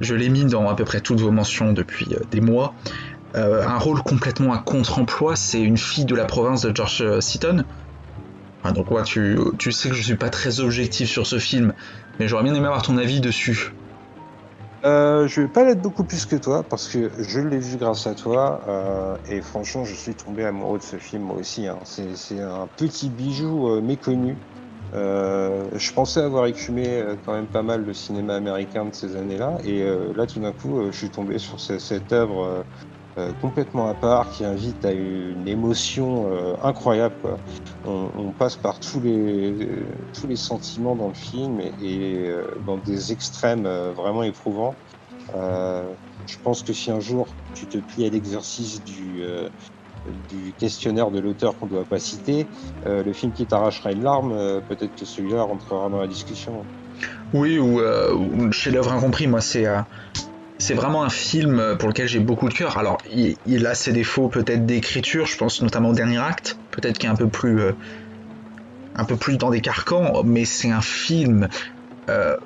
je 0.00 0.14
l'ai 0.14 0.28
mis 0.28 0.44
dans 0.44 0.68
à 0.68 0.74
peu 0.74 0.84
près 0.84 1.00
toutes 1.00 1.20
vos 1.20 1.30
mentions 1.30 1.72
depuis 1.72 2.08
des 2.30 2.40
mois. 2.40 2.74
un 3.34 3.78
rôle 3.78 4.02
complètement 4.02 4.52
à 4.52 4.58
contre-emploi, 4.58 5.36
c'est 5.36 5.60
une 5.60 5.76
fille 5.76 6.04
de 6.04 6.14
la 6.14 6.24
province 6.24 6.62
de 6.62 6.74
George 6.74 7.20
Seaton, 7.20 7.64
donc 8.72 8.90
ouais, 8.90 9.02
tu, 9.02 9.38
tu 9.58 9.72
sais 9.72 9.88
que 9.88 9.94
je 9.94 10.02
suis 10.02 10.16
pas 10.16 10.30
très 10.30 10.60
objectif 10.60 11.08
sur 11.08 11.26
ce 11.26 11.38
film, 11.38 11.74
mais 12.18 12.28
j'aurais 12.28 12.44
bien 12.44 12.54
aimé 12.54 12.66
avoir 12.66 12.82
ton 12.82 12.96
avis 12.96 13.20
dessus. 13.20 13.74
Euh, 14.84 15.26
je 15.26 15.40
vais 15.40 15.48
pas 15.48 15.64
l'être 15.64 15.80
beaucoup 15.80 16.04
plus 16.04 16.26
que 16.26 16.36
toi 16.36 16.62
parce 16.62 16.88
que 16.88 17.10
je 17.18 17.40
l'ai 17.40 17.58
vu 17.58 17.78
grâce 17.78 18.06
à 18.06 18.14
toi 18.14 18.60
euh, 18.68 19.16
et 19.30 19.40
franchement 19.40 19.84
je 19.84 19.94
suis 19.94 20.14
tombé 20.14 20.44
amoureux 20.44 20.78
de 20.78 20.82
ce 20.82 20.96
film 20.96 21.22
moi 21.22 21.36
aussi. 21.36 21.66
Hein. 21.66 21.78
C'est 21.84 22.40
un 22.40 22.68
petit 22.76 23.08
bijou 23.08 23.68
euh, 23.68 23.80
méconnu. 23.80 24.36
Euh, 24.92 25.70
je 25.72 25.92
pensais 25.92 26.20
avoir 26.20 26.44
écumé 26.46 27.02
quand 27.24 27.32
même 27.32 27.46
pas 27.46 27.62
mal 27.62 27.82
le 27.82 27.94
cinéma 27.94 28.34
américain 28.34 28.84
de 28.84 28.94
ces 28.94 29.16
années-là 29.16 29.56
et 29.64 29.82
là 30.14 30.26
tout 30.26 30.38
d'un 30.38 30.52
coup 30.52 30.92
je 30.92 30.96
suis 30.96 31.10
tombé 31.10 31.38
sur 31.38 31.58
cette 31.58 32.12
œuvre 32.12 32.66
euh, 33.16 33.32
complètement 33.40 33.88
à 33.88 33.94
part, 33.94 34.32
qui 34.32 34.44
invite 34.44 34.84
à 34.84 34.90
une 34.90 35.46
émotion 35.46 36.32
euh, 36.32 36.54
incroyable. 36.64 37.14
On, 37.84 38.32
passe 38.32 38.56
par 38.56 38.80
tous 38.80 39.00
les, 39.00 39.86
tous 40.12 40.26
les 40.26 40.34
sentiments 40.34 40.96
dans 40.96 41.08
le 41.08 41.14
film 41.14 41.60
et, 41.60 42.26
euh, 42.26 42.44
dans 42.66 42.76
des 42.76 43.12
extrêmes 43.12 43.68
vraiment 43.94 44.24
éprouvants. 44.24 44.74
je 45.32 46.36
pense 46.42 46.64
que 46.64 46.72
si 46.72 46.90
un 46.90 46.98
jour 46.98 47.28
tu 47.54 47.68
te 47.68 47.78
plies 47.78 48.06
à 48.06 48.10
l'exercice 48.10 48.82
du, 48.82 49.22
du 50.28 50.52
questionnaire 50.54 51.12
de 51.12 51.20
l'auteur 51.20 51.56
qu'on 51.56 51.66
ne 51.66 51.70
doit 51.70 51.84
pas 51.84 52.00
citer, 52.00 52.48
le 52.84 53.12
film 53.12 53.32
qui 53.32 53.46
t'arrachera 53.46 53.92
une 53.92 54.02
larme, 54.02 54.60
peut-être 54.68 54.96
que 54.96 55.04
celui-là 55.04 55.44
rentrera 55.44 55.88
dans 55.88 56.00
la 56.00 56.08
discussion. 56.08 56.64
Oui, 57.32 57.58
ou, 57.58 57.80
chez 58.50 58.72
l'œuvre 58.72 58.92
incompris, 58.92 59.28
moi 59.28 59.40
c'est 59.40 59.66
c'est 60.64 60.72
vraiment 60.72 61.04
un 61.04 61.10
film 61.10 61.76
pour 61.78 61.90
lequel 61.90 62.08
j'ai 62.08 62.20
beaucoup 62.20 62.48
de 62.48 62.54
cœur. 62.54 62.78
Alors, 62.78 62.96
il, 63.12 63.66
a 63.66 63.74
ses 63.74 63.92
défauts 63.92 64.28
peut-être 64.28 64.64
d'écriture, 64.64 65.26
je 65.26 65.36
pense 65.36 65.60
notamment 65.60 65.90
au 65.90 65.92
dernier 65.92 66.16
acte, 66.16 66.56
peut-être 66.70 66.96
qu'il 66.96 67.10
est 67.10 67.12
un 67.12 67.16
peu 67.16 67.28
plus, 67.28 67.60
euh, 67.60 67.72
un 68.96 69.04
peu 69.04 69.16
plus 69.16 69.36
dans 69.36 69.50
des 69.50 69.60
carcans, 69.60 70.22
mais 70.24 70.46
c'est 70.46 70.70
un 70.70 70.80
film 70.80 71.48
euh, 72.08 72.38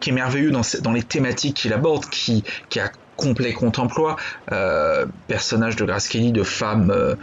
qui 0.00 0.10
est 0.10 0.12
merveilleux 0.12 0.50
dans, 0.50 0.92
les 0.92 1.02
thématiques 1.02 1.56
qu'il 1.56 1.72
aborde, 1.72 2.04
qui, 2.10 2.44
a 2.76 2.90
complet 3.16 3.54
contre-emploi, 3.54 4.16
euh, 4.52 5.06
personnage 5.26 5.76
de 5.76 5.86
Grace 5.86 6.08
Kelly, 6.08 6.32
de 6.32 6.42
femme 6.42 7.16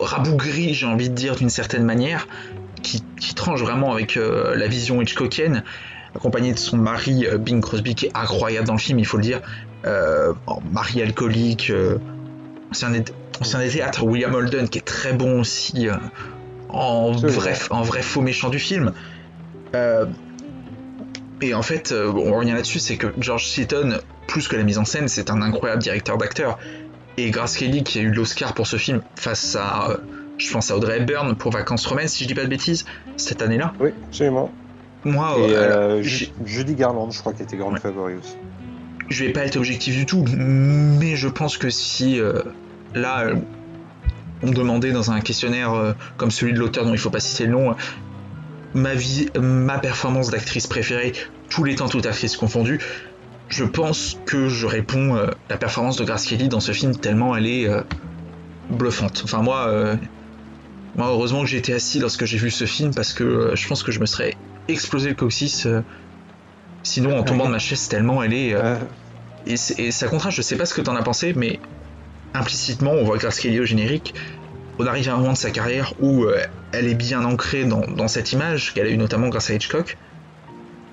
rabougrie, 0.00 0.72
j'ai 0.72 0.86
envie 0.86 1.10
de 1.10 1.14
dire 1.14 1.36
d'une 1.36 1.50
certaine 1.50 1.84
manière, 1.84 2.28
qui, 2.82 3.04
qui 3.20 3.34
tranche 3.34 3.60
vraiment 3.60 3.92
avec 3.92 4.16
la 4.16 4.66
vision 4.68 5.02
Hitchcockienne 5.02 5.64
accompagné 6.14 6.52
de 6.52 6.58
son 6.58 6.76
mari 6.76 7.26
euh, 7.26 7.38
Bing 7.38 7.60
Crosby 7.60 7.94
qui 7.94 8.06
est 8.06 8.16
incroyable 8.16 8.66
dans 8.66 8.74
le 8.74 8.78
film, 8.78 8.98
il 8.98 9.06
faut 9.06 9.16
le 9.16 9.22
dire. 9.22 9.40
Euh, 9.84 10.32
mari 10.72 11.02
alcoolique, 11.02 11.70
euh, 11.70 11.98
c'est 12.72 12.86
un, 12.86 12.90
des 12.90 13.68
théâtres, 13.68 14.04
William 14.04 14.34
Holden 14.34 14.68
qui 14.68 14.78
est 14.78 14.86
très 14.86 15.12
bon 15.12 15.40
aussi, 15.40 15.88
en, 16.68 17.12
vrai, 17.12 17.54
en 17.70 17.82
vrai 17.82 18.02
faux 18.02 18.22
méchant 18.22 18.48
du 18.48 18.58
film. 18.58 18.92
et 21.40 21.54
en 21.54 21.62
fait, 21.62 21.92
on 21.92 22.32
revient 22.32 22.52
là-dessus, 22.52 22.78
c'est 22.78 22.96
que 22.96 23.08
George 23.18 23.46
Seaton, 23.46 23.98
plus 24.26 24.48
que 24.48 24.56
la 24.56 24.62
mise 24.62 24.78
en 24.78 24.84
scène, 24.84 25.08
c'est 25.08 25.30
un 25.30 25.42
incroyable 25.42 25.82
directeur 25.82 26.16
d'acteurs. 26.16 26.58
Et 27.16 27.30
Grace 27.30 27.56
Kelly, 27.56 27.84
qui 27.84 27.98
a 27.98 28.02
eu 28.02 28.10
l'Oscar 28.10 28.54
pour 28.54 28.66
ce 28.66 28.76
film, 28.76 29.02
face 29.14 29.56
à, 29.56 29.98
je 30.38 30.50
pense 30.50 30.70
à 30.70 30.76
Audrey 30.76 30.98
Hepburn 30.98 31.36
pour 31.36 31.52
Vacances 31.52 31.86
romaines, 31.86 32.08
si 32.08 32.24
je 32.24 32.28
dis 32.28 32.34
pas 32.34 32.44
de 32.44 32.48
bêtises, 32.48 32.86
cette 33.16 33.42
année-là. 33.42 33.74
Oui, 33.78 33.90
absolument. 34.08 34.50
Moi, 35.04 35.36
et, 35.38 35.54
euh, 35.54 36.02
Judy 36.02 36.74
Garland, 36.74 37.10
je 37.10 37.20
crois, 37.20 37.32
qui 37.32 37.42
était 37.42 37.56
grande 37.56 37.78
favori 37.78 38.14
aussi. 38.14 38.36
Je 39.08 39.24
vais 39.24 39.32
pas 39.32 39.44
être 39.44 39.56
objectif 39.56 39.94
du 39.94 40.06
tout, 40.06 40.24
mais 40.34 41.14
je 41.14 41.28
pense 41.28 41.58
que 41.58 41.68
si 41.68 42.18
euh, 42.18 42.40
là 42.94 43.26
on 44.42 44.46
me 44.48 44.54
demandait 44.54 44.92
dans 44.92 45.10
un 45.10 45.20
questionnaire 45.20 45.74
euh, 45.74 45.92
comme 46.16 46.30
celui 46.30 46.54
de 46.54 46.58
l'auteur 46.58 46.86
dont 46.86 46.92
il 46.92 46.98
faut 46.98 47.10
pas 47.10 47.20
citer 47.20 47.44
le 47.44 47.52
nom, 47.52 47.76
ma 48.72 48.94
vie, 48.94 49.28
ma 49.38 49.78
performance 49.78 50.30
d'actrice 50.30 50.66
préférée, 50.66 51.12
tous 51.50 51.64
les 51.64 51.74
temps, 51.74 51.88
toutes 51.88 52.06
actrices 52.06 52.38
confondues, 52.38 52.80
je 53.48 53.64
pense 53.64 54.18
que 54.24 54.48
je 54.48 54.66
réponds 54.66 55.16
la 55.50 55.56
performance 55.58 55.98
de 55.98 56.04
Grace 56.04 56.24
Kelly 56.24 56.48
dans 56.48 56.60
ce 56.60 56.72
film 56.72 56.96
tellement 56.96 57.36
elle 57.36 57.46
est 57.46 57.68
bluffante. 58.70 59.20
Enfin 59.22 59.42
moi, 59.42 59.70
moi 60.96 61.08
heureusement 61.08 61.42
que 61.42 61.48
j'étais 61.48 61.74
assis 61.74 62.00
lorsque 62.00 62.24
j'ai 62.24 62.38
vu 62.38 62.50
ce 62.50 62.64
film 62.64 62.94
parce 62.94 63.12
que 63.12 63.50
je 63.54 63.68
pense 63.68 63.82
que 63.82 63.92
je 63.92 64.00
me 64.00 64.06
serais 64.06 64.34
exploser 64.68 65.10
le 65.10 65.14
coccyx. 65.14 65.66
Euh, 65.66 65.82
sinon, 66.82 67.18
en 67.18 67.22
tombant 67.22 67.46
de 67.46 67.52
ma 67.52 67.58
chaise, 67.58 67.88
tellement 67.88 68.22
elle 68.22 68.34
est. 68.34 68.54
Euh, 68.54 68.76
et, 69.46 69.56
ça 69.56 70.08
contraste, 70.08 70.36
je 70.36 70.42
sais 70.42 70.56
pas 70.56 70.66
ce 70.66 70.74
que 70.74 70.80
t'en 70.80 70.96
as 70.96 71.02
pensé, 71.02 71.34
mais 71.34 71.60
implicitement, 72.32 72.92
on 72.92 73.04
voit 73.04 73.18
Grace 73.18 73.38
Kelly 73.38 73.60
au 73.60 73.64
générique. 73.64 74.14
On 74.78 74.86
arrive 74.86 75.08
à 75.08 75.14
un 75.14 75.18
moment 75.18 75.32
de 75.32 75.38
sa 75.38 75.50
carrière 75.50 75.92
où 76.00 76.24
euh, 76.24 76.42
elle 76.72 76.88
est 76.88 76.94
bien 76.94 77.24
ancrée 77.24 77.64
dans, 77.64 78.08
cette 78.08 78.32
image 78.32 78.74
qu'elle 78.74 78.86
a 78.86 78.90
eu 78.90 78.96
notamment 78.96 79.28
grâce 79.28 79.50
à 79.50 79.54
Hitchcock. 79.54 79.96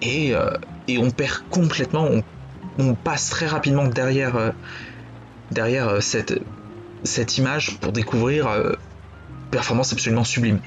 Et, 0.03 0.33
et 0.87 0.97
on 0.97 1.11
perd 1.11 1.43
complètement, 1.51 2.09
on, 2.79 2.95
passe 2.95 3.29
très 3.29 3.45
rapidement 3.45 3.85
derrière, 3.85 4.51
derrière 5.51 6.01
cette, 6.01 6.41
cette 7.03 7.37
image 7.37 7.77
pour 7.77 7.91
découvrir 7.91 8.49
performance 9.51 9.93
absolument 9.93 10.23
sublime. 10.23 10.59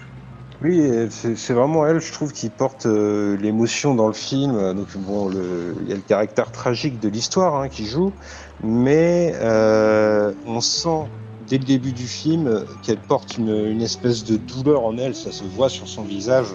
Oui, 0.65 0.81
c'est 1.11 1.53
vraiment 1.53 1.87
elle, 1.87 2.01
je 2.01 2.11
trouve, 2.11 2.33
qui 2.33 2.49
porte 2.49 2.87
euh, 2.87 3.37
l'émotion 3.37 3.95
dans 3.95 4.07
le 4.07 4.15
film. 4.15 4.73
Donc 4.73 4.97
bon, 4.97 5.31
il 5.31 5.89
y 5.89 5.93
a 5.93 5.97
le 5.97 6.01
caractère 6.01 6.51
tragique 6.53 6.99
de 7.01 7.11
l'histoire 7.11 7.57
hein, 7.57 7.69
qui 7.69 7.85
joue, 7.85 8.15
mais 8.63 9.35
euh, 9.35 10.33
on 10.47 10.63
sent 10.63 11.11
dès 11.47 11.59
le 11.59 11.65
début 11.65 11.93
du 11.93 12.07
film 12.07 12.65
qu'elle 12.83 12.99
porte 12.99 13.37
une, 13.37 13.55
une, 13.55 13.83
espèce 13.83 14.25
de 14.25 14.39
douleur 14.39 14.87
en 14.87 14.97
elle, 14.97 15.15
ça 15.15 15.33
se 15.33 15.45
voit 15.45 15.69
sur 15.69 15.87
son 15.87 16.03
visage. 16.03 16.47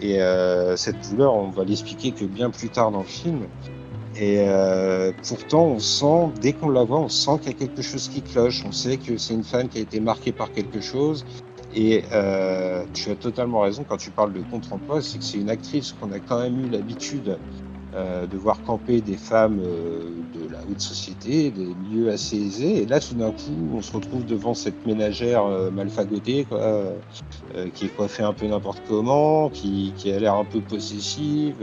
Et 0.00 0.22
euh, 0.22 0.74
cette 0.76 1.10
douleur, 1.10 1.34
on 1.34 1.50
va 1.50 1.64
l'expliquer 1.64 2.12
que 2.12 2.24
bien 2.24 2.50
plus 2.50 2.70
tard 2.70 2.90
dans 2.90 3.00
le 3.00 3.04
film. 3.04 3.40
Et 4.16 4.40
euh, 4.40 5.12
pourtant, 5.26 5.64
on 5.66 5.78
sent, 5.78 6.32
dès 6.40 6.54
qu'on 6.54 6.70
la 6.70 6.84
voit, 6.84 7.00
on 7.00 7.08
sent 7.08 7.38
qu'il 7.42 7.52
y 7.52 7.54
a 7.54 7.58
quelque 7.58 7.82
chose 7.82 8.08
qui 8.08 8.22
cloche. 8.22 8.64
On 8.66 8.72
sait 8.72 8.96
que 8.96 9.16
c'est 9.16 9.34
une 9.34 9.44
femme 9.44 9.68
qui 9.68 9.78
a 9.78 9.82
été 9.82 10.00
marquée 10.00 10.32
par 10.32 10.50
quelque 10.52 10.80
chose. 10.80 11.24
Et 11.74 12.04
euh, 12.12 12.84
tu 12.92 13.10
as 13.10 13.16
totalement 13.16 13.60
raison 13.60 13.84
quand 13.84 13.96
tu 13.96 14.10
parles 14.10 14.32
de 14.32 14.42
contre-emploi, 14.42 15.00
c'est 15.00 15.18
que 15.18 15.24
c'est 15.24 15.38
une 15.38 15.50
actrice 15.50 15.92
qu'on 15.92 16.12
a 16.12 16.20
quand 16.20 16.40
même 16.40 16.66
eu 16.66 16.68
l'habitude 16.68 17.38
euh, 17.94 18.26
de 18.26 18.38
voir 18.38 18.62
camper 18.62 19.02
des 19.02 19.18
femmes 19.18 19.60
euh, 19.60 20.22
de 20.32 20.50
la 20.50 20.60
haute 20.70 20.80
société, 20.80 21.50
des 21.50 21.74
milieux 21.74 22.10
assez 22.10 22.36
aisés. 22.36 22.82
Et 22.82 22.86
là, 22.86 23.00
tout 23.00 23.14
d'un 23.14 23.30
coup, 23.32 23.70
on 23.74 23.82
se 23.82 23.92
retrouve 23.92 24.24
devant 24.24 24.54
cette 24.54 24.86
ménagère 24.86 25.44
euh, 25.44 25.70
mal 25.70 25.90
fagotée, 25.90 26.46
quoi, 26.48 26.60
euh, 26.60 26.94
qui 27.74 27.86
est 27.86 27.94
coiffée 27.94 28.22
un 28.22 28.32
peu 28.32 28.46
n'importe 28.46 28.80
comment, 28.88 29.50
qui, 29.50 29.92
qui 29.96 30.10
a 30.10 30.18
l'air 30.18 30.36
un 30.36 30.46
peu 30.46 30.60
possessive. 30.60 31.56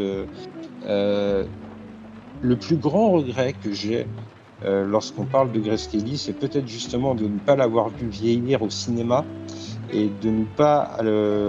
le 2.41 2.55
plus 2.55 2.77
grand 2.77 3.11
regret 3.11 3.53
que 3.53 3.71
j'ai 3.71 4.05
lorsqu'on 4.61 5.25
parle 5.25 5.51
de 5.51 5.59
Grace 5.59 5.87
Kelly, 5.87 6.17
c'est 6.17 6.33
peut-être 6.33 6.67
justement 6.67 7.15
de 7.15 7.27
ne 7.27 7.39
pas 7.39 7.55
l'avoir 7.55 7.89
vu 7.89 8.07
vieillir 8.07 8.61
au 8.61 8.69
cinéma 8.69 9.25
et 9.91 10.09
de 10.21 10.29
ne 10.29 10.45
pas 10.45 10.81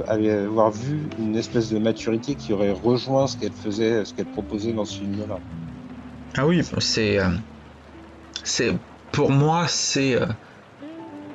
avoir 0.09 0.71
vu 0.71 0.99
une 1.19 1.37
espèce 1.37 1.71
de 1.71 1.79
maturité 1.79 2.35
qui 2.35 2.53
aurait 2.53 2.73
rejoint 2.73 3.27
ce 3.27 3.37
qu'elle 3.37 3.53
faisait, 3.53 4.05
ce 4.05 4.15
qu'elle 4.15 4.27
proposait 4.27 4.73
dans 4.73 4.85
ce 4.85 4.99
film-là. 4.99 5.39
Ah 6.37 6.47
oui, 6.47 6.63
c'est, 6.79 7.19
euh, 7.19 7.29
c'est 8.45 8.73
pour 9.13 9.31
moi, 9.31 9.67
c'est, 9.69 10.15
euh, 10.15 10.27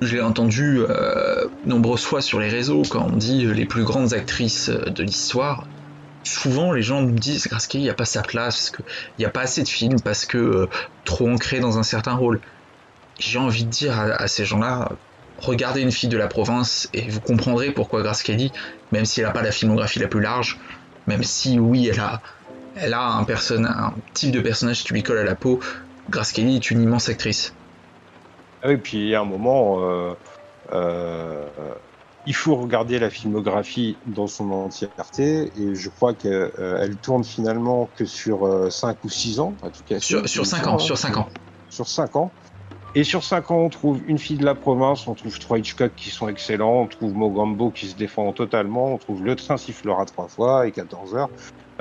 je 0.02 0.16
l'ai 0.16 0.22
entendu 0.22 0.80
euh, 0.80 1.48
nombreuses 1.66 2.04
fois 2.04 2.22
sur 2.22 2.40
les 2.40 2.50
réseaux 2.50 2.84
quand 2.90 3.08
on 3.12 3.18
dit 3.18 3.46
les 3.46 3.66
plus 3.66 3.84
grandes 3.84 4.14
actrices 4.14 4.70
de 4.70 5.04
l'histoire. 5.04 5.68
Souvent, 6.24 6.72
les 6.72 6.82
gens 6.82 7.02
me 7.02 7.12
disent 7.12 7.48
Grace 7.48 7.68
Kelly, 7.68 7.84
il 7.84 7.88
n'y 7.88 7.92
a 7.92 7.96
pas 7.96 8.06
sa 8.06 8.24
place, 8.24 8.56
parce 8.56 8.72
qu'il 8.72 8.86
n'y 9.20 9.26
a 9.26 9.30
pas 9.30 9.42
assez 9.42 9.62
de 9.62 9.68
films, 9.68 10.00
parce 10.00 10.26
que 10.26 10.68
trop 11.04 11.30
ancré 11.30 11.60
dans 11.60 11.78
un 11.78 11.84
certain 11.84 12.14
rôle. 12.14 12.40
J'ai 13.20 13.38
envie 13.38 13.64
de 13.66 13.70
dire 13.70 14.00
à, 14.00 14.06
à 14.06 14.28
ces 14.28 14.44
gens-là, 14.44 14.92
regardez 15.40 15.82
une 15.82 15.92
fille 15.92 16.10
de 16.10 16.18
la 16.18 16.28
province 16.28 16.90
et 16.94 17.08
vous 17.10 17.22
comprendrez 17.22 17.72
pourquoi 17.72 18.02
Grace 18.02 18.24
Kelly, 18.24 18.52
même 18.92 19.06
si 19.06 19.20
elle 19.22 19.28
n'a 19.28 19.34
pas 19.34 19.42
la 19.42 19.52
filmographie 19.52 20.00
la 20.00 20.08
plus 20.08 20.22
large, 20.22 20.60
même 21.08 21.24
si 21.24 21.60
oui 21.60 21.88
elle 21.88 22.00
a, 22.00 22.22
elle 22.76 22.94
a 22.94 23.02
un, 23.02 23.26
un 23.26 23.94
type 24.14 24.32
de 24.32 24.42
personnage 24.42 24.84
qui 24.84 24.94
lui 24.94 25.04
colle 25.04 25.18
à 25.18 25.24
la 25.24 25.36
peau, 25.36 25.60
Grace 26.10 26.32
Kelly 26.32 26.56
est 26.56 26.72
une 26.72 26.82
immense 26.82 27.10
actrice. 27.10 27.54
Ah 28.64 28.70
oui, 28.70 28.78
puis 28.78 28.98
il 28.98 29.08
y 29.10 29.16
a 29.16 29.22
un 29.22 29.26
moment, 29.26 29.78
euh, 29.80 30.14
euh, 30.74 31.46
il 32.26 32.34
faut 32.34 32.56
regarder 32.56 33.00
la 33.00 33.10
filmographie 33.10 33.98
dans 34.08 34.28
son 34.28 34.52
entièreté, 34.52 35.52
et 35.58 35.76
je 35.76 35.90
crois 35.90 36.14
qu'elle 36.14 36.52
euh, 36.60 36.94
tourne 37.02 37.24
finalement 37.24 37.90
que 37.96 38.06
sur 38.06 38.72
5 38.72 39.04
ou 39.04 39.10
6 39.10 39.40
ans, 39.40 39.54
en 39.62 39.70
tout 39.70 39.84
cas. 39.86 40.00
Sur, 40.00 40.28
sur 40.28 40.46
5 40.46 40.68
ans, 40.68 40.80
sur 40.80 40.98
5 40.98 41.18
ans. 41.18 41.30
Sur 41.70 41.88
5 41.88 42.16
ans. 42.16 42.32
Et 42.98 43.04
sur 43.04 43.26
5 43.26 43.52
ans, 43.52 43.58
on 43.58 43.70
trouve 43.70 44.02
Une 44.08 44.18
fille 44.18 44.38
de 44.38 44.46
la 44.46 44.56
province, 44.56 45.06
on 45.08 45.16
trouve 45.16 45.38
trois 45.38 45.60
Hitchcock 45.60 45.92
qui 45.98 46.10
sont 46.10 46.30
excellents, 46.30 46.82
on 46.82 46.88
trouve 46.88 47.14
Mogambo 47.14 47.70
qui 47.70 47.88
se 47.88 47.96
défend 47.96 48.32
totalement, 48.32 48.94
on 48.94 48.98
trouve 48.98 49.24
Le 49.24 49.36
train 49.36 49.58
sifflera 49.58 50.06
trois 50.06 50.30
fois 50.30 50.66
et 50.66 50.72
14 50.72 51.14
heures. 51.16 51.30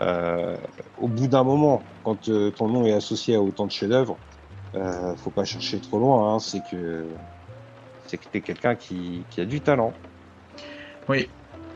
Euh, 0.00 0.56
au 1.00 1.06
bout 1.06 1.28
d'un 1.28 1.44
moment, 1.44 1.82
quand 2.02 2.28
euh, 2.28 2.50
ton 2.50 2.68
nom 2.68 2.84
est 2.84 2.92
associé 2.92 3.36
à 3.36 3.40
autant 3.40 3.66
de 3.66 3.70
chefs-d'œuvre, 3.70 4.18
euh, 4.74 5.14
faut 5.14 5.30
pas 5.30 5.44
chercher 5.44 5.78
trop 5.78 6.00
loin, 6.00 6.34
hein, 6.34 6.38
c'est 6.40 6.62
que 6.68 7.04
c'est 8.08 8.16
que 8.16 8.26
t'es 8.32 8.40
quelqu'un 8.40 8.74
qui, 8.74 9.22
qui, 9.30 9.40
a 9.40 9.44
du 9.44 9.60
talent. 9.60 9.92
Oui, 11.08 11.28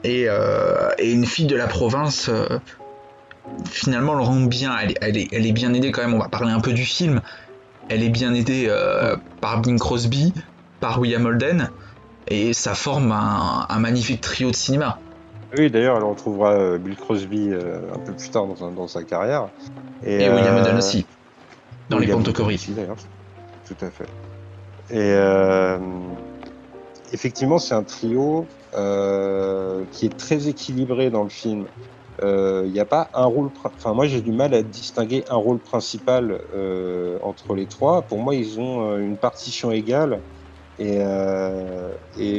et, 0.03 0.25
euh, 0.27 0.91
et 0.99 1.13
une 1.13 1.25
fille 1.25 1.47
de 1.47 1.57
la 1.57 1.69
province, 1.69 2.29
finalement, 3.71 4.15
le 4.15 4.23
rend 4.25 4.41
bien. 4.41 4.77
Elle, 4.83 4.95
elle, 5.01 5.17
est, 5.17 5.29
elle 5.31 5.47
est 5.47 5.53
bien 5.53 5.73
aidée 5.75 5.93
quand 5.93 6.03
même. 6.03 6.15
On 6.15 6.19
va 6.19 6.29
parler 6.29 6.51
un 6.51 6.61
peu 6.61 6.73
du 6.73 6.85
film 6.85 7.23
elle 7.89 8.03
est 8.03 8.09
bien 8.09 8.35
aidée 8.35 8.67
euh, 8.69 9.17
par 9.41 9.61
Bing 9.61 9.79
Crosby, 9.79 10.33
par 10.81 11.01
William 11.01 11.25
Holden, 11.25 11.71
et 12.29 12.53
ça 12.53 12.75
forme 12.75 13.13
un, 13.13 13.67
un 13.69 13.79
magnifique 13.79 14.21
trio 14.21 14.51
de 14.51 14.57
cinéma. 14.57 14.99
Oui, 15.57 15.71
d'ailleurs, 15.71 15.97
elle 15.97 16.05
retrouvera 16.05 16.53
euh, 16.53 16.79
Bill 16.79 16.97
Crosby 16.97 17.49
euh, 17.51 17.79
un 17.95 17.99
peu 17.99 18.13
plus 18.13 18.29
tard 18.31 18.47
dans, 18.47 18.71
dans 18.71 18.89
sa 18.89 19.03
carrière. 19.03 19.49
Et, 20.05 20.23
et 20.25 20.31
William 20.31 20.57
Holden 20.57 20.77
aussi, 20.77 21.07
dans 21.89 21.99
William 21.99 22.19
les 22.19 22.33
Ponts 22.33 22.47
d'ailleurs, 22.75 22.97
tout 23.67 23.77
à 23.85 23.91
fait. 23.91 24.09
Et 24.91 25.15
effectivement, 27.13 27.59
c'est 27.59 27.75
un 27.75 27.83
trio 27.83 28.47
qui 29.93 30.07
est 30.07 30.17
très 30.17 30.49
équilibré 30.49 31.11
dans 31.11 31.25
le 31.25 31.31
film 31.31 31.65
il 32.21 32.25
euh, 32.25 32.67
n'y 32.67 32.81
a 32.81 32.85
pas 32.85 33.11
un 33.15 33.27
rôle. 33.27 33.51
Enfin, 33.65 33.95
moi, 33.95 34.07
j'ai 34.07 34.21
du 34.21 34.33
mal 34.33 34.53
à 34.53 34.63
distinguer 34.63 35.25
un 35.31 35.37
rôle 35.37 35.59
principal 35.59 36.41
euh, 36.53 37.19
entre 37.23 37.55
les 37.55 37.67
trois. 37.67 38.03
Pour 38.03 38.19
moi, 38.19 38.35
ils 38.35 38.59
ont 38.59 38.91
euh, 38.91 38.99
une 38.99 39.17
partition 39.17 39.71
égale. 39.71 40.21
Et, 40.81 41.01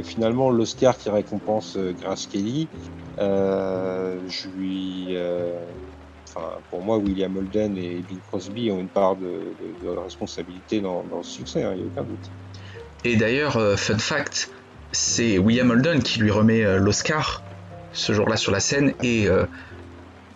finalement, 0.03 0.49
l'Oscar 0.49 0.97
qui 0.97 1.09
récompense 1.09 1.77
Grace 2.01 2.25
Kelly, 2.27 2.69
je 3.17 4.47
lui. 4.55 5.17
Enfin, 6.25 6.47
pour 6.69 6.81
moi, 6.81 6.97
William 6.97 7.35
Holden 7.35 7.77
et 7.77 7.95
Bill 8.07 8.19
Crosby 8.29 8.71
ont 8.71 8.79
une 8.79 8.87
part 8.87 9.17
de 9.17 9.89
responsabilité 10.01 10.79
dans, 10.79 11.03
dans, 11.03 11.17
le 11.17 11.23
succès, 11.23 11.61
il 11.61 11.65
hein, 11.65 11.75
n'y 11.75 11.81
a 11.81 11.85
aucun 11.85 12.03
doute. 12.03 12.31
Et 13.03 13.17
d'ailleurs, 13.17 13.59
fun 13.77 13.97
fact, 13.97 14.51
c'est 14.93 15.37
William 15.37 15.69
Holden 15.71 16.01
qui 16.01 16.19
lui 16.19 16.31
remet 16.31 16.79
l'Oscar 16.79 17.43
ce 17.91 18.13
jour-là 18.13 18.37
sur 18.37 18.53
la 18.53 18.61
scène 18.61 18.93
et 19.03 19.27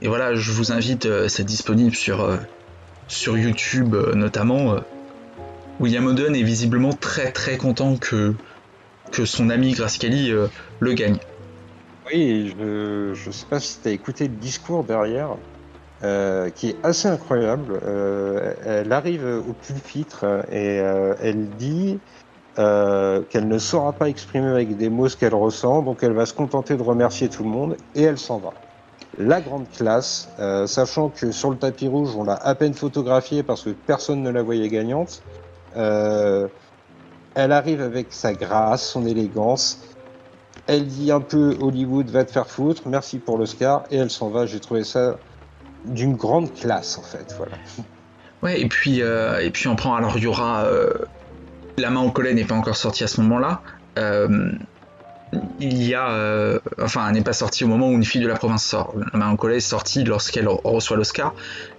et 0.04 0.10
voilà, 0.10 0.36
je 0.36 0.52
vous 0.52 0.74
invite, 0.74 1.06
euh, 1.06 1.30
c'est 1.30 1.46
disponible 1.46 1.96
sur, 1.96 2.22
euh, 2.22 2.36
sur 3.08 3.38
YouTube 3.38 3.96
euh, 3.96 4.14
notamment. 4.14 4.76
William 5.80 6.06
Oden 6.06 6.36
est 6.36 6.44
visiblement 6.44 6.92
très 6.92 7.32
très 7.32 7.56
content 7.56 7.96
que, 7.96 8.36
que 9.14 9.24
son 9.24 9.50
ami 9.50 9.74
Kelly 9.74 10.34
le 10.80 10.94
gagne. 10.94 11.18
Oui, 12.06 12.54
je 12.60 13.28
ne 13.28 13.32
sais 13.32 13.46
pas 13.50 13.60
si 13.60 13.80
tu 13.82 13.88
as 13.88 13.92
écouté 13.92 14.28
le 14.28 14.36
discours 14.36 14.84
derrière, 14.84 15.30
qui 16.54 16.70
est 16.70 16.76
assez 16.84 17.08
incroyable. 17.08 17.80
Elle 18.66 18.92
arrive 18.92 19.26
au 19.26 19.54
pupitre 19.54 20.46
et 20.52 20.76
elle 21.22 21.50
dit 21.58 21.98
qu'elle 22.56 23.48
ne 23.48 23.58
saura 23.58 23.94
pas 23.94 24.10
exprimer 24.10 24.50
avec 24.50 24.78
des 24.78 24.90
mots 24.90 25.10
ce 25.10 25.18
qu'elle 25.18 25.34
ressent, 25.34 25.82
donc 25.82 26.04
elle 26.04 26.14
va 26.14 26.28
se 26.28 26.36
contenter 26.36 26.78
de 26.78 26.84
remercier 26.84 27.30
tout 27.30 27.44
le 27.44 27.50
monde 27.50 27.78
et 27.96 28.04
elle 28.04 28.20
s'en 28.20 28.38
va 28.38 28.54
la 29.18 29.42
grande 29.42 29.70
classe, 29.70 30.30
euh, 30.40 30.68
sachant 30.68 31.10
que 31.10 31.32
sur 31.32 31.52
le 31.52 31.58
tapis 31.58 31.88
rouge, 31.88 32.16
on 32.16 32.24
l'a 32.24 32.36
à 32.36 32.56
peine 32.56 32.74
photographiée 32.74 33.44
parce 33.44 33.64
que 33.64 33.70
personne 33.70 34.22
ne 34.24 34.30
la 34.30 34.42
voyait 34.42 34.70
gagnante. 34.70 35.22
Euh, 35.76 36.48
elle 37.36 37.52
arrive 37.52 37.82
avec 37.82 38.08
sa 38.10 38.34
grâce, 38.34 38.88
son 38.88 39.06
élégance. 39.06 39.80
Elle 40.68 40.86
dit 40.88 41.12
un 41.12 41.20
peu 41.20 41.58
Hollywood 41.60 42.10
va 42.10 42.24
te 42.24 42.32
faire 42.32 42.48
foutre, 42.48 42.84
merci 42.86 43.20
pour 43.20 43.38
l'Oscar, 43.38 43.84
et 43.92 43.98
elle 43.98 44.10
s'en 44.10 44.30
va. 44.30 44.46
J'ai 44.46 44.60
trouvé 44.60 44.84
ça 44.84 45.18
d'une 45.86 46.16
grande 46.16 46.54
classe 46.54 46.98
en 46.98 47.02
fait. 47.02 47.36
Voilà. 47.38 47.58
Ouais, 48.42 48.62
et 48.62 48.68
puis, 48.68 49.02
euh, 49.02 49.40
et 49.40 49.50
puis 49.50 49.68
on 49.68 49.76
prend. 49.76 49.96
Alors 49.96 50.18
il 50.18 50.24
y 50.24 50.28
aura. 50.28 50.66
Euh, 50.66 50.92
la 51.78 51.90
main 51.90 52.02
au 52.02 52.12
collet 52.12 52.34
n'est 52.34 52.46
pas 52.46 52.56
encore 52.56 52.76
sortie 52.76 53.04
à 53.04 53.08
ce 53.08 53.20
moment-là. 53.22 53.62
Il 55.60 55.84
y 55.84 55.94
a, 55.94 56.10
euh, 56.12 56.60
enfin, 56.82 57.12
n'est 57.12 57.22
pas 57.22 57.34
sortie 57.34 57.64
au 57.64 57.68
moment 57.68 57.88
où 57.90 57.94
une 57.94 58.04
fille 58.04 58.22
de 58.22 58.28
la 58.28 58.36
province 58.36 58.66
sort. 58.66 58.94
La 59.14 59.36
collet 59.36 59.58
est 59.58 59.60
sortie 59.60 60.04
lorsqu'elle 60.04 60.48
reçoit 60.48 60.98
l'Oscar. 60.98 61.34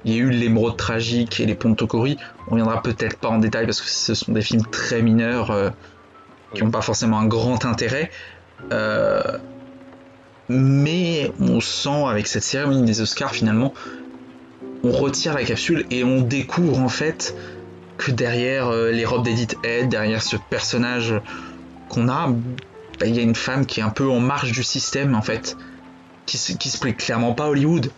Il 0.05 0.13
y 0.13 0.17
a 0.17 0.19
eu 0.19 0.31
l'émeraude 0.31 0.77
tragique 0.77 1.41
et 1.41 1.47
les 1.47 1.55
ponts 1.55 1.71
de 1.71 1.77
Tokori. 1.77 2.17
On 2.49 2.57
viendra 2.57 2.83
peut-être 2.83 3.17
pas 3.19 3.29
en 3.29 3.39
détail 3.39 3.67
parce 3.67 3.81
que 3.81 3.89
ce 3.89 4.15
sont 4.15 4.33
des 4.33 4.43
films 4.43 4.67
très 4.67 5.03
mineurs 5.03 5.51
euh, 5.51 5.71
qui 6.55 6.63
n'ont 6.63 6.71
pas 6.71 6.83
forcément 6.83 7.19
un 7.19 7.27
grand 7.27 7.65
intérêt. 7.65 8.11
Euh, 8.73 9.23
mais 10.49 11.33
on 11.41 11.61
sent 11.61 12.05
avec 12.09 12.27
cette 12.27 12.43
cérémonie 12.43 12.85
des 12.85 13.01
Oscars 13.01 13.35
finalement, 13.35 13.73
on 14.83 14.93
retire 14.93 15.35
la 15.35 15.45
capsule 15.45 15.87
et 15.91 16.05
on 16.05 16.21
découvre 16.21 16.79
en 16.79 16.89
fait 16.89 17.35
que 17.97 18.11
derrière 18.11 18.69
euh, 18.69 18.91
les 18.91 19.05
robes 19.05 19.25
d'Edith 19.25 19.57
Head, 19.65 19.89
derrière 19.89 20.23
ce 20.23 20.37
personnage 20.37 21.15
qu'on 21.89 22.09
a, 22.09 22.29
il 23.05 23.15
y 23.15 23.19
a 23.19 23.23
une 23.23 23.35
femme 23.35 23.67
qui 23.67 23.81
est 23.81 23.83
un 23.83 23.91
peu 23.91 24.09
en 24.09 24.21
marge 24.21 24.53
du 24.53 24.63
système 24.63 25.15
en 25.15 25.23
fait, 25.23 25.57
qui, 26.27 26.39
se 26.39 26.79
plaît 26.79 26.95
clairement 26.95 27.33
pas 27.33 27.45
à 27.45 27.49
Hollywood. 27.49 27.91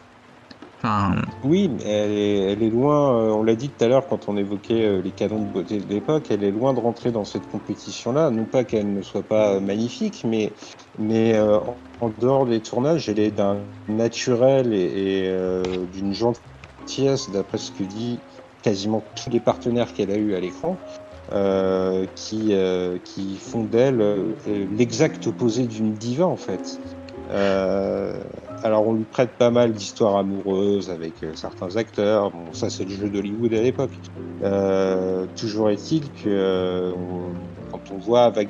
Oui, 1.43 1.71
elle 1.85 2.63
est, 2.63 2.71
loin, 2.71 3.19
euh, 3.19 3.31
on 3.31 3.43
l'a 3.43 3.55
dit 3.55 3.71
tout 3.71 3.85
à 3.85 3.89
l'heure 3.89 4.07
quand 4.07 4.29
on 4.29 4.37
évoquait 4.37 4.85
euh, 4.85 5.03
les 5.03 5.11
canons 5.11 5.41
de 5.41 5.53
beauté 5.53 5.79
de 5.79 5.89
l'époque, 5.89 6.27
elle 6.31 6.45
est 6.45 6.51
loin 6.51 6.75
de 6.75 6.81
rentrer 6.81 7.11
dans 7.11 7.25
cette 7.25 7.49
compétition-là. 7.51 8.31
Non 8.31 8.45
pas 8.45 8.65
qu'elle 8.65 8.93
ne 8.93 9.03
soit 9.03 9.23
pas 9.23 9.59
magnifique, 9.59 10.25
mais, 10.25 10.53
euh, 11.01 11.59
en, 12.01 12.11
dehors 12.21 12.47
des 12.47 12.61
tournages, 12.61 13.09
elle 13.09 13.19
est 13.19 13.31
d'un 13.31 13.59
naturel 13.89 14.73
et, 14.73 15.35
d'une 15.93 16.13
gentillesse, 16.13 17.31
d'après 17.31 17.59
ce 17.59 17.73
que 17.73 17.83
dit 17.83 18.19
quasiment 18.63 19.03
tous 19.15 19.31
les 19.31 19.41
partenaires 19.41 19.93
qu'elle 19.93 20.11
a 20.11 20.17
eu 20.17 20.35
à 20.35 20.41
l'écran. 20.41 20.77
Qui, 22.15 22.55
qui 23.05 23.37
font 23.37 23.65
d'elle 23.65 24.03
l'exact 24.77 25.27
opposé 25.27 25.67
d'une 25.67 25.93
diva 25.95 26.27
en 26.27 26.37
fait. 26.37 26.79
Euh, 27.31 28.23
alors 28.63 28.87
on 28.87 28.95
lui 28.95 29.05
prête 29.05 29.33
pas 29.33 29.51
mal 29.51 29.73
d'histoires 29.73 30.17
amoureuses 30.17 30.91
avec 30.91 31.23
euh, 31.23 31.35
certains 31.35 31.77
acteurs. 31.77 32.31
Bon, 32.31 32.53
ça 32.53 32.71
c'est 32.71 32.85
le 32.85 32.91
jeu 32.91 33.09
d'Hollywood 33.09 33.53
à 33.55 33.63
l'époque. 33.63 33.91
Euh, 34.43 35.27
toujours 35.37 35.71
est-il 35.71 36.11
que 36.13 36.27
euh, 36.27 36.93
quand 37.71 37.91
on 37.93 37.99
voit 37.99 38.25
Ava 38.25 38.43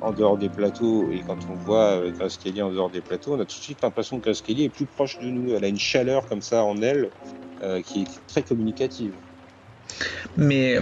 en 0.00 0.12
dehors 0.12 0.38
des 0.38 0.48
plateaux 0.48 1.10
et 1.10 1.20
quand 1.26 1.38
on 1.50 1.54
voit 1.54 2.00
Grace 2.10 2.38
en 2.62 2.70
dehors 2.70 2.90
des 2.90 3.00
plateaux, 3.00 3.34
on 3.34 3.40
a 3.40 3.44
tout 3.44 3.58
de 3.58 3.62
suite 3.62 3.82
l'impression 3.82 4.20
que 4.20 4.26
Grace 4.26 4.42
est 4.46 4.68
plus 4.68 4.86
proche 4.86 5.18
de 5.18 5.26
nous. 5.26 5.54
Elle 5.54 5.64
a 5.64 5.68
une 5.68 5.78
chaleur 5.78 6.26
comme 6.26 6.42
ça 6.42 6.64
en 6.64 6.80
elle 6.80 7.10
qui 7.84 8.02
est 8.02 8.26
très 8.28 8.42
communicative. 8.42 9.12
Mais 10.36 10.78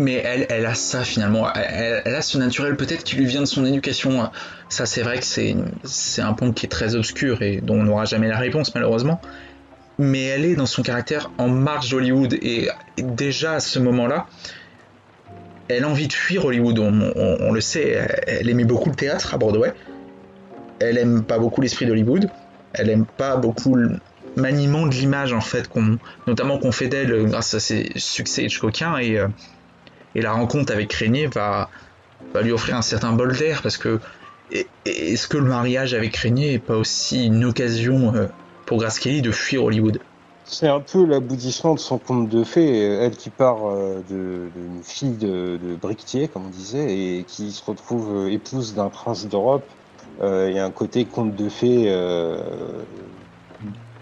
mais 0.00 0.14
elle, 0.14 0.46
elle 0.48 0.66
a 0.66 0.74
ça 0.74 1.04
finalement. 1.04 1.52
Elle, 1.52 2.14
a 2.14 2.22
ce 2.22 2.38
naturel 2.38 2.76
peut-être 2.76 3.04
qui 3.04 3.16
lui 3.16 3.26
vient 3.26 3.42
de 3.42 3.46
son 3.46 3.64
éducation. 3.64 4.30
Ça, 4.68 4.86
c'est 4.86 5.02
vrai 5.02 5.18
que 5.18 5.24
c'est, 5.24 5.54
c'est 5.84 6.22
un 6.22 6.32
point 6.32 6.52
qui 6.52 6.66
est 6.66 6.70
très 6.70 6.94
obscur 6.94 7.42
et 7.42 7.60
dont 7.60 7.78
on 7.78 7.84
n'aura 7.84 8.06
jamais 8.06 8.28
la 8.28 8.38
réponse 8.38 8.74
malheureusement. 8.74 9.20
Mais 9.98 10.24
elle 10.24 10.46
est 10.46 10.56
dans 10.56 10.66
son 10.66 10.82
caractère 10.82 11.30
en 11.36 11.48
marge 11.48 11.90
d'Hollywood 11.90 12.32
et 12.40 12.70
déjà 12.96 13.52
à 13.52 13.60
ce 13.60 13.78
moment-là, 13.78 14.26
elle 15.68 15.84
a 15.84 15.88
envie 15.88 16.08
de 16.08 16.12
fuir 16.14 16.46
Hollywood. 16.46 16.78
On, 16.78 17.52
le 17.52 17.60
sait, 17.60 18.08
elle 18.26 18.48
aimait 18.48 18.64
beaucoup 18.64 18.88
le 18.88 18.96
théâtre 18.96 19.34
à 19.34 19.38
Broadway. 19.38 19.74
Elle 20.80 20.96
aime 20.96 21.22
pas 21.24 21.38
beaucoup 21.38 21.60
l'esprit 21.60 21.84
d'Hollywood. 21.84 22.30
Elle 22.72 22.88
aime 22.88 23.04
pas 23.04 23.36
beaucoup 23.36 23.74
le 23.74 23.98
maniement 24.36 24.86
de 24.86 24.94
l'image 24.94 25.34
en 25.34 25.42
fait, 25.42 25.68
notamment 26.26 26.56
qu'on 26.58 26.72
fait 26.72 26.88
d'elle 26.88 27.26
grâce 27.26 27.52
à 27.52 27.60
ses 27.60 27.90
succès 27.96 28.44
Hitchcockiens 28.44 28.96
et 28.96 29.18
euh, 29.18 29.28
et 30.14 30.22
la 30.22 30.32
rencontre 30.32 30.72
avec 30.72 30.92
Régnier 30.92 31.26
va, 31.26 31.68
lui 32.42 32.52
offrir 32.52 32.76
un 32.76 32.82
certain 32.82 33.12
bol 33.12 33.36
d'air 33.36 33.62
parce 33.62 33.76
que 33.76 34.00
est-ce 34.84 35.28
que 35.28 35.36
le 35.36 35.44
mariage 35.44 35.94
avec 35.94 36.16
Régnier 36.16 36.52
n'est 36.52 36.58
pas 36.58 36.76
aussi 36.76 37.26
une 37.26 37.44
occasion 37.44 38.14
euh, 38.14 38.26
pour 38.66 38.78
Grace 38.78 38.98
Kelly 38.98 39.22
de 39.22 39.30
fuir 39.30 39.64
Hollywood? 39.64 40.00
C'est 40.44 40.66
un 40.66 40.80
peu 40.80 41.04
l'aboutissement 41.04 41.74
de 41.74 41.78
son 41.78 41.98
conte 41.98 42.28
de 42.28 42.42
fées, 42.42 42.80
elle 42.80 43.16
qui 43.16 43.30
part 43.30 43.58
euh, 43.66 44.00
d'une 44.08 44.82
fille 44.82 45.16
de, 45.16 45.60
de, 45.62 45.76
briquetier, 45.76 46.26
comme 46.26 46.46
on 46.46 46.50
disait, 46.50 47.18
et 47.18 47.24
qui 47.24 47.52
se 47.52 47.64
retrouve 47.64 48.26
euh, 48.26 48.32
épouse 48.32 48.74
d'un 48.74 48.88
prince 48.88 49.28
d'Europe. 49.28 49.64
Il 50.22 50.52
y 50.52 50.58
a 50.58 50.66
un 50.66 50.70
côté 50.70 51.06
conte 51.06 51.34
de 51.34 51.48
fées, 51.48 51.90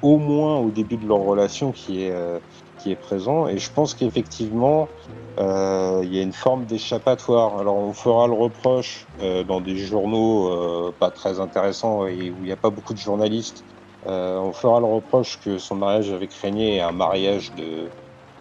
au 0.03 0.17
moins 0.19 0.57
au 0.57 0.71
début 0.71 0.97
de 0.97 1.07
leur 1.07 1.21
relation, 1.21 1.71
qui 1.71 2.03
est, 2.03 2.97
présent. 2.97 3.47
Et 3.47 3.59
je 3.59 3.71
pense 3.71 3.95
qu'effectivement, 3.95 4.89
il 5.39 6.15
y 6.15 6.19
a 6.19 6.23
une 6.23 6.32
forme 6.32 6.65
d'échappatoire. 6.66 7.59
Alors 7.59 7.77
on 7.77 7.93
fera 7.93 8.27
le 8.27 8.35
reproche 8.35 9.06
euh, 9.20 9.44
dans 9.44 9.60
des 9.60 9.77
journaux 9.77 10.48
euh, 10.48 10.93
pas 10.98 11.10
très 11.10 11.40
intéressants 11.40 12.06
et 12.06 12.31
où 12.31 12.36
il 12.39 12.44
n'y 12.44 12.52
a 12.52 12.56
pas 12.56 12.70
beaucoup 12.70 12.94
de 12.94 12.98
journalistes. 12.98 13.65
on 14.05 14.52
fera 14.52 14.81
le 14.81 14.86
reproche 14.86 15.39
que 15.40 15.59
son 15.59 15.77
mariage 15.77 16.10
avec 16.10 16.32
Régnier 16.35 16.77
est 16.77 16.81
un 16.81 16.93
mariage 16.93 17.52
de 17.55 17.89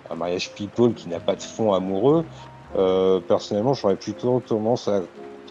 un 0.10 0.16
mariage 0.16 0.54
people 0.56 0.94
qui 0.94 1.10
n'a 1.10 1.20
pas 1.20 1.36
de 1.36 1.42
fond 1.42 1.74
amoureux. 1.74 2.26
personnellement, 3.28 3.74
j'aurais 3.74 3.98
plutôt 3.98 4.40
tendance 4.40 4.88
à 4.88 5.02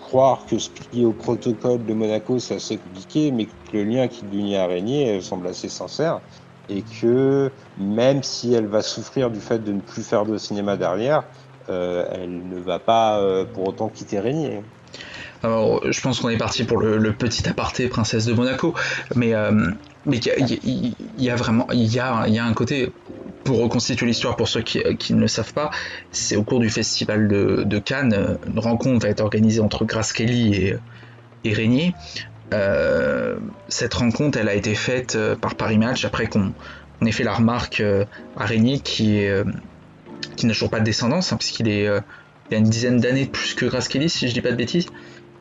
croire 0.01 0.47
que 0.47 0.57
qui 0.57 1.03
est 1.03 1.05
au 1.05 1.13
protocole 1.13 1.85
de 1.85 1.93
Monaco, 1.93 2.39
c'est 2.39 2.55
assez 2.55 2.79
compliqué, 2.79 3.33
mais 3.33 3.47
que 3.47 3.53
le 3.73 3.85
lien 3.85 4.09
qui 4.09 4.25
l'unit 4.25 4.57
à 4.57 4.67
Régnier 4.67 5.21
semble 5.21 5.47
assez 5.49 5.69
sincère 5.69 6.21
et 6.69 6.83
que 6.83 7.51
même 7.79 8.23
si 8.23 8.55
elle 8.55 8.67
va 8.67 8.83
souffrir 8.83 9.31
du 9.31 9.41
fait 9.41 9.63
de 9.63 9.73
ne 9.73 9.81
plus 9.81 10.03
faire 10.03 10.25
de 10.25 10.37
cinéma 10.39 10.77
derrière, 10.77 11.25
euh, 11.69 12.05
elle 12.13 12.49
ne 12.49 12.59
va 12.59 12.79
pas 12.79 13.19
euh, 13.19 13.45
pour 13.45 13.69
autant 13.69 13.89
quitter 13.89 14.21
Régnier. 14.21 14.63
Alors, 15.43 15.81
je 15.91 16.01
pense 16.01 16.21
qu'on 16.21 16.29
est 16.29 16.39
parti 16.39 16.65
pour 16.65 16.79
le, 16.79 17.13
petit 17.13 17.49
aparté 17.49 17.89
princesse 17.89 18.25
de 18.25 18.33
Monaco, 18.33 18.75
mais 19.15 19.35
euh, 19.35 19.71
mais 20.07 20.19
il 20.19 20.95
y, 21.19 21.31
a 21.31 21.37
vraiment 21.37 21.67
il 21.73 21.93
y 21.93 21.99
a, 21.99 22.27
y 22.29 22.39
a 22.39 22.45
un 22.45 22.53
côté 22.55 22.93
pour 23.43 23.61
reconstituer 23.61 24.07
l'histoire 24.07 24.37
pour 24.37 24.49
ceux 24.49 24.63
qui, 24.63 24.83
qui, 24.99 25.15
ne 25.15 25.21
le 25.21 25.29
savent 25.29 25.53
pas, 25.53 25.71
c'est 26.13 26.37
au 26.37 26.45
cours 26.45 26.61
du 26.61 26.71
festival 26.71 27.27
de, 27.27 27.65
de, 27.65 27.79
Cannes, 27.81 28.39
une 28.47 28.59
rencontre 28.59 29.05
va 29.05 29.11
être 29.11 29.21
organisée 29.21 29.61
entre 29.61 29.85
Grace 29.85 30.13
Kelly 30.13 30.55
et, 30.55 30.77
et 31.45 31.53
Régnier. 31.53 31.93
Euh, 32.55 33.37
cette 33.69 33.95
rencontre, 33.95 34.39
elle 34.39 34.49
a 34.49 34.55
été 34.55 34.75
faite 34.75 35.17
euh, 35.17 35.35
par 35.35 35.57
Paris 35.57 35.79
Match 35.79 36.05
après 36.05 36.27
qu'on 36.27 36.53
ait 37.05 37.13
fait 37.13 37.25
la 37.25 37.35
remarque 37.35 37.81
euh, 37.81 38.05
à 38.37 38.47
Régnier 38.47 38.79
qui 38.81 39.27
qui 40.37 40.47
n'a 40.47 40.53
toujours 40.53 40.71
pas 40.71 40.81
de 40.81 40.85
descendance, 40.85 41.33
hein, 41.33 41.37
puisqu'il 41.37 41.69
est 41.69 41.89
il 42.51 42.55
a 42.55 42.59
une 42.59 42.69
dizaine 42.71 42.99
d'années 42.99 43.27
de 43.27 43.31
plus 43.31 43.55
que 43.55 43.67
Grace 43.67 43.89
Kelly, 43.89 44.09
si 44.09 44.29
je 44.29 44.35
dis 44.35 44.41
pas 44.41 44.51
de 44.51 44.57
bêtises. 44.57 44.87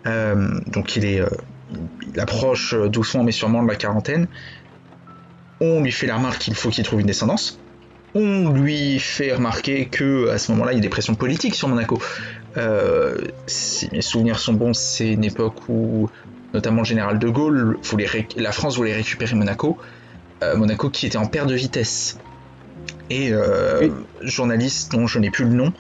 donc 0.06 0.96
il 0.96 1.06
est 1.06 1.22
il 2.14 2.20
approche 2.20 2.76
doucement 2.90 3.24
mais 3.24 3.32
sûrement 3.32 3.64
de 3.64 3.68
la 3.68 3.76
quarantaine. 3.76 4.28
On 5.62 5.82
lui 5.82 5.92
fait 5.92 6.08
la 6.08 6.18
remarque 6.18 6.40
qu'il 6.40 6.56
faut 6.56 6.70
qu'il 6.70 6.84
trouve 6.84 7.00
une 7.02 7.08
descendance. 7.08 7.60
On 8.14 8.52
lui 8.52 9.00
fait 9.00 9.34
remarquer 9.34 9.86
que 9.86 10.30
à 10.30 10.38
ce 10.38 10.52
moment-là, 10.54 10.72
il 10.74 10.76
y 10.76 10.80
a 10.80 10.82
des 10.82 10.90
pressions 10.90 11.16
politiques 11.16 11.56
sur 11.56 11.68
Monaco. 11.68 12.00
si 13.48 13.90
mes 13.92 14.02
souvenirs 14.02 14.40
sont 14.40 14.54
bons, 14.54 14.74
c'est 14.74 15.12
une 15.12 15.24
époque 15.24 15.70
où 15.70 16.10
notamment 16.56 16.82
le 16.82 16.86
général 16.86 17.20
de 17.20 17.28
Gaulle, 17.28 17.78
la 18.38 18.52
France 18.54 18.78
voulait 18.78 18.96
récupérer 18.96 19.36
Monaco, 19.36 19.78
euh, 20.42 20.56
Monaco 20.56 20.90
qui 20.90 21.06
était 21.06 21.18
en 21.18 21.28
perte 21.28 21.50
de 21.50 21.56
vitesse. 21.56 22.18
Et 23.10 23.32
euh, 23.32 23.90
journaliste 24.22 24.92
dont 24.94 25.06
je 25.06 25.20
n'ai 25.20 25.30
plus 25.30 25.44
le 25.44 25.52
nom, 25.52 25.74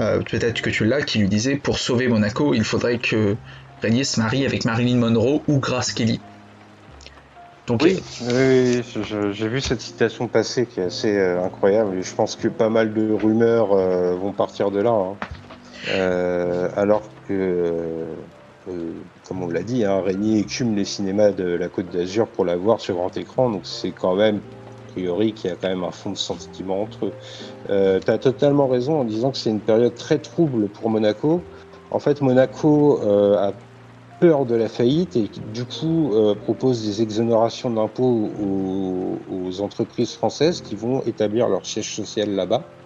euh, 0.00 0.20
peut-être 0.20 0.60
que 0.60 0.70
tu 0.70 0.84
l'as, 0.84 1.02
qui 1.02 1.20
lui 1.20 1.28
disait 1.28 1.56
pour 1.56 1.78
sauver 1.78 2.08
Monaco, 2.08 2.52
il 2.52 2.64
faudrait 2.64 2.98
que 2.98 3.36
Régnier 3.80 4.02
se 4.02 4.20
marie 4.20 4.44
avec 4.44 4.64
Marilyn 4.64 4.96
Monroe 4.96 5.40
ou 5.46 5.58
Grace 5.60 5.92
Kelly. 5.92 6.20
Donc, 7.68 7.82
oui, 7.82 8.00
j'ai 8.26 9.48
vu 9.48 9.60
cette 9.60 9.80
citation 9.80 10.26
passer 10.26 10.66
qui 10.66 10.80
est 10.80 10.84
assez 10.84 11.16
incroyable 11.20 11.98
et 11.98 12.02
je 12.02 12.14
pense 12.14 12.34
que 12.34 12.48
pas 12.48 12.70
mal 12.70 12.92
de 12.92 13.12
rumeurs 13.12 13.68
vont 14.16 14.32
partir 14.32 14.70
de 14.70 14.80
là. 14.80 14.90
Hein. 14.90 16.70
alors 16.76 17.02
que 17.28 18.06
comme 19.28 19.42
on 19.42 19.48
l'a 19.48 19.62
dit, 19.62 19.84
hein, 19.84 20.00
Régnier 20.00 20.38
écume 20.38 20.74
les 20.74 20.86
cinémas 20.86 21.32
de 21.32 21.44
la 21.44 21.68
Côte 21.68 21.90
d'Azur 21.90 22.28
pour 22.28 22.46
la 22.46 22.56
voir 22.56 22.80
sur 22.80 22.94
grand 22.94 23.14
écran, 23.14 23.50
donc 23.50 23.66
c'est 23.66 23.92
quand 23.92 24.16
même, 24.16 24.38
a 24.38 24.92
priori, 24.92 25.34
qu'il 25.34 25.50
y 25.50 25.52
a 25.52 25.56
quand 25.56 25.68
même 25.68 25.84
un 25.84 25.90
fond 25.90 26.12
de 26.12 26.16
sentiment 26.16 26.80
entre 26.80 27.06
eux. 27.06 27.12
Euh, 27.68 28.00
tu 28.00 28.10
as 28.10 28.16
totalement 28.16 28.68
raison 28.68 29.00
en 29.00 29.04
disant 29.04 29.30
que 29.30 29.36
c'est 29.36 29.50
une 29.50 29.60
période 29.60 29.94
très 29.94 30.18
trouble 30.18 30.68
pour 30.68 30.88
Monaco. 30.88 31.42
En 31.90 31.98
fait, 31.98 32.22
Monaco 32.22 33.02
euh, 33.02 33.36
a 33.36 33.52
peur 34.18 34.46
de 34.46 34.54
la 34.54 34.68
faillite 34.68 35.14
et 35.16 35.28
du 35.52 35.64
coup 35.64 36.14
euh, 36.14 36.34
propose 36.34 36.84
des 36.84 37.02
exonérations 37.02 37.70
d'impôts 37.70 38.32
aux, 38.38 39.60
entreprises 39.60 40.12
françaises 40.12 40.60
qui 40.60 40.76
vont 40.76 41.02
établir 41.02 41.48
leur 41.48 41.66
siège 41.66 41.94
social 41.94 42.30
là-bas. 42.30 42.77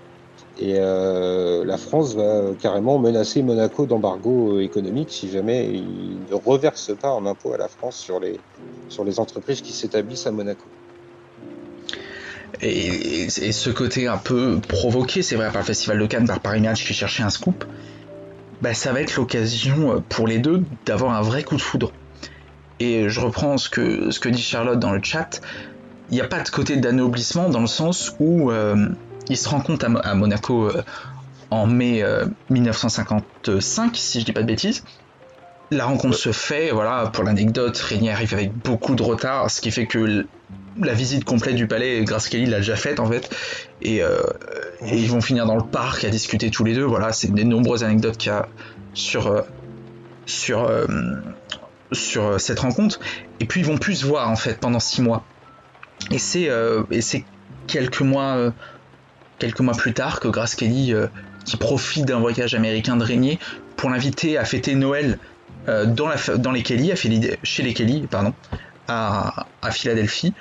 Et 0.59 0.75
euh, 0.77 1.65
la 1.65 1.79
France 1.79 2.15
va 2.15 2.43
carrément 2.61 2.99
menacer 2.99 3.43
Monaco 3.43 3.87
d'embargo 3.87 4.61
économique 4.61 5.09
si 5.11 5.31
jamais 5.31 5.71
il 5.73 6.19
ne 6.31 6.35
reverse 6.35 6.93
pas 6.95 7.11
en 7.11 7.25
impôt 7.25 7.55
à 7.55 7.59
la 7.59 7.69
France 7.69 7.97
sur 7.97 8.21
les, 8.21 8.39
sur 8.89 9.05
les 9.05 9.19
entreprises 9.19 9.63
qui 9.63 9.73
s'établissent 9.73 10.27
à 10.27 10.31
Monaco. 10.31 10.65
Et, 12.61 13.29
ce 13.31 13.71
côté 13.71 14.07
un 14.07 14.19
peu 14.19 14.61
provoqué, 14.69 15.23
c'est 15.23 15.37
vrai, 15.37 15.51
par 15.51 15.63
le 15.63 15.67
Festival 15.67 15.99
de 15.99 16.07
Cannes, 16.07 16.27
par 16.27 16.39
Paris 16.39 16.61
Match 16.61 16.87
qui 16.87 16.93
cherchait 16.93 17.23
un 17.23 17.31
scoop, 17.31 17.65
bah, 18.61 18.75
ça 18.75 18.93
va 18.93 19.01
être 19.01 19.17
l'occasion 19.17 20.05
pour 20.09 20.29
les 20.29 20.39
deux 20.39 20.63
d'avoir 20.87 21.15
un 21.15 21.23
vrai 21.23 21.43
coup 21.43 21.57
de 21.57 21.63
foudre. 21.63 21.93
Et 22.79 23.09
je 23.09 23.21
reprends 23.21 23.57
ce 23.57 23.69
que, 23.69 24.11
ce 24.11 24.21
que 24.21 24.29
dit 24.29 24.43
Charlotte 24.43 24.79
dans 24.79 24.93
le 24.93 25.03
chat, 25.03 25.41
il 26.11 26.15
n'y 26.15 26.21
a 26.21 26.27
pas 26.27 26.41
de 26.41 26.49
côté 26.51 26.77
d'anoblissement 26.77 27.49
dans 27.49 27.61
le 27.63 27.67
sens 27.67 28.15
où... 28.21 28.51
Euh, 28.51 28.89
il 29.29 29.37
se 29.37 29.49
rend 29.49 29.61
compte 29.61 29.85
à, 29.85 30.15
Monaco 30.15 30.67
euh, 30.67 30.83
en 31.51 31.67
mai 31.67 32.05
1955, 32.51 33.49
euh, 33.49 33.91
si 33.95 34.21
je 34.21 34.25
dis 34.25 34.33
pas 34.33 34.43
de 34.43 34.47
bêtises. 34.47 34.85
La 35.71 35.87
rencontre 35.87 36.17
se 36.17 36.33
fait, 36.33 36.71
voilà, 36.71 37.07
pour 37.07 37.25
l'anecdote, 37.25 37.79
Régnier 37.79 38.11
arrive 38.11 38.35
avec 38.35 38.53
beaucoup 38.53 38.95
de 38.95 39.03
retard, 39.03 39.51
ce 39.51 39.61
qui 39.61 39.71
fait 39.71 39.87
que 39.87 40.27
la 40.79 40.93
visite 40.93 41.25
complète 41.25 41.55
du 41.55 41.67
palais, 41.67 42.05
Grace 42.05 42.29
Kelly 42.29 42.47
l'a 42.47 42.59
déjà 42.59 42.77
faite 42.77 43.01
en 43.01 43.07
fait, 43.07 43.35
et, 43.81 44.03
euh, 44.03 44.21
ils 44.85 45.09
vont 45.09 45.21
finir 45.21 45.47
dans 45.47 45.57
le 45.57 45.65
parc 45.65 46.05
à 46.05 46.11
discuter 46.11 46.51
tous 46.51 46.65
les 46.65 46.75
deux. 46.75 46.85
Voilà, 46.85 47.13
c'est 47.13 47.33
des 47.33 47.45
nombreuses 47.45 47.85
anecdotes 47.85 48.19
qu'il 48.19 48.33
y 48.33 48.35
a 48.35 48.49
sur 48.93 49.45
sur 50.27 50.71
sur 51.93 52.41
cette 52.41 52.59
rencontre. 52.59 53.01
Et 53.41 53.47
puis 53.47 53.61
ils 53.61 53.67
vont 53.67 53.79
plus 53.79 53.97
se 53.97 54.07
voir 54.07 54.29
en 54.29 54.37
fait 54.37 54.59
pendant 54.59 54.81
six 54.81 55.01
mois. 55.01 55.25
et 56.11 56.19
c'est 56.19 57.25
quelques 57.67 58.01
mois 58.01 58.53
quelques 59.39 59.61
mois 59.61 59.75
plus 59.75 59.93
tard 59.93 60.21
que 60.21 60.29
Grace 60.29 60.55
Kelly 60.55 60.95
qui 61.45 61.57
profite 61.57 62.05
d'un 62.05 62.21
voyage 62.21 62.55
américain 62.55 62.97
de 62.97 63.05
Régnier 63.05 63.39
pour 63.77 63.91
l'inviter 63.91 64.39
à 64.39 64.45
fêter 64.45 64.75
Noël 64.75 65.19
la, 65.67 66.37
dans 66.37 66.53
les 66.53 66.63
Kelly, 66.63 66.93
chez 67.43 67.63
les 67.63 67.75
Kelly, 67.75 68.07
pardon, 68.09 68.35
à, 68.89 69.47
Philadelphie. 69.71 70.33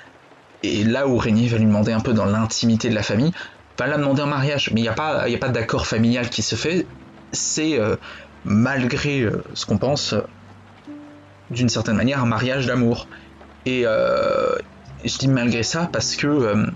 Et 0.62 0.84
là 0.84 1.08
où 1.08 1.16
Régnier 1.16 1.48
va 1.48 1.58
lui 1.58 1.66
demander 1.66 1.92
un 1.92 2.00
peu 2.00 2.12
dans 2.12 2.26
l'intimité 2.26 2.88
de 2.88 2.94
la 2.94 3.02
famille, 3.02 3.32
va 3.78 3.86
la 3.86 3.98
demander 3.98 4.22
un 4.22 4.26
mariage. 4.26 4.70
Mais 4.72 4.80
il 4.80 4.84
n'y 4.84 4.88
a 4.88 4.94
pas, 4.94 5.22
a 5.22 5.38
pas 5.38 5.48
d'accord 5.48 5.86
familial 5.86 6.28
qui 6.28 6.42
se 6.42 6.54
fait. 6.54 6.86
C'est, 7.32 7.78
euh, 7.78 7.96
malgré 8.44 9.20
euh, 9.20 9.42
ce 9.54 9.66
qu'on 9.66 9.78
pense, 9.78 10.12
euh, 10.12 10.20
d'une 11.50 11.68
certaine 11.68 11.96
manière, 11.96 12.22
un 12.22 12.26
mariage 12.26 12.66
d'amour. 12.66 13.08
Et 13.64 13.84
je 15.04 15.18
dis 15.18 15.28
malgré 15.28 15.62
ça 15.62 15.88
parce 15.92 16.16
que, 16.16 16.66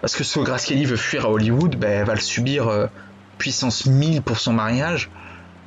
parce 0.00 0.16
que 0.16 0.24
ce 0.24 0.38
que 0.38 0.44
Grace 0.44 0.66
Kelly 0.66 0.84
veut 0.84 0.96
fuir 0.96 1.26
à 1.26 1.30
Hollywood, 1.30 1.76
ben, 1.76 1.90
elle 1.90 2.06
va 2.06 2.14
le 2.14 2.20
subir 2.20 2.88
puissance 3.38 3.86
1000 3.86 4.22
pour 4.22 4.38
son 4.38 4.52
mariage. 4.52 5.10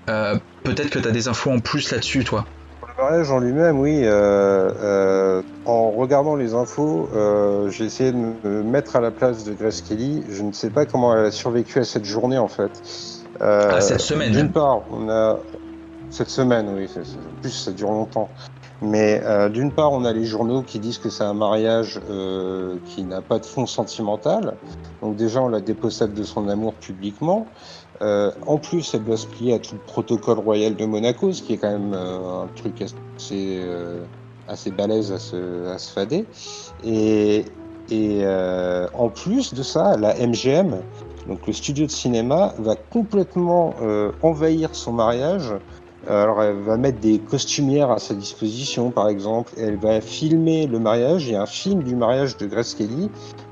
Peut-être 0.05 0.89
que 0.89 0.99
tu 0.99 1.07
as 1.07 1.11
des 1.11 1.27
infos 1.27 1.51
en 1.51 1.59
plus 1.59 1.91
là-dessus, 1.91 2.23
toi 2.23 2.45
mariage 2.97 3.31
en 3.31 3.39
lui-même, 3.39 3.79
oui. 3.79 4.01
Euh, 4.03 4.71
euh, 4.81 5.41
en 5.65 5.91
regardant 5.91 6.35
les 6.35 6.53
infos, 6.53 7.09
euh, 7.13 7.69
j'ai 7.69 7.85
essayé 7.85 8.11
de 8.11 8.17
me 8.17 8.63
mettre 8.63 8.95
à 8.95 9.01
la 9.01 9.11
place 9.11 9.43
de 9.43 9.53
Grace 9.53 9.81
Kelly. 9.81 10.23
Je 10.29 10.41
ne 10.41 10.51
sais 10.51 10.69
pas 10.69 10.85
comment 10.85 11.15
elle 11.15 11.25
a 11.25 11.31
survécu 11.31 11.79
à 11.79 11.83
cette 11.83 12.05
journée, 12.05 12.37
en 12.37 12.47
fait. 12.47 12.71
à 13.39 13.81
cette 13.81 14.01
semaine 14.01 14.31
D'une 14.31 14.51
part, 14.51 14.81
on 14.91 15.09
a... 15.09 15.37
Cette 16.09 16.29
semaine, 16.29 16.69
oui. 16.73 16.87
En 16.95 17.41
plus, 17.41 17.51
ça 17.51 17.71
dure 17.71 17.91
longtemps. 17.91 18.29
Mais 18.81 19.21
d'une 19.49 19.71
part, 19.71 19.91
on 19.91 20.05
a 20.05 20.13
les 20.13 20.25
journaux 20.25 20.61
qui 20.61 20.79
disent 20.79 20.99
que 20.99 21.09
c'est 21.09 21.23
un 21.23 21.33
mariage 21.33 21.99
qui 22.85 23.03
n'a 23.03 23.21
pas 23.21 23.39
de 23.39 23.45
fond 23.45 23.65
sentimental. 23.65 24.55
Donc 25.01 25.15
déjà, 25.15 25.41
on 25.41 25.49
la 25.49 25.61
dépossède 25.61 26.13
de 26.13 26.23
son 26.23 26.47
amour 26.47 26.73
publiquement. 26.75 27.47
Euh, 28.01 28.31
en 28.45 28.57
plus, 28.57 28.93
elle 28.93 29.03
doit 29.03 29.17
se 29.17 29.27
plier 29.27 29.55
à 29.55 29.59
tout 29.59 29.75
le 29.75 29.81
protocole 29.81 30.39
royal 30.39 30.75
de 30.75 30.85
Monaco, 30.85 31.31
ce 31.31 31.41
qui 31.41 31.53
est 31.53 31.57
quand 31.57 31.71
même 31.71 31.93
euh, 31.93 32.43
un 32.43 32.47
truc 32.55 32.81
assez, 32.81 33.59
euh, 33.63 34.03
assez 34.47 34.71
balèze 34.71 35.11
à 35.11 35.19
se, 35.19 35.67
à 35.67 35.77
se 35.77 35.91
fader. 35.91 36.25
Et, 36.83 37.45
et 37.89 38.25
en 38.93 39.09
plus 39.09 39.53
de 39.53 39.63
ça, 39.63 39.95
la 39.97 40.13
MGM, 40.15 40.81
donc 41.27 41.47
le 41.47 41.53
studio 41.53 41.85
de 41.85 41.91
cinéma, 41.91 42.53
va 42.59 42.75
complètement 42.75 43.75
envahir 44.21 44.75
son 44.75 44.91
mariage. 44.91 45.53
Alors, 46.09 46.41
elle 46.41 46.61
va 46.61 46.77
mettre 46.77 46.99
des 46.99 47.19
costumières 47.19 47.91
à 47.91 47.99
sa 47.99 48.13
disposition, 48.13 48.91
par 48.91 49.09
exemple. 49.09 49.51
Elle 49.57 49.75
va 49.75 49.99
filmer 49.99 50.65
le 50.65 50.79
mariage. 50.79 51.27
Il 51.27 51.33
y 51.33 51.35
a 51.35 51.41
un 51.41 51.45
film 51.45 51.83
du 51.83 51.95
mariage 51.95 52.37
de 52.37 52.45
Grace 52.45 52.75
Kelly 52.75 53.09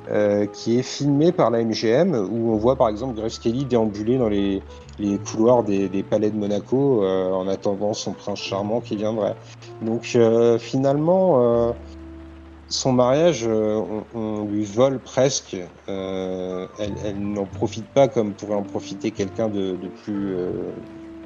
euh, 0.09 0.45
qui 0.45 0.77
est 0.77 0.83
filmé 0.83 1.31
par 1.31 1.49
la 1.49 1.63
MGM, 1.63 2.13
où 2.13 2.53
on 2.53 2.57
voit 2.57 2.75
par 2.75 2.89
exemple 2.89 3.19
Grace 3.19 3.39
Kelly 3.39 3.65
déambuler 3.65 4.19
dans 4.19 4.29
les, 4.29 4.61
couloirs 5.25 5.63
des, 5.63 5.89
palais 6.07 6.29
de 6.29 6.37
Monaco 6.37 7.03
euh, 7.03 7.31
en 7.31 7.47
attendant 7.47 7.93
son 7.93 8.13
prince 8.13 8.39
charmant 8.39 8.81
qui 8.81 8.95
viendrait. 8.95 9.35
Donc 9.81 10.11
euh, 10.15 10.59
finalement, 10.59 11.73
son 12.67 12.93
mariage, 12.93 13.47
on, 13.47 14.45
lui 14.45 14.63
vole 14.63 14.99
presque. 14.99 15.57
elle, 15.87 17.17
n'en 17.17 17.45
profite 17.45 17.87
pas 17.87 18.07
comme 18.07 18.33
pourrait 18.33 18.55
en 18.55 18.63
profiter 18.63 19.09
quelqu'un 19.09 19.49
de, 19.49 19.75
plus, 20.03 20.35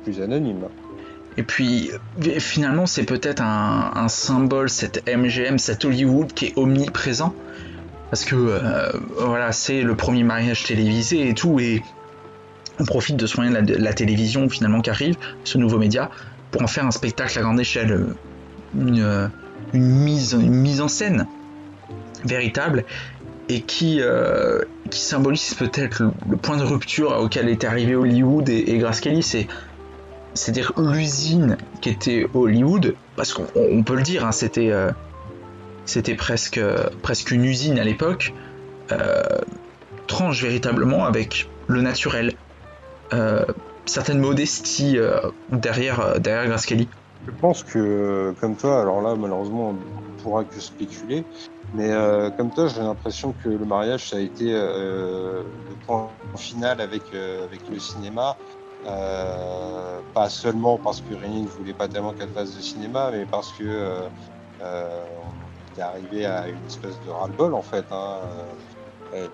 plus 0.04 0.22
anonyme. 0.22 0.70
Et 1.40 1.44
puis, 1.44 1.90
finalement, 2.40 2.86
c'est 2.86 3.06
peut-être 3.06 3.42
un, 3.42 4.08
symbole, 4.10 4.70
cette 4.70 5.08
MGM, 5.08 5.58
cet 5.58 5.86
Hollywood 5.86 6.34
qui 6.34 6.48
est 6.48 6.58
omniprésent. 6.58 7.34
Parce 8.10 8.26
que 8.26 8.36
euh, 8.36 8.92
voilà, 9.18 9.54
c'est 9.54 9.82
le 9.82 9.96
premier 9.96 10.24
mariage 10.24 10.66
télévisé 10.66 11.30
et 11.30 11.34
tout, 11.34 11.58
et 11.62 11.82
on 12.78 12.84
profite 12.84 13.16
de 13.16 13.26
ce 13.26 13.38
moyen 13.38 13.62
de 13.62 13.74
la, 13.74 13.94
télévision 13.94 14.50
finalement 14.50 14.82
qui 14.82 14.90
arrive, 14.90 15.16
ce 15.46 15.58
nouveau 15.58 15.78
média, 15.78 16.12
pour 16.52 16.62
en 16.62 16.68
faire 16.68 16.86
un 16.86 16.92
spectacle 16.92 17.40
à 17.40 17.42
grande 17.42 17.60
échelle, 17.62 17.94
euh, 17.94 18.16
euh, 18.78 19.28
une, 19.72 19.86
mise, 19.86 20.34
une 20.34 20.52
mise 20.52 20.82
en 20.82 20.90
scène 20.90 21.26
véritable 22.26 22.84
et 23.48 23.62
qui, 23.62 24.02
qui 24.92 25.00
symbolise 25.00 25.54
peut-être 25.54 26.04
le, 26.30 26.36
point 26.36 26.58
de 26.58 26.64
rupture 26.64 27.18
auquel 27.18 27.48
est 27.48 27.64
arrivé 27.64 27.96
Hollywood 27.96 28.50
et, 28.50 28.72
et 28.72 28.78
Grace 28.78 29.00
Kelly, 29.00 29.24
c'est 29.24 29.48
c'est-à-dire 30.40 30.74
l'usine 30.78 31.58
qui 31.82 31.90
était 31.90 32.26
Hollywood, 32.34 32.96
parce 33.16 33.34
qu'on 33.34 33.84
peut 33.84 33.96
le 33.96 34.04
dire, 34.04 34.26
hein, 34.26 34.32
c'était 34.32 34.72
c'était 35.90 36.14
presque, 36.14 36.62
presque 37.02 37.32
une 37.32 37.44
usine 37.46 37.80
à 37.80 37.84
l'époque, 37.84 38.34
euh, 38.92 39.24
tranche 40.06 40.42
véritablement 40.42 41.06
avec 41.06 41.50
le 41.66 41.82
naturel. 41.82 42.34
Euh, 43.12 43.44
certaine 43.86 44.20
modestie 44.20 45.00
euh, 45.00 45.20
derrière, 45.52 46.20
derrière. 46.20 46.58
Je 46.60 47.32
pense 47.42 47.64
que, 47.64 48.36
comme 48.40 48.56
toi, 48.56 48.82
alors 48.82 49.02
là, 49.02 49.16
malheureusement, 49.16 49.70
on 49.70 50.22
pourra 50.22 50.44
que 50.44 50.60
spéculer, 50.60 51.24
mais 51.74 51.90
comme 52.38 52.52
toi, 52.52 52.68
j'ai 52.68 52.82
l'impression 52.82 53.34
que 53.44 53.50
le 53.50 53.66
mariage, 53.66 54.10
ça 54.10 54.18
a 54.18 54.20
été 54.20 54.46
le 54.46 55.44
point 55.86 56.10
final 56.38 56.82
avec, 56.82 57.02
avec 57.14 57.62
le 57.70 57.80
cinéma. 57.80 58.38
Pas 58.86 60.30
seulement 60.30 60.78
parce 60.78 61.02
que 61.02 61.14
Rénie 61.14 61.44
ne 61.44 61.48
voulait 61.48 61.74
pas 61.74 61.88
tellement 61.88 62.14
qu'elle 62.14 62.30
fasse 62.30 62.56
de 62.56 62.62
cinéma, 62.62 63.12
mais 63.12 63.26
parce 63.26 63.52
que 63.54 64.10
arrivé 65.82 66.26
à 66.26 66.48
une 66.48 66.66
espèce 66.68 67.00
de 67.06 67.12
ras-le-bol 67.12 67.54
en 67.54 67.62
fait. 67.62 67.86
Hein. 67.92 68.20
Euh, 69.14 69.28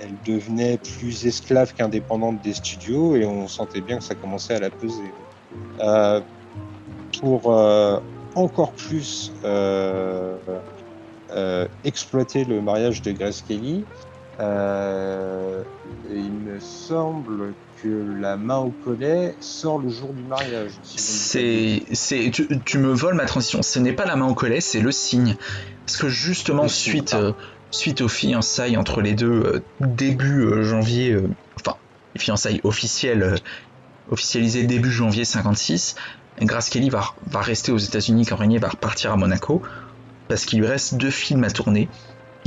elle, 0.00 0.16
devenait 0.26 0.78
plus 0.78 1.26
esclave 1.26 1.74
qu'indépendante 1.74 2.42
des 2.42 2.54
studios 2.54 3.14
et 3.14 3.24
on 3.24 3.46
sentait 3.46 3.80
bien 3.80 3.98
que 3.98 4.04
ça 4.04 4.16
commençait 4.16 4.54
à 4.54 4.60
la 4.60 4.70
peser. 4.70 5.12
Euh, 5.80 6.20
pour 7.20 7.52
euh, 7.52 8.00
encore 8.34 8.72
plus 8.72 9.32
exploiter 11.84 12.44
le 12.44 12.60
mariage 12.60 13.02
de 13.02 13.12
Grace 13.12 13.42
Kelly, 13.42 13.84
il 14.40 16.32
me 16.32 16.58
semble 16.58 17.54
la 17.84 18.36
main 18.36 18.58
au 18.58 18.70
collet 18.70 19.34
sort 19.40 19.78
le 19.78 19.88
jour 19.88 20.12
du 20.12 20.22
mariage. 20.22 20.72
c'est, 20.82 21.82
c'est, 21.92 22.30
tu, 22.30 22.78
me 22.78 22.92
voles 22.92 23.14
ma 23.14 23.26
transition. 23.26 23.62
Ce 23.62 23.78
n'est 23.78 23.92
pas 23.92 24.06
la 24.06 24.16
main 24.16 24.26
au 24.26 24.34
collet, 24.34 24.60
c'est 24.60 24.80
le 24.80 24.92
signe. 24.92 25.36
Parce 25.84 25.98
que 25.98 26.08
justement, 26.08 26.68
suite, 26.68 27.14
euh, 27.14 27.32
suite 27.70 28.00
aux 28.00 28.08
fiançailles 28.08 28.76
entre 28.76 29.00
les 29.00 29.14
deux, 29.14 29.30
euh, 29.30 29.62
début 29.80 30.40
euh, 30.40 30.62
janvier, 30.62 31.18
enfin, 31.60 31.76
les 32.14 32.20
fiançailles 32.20 32.60
officielles, 32.64 33.36
officialisées 34.10 34.64
début 34.64 34.90
janvier 34.90 35.24
56, 35.24 35.96
Grace 36.40 36.70
Kelly 36.70 36.90
va, 36.90 37.14
va 37.26 37.40
rester 37.40 37.70
aux 37.70 37.78
États-Unis 37.78 38.26
quand 38.26 38.36
Régnier 38.36 38.58
va 38.58 38.68
repartir 38.68 39.12
à 39.12 39.16
Monaco. 39.16 39.62
Parce 40.28 40.46
qu'il 40.46 40.60
lui 40.60 40.66
reste 40.66 40.94
deux 40.94 41.10
films 41.10 41.44
à 41.44 41.50
tourner. 41.50 41.88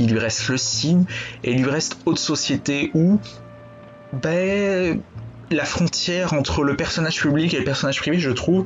Il 0.00 0.10
lui 0.10 0.18
reste 0.18 0.48
Le 0.48 0.56
Signe 0.56 1.04
et 1.44 1.52
il 1.52 1.62
lui 1.62 1.70
reste 1.70 1.98
Haute 2.06 2.18
Société 2.18 2.90
où 2.94 3.20
ben, 4.12 5.00
la 5.50 5.64
frontière 5.64 6.32
entre 6.32 6.62
le 6.62 6.76
personnage 6.76 7.20
public 7.20 7.54
et 7.54 7.58
le 7.58 7.64
personnage 7.64 8.00
privé, 8.00 8.18
je 8.18 8.30
trouve, 8.30 8.64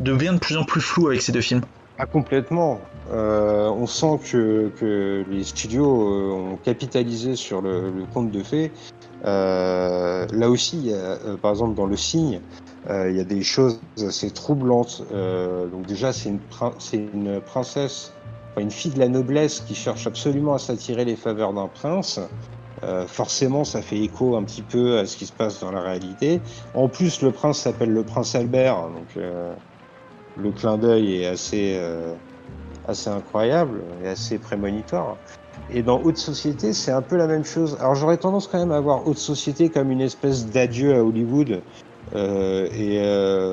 devient 0.00 0.32
de 0.34 0.38
plus 0.38 0.56
en 0.56 0.64
plus 0.64 0.80
floue 0.80 1.08
avec 1.08 1.22
ces 1.22 1.32
deux 1.32 1.40
films. 1.40 1.62
Ah, 1.98 2.06
complètement. 2.06 2.80
Euh, 3.12 3.68
on 3.68 3.86
sent 3.86 4.20
que, 4.30 5.24
les 5.30 5.44
studios 5.44 5.84
euh, 5.84 6.32
ont 6.32 6.56
capitalisé 6.56 7.36
sur 7.36 7.60
le, 7.60 7.92
conte 8.14 8.30
de 8.30 8.42
fées. 8.42 8.72
Euh, 9.26 10.26
là 10.32 10.48
aussi, 10.48 10.92
par 11.42 11.50
exemple, 11.50 11.74
dans 11.74 11.86
Le 11.86 11.96
Signe, 11.96 12.40
il 12.88 13.14
y 13.14 13.20
a 13.20 13.24
des 13.24 13.42
choses 13.42 13.80
assez 14.06 14.30
troublantes. 14.30 15.04
donc 15.10 15.86
déjà, 15.86 16.12
c'est 16.12 16.30
une, 16.30 16.40
une, 16.92 17.40
princesse, 17.42 18.14
une 18.56 18.70
fille 18.70 18.92
de 18.92 18.98
la 18.98 19.08
noblesse 19.08 19.60
qui 19.60 19.74
cherche 19.74 20.06
absolument 20.06 20.54
à 20.54 20.58
s'attirer 20.58 21.04
les 21.04 21.16
faveurs 21.16 21.52
d'un 21.52 21.68
prince. 21.68 22.18
Euh, 22.82 23.06
forcément, 23.06 23.64
ça 23.64 23.82
fait 23.82 23.98
écho 23.98 24.36
un 24.36 24.42
petit 24.42 24.62
peu 24.62 24.98
à 24.98 25.06
ce 25.06 25.16
qui 25.16 25.26
se 25.26 25.32
passe 25.32 25.60
dans 25.60 25.70
la 25.70 25.80
réalité. 25.80 26.40
En 26.74 26.88
plus, 26.88 27.22
le 27.22 27.30
prince 27.30 27.58
s'appelle 27.58 27.92
le 27.92 28.02
prince 28.02 28.34
Albert, 28.34 28.88
donc 28.88 29.16
euh, 29.16 29.52
le 30.36 30.50
clin 30.50 30.78
d'œil 30.78 31.22
est 31.22 31.26
assez, 31.26 31.74
euh, 31.76 32.14
assez 32.88 33.10
incroyable 33.10 33.82
et 34.02 34.08
assez 34.08 34.38
prémonitoire. 34.38 35.16
Et 35.72 35.82
dans 35.82 36.00
Haute 36.00 36.16
Société, 36.16 36.72
c'est 36.72 36.90
un 36.90 37.02
peu 37.02 37.16
la 37.16 37.26
même 37.26 37.44
chose. 37.44 37.76
Alors 37.80 37.94
j'aurais 37.94 38.16
tendance 38.16 38.46
quand 38.46 38.58
même 38.58 38.72
à 38.72 38.80
voir 38.80 39.06
Haute 39.06 39.18
Société 39.18 39.68
comme 39.68 39.90
une 39.90 40.00
espèce 40.00 40.46
d'adieu 40.46 40.94
à 40.94 41.04
Hollywood. 41.04 41.60
et 42.14 43.02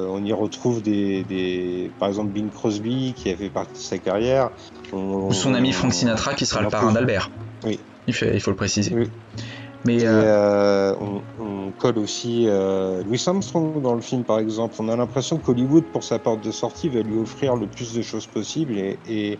on 0.10 0.24
y 0.24 0.32
retrouve 0.32 0.82
des, 0.82 1.24
des, 1.24 1.92
par 2.00 2.08
exemple 2.08 2.30
Bing 2.30 2.50
Crosby 2.50 3.14
qui 3.16 3.30
a 3.30 3.36
fait 3.36 3.50
partie 3.50 3.74
de 3.74 3.78
sa 3.80 3.98
carrière. 3.98 4.52
Ou 4.94 5.34
son 5.34 5.54
ami 5.54 5.74
Frank 5.74 5.94
Sinatra 5.94 6.34
qui 6.34 6.46
sera 6.46 6.62
le 6.62 6.70
parrain 6.70 6.94
d'Albert. 6.94 7.30
Oui, 7.66 7.78
il, 8.08 8.16
il 8.34 8.40
faut 8.42 8.52
le 8.52 8.58
préciser. 8.58 8.96
Mais 9.86 10.00
euh, 10.04 10.94
on, 11.00 11.72
colle 11.78 12.00
aussi 12.00 12.46
euh, 12.48 13.04
Louis 13.04 13.22
Armstrong 13.26 13.82
dans 13.82 13.94
le 13.94 14.02
film, 14.02 14.24
par 14.24 14.40
exemple. 14.40 14.76
On 14.80 14.90
a 14.90 14.96
l'impression 14.96 15.38
qu'Hollywood, 15.38 15.84
pour 15.86 16.04
sa 16.04 16.18
porte 16.18 16.44
de 16.44 16.52
sortie, 16.52 16.90
va 16.90 17.02
lui 17.02 17.18
offrir 17.18 17.56
le 17.56 17.68
plus 17.68 17.94
de 17.94 18.02
choses 18.02 18.26
possibles 18.26 18.78
et, 18.78 19.38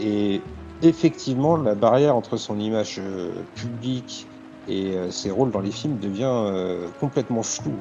et, 0.00 0.40
effectivement, 0.82 1.56
la 1.56 1.74
barrière 1.74 2.16
entre 2.16 2.36
son 2.36 2.58
image 2.58 2.96
euh, 2.98 3.30
publique 3.54 4.26
et 4.68 4.96
euh, 4.96 5.10
ses 5.10 5.30
rôles 5.30 5.50
dans 5.50 5.60
les 5.60 5.70
films 5.70 5.98
devient 5.98 6.24
euh, 6.26 6.88
complètement 7.00 7.42
floue. 7.42 7.78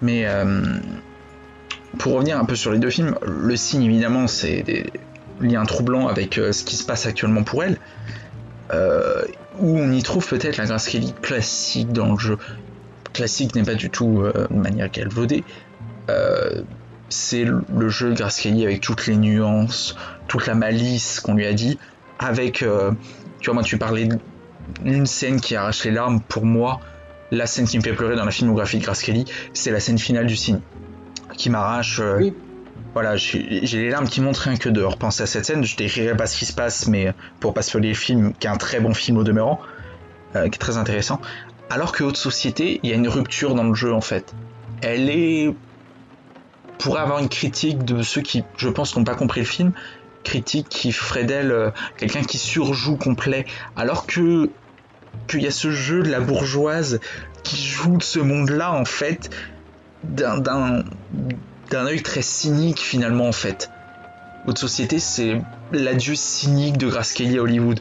Mais 0.00 0.26
euh, 0.26 0.62
pour 1.98 2.14
revenir 2.14 2.38
un 2.38 2.44
peu 2.44 2.54
sur 2.54 2.72
les 2.72 2.78
deux 2.78 2.90
films, 2.90 3.16
le 3.22 3.56
signe 3.56 3.82
évidemment 3.82 4.26
c'est 4.26 4.62
des 4.62 4.92
liens 5.40 5.64
troublants 5.64 6.08
avec 6.08 6.38
euh, 6.38 6.52
ce 6.52 6.64
qui 6.64 6.76
se 6.76 6.84
passe 6.84 7.06
actuellement 7.06 7.42
pour 7.42 7.62
elle, 7.64 7.72
euh, 7.72 8.25
où 8.72 9.78
on 9.78 9.92
y 9.92 10.02
trouve 10.02 10.26
peut-être 10.26 10.56
la 10.56 10.66
Grace 10.66 10.88
Kelly 10.88 11.14
classique 11.22 11.92
dans 11.92 12.12
le 12.12 12.18
jeu. 12.18 12.38
Classique 13.12 13.54
n'est 13.54 13.62
pas 13.62 13.74
du 13.74 13.90
tout 13.90 14.20
euh, 14.20 14.46
de 14.50 14.56
manière 14.56 14.90
galvaudée. 14.90 15.44
Euh, 16.10 16.62
c'est 17.08 17.44
le 17.44 17.88
jeu 17.88 18.12
Grace 18.12 18.40
Kelly 18.40 18.64
avec 18.64 18.80
toutes 18.80 19.06
les 19.06 19.16
nuances, 19.16 19.96
toute 20.28 20.46
la 20.46 20.54
malice 20.54 21.20
qu'on 21.20 21.34
lui 21.34 21.46
a 21.46 21.52
dit, 21.52 21.78
avec, 22.18 22.62
euh, 22.62 22.92
tu 23.40 23.46
vois, 23.46 23.54
moi 23.54 23.62
tu 23.62 23.78
parlais 23.78 24.08
d'une 24.84 25.06
scène 25.06 25.40
qui 25.40 25.54
arrache 25.56 25.84
les 25.84 25.92
larmes, 25.92 26.20
pour 26.20 26.44
moi, 26.44 26.80
la 27.30 27.46
scène 27.46 27.66
qui 27.66 27.78
me 27.78 27.82
fait 27.82 27.92
pleurer 27.92 28.16
dans 28.16 28.24
la 28.24 28.30
filmographie 28.30 28.78
de 28.78 28.82
Grace 28.82 29.02
Kelly, 29.02 29.24
c'est 29.52 29.70
la 29.70 29.80
scène 29.80 29.98
finale 29.98 30.26
du 30.26 30.36
signe, 30.36 30.60
qui 31.36 31.48
m'arrache. 31.48 32.00
euh. 32.00 32.30
Voilà, 32.96 33.14
j'ai 33.18 33.60
les 33.60 33.90
larmes 33.90 34.08
qui 34.08 34.22
montent 34.22 34.38
rien 34.38 34.56
que 34.56 34.70
de 34.70 34.80
repenser 34.80 35.22
à 35.22 35.26
cette 35.26 35.44
scène. 35.44 35.62
Je 35.62 35.76
décrirai 35.76 36.16
pas 36.16 36.26
ce 36.26 36.38
qui 36.38 36.46
se 36.46 36.54
passe, 36.54 36.86
mais 36.86 37.12
pour 37.40 37.52
pas 37.52 37.60
spoiler 37.60 37.90
le 37.90 37.94
film, 37.94 38.32
qui 38.32 38.46
est 38.46 38.50
un 38.50 38.56
très 38.56 38.80
bon 38.80 38.94
film 38.94 39.18
au 39.18 39.22
demeurant, 39.22 39.60
euh, 40.34 40.48
qui 40.48 40.54
est 40.54 40.58
très 40.58 40.78
intéressant. 40.78 41.20
Alors 41.68 41.92
que 41.92 42.04
Haute 42.04 42.16
Société, 42.16 42.80
il 42.82 42.88
y 42.88 42.94
a 42.94 42.96
une 42.96 43.08
rupture 43.08 43.54
dans 43.54 43.64
le 43.64 43.74
jeu 43.74 43.92
en 43.92 44.00
fait. 44.00 44.34
Elle 44.80 45.10
est 45.10 45.54
pourrait 46.78 47.02
avoir 47.02 47.18
une 47.18 47.28
critique 47.28 47.84
de 47.84 48.00
ceux 48.00 48.22
qui, 48.22 48.44
je 48.56 48.70
pense, 48.70 48.96
n'ont 48.96 49.04
pas 49.04 49.14
compris 49.14 49.40
le 49.40 49.46
film, 49.46 49.72
critique 50.24 50.70
qui 50.70 50.90
ferait 50.90 51.24
d'elle 51.24 51.52
euh, 51.52 51.70
quelqu'un 51.98 52.22
qui 52.22 52.38
surjoue 52.38 52.96
complet, 52.96 53.44
alors 53.76 54.06
que 54.06 54.48
qu'il 55.28 55.42
y 55.42 55.46
a 55.46 55.50
ce 55.50 55.70
jeu 55.70 56.02
de 56.02 56.08
la 56.08 56.20
bourgeoise 56.20 57.00
qui 57.42 57.62
joue 57.62 57.98
de 57.98 58.02
ce 58.02 58.20
monde-là 58.20 58.72
en 58.72 58.86
fait 58.86 59.28
d'un 60.02 60.82
d'un 61.70 61.86
œil 61.86 62.02
très 62.02 62.22
cynique 62.22 62.80
finalement 62.80 63.28
en 63.28 63.32
fait. 63.32 63.70
Haute 64.46 64.58
société, 64.58 64.98
c'est 64.98 65.40
l'adieu 65.72 66.14
cynique 66.14 66.78
de 66.78 66.88
Grace 66.88 67.12
Kelly 67.12 67.38
à 67.38 67.42
Hollywood. 67.42 67.80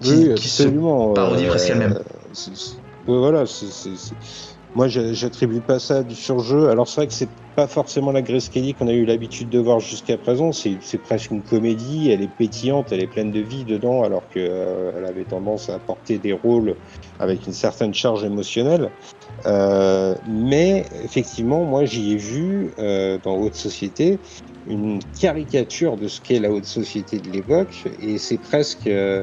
Qui, 0.00 0.10
oui, 0.12 0.34
qui 0.34 0.48
se 0.48 0.62
absolument. 0.62 1.14
parodie 1.14 1.46
euh, 1.46 1.48
presque 1.48 1.70
elle-même. 1.70 1.98
voilà, 3.06 3.46
c'est- 3.46 4.14
moi 4.74 4.88
j'a- 4.88 5.14
j'attribue 5.14 5.62
pas 5.62 5.78
ça 5.78 5.98
à 5.98 6.02
du 6.02 6.14
surjeu. 6.14 6.68
Alors 6.68 6.86
c'est 6.86 6.96
vrai 6.96 7.06
que 7.06 7.14
c'est 7.14 7.30
pas 7.54 7.66
forcément 7.66 8.12
la 8.12 8.20
Grace 8.20 8.50
Kelly 8.50 8.74
qu'on 8.74 8.88
a 8.88 8.92
eu 8.92 9.06
l'habitude 9.06 9.48
de 9.48 9.58
voir 9.58 9.80
jusqu'à 9.80 10.18
présent. 10.18 10.52
C'est 10.52 10.98
presque 11.02 11.30
une 11.30 11.42
comédie. 11.42 12.10
Elle 12.10 12.20
est 12.20 12.28
pétillante, 12.28 12.92
elle 12.92 13.00
est 13.02 13.06
pleine 13.06 13.32
de 13.32 13.40
vie 13.40 13.64
dedans, 13.64 14.02
alors 14.02 14.28
que 14.28 14.38
euh, 14.38 15.06
avait 15.08 15.24
tendance 15.24 15.70
à 15.70 15.78
porter 15.78 16.18
des 16.18 16.34
rôles 16.34 16.76
avec 17.18 17.46
une 17.46 17.54
certaine 17.54 17.94
charge 17.94 18.22
émotionnelle. 18.24 18.90
Euh, 19.46 20.14
mais 20.26 20.86
effectivement, 21.04 21.64
moi 21.64 21.84
j'y 21.84 22.12
ai 22.12 22.16
vu 22.16 22.72
euh, 22.78 23.18
dans 23.22 23.36
Haute 23.36 23.54
Société 23.54 24.18
une 24.66 24.98
caricature 25.20 25.96
de 25.96 26.08
ce 26.08 26.20
qu'est 26.20 26.40
la 26.40 26.50
haute 26.50 26.64
société 26.64 27.18
de 27.20 27.30
l'époque, 27.30 27.84
et 28.00 28.18
c'est 28.18 28.38
presque 28.38 28.88
euh, 28.88 29.22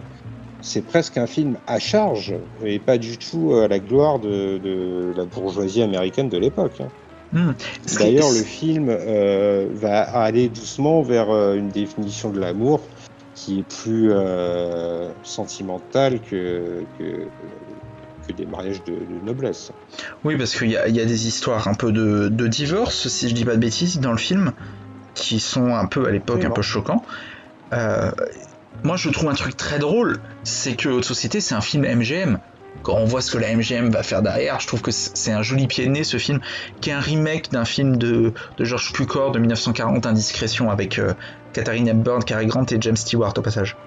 c'est 0.61 0.83
presque 0.83 1.17
un 1.17 1.27
film 1.27 1.57
à 1.67 1.77
charge 1.79 2.33
et 2.63 2.79
pas 2.79 2.97
du 2.97 3.17
tout 3.17 3.53
à 3.53 3.67
la 3.67 3.79
gloire 3.79 4.19
de, 4.19 4.59
de 4.59 5.13
la 5.17 5.25
bourgeoisie 5.25 5.81
américaine 5.81 6.29
de 6.29 6.37
l'époque. 6.37 6.79
hein. 6.79 6.87
Hmm. 7.33 7.51
D'ailleurs, 7.97 8.29
le 8.29 8.43
film 8.43 8.85
va 8.85 10.01
aller 10.03 10.47
doucement 10.49 11.01
vers 11.01 11.29
une 11.55 11.67
définition 11.69 12.29
de 12.29 12.39
l'amour 12.39 12.87
qui 13.33 13.59
est 13.59 13.63
plus 13.63 14.13
sentimentale 15.23 16.21
que, 16.21 16.85
que, 16.97 17.27
que 18.27 18.33
des 18.33 18.45
mariages 18.45 18.83
de, 18.83 18.93
de 18.93 19.25
noblesse. 19.25 19.71
Oui, 20.23 20.37
parce 20.37 20.55
qu'il 20.55 20.69
y, 20.69 20.73
y 20.73 20.77
a 20.77 21.05
des 21.05 21.27
histoires 21.27 21.67
un 21.67 21.73
peu 21.73 21.91
de, 21.91 22.29
de 22.29 22.47
divorce, 22.47 23.07
si 23.07 23.29
je 23.29 23.35
dis 23.35 23.45
pas 23.45 23.55
de 23.55 23.59
bêtises, 23.61 23.99
dans 23.99 24.11
le 24.11 24.17
film, 24.17 24.53
qui 25.13 25.39
sont 25.39 25.75
un 25.75 25.85
peu 25.85 26.07
à 26.07 26.11
l'époque 26.11 26.43
un 26.45 26.49
peu 26.49 26.61
choquants. 26.61 27.03
Euh, 27.73 28.11
moi, 28.83 28.97
je 28.97 29.09
trouve 29.09 29.29
un 29.29 29.35
truc 29.35 29.55
très 29.55 29.79
drôle, 29.79 30.19
c'est 30.43 30.75
que 30.75 30.89
Haute 30.89 31.05
Société, 31.05 31.41
c'est 31.41 31.55
un 31.55 31.61
film 31.61 31.83
MGM. 31.83 32.39
Quand 32.81 32.95
on 32.95 33.05
voit 33.05 33.21
ce 33.21 33.31
que 33.31 33.37
la 33.37 33.55
MGM 33.55 33.89
va 33.91 34.03
faire 34.03 34.21
derrière, 34.21 34.59
je 34.59 34.67
trouve 34.67 34.81
que 34.81 34.91
c'est 34.91 35.15
c'est 35.15 35.31
un 35.31 35.43
joli 35.43 35.67
pied 35.67 35.85
de 35.85 35.91
nez 35.91 36.03
ce 36.03 36.17
film, 36.17 36.41
qui 36.81 36.89
est 36.89 36.93
un 36.93 36.99
remake 36.99 37.51
d'un 37.51 37.65
film 37.65 37.97
de, 37.97 38.33
de 38.57 38.65
George 38.65 38.91
Cukor 38.91 39.31
de 39.31 39.39
1940, 39.39 40.05
Indiscrétion, 40.05 40.69
avec 40.69 40.99
euh, 40.99 41.13
Katharine 41.53 41.87
Hepburn, 41.87 42.23
Cary 42.23 42.47
Grant 42.47 42.65
et 42.71 42.77
James 42.81 42.97
Stewart 42.97 43.33
au 43.37 43.41
passage. 43.41 43.77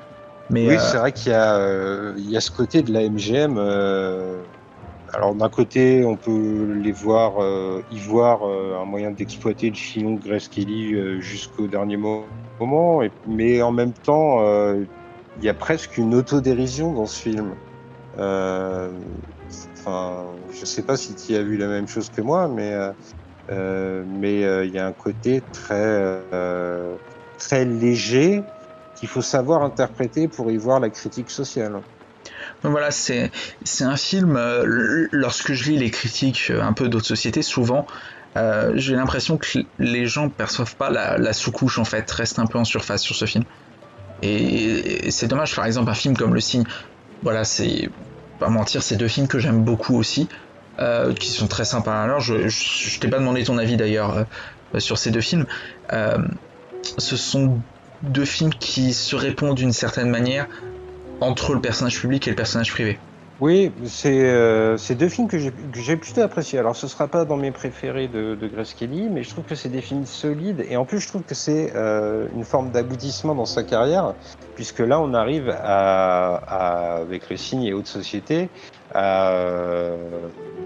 Mais 0.48 0.68
Oui, 0.68 0.74
euh, 0.74 0.80
c'est 0.80 0.96
vrai 0.98 1.12
qu'il 1.12 1.32
y, 1.32 1.34
a, 1.34 1.56
euh, 1.58 2.14
il 2.18 2.26
y 2.30 2.36
a 2.36 2.40
ce 2.40 2.50
côté 2.50 2.82
de 2.82 2.92
la 2.92 3.02
MGM. 3.02 3.58
euh, 3.58 4.46
alors 5.12 5.34
d'un 5.36 5.50
côté, 5.50 6.04
on 6.04 6.16
peut 6.18 6.72
les 6.74 6.92
voir, 6.92 7.42
euh, 7.42 7.82
y 7.90 8.00
voir 8.00 8.42
euh, 8.48 8.76
un 8.80 8.84
moyen 8.86 9.10
d'exploiter 9.12 9.70
le 9.70 9.76
filon 9.76 10.14
de 10.16 10.20
Grace 10.24 10.48
Kelly 10.48 10.94
euh, 10.94 11.20
jusqu'au 11.20 11.68
dernier 11.68 11.96
mo- 11.96 12.36
moment, 12.60 13.02
mais 13.24 13.62
en 13.62 13.72
même 13.72 13.94
temps, 13.94 14.40
euh, 14.46 14.84
il 15.36 15.44
y 15.44 15.48
a 15.48 15.54
presque 15.54 15.96
une 15.98 16.14
autodérision 16.14 16.92
dans 16.94 17.06
ce 17.06 17.20
film. 17.20 17.56
Euh, 18.18 19.00
Enfin, 19.78 20.40
je 20.50 20.64
sais 20.66 20.82
pas 20.84 20.96
si 20.96 21.14
tu 21.16 21.34
as 21.36 21.42
vu 21.42 21.56
la 21.56 21.68
même 21.68 21.86
chose 21.88 22.10
que 22.10 22.20
moi, 22.20 22.48
mais 22.48 22.72
euh, 23.50 24.04
mais 24.06 24.44
euh, 24.44 24.64
il 24.66 24.72
y 24.72 24.78
a 24.78 24.86
un 24.86 24.92
côté 24.92 25.42
très 25.52 25.76
euh, 26.32 26.98
très 27.38 27.64
léger 27.64 28.46
qu'il 28.96 29.08
faut 29.08 29.22
savoir 29.22 29.62
interpréter 29.62 30.26
pour 30.26 30.50
y 30.50 30.56
voir 30.56 30.80
la 30.80 30.90
critique 30.90 31.30
sociale. 31.30 31.80
Voilà, 32.62 32.90
c'est 32.90 33.30
un 33.80 33.96
film. 33.96 34.36
euh, 34.36 35.06
lorsque 35.12 35.52
je 35.52 35.70
lis 35.70 35.76
les 35.76 35.90
critiques 35.90 36.48
euh, 36.50 36.62
un 36.62 36.72
peu 36.72 36.88
d'autres 36.88 37.06
sociétés, 37.06 37.42
souvent, 37.42 37.86
euh, 38.36 38.72
j'ai 38.74 38.96
l'impression 38.96 39.36
que 39.36 39.46
les 39.78 40.06
gens 40.06 40.28
perçoivent 40.28 40.76
pas 40.76 40.90
la, 40.90 41.32
sous-couche 41.32 41.78
en 41.78 41.84
fait, 41.84 42.10
restent 42.10 42.38
un 42.38 42.46
peu 42.46 42.58
en 42.58 42.64
surface 42.64 43.02
sur 43.02 43.14
ce 43.14 43.24
film. 43.24 43.44
Et, 44.22 45.10
c'est 45.10 45.28
dommage, 45.28 45.54
par 45.54 45.66
exemple, 45.66 45.90
un 45.90 45.94
film 45.94 46.16
comme 46.16 46.34
Le 46.34 46.40
Signe. 46.40 46.64
Voilà, 47.22 47.44
c'est 47.44 47.90
pas 48.38 48.48
mentir, 48.48 48.82
c'est 48.82 48.96
deux 48.96 49.08
films 49.08 49.28
que 49.28 49.38
j'aime 49.38 49.62
beaucoup 49.62 49.96
aussi, 49.96 50.28
qui 51.18 51.28
sont 51.28 51.46
très 51.46 51.64
sympas. 51.64 52.02
Alors, 52.02 52.20
je, 52.20 52.48
je, 52.48 52.90
je 52.90 53.00
t'ai 53.00 53.08
pas 53.08 53.18
demandé 53.18 53.44
ton 53.44 53.58
avis 53.58 53.76
d'ailleurs 53.76 54.26
sur 54.78 54.98
ces 54.98 55.10
deux 55.10 55.20
films. 55.20 55.46
Ce 56.98 57.16
sont 57.16 57.60
deux 58.02 58.24
films 58.24 58.50
qui 58.50 58.92
se 58.92 59.16
répondent 59.16 59.56
d'une 59.56 59.72
certaine 59.72 60.10
manière 60.10 60.46
entre 61.20 61.54
le 61.54 61.60
personnage 61.60 62.00
public 62.00 62.26
et 62.26 62.30
le 62.30 62.36
personnage 62.36 62.70
privé. 62.72 62.98
Oui, 63.38 63.70
c'est 63.84 64.22
euh, 64.24 64.78
deux 64.98 65.10
films 65.10 65.28
que 65.28 65.38
j'ai 65.38 65.96
plutôt 65.96 66.22
appréciés. 66.22 66.58
Alors, 66.58 66.74
ce 66.74 66.88
sera 66.88 67.06
pas 67.06 67.26
dans 67.26 67.36
mes 67.36 67.50
préférés 67.50 68.08
de, 68.08 68.34
de 68.34 68.48
Grace 68.48 68.72
Kelly, 68.72 69.08
mais 69.10 69.22
je 69.22 69.30
trouve 69.30 69.44
que 69.44 69.54
c'est 69.54 69.68
des 69.68 69.82
films 69.82 70.06
solides. 70.06 70.64
Et 70.70 70.76
en 70.78 70.86
plus, 70.86 71.00
je 71.00 71.08
trouve 71.08 71.22
que 71.22 71.34
c'est 71.34 71.72
euh, 71.74 72.28
une 72.34 72.44
forme 72.44 72.70
d'aboutissement 72.70 73.34
dans 73.34 73.44
sa 73.44 73.62
carrière, 73.62 74.14
puisque 74.54 74.78
là, 74.78 74.98
on 75.00 75.12
arrive 75.12 75.50
à- 75.50 76.36
avec 76.96 77.28
le 77.28 77.36
signe 77.36 77.64
et 77.64 77.74
haute 77.74 77.88
société 77.88 78.48
à 78.94 79.32
euh, 79.32 79.96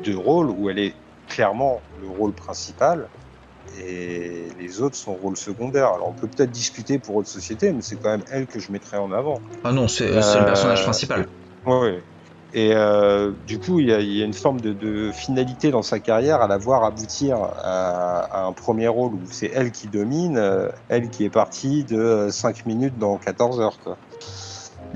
deux 0.04 0.16
rôles 0.16 0.50
où 0.50 0.70
elle 0.70 0.78
est 0.78 0.94
clairement 1.28 1.80
le 2.00 2.08
rôle 2.08 2.32
principal 2.32 3.08
et 3.80 4.48
les 4.58 4.80
autres 4.80 4.96
sont 4.96 5.14
rôles 5.14 5.36
secondaires. 5.36 5.92
Alors, 5.94 6.08
on 6.08 6.12
peut 6.12 6.28
peut-être 6.28 6.50
discuter 6.50 6.98
pour 6.98 7.16
haute 7.16 7.26
société, 7.26 7.72
mais 7.72 7.82
c'est 7.82 7.96
quand 7.96 8.10
même 8.10 8.24
elle 8.30 8.46
que 8.46 8.58
je 8.58 8.70
mettrais 8.72 8.98
en 8.98 9.12
avant. 9.12 9.40
Ah 9.64 9.72
non, 9.72 9.88
c'est 9.88 10.08
c'est 10.22 10.36
Euh, 10.36 10.40
le 10.40 10.46
personnage 10.46 10.82
principal. 10.84 11.26
Ouais. 11.66 12.02
Et 12.52 12.72
euh, 12.74 13.30
du 13.46 13.60
coup, 13.60 13.78
il 13.78 13.88
y, 13.88 13.92
a, 13.92 14.00
il 14.00 14.12
y 14.12 14.22
a 14.22 14.24
une 14.24 14.34
forme 14.34 14.60
de, 14.60 14.72
de 14.72 15.12
finalité 15.12 15.70
dans 15.70 15.82
sa 15.82 16.00
carrière 16.00 16.42
à 16.42 16.48
la 16.48 16.58
voir 16.58 16.82
aboutir 16.82 17.36
à, 17.36 18.18
à 18.22 18.44
un 18.44 18.52
premier 18.52 18.88
rôle 18.88 19.12
où 19.14 19.20
c'est 19.30 19.52
elle 19.54 19.70
qui 19.70 19.86
domine, 19.86 20.36
euh, 20.36 20.68
elle 20.88 21.10
qui 21.10 21.24
est 21.24 21.30
partie 21.30 21.84
de 21.84 22.26
5 22.28 22.66
minutes 22.66 22.98
dans 22.98 23.18
14 23.18 23.60
heures. 23.60 23.78
Quoi. 23.84 23.96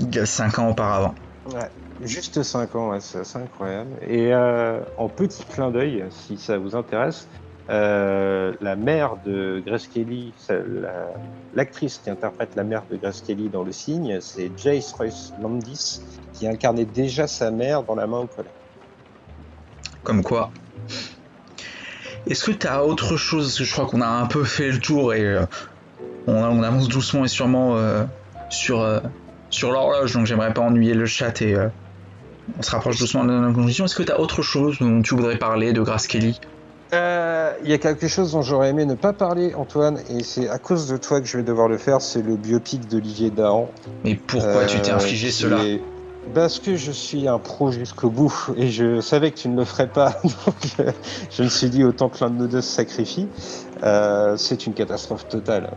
Il 0.01 0.13
y 0.13 0.19
a 0.19 0.25
5 0.25 0.59
ans 0.59 0.69
auparavant. 0.69 1.15
Ouais. 1.53 1.69
Juste 2.03 2.43
5 2.43 2.75
ans, 2.75 2.89
ouais, 2.89 2.99
c'est 2.99 3.37
incroyable. 3.37 3.91
Et 4.05 4.33
euh, 4.33 4.81
en 4.97 5.07
petit 5.07 5.45
clin 5.45 5.71
d'œil, 5.71 6.03
si 6.09 6.37
ça 6.37 6.57
vous 6.57 6.75
intéresse, 6.75 7.25
euh, 7.69 8.53
la 8.61 8.75
mère 8.75 9.17
de 9.25 9.61
Grace 9.65 9.87
Kelly, 9.87 10.33
l'actrice 11.55 11.97
qui 11.97 12.09
interprète 12.11 12.55
la 12.55 12.63
mère 12.63 12.83
de 12.91 12.95
Grace 12.95 13.21
Kelly 13.21 13.49
dans 13.49 13.63
Le 13.63 13.71
Signe, 13.71 14.19
c'est 14.21 14.51
Jace 14.55 14.93
Royce 14.93 15.33
Landis, 15.41 16.01
qui 16.33 16.47
incarnait 16.47 16.85
déjà 16.85 17.27
sa 17.27 17.49
mère 17.49 17.81
dans 17.83 17.95
La 17.95 18.05
main 18.05 18.19
au 18.19 18.27
collet. 18.27 18.49
Comme 20.03 20.21
quoi. 20.21 20.51
Est-ce 22.27 22.45
que 22.45 22.51
tu 22.51 22.67
as 22.67 22.85
autre 22.85 23.17
chose? 23.17 23.57
Je 23.63 23.71
crois 23.71 23.87
qu'on 23.87 24.01
a 24.01 24.07
un 24.07 24.27
peu 24.27 24.43
fait 24.43 24.71
le 24.71 24.79
tour 24.79 25.15
et 25.15 25.25
euh, 25.25 25.45
on, 26.27 26.61
avance 26.61 26.87
doucement 26.87 27.25
et 27.25 27.27
sûrement 27.27 27.77
euh, 27.77 28.03
sur, 28.49 28.83
l'horloge, 29.63 30.13
donc 30.13 30.27
j'aimerais 30.27 30.53
pas 30.53 30.61
ennuyer 30.61 30.93
le 30.93 31.07
chat 31.07 31.41
et 31.41 31.55
on 32.59 32.61
se 32.61 32.69
rapproche 32.69 32.99
doucement 32.99 33.25
de 33.25 33.33
la 33.33 33.51
conclusion. 33.51 33.85
Est-ce 33.85 33.95
que 33.95 34.03
tu 34.03 34.11
as 34.11 34.19
autre 34.19 34.43
chose 34.43 34.77
dont 34.79 35.01
tu 35.01 35.15
voudrais 35.15 35.37
parler 35.37 35.73
de 35.73 35.81
Grace 35.81 36.05
Kelly? 36.05 36.39
Euh, 36.95 37.53
Il 37.63 37.69
y 37.69 37.73
a 37.73 37.77
quelque 37.77 38.07
chose 38.07 38.31
dont 38.31 38.41
j'aurais 38.41 38.69
aimé 38.69 38.85
ne 38.85 38.95
pas 38.95 39.13
parler, 39.13 39.53
Antoine, 39.55 39.99
et 40.09 40.23
c'est 40.23 40.49
à 40.49 40.57
cause 40.59 40.87
de 40.87 40.97
toi 40.97 41.19
que 41.21 41.27
je 41.27 41.37
vais 41.37 41.43
devoir 41.43 41.67
le 41.67 41.77
faire, 41.77 42.01
c'est 42.01 42.21
le 42.21 42.37
biopic 42.37 42.87
d'Olivier 42.87 43.31
Dahan. 43.31 43.71
Mais 44.03 44.15
pourquoi 44.15 44.65
tu 44.65 44.79
t'es 44.81 44.91
Euh, 44.91 44.95
infligé 44.95 45.31
cela 45.31 45.63
est- 45.63 45.81
Parce 46.33 46.57
que 46.59 46.75
je 46.75 46.91
suis 46.91 47.27
un 47.27 47.37
pro 47.37 47.69
jusqu'au 47.71 48.09
bout, 48.09 48.33
et 48.57 48.69
je 48.69 48.99
savais 48.99 49.31
que 49.31 49.37
tu 49.37 49.47
ne 49.47 49.57
le 49.57 49.63
ferais 49.65 49.91
pas, 49.91 50.15
donc 50.23 50.55
euh, 50.79 50.91
je 51.29 51.43
me 51.43 51.47
suis 51.49 51.69
dit 51.69 51.83
autant 51.83 52.09
que 52.09 52.23
l'un 52.23 52.31
de 52.31 52.35
nous 52.37 52.47
deux 52.47 52.61
se 52.61 52.71
sacrifie. 52.73 53.29
C'est 54.37 54.65
une 54.65 54.73
catastrophe 54.73 55.27
totale. 55.27 55.71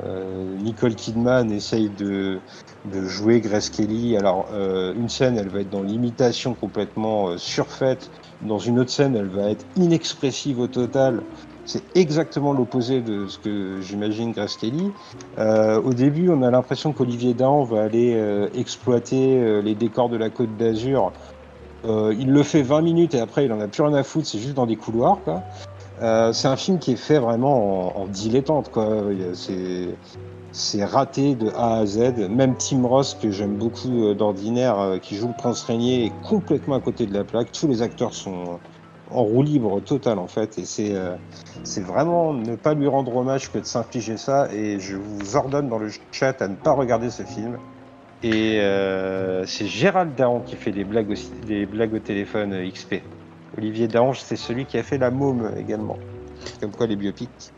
Nicole 0.58 0.94
Kidman 0.94 1.50
essaye 1.52 1.90
de, 1.90 2.40
de 2.86 3.02
jouer 3.02 3.40
Grace 3.40 3.68
Kelly. 3.68 4.16
Alors, 4.16 4.48
une 4.94 5.08
scène, 5.10 5.36
elle 5.36 5.50
va 5.50 5.60
être 5.60 5.68
dans 5.70 5.82
l'imitation 5.82 6.54
complètement 6.54 7.36
surfaite. 7.36 8.10
Dans 8.42 8.58
une 8.58 8.78
autre 8.78 8.90
scène, 8.90 9.16
elle 9.16 9.28
va 9.28 9.50
être 9.50 9.64
inexpressive 9.76 10.60
au 10.60 10.68
total. 10.68 11.22
C'est 11.64 11.82
exactement 11.96 12.52
l'opposé 12.52 13.02
de 13.02 13.26
ce 13.26 13.38
que 13.38 13.80
j'imagine 13.80 14.32
Grace 14.32 14.56
Kelly. 14.56 14.92
Euh, 15.38 15.82
au 15.82 15.92
début, 15.92 16.30
on 16.30 16.42
a 16.42 16.50
l'impression 16.50 16.92
qu'Olivier 16.92 17.34
Dahan 17.34 17.64
va 17.64 17.82
aller 17.82 18.14
euh, 18.14 18.48
exploiter 18.54 19.38
euh, 19.38 19.60
les 19.60 19.74
décors 19.74 20.08
de 20.08 20.16
la 20.16 20.30
Côte 20.30 20.56
d'Azur. 20.56 21.12
Il 21.84 22.32
le 22.32 22.42
fait 22.42 22.62
20 22.62 22.82
minutes 22.82 23.14
et 23.14 23.20
après, 23.20 23.44
il 23.44 23.52
en 23.52 23.60
a 23.60 23.68
plus 23.68 23.82
rien 23.82 23.94
à 23.94 24.02
foutre. 24.02 24.26
C'est 24.26 24.38
juste 24.38 24.54
dans 24.54 24.66
des 24.66 24.76
couloirs, 24.76 25.20
c'est 26.00 26.48
un 26.48 26.56
film 26.56 26.78
qui 26.78 26.92
est 26.92 26.96
fait 26.96 27.18
vraiment 27.18 27.98
en, 28.00 28.06
dilettante, 28.06 28.70
C'est 29.34 29.88
c'est 30.52 30.84
raté 30.84 31.34
de 31.34 31.50
A 31.50 31.78
à 31.78 31.86
Z. 31.86 32.28
Même 32.30 32.56
Tim 32.56 32.86
Ross, 32.86 33.16
que 33.20 33.30
j'aime 33.30 33.56
beaucoup 33.56 34.06
euh, 34.06 34.14
d'ordinaire, 34.14 34.78
euh, 34.78 34.98
qui 34.98 35.16
joue 35.16 35.28
le 35.28 35.34
prince 35.34 35.62
régnier, 35.64 36.06
est 36.06 36.12
complètement 36.26 36.76
à 36.76 36.80
côté 36.80 37.06
de 37.06 37.14
la 37.14 37.24
plaque. 37.24 37.52
Tous 37.52 37.68
les 37.68 37.82
acteurs 37.82 38.14
sont 38.14 38.58
en 39.10 39.22
roue 39.22 39.42
libre 39.42 39.80
totale, 39.80 40.18
en 40.18 40.26
fait. 40.26 40.58
Et 40.58 40.64
c'est 40.64 40.94
euh, 40.94 41.16
c'est 41.64 41.84
vraiment 41.84 42.32
ne 42.32 42.56
pas 42.56 42.74
lui 42.74 42.88
rendre 42.88 43.14
hommage 43.16 43.50
que 43.52 43.58
de 43.58 43.64
s'infliger 43.64 44.16
ça. 44.16 44.48
Et 44.52 44.80
je 44.80 44.96
vous 44.96 45.36
ordonne 45.36 45.68
dans 45.68 45.78
le 45.78 45.90
chat 46.12 46.40
à 46.40 46.48
ne 46.48 46.56
pas 46.56 46.72
regarder 46.72 47.10
ce 47.10 47.22
film. 47.22 47.58
Et 48.22 48.60
c'est 49.46 49.66
Gérald 49.66 50.16
Daron 50.16 50.40
qui 50.40 50.56
fait 50.56 50.72
des 50.72 50.82
blagues, 50.82 51.14
des 51.46 51.66
au 51.66 51.98
téléphone 52.00 52.68
XP. 52.68 52.96
Olivier 53.56 53.86
Daron, 53.86 54.12
c'est 54.12 54.34
celui 54.34 54.66
qui 54.66 54.76
a 54.76 54.82
fait 54.82 54.98
La 54.98 55.12
Môme 55.12 55.52
également. 55.56 55.98
Comme 56.60 56.72
quoi 56.72 56.88
les 56.88 56.96
biopics. 56.96 57.52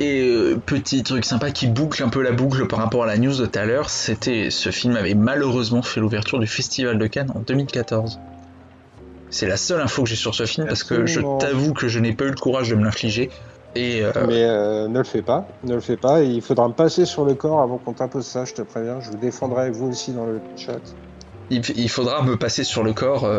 Et 0.00 0.22
euh, 0.22 0.56
petit 0.64 1.02
truc 1.02 1.24
sympa 1.26 1.50
qui 1.50 1.66
boucle 1.66 2.02
un 2.02 2.08
peu 2.08 2.22
la 2.22 2.32
boucle 2.32 2.66
par 2.66 2.78
rapport 2.78 3.02
à 3.04 3.06
la 3.06 3.18
news 3.18 3.36
de 3.36 3.44
tout 3.46 3.58
à 3.58 3.66
l'heure, 3.66 3.90
c'était 3.90 4.48
ce 4.50 4.70
film 4.70 4.96
avait 4.96 5.14
malheureusement 5.14 5.82
fait 5.82 6.00
l'ouverture 6.00 6.38
du 6.38 6.46
Festival 6.46 6.98
de 6.98 7.06
Cannes 7.06 7.30
en 7.34 7.40
2014. 7.40 8.18
C'est 9.28 9.46
la 9.46 9.58
seule 9.58 9.80
info 9.80 10.02
que 10.02 10.08
j'ai 10.08 10.16
sur 10.16 10.34
ce 10.34 10.44
film 10.46 10.66
parce 10.66 10.82
que 10.84 11.06
je 11.06 11.20
t'avoue 11.38 11.72
que 11.74 11.86
je 11.86 11.98
n'ai 11.98 12.12
pas 12.14 12.24
eu 12.24 12.30
le 12.30 12.34
courage 12.34 12.70
de 12.70 12.74
me 12.76 12.82
l'infliger. 12.84 13.30
Et 13.76 14.02
euh, 14.02 14.10
Mais 14.26 14.42
euh, 14.44 14.88
ne 14.88 14.98
le 14.98 15.04
fais 15.04 15.22
pas, 15.22 15.46
ne 15.62 15.74
le 15.74 15.80
fais 15.80 15.96
pas. 15.98 16.22
Et 16.22 16.26
il 16.26 16.42
faudra 16.42 16.66
me 16.66 16.72
passer 16.72 17.04
sur 17.04 17.24
le 17.24 17.34
corps 17.34 17.60
avant 17.60 17.78
qu'on 17.78 17.92
t'impose 17.92 18.26
ça, 18.26 18.44
je 18.44 18.54
te 18.54 18.62
préviens. 18.62 19.00
Je 19.00 19.10
vous 19.10 19.18
défendrai 19.18 19.70
vous 19.70 19.86
aussi 19.88 20.12
dans 20.12 20.24
le 20.24 20.40
chat. 20.56 20.80
il, 21.50 21.62
il 21.76 21.88
faudra 21.90 22.22
me 22.22 22.36
passer 22.36 22.64
sur 22.64 22.82
le 22.82 22.92
corps 22.94 23.30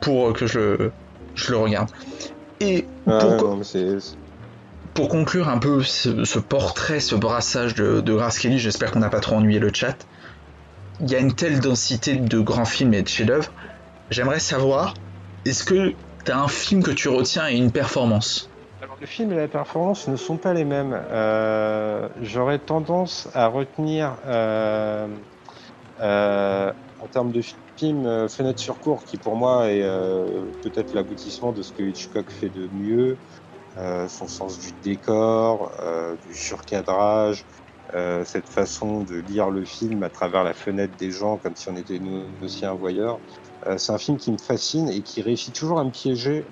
pour 0.00 0.32
que 0.32 0.46
je, 0.46 0.90
je 1.34 1.50
le 1.50 1.58
regarde. 1.58 1.90
Et 2.60 2.86
Ah, 3.06 3.18
pour, 3.20 3.30
ouais, 3.32 3.36
co- 3.38 3.48
non, 3.48 3.56
mais 3.56 3.64
c'est- 3.64 4.00
c'est- 4.00 4.16
pour 4.96 5.08
conclure 5.10 5.50
un 5.50 5.58
peu 5.58 5.82
ce, 5.82 6.38
portrait, 6.38 7.00
ce 7.00 7.14
brassage 7.14 7.74
de, 7.74 8.00
de 8.00 8.14
Grace 8.14 8.38
Kelly, 8.38 8.58
j'espère 8.58 8.90
qu'on 8.90 9.00
n'a 9.00 9.10
pas 9.10 9.20
trop 9.20 9.36
ennuyé 9.36 9.58
le 9.60 9.70
chat. 9.72 9.94
Il 11.00 11.10
y 11.10 11.14
a 11.14 11.18
une 11.18 11.34
telle 11.34 11.60
densité 11.60 12.16
de 12.16 12.40
grands 12.40 12.64
films 12.64 12.94
et 12.94 13.02
de 13.02 13.08
chefs-d'œuvre. 13.08 13.52
J'aimerais 14.10 14.40
savoir, 14.40 14.94
est-ce 15.44 15.64
que 15.64 15.94
tu 16.24 16.32
as 16.32 16.40
un 16.40 16.48
film 16.48 16.82
que 16.82 16.92
tu 16.92 17.08
retiens 17.08 17.46
et 17.46 17.56
une 17.56 17.70
performance? 17.70 18.48
Alors, 18.80 18.96
le 18.98 19.06
film 19.06 19.32
et 19.32 19.36
la 19.36 19.48
performance 19.48 20.08
ne 20.08 20.16
sont 20.16 20.38
pas 20.38 20.54
les 20.54 20.64
mêmes. 20.64 20.98
Euh, 21.10 22.08
J'aurais 22.22 22.58
tendance 22.58 23.28
à 23.34 23.48
retenir, 23.48 24.16
euh, 24.24 25.08
euh, 26.00 26.72
en 27.00 27.06
termes 27.06 27.32
de 27.32 27.42
film, 27.76 28.28
Fenêtre 28.30 28.60
sur 28.60 28.80
cour, 28.80 29.04
qui 29.04 29.18
pour 29.18 29.36
moi 29.36 29.70
est 29.70 29.82
peut-être 30.62 30.94
l'aboutissement 30.94 31.52
de 31.52 31.60
ce 31.60 31.72
que 31.72 31.82
Hitchcock 31.82 32.30
fait 32.30 32.48
de 32.48 32.70
mieux. 32.72 33.18
Euh, 33.78 34.08
son 34.08 34.28
sens 34.28 34.58
du 34.58 34.72
décor, 34.72 35.74
euh, 35.80 36.16
du 36.18 36.34
surcadrage, 36.34 37.46
euh, 37.94 38.24
cette 38.24 38.48
façon 38.48 39.02
de 39.02 39.16
lire 39.16 39.50
le 39.50 39.64
film 39.66 40.02
à 40.02 40.10
travers 40.10 40.44
la 40.44 40.54
fenêtre 40.54 40.96
des 40.96 41.10
gens 41.10 41.38
comme 41.38 41.56
si 41.56 41.68
on 41.68 41.76
était 41.76 41.98
nous 42.00 42.38
aussi 42.42 42.64
un 42.66 42.74
voyeur. 42.74 43.20
C'est 43.78 43.92
un 43.92 43.98
film 43.98 44.18
qui 44.18 44.32
me 44.32 44.38
fascine 44.38 44.88
et 44.90 45.02
qui 45.02 45.22
réussit 45.22 45.54
toujours 45.54 45.80
à 45.80 45.84
me 45.84 45.90
piéger. 45.90 46.46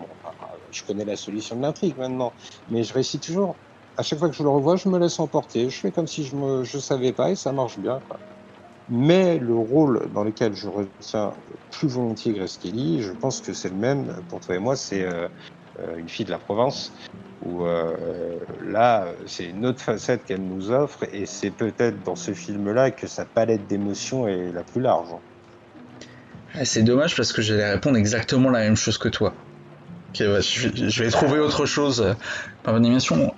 Je 0.70 0.82
connais 0.84 1.04
la 1.04 1.16
solution 1.16 1.56
de 1.56 1.62
l'intrigue 1.62 1.96
maintenant, 1.98 2.34
mais 2.68 2.82
je 2.82 2.92
réussis 2.94 3.20
toujours. 3.20 3.58
À 3.96 4.02
chaque 4.02 4.18
fois 4.18 4.28
que 4.30 4.34
je 4.36 4.42
le 4.42 4.48
revois, 4.50 4.76
je 4.76 4.88
me 4.88 4.98
laisse 4.98 5.18
emporter. 5.20 5.70
Je 5.70 5.80
fais 5.80 5.92
comme 5.92 6.08
si 6.08 6.24
je 6.24 6.36
je 6.64 6.78
savais 6.78 7.12
pas 7.12 7.30
et 7.30 7.36
ça 7.36 7.52
marche 7.52 7.78
bien. 7.78 8.02
Mais 8.88 9.38
le 9.38 9.56
rôle 9.56 10.10
dans 10.12 10.24
lequel 10.24 10.54
je 10.54 10.68
retiens 10.68 11.36
plus 11.70 11.88
volontiers 11.88 12.34
Grace 12.34 12.58
je 12.62 13.12
pense 13.12 13.40
que 13.40 13.54
c'est 13.54 13.70
le 13.70 13.76
même 13.76 14.22
pour 14.28 14.40
toi 14.40 14.56
et 14.56 14.58
moi, 14.58 14.76
c'est 14.76 15.06
une 15.98 16.08
fille 16.08 16.24
de 16.26 16.30
la 16.30 16.38
province. 16.38 16.92
Où 17.44 17.64
euh, 17.66 18.36
là, 18.66 19.06
c'est 19.26 19.44
une 19.44 19.66
autre 19.66 19.80
facette 19.80 20.24
qu'elle 20.24 20.40
nous 20.42 20.70
offre, 20.70 21.04
et 21.12 21.26
c'est 21.26 21.50
peut-être 21.50 22.02
dans 22.02 22.16
ce 22.16 22.32
film-là 22.32 22.90
que 22.90 23.06
sa 23.06 23.24
palette 23.26 23.66
d'émotions 23.66 24.26
est 24.26 24.50
la 24.52 24.62
plus 24.62 24.80
large. 24.80 25.08
Ah, 26.54 26.64
C'est 26.64 26.82
dommage 26.82 27.16
parce 27.16 27.32
que 27.32 27.42
j'allais 27.42 27.70
répondre 27.72 27.96
exactement 27.98 28.50
la 28.50 28.60
même 28.60 28.76
chose 28.76 28.96
que 28.96 29.08
toi. 29.08 29.34
Ouais, 30.20 30.40
je, 30.42 31.02
vais- 31.02 31.10
trouver 31.10 31.40
autre 31.40 31.66
chose 31.66 32.00
euh, 32.00 32.14
par 32.62 32.72
votre 32.74 32.86
émission. 32.86 33.34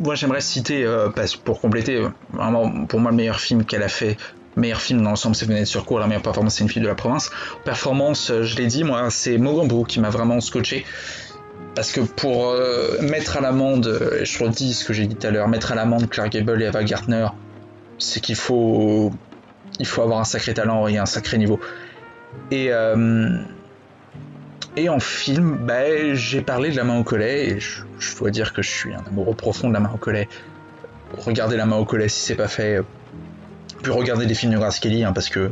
Moi, 0.00 0.14
j'aimerais 0.16 0.40
citer, 0.40 0.84
euh, 0.84 1.08
pour 1.44 1.60
compléter, 1.60 1.96
euh, 1.96 2.08
vraiment, 2.32 2.84
pour 2.86 3.00
moi, 3.00 3.12
le 3.12 3.16
meilleur 3.16 3.38
film 3.40 3.64
qu'elle 3.64 3.84
a 3.84 3.88
fait, 3.88 4.16
meilleur 4.56 4.80
film 4.80 5.02
dans 5.02 5.10
l'ensemble, 5.10 5.36
c'est 5.36 5.46
Fenêtre 5.46 5.68
sur 5.68 5.84
cour, 5.86 6.00
la 6.00 6.06
meilleure 6.08 6.22
performance, 6.22 6.56
c'est 6.56 6.64
une 6.64 6.70
fille 6.70 6.82
de 6.82 6.88
la 6.88 6.96
province. 6.96 7.30
Performance, 7.64 8.30
euh, 8.30 8.42
je 8.42 8.56
l'ai 8.56 8.66
dit, 8.66 8.82
moi, 8.84 9.08
c'est 9.10 9.38
Mogambo 9.38 9.84
qui 9.84 10.00
m'a 10.00 10.10
vraiment 10.10 10.40
scotché. 10.40 10.84
Parce 11.74 11.92
que 11.92 12.00
pour 12.00 12.50
euh, 12.50 13.00
mettre 13.00 13.36
à 13.36 13.40
l'amende, 13.40 14.00
je 14.22 14.44
redis 14.44 14.74
ce 14.74 14.84
que 14.84 14.92
j'ai 14.92 15.06
dit 15.06 15.14
tout 15.14 15.26
à 15.26 15.30
l'heure, 15.30 15.48
mettre 15.48 15.72
à 15.72 15.74
l'amende 15.74 16.08
Clark 16.08 16.30
Gable 16.32 16.62
et 16.62 16.66
Ava 16.66 16.82
Gardner, 16.82 17.28
c'est 17.98 18.20
qu'il 18.20 18.34
faut, 18.34 19.12
il 19.78 19.86
faut 19.86 20.02
avoir 20.02 20.18
un 20.18 20.24
sacré 20.24 20.54
talent 20.54 20.88
et 20.88 20.98
un 20.98 21.06
sacré 21.06 21.38
niveau. 21.38 21.60
Et, 22.50 22.72
euh, 22.72 23.38
et 24.76 24.88
en 24.88 25.00
film, 25.00 25.58
bah, 25.66 26.14
j'ai 26.14 26.40
parlé 26.40 26.70
de 26.70 26.76
La 26.76 26.84
main 26.84 26.98
au 26.98 27.04
collet, 27.04 27.48
et 27.48 27.60
je, 27.60 28.16
dois 28.16 28.30
dire 28.30 28.52
que 28.52 28.62
je 28.62 28.70
suis 28.70 28.94
un 28.94 29.02
amoureux 29.06 29.34
profond 29.34 29.68
de 29.68 29.74
La 29.74 29.80
main 29.80 29.90
au 29.94 29.98
collet. 29.98 30.28
Regardez 31.16 31.56
La 31.56 31.66
main 31.66 31.76
au 31.76 31.84
collet 31.84 32.08
si 32.08 32.20
c'est 32.20 32.36
pas 32.36 32.48
fait. 32.48 32.80
Puis 33.82 33.92
regardez 33.92 34.26
des 34.26 34.34
films 34.34 34.52
de 34.52 34.58
Grace 34.58 34.80
Kelly, 34.80 35.04
hein, 35.04 35.12
parce 35.12 35.28
que 35.28 35.50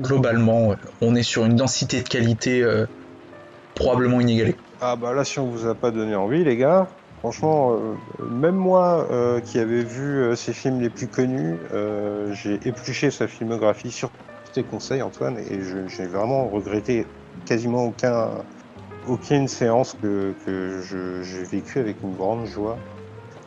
globalement, 0.00 0.74
on 1.00 1.14
est 1.14 1.22
sur 1.22 1.44
une 1.44 1.56
densité 1.56 2.02
de 2.02 2.08
qualité 2.08 2.62
euh, 2.62 2.86
probablement 3.74 4.20
inégalée. 4.20 4.56
Ah 4.82 4.96
bah 4.96 5.12
là, 5.12 5.24
si 5.24 5.38
on 5.38 5.50
vous 5.50 5.66
a 5.66 5.74
pas 5.74 5.90
donné 5.90 6.14
envie, 6.14 6.42
les 6.42 6.56
gars, 6.56 6.88
franchement, 7.18 7.74
euh, 7.74 7.94
même 8.30 8.54
moi 8.54 9.06
euh, 9.10 9.38
qui 9.40 9.58
avais 9.58 9.84
vu 9.84 10.22
euh, 10.22 10.34
ses 10.34 10.54
films 10.54 10.80
les 10.80 10.88
plus 10.88 11.06
connus, 11.06 11.58
euh, 11.70 12.32
j'ai 12.32 12.54
épluché 12.66 13.10
sa 13.10 13.28
filmographie 13.28 13.90
sur 13.90 14.10
tes 14.54 14.64
conseils, 14.64 15.02
Antoine, 15.02 15.36
et 15.36 15.60
j'ai 15.86 16.06
vraiment 16.06 16.48
regretté 16.48 17.06
quasiment 17.44 17.84
aucun, 17.84 18.30
aucune 19.06 19.48
séance 19.48 19.98
que, 20.00 20.34
que 20.46 20.80
j'ai 21.22 21.44
vécue 21.44 21.78
avec 21.78 22.02
une 22.02 22.16
grande 22.16 22.46
joie. 22.46 22.78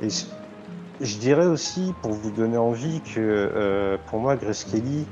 Et 0.02 0.10
je 1.02 1.18
dirais 1.18 1.48
aussi, 1.48 1.94
pour 2.04 2.12
vous 2.12 2.30
donner 2.30 2.58
envie, 2.58 3.02
que 3.02 3.20
euh, 3.20 3.98
pour 4.06 4.20
moi, 4.20 4.36
Grace 4.36 4.66
Kelly, 4.66 5.08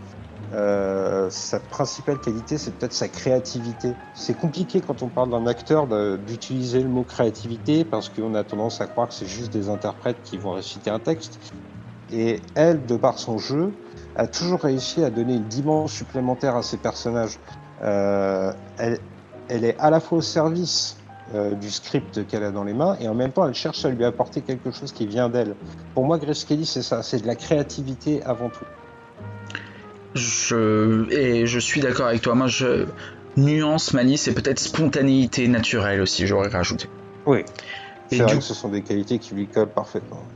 euh, 0.53 1.29
sa 1.29 1.59
principale 1.59 2.19
qualité, 2.19 2.57
c'est 2.57 2.71
peut-être 2.71 2.93
sa 2.93 3.07
créativité. 3.07 3.93
C'est 4.13 4.33
compliqué 4.33 4.81
quand 4.81 5.01
on 5.01 5.07
parle 5.07 5.29
d'un 5.29 5.47
acteur 5.47 5.87
d'utiliser 6.17 6.81
le 6.81 6.89
mot 6.89 7.03
créativité 7.03 7.85
parce 7.85 8.09
qu'on 8.09 8.35
a 8.35 8.43
tendance 8.43 8.81
à 8.81 8.87
croire 8.87 9.07
que 9.07 9.13
c'est 9.13 9.27
juste 9.27 9.53
des 9.53 9.69
interprètes 9.69 10.21
qui 10.23 10.37
vont 10.37 10.51
réciter 10.51 10.89
un 10.89 10.99
texte. 10.99 11.39
Et 12.11 12.41
elle, 12.55 12.85
de 12.85 12.97
par 12.97 13.17
son 13.17 13.37
jeu, 13.37 13.71
a 14.17 14.27
toujours 14.27 14.59
réussi 14.59 15.03
à 15.03 15.09
donner 15.09 15.35
une 15.35 15.47
dimension 15.47 15.87
supplémentaire 15.87 16.57
à 16.57 16.63
ses 16.63 16.77
personnages. 16.77 17.39
Euh, 17.81 18.51
elle, 18.77 18.99
elle 19.47 19.63
est 19.63 19.77
à 19.79 19.89
la 19.89 19.99
fois 19.99 20.17
au 20.17 20.21
service 20.21 20.97
euh, 21.33 21.55
du 21.55 21.71
script 21.71 22.27
qu'elle 22.27 22.43
a 22.43 22.51
dans 22.51 22.65
les 22.65 22.73
mains 22.73 22.97
et 22.99 23.07
en 23.07 23.13
même 23.13 23.31
temps 23.31 23.47
elle 23.47 23.53
cherche 23.53 23.85
à 23.85 23.89
lui 23.89 24.03
apporter 24.03 24.41
quelque 24.41 24.71
chose 24.71 24.91
qui 24.91 25.07
vient 25.07 25.29
d'elle. 25.29 25.55
Pour 25.93 26.05
moi, 26.05 26.17
Grace 26.17 26.43
Kelly, 26.43 26.65
c'est 26.65 26.81
ça, 26.81 27.03
c'est 27.03 27.21
de 27.21 27.27
la 27.27 27.35
créativité 27.35 28.21
avant 28.23 28.49
tout. 28.49 28.65
Je, 30.15 31.09
et 31.11 31.45
je 31.45 31.59
suis 31.59 31.81
d'accord 31.81 32.07
avec 32.07 32.21
toi. 32.21 32.35
Moi, 32.35 32.47
je 32.47 32.85
nuance, 33.37 33.93
malice 33.93 34.27
et 34.27 34.33
peut-être 34.33 34.59
spontanéité 34.59 35.47
naturelle 35.47 36.01
aussi, 36.01 36.27
j'aurais 36.27 36.49
rajouté. 36.49 36.87
Oui. 37.25 37.39
Et 38.11 38.17
C'est 38.17 38.23
vrai 38.23 38.33
du- 38.33 38.39
que 38.39 38.43
ce 38.43 38.53
sont 38.53 38.67
des 38.69 38.81
qualités 38.81 39.19
qui 39.19 39.33
lui 39.35 39.47
collent 39.47 39.69
parfaitement. 39.71 40.27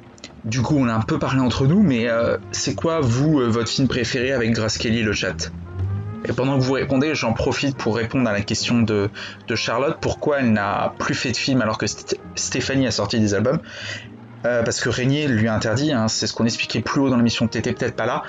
Du 0.45 0.61
coup, 0.61 0.75
on 0.77 0.87
a 0.87 0.93
un 0.93 1.01
peu 1.01 1.19
parlé 1.19 1.41
entre 1.41 1.65
nous, 1.67 1.81
mais 1.81 2.07
euh, 2.07 2.37
c'est 2.51 2.75
quoi, 2.75 3.01
vous, 3.01 3.41
euh, 3.41 3.47
votre 3.49 3.67
film 3.67 3.87
préféré 3.87 4.31
avec 4.31 4.51
Grace 4.51 4.77
Kelly, 4.77 5.01
le 5.03 5.11
chat? 5.11 5.51
Et 6.27 6.31
pendant 6.33 6.57
que 6.57 6.63
vous 6.63 6.73
répondez, 6.73 7.13
j'en 7.13 7.33
profite 7.33 7.75
pour 7.77 7.95
répondre 7.97 8.27
à 8.29 8.33
la 8.33 8.41
question 8.41 8.81
de, 8.81 9.09
de 9.47 9.55
Charlotte. 9.55 9.97
Pourquoi 9.99 10.39
elle 10.39 10.53
n'a 10.53 10.93
plus 10.99 11.13
fait 11.15 11.31
de 11.31 11.37
film 11.37 11.61
alors 11.61 11.77
que 11.77 11.85
St- 11.85 12.15
Stéphanie 12.35 12.87
a 12.87 12.91
sorti 12.91 13.19
des 13.19 13.33
albums? 13.33 13.59
Euh, 14.45 14.63
Parce 14.63 14.79
que 14.79 14.89
Régnier 14.89 15.27
lui 15.27 15.47
a 15.47 15.53
interdit, 15.55 15.91
hein, 15.91 16.07
c'est 16.07 16.27
ce 16.27 16.33
qu'on 16.33 16.45
expliquait 16.45 16.81
plus 16.81 17.01
haut 17.01 17.09
dans 17.09 17.17
l'émission, 17.17 17.47
t'étais 17.47 17.73
peut-être 17.73 17.95
pas 17.95 18.05
là, 18.05 18.23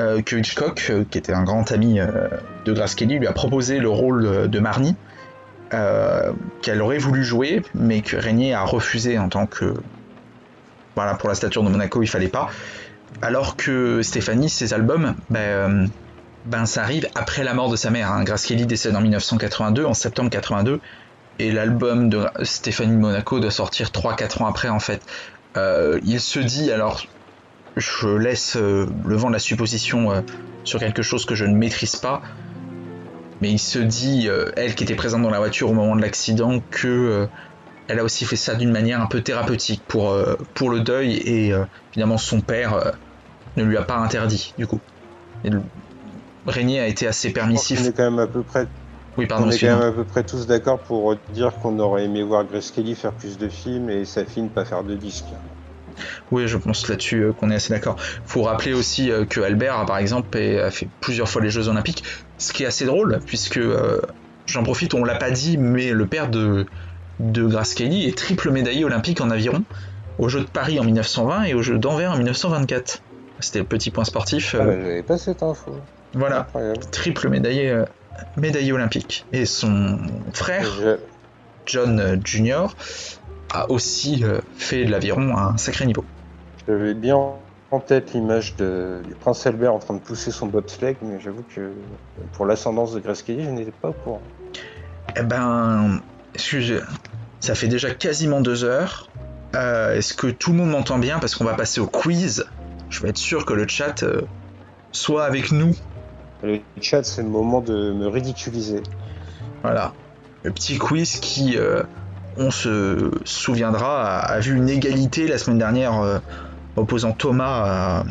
euh, 0.00 0.22
que 0.22 0.36
Hitchcock, 0.36 0.86
euh, 0.88 1.04
qui 1.08 1.18
était 1.18 1.34
un 1.34 1.44
grand 1.44 1.70
ami 1.72 2.00
euh, 2.00 2.28
de 2.64 2.72
Grace 2.72 2.94
Kelly, 2.94 3.18
lui 3.18 3.26
a 3.26 3.32
proposé 3.32 3.78
le 3.78 3.90
rôle 3.90 4.48
de 4.48 4.58
Marnie, 4.58 4.96
qu'elle 6.62 6.82
aurait 6.82 6.98
voulu 6.98 7.22
jouer, 7.22 7.62
mais 7.74 8.00
que 8.00 8.16
Régnier 8.16 8.54
a 8.54 8.64
refusé 8.64 9.18
en 9.18 9.28
tant 9.28 9.46
que... 9.46 9.74
Voilà, 10.96 11.14
pour 11.14 11.28
la 11.28 11.36
stature 11.36 11.62
de 11.62 11.68
Monaco, 11.68 12.02
il 12.02 12.08
fallait 12.08 12.26
pas. 12.28 12.50
Alors 13.22 13.56
que 13.56 14.02
Stéphanie, 14.02 14.50
ses 14.50 14.74
albums, 14.74 15.14
ben, 15.28 15.88
ben 16.46 16.66
ça 16.66 16.82
arrive 16.82 17.08
après 17.14 17.44
la 17.44 17.54
mort 17.54 17.70
de 17.70 17.76
sa 17.76 17.90
mère. 17.90 18.10
Hein. 18.10 18.24
Kelly 18.24 18.66
décède 18.66 18.96
en 18.96 19.00
1982, 19.00 19.84
en 19.84 19.94
septembre 19.94 20.30
82, 20.30 20.80
et 21.38 21.52
l'album 21.52 22.08
de 22.08 22.26
Stéphanie 22.42 22.96
Monaco 22.96 23.38
doit 23.38 23.52
sortir 23.52 23.90
3-4 23.90 24.42
ans 24.42 24.46
après 24.46 24.68
en 24.70 24.80
fait. 24.80 25.02
Il 25.56 26.20
se 26.20 26.40
dit, 26.40 26.72
alors 26.72 27.06
je 27.80 28.08
laisse 28.08 28.56
euh, 28.56 28.86
le 29.04 29.16
vent 29.16 29.28
de 29.28 29.34
la 29.34 29.38
supposition 29.38 30.12
euh, 30.12 30.20
sur 30.64 30.78
quelque 30.78 31.02
chose 31.02 31.24
que 31.24 31.34
je 31.34 31.44
ne 31.44 31.54
maîtrise 31.54 31.96
pas, 31.96 32.22
mais 33.40 33.50
il 33.50 33.58
se 33.58 33.78
dit, 33.78 34.28
euh, 34.28 34.50
elle 34.56 34.74
qui 34.74 34.84
était 34.84 34.94
présente 34.94 35.22
dans 35.22 35.30
la 35.30 35.38
voiture 35.38 35.70
au 35.70 35.74
moment 35.74 35.96
de 35.96 36.02
l'accident, 36.02 36.60
que 36.70 37.28
elle 37.88 37.98
a 37.98 38.04
aussi 38.04 38.24
fait 38.24 38.36
ça 38.36 38.54
d'une 38.54 38.70
manière 38.70 39.00
un 39.00 39.06
peu 39.06 39.20
thérapeutique 39.20 39.82
pour, 39.88 40.16
pour 40.54 40.70
le 40.70 40.80
deuil, 40.80 41.14
et 41.14 41.52
évidemment 41.92 42.18
son 42.18 42.40
père 42.40 42.92
ne 43.56 43.64
lui 43.64 43.76
a 43.76 43.82
pas 43.82 43.96
interdit 43.96 44.54
du 44.56 44.66
coup. 44.66 44.80
Et 45.42 45.50
le- 45.50 45.62
Régnier 46.46 46.80
a 46.80 46.86
été 46.86 47.06
assez 47.06 47.30
On 47.30 47.32
permissif. 47.32 47.80
est 47.86 47.92
quand 47.92 48.10
même 48.10 48.18
à 48.18 48.26
peu 48.26 48.42
près, 48.42 48.66
Oui, 49.16 49.26
pardon, 49.26 49.46
on 49.46 49.50
est 49.50 49.58
quand 49.58 49.66
même 49.66 49.82
à 49.82 49.92
peu 49.92 50.04
près 50.04 50.24
tous 50.24 50.46
d'accord 50.46 50.82
pour 50.82 51.14
dire 51.32 51.52
qu'on 51.56 51.78
aurait 51.78 52.04
aimé 52.04 52.22
voir 52.22 52.44
Grace 52.44 52.70
Kelly 52.70 52.94
faire 52.94 53.12
plus 53.12 53.38
de 53.38 53.48
films 53.48 53.90
et 53.90 54.04
sa 54.04 54.24
fille 54.24 54.44
ne 54.44 54.48
pas 54.48 54.64
faire 54.64 54.84
de 54.84 54.94
disques. 54.94 55.24
Oui, 56.30 56.46
je 56.48 56.56
pense 56.56 56.88
là-dessus 56.88 57.22
euh, 57.22 57.32
qu'on 57.32 57.50
est 57.50 57.54
assez 57.56 57.72
d'accord. 57.72 57.96
Faut 58.24 58.42
rappeler 58.42 58.72
aussi 58.72 59.10
euh, 59.10 59.24
que 59.24 59.40
Albert, 59.40 59.84
par 59.86 59.98
exemple, 59.98 60.36
a 60.38 60.70
fait 60.70 60.88
plusieurs 61.00 61.28
fois 61.28 61.42
les 61.42 61.50
Jeux 61.50 61.68
Olympiques, 61.68 62.04
ce 62.38 62.52
qui 62.52 62.62
est 62.62 62.66
assez 62.66 62.84
drôle, 62.86 63.20
puisque 63.26 63.58
euh, 63.58 64.00
j'en 64.46 64.62
profite, 64.62 64.94
on 64.94 65.04
l'a 65.04 65.16
pas 65.16 65.30
dit, 65.30 65.58
mais 65.58 65.90
le 65.92 66.06
père 66.06 66.28
de, 66.28 66.66
de 67.18 67.44
Grace 67.46 67.74
Kelly 67.74 68.06
est 68.08 68.16
triple 68.16 68.50
médaillé 68.50 68.84
olympique 68.84 69.20
en 69.20 69.30
aviron 69.30 69.64
aux 70.18 70.28
Jeux 70.28 70.40
de 70.40 70.50
Paris 70.50 70.78
en 70.78 70.84
1920 70.84 71.44
et 71.44 71.54
aux 71.54 71.62
Jeux 71.62 71.78
d'Anvers 71.78 72.12
en 72.12 72.16
1924. 72.16 73.02
C'était 73.38 73.60
le 73.60 73.64
petit 73.64 73.90
point 73.90 74.04
sportif. 74.04 74.54
Ah, 74.58 74.64
bah, 74.64 74.72
pas 75.06 75.16
cette 75.18 75.42
info. 75.42 75.80
voilà, 76.12 76.46
triple 76.90 77.28
médaillé, 77.30 77.82
médaillé 78.36 78.72
olympique. 78.72 79.24
Et 79.32 79.46
son 79.46 79.98
frère, 80.34 80.66
Je- 80.78 80.96
John 81.66 82.20
Jr., 82.24 82.66
a 83.52 83.70
aussi 83.70 84.24
euh, 84.24 84.40
fait 84.56 84.84
de 84.84 84.90
l'aviron 84.90 85.36
à 85.36 85.52
un 85.52 85.56
sacré 85.56 85.86
niveau. 85.86 86.04
J'avais 86.66 86.94
bien 86.94 87.18
en 87.70 87.80
tête 87.80 88.12
l'image 88.14 88.56
du 88.56 89.14
prince 89.20 89.46
Albert 89.46 89.72
en 89.72 89.78
train 89.78 89.94
de 89.94 90.00
pousser 90.00 90.30
son 90.30 90.46
bobsleigh, 90.46 90.96
mais 91.02 91.20
j'avoue 91.20 91.44
que 91.54 91.72
pour 92.32 92.46
l'ascendance 92.46 92.92
de 92.92 93.00
Grace 93.00 93.22
Kelly, 93.22 93.44
je 93.44 93.50
n'étais 93.50 93.70
pas 93.70 93.90
au 93.90 93.92
courant. 93.92 94.22
Eh 95.16 95.22
ben, 95.22 96.00
excusez, 96.34 96.80
ça 97.40 97.54
fait 97.54 97.68
déjà 97.68 97.92
quasiment 97.94 98.40
deux 98.40 98.64
heures. 98.64 99.08
Euh, 99.54 99.96
Est-ce 99.96 100.14
que 100.14 100.28
tout 100.28 100.52
le 100.52 100.58
monde 100.58 100.70
m'entend 100.70 100.98
bien? 100.98 101.18
Parce 101.18 101.34
qu'on 101.34 101.44
va 101.44 101.54
passer 101.54 101.80
au 101.80 101.86
quiz. 101.86 102.46
Je 102.88 103.00
vais 103.00 103.08
être 103.08 103.18
sûr 103.18 103.44
que 103.46 103.54
le 103.54 103.66
chat 103.66 104.02
euh, 104.02 104.22
soit 104.92 105.24
avec 105.24 105.52
nous. 105.52 105.74
Le 106.42 106.60
chat, 106.80 107.02
c'est 107.04 107.22
le 107.22 107.28
moment 107.28 107.60
de 107.60 107.92
me 107.92 108.06
ridiculiser. 108.06 108.82
Voilà. 109.62 109.92
Le 110.42 110.50
petit 110.50 110.78
quiz 110.78 111.18
qui, 111.20 111.56
euh, 111.56 111.82
on 112.36 112.50
se 112.50 113.10
souviendra, 113.24 114.18
a, 114.18 114.32
a 114.32 114.40
vu 114.40 114.56
une 114.56 114.68
égalité 114.68 115.26
la 115.26 115.38
semaine 115.38 115.58
dernière 115.58 116.00
euh, 116.00 116.18
opposant 116.76 117.12
Thomas 117.12 118.04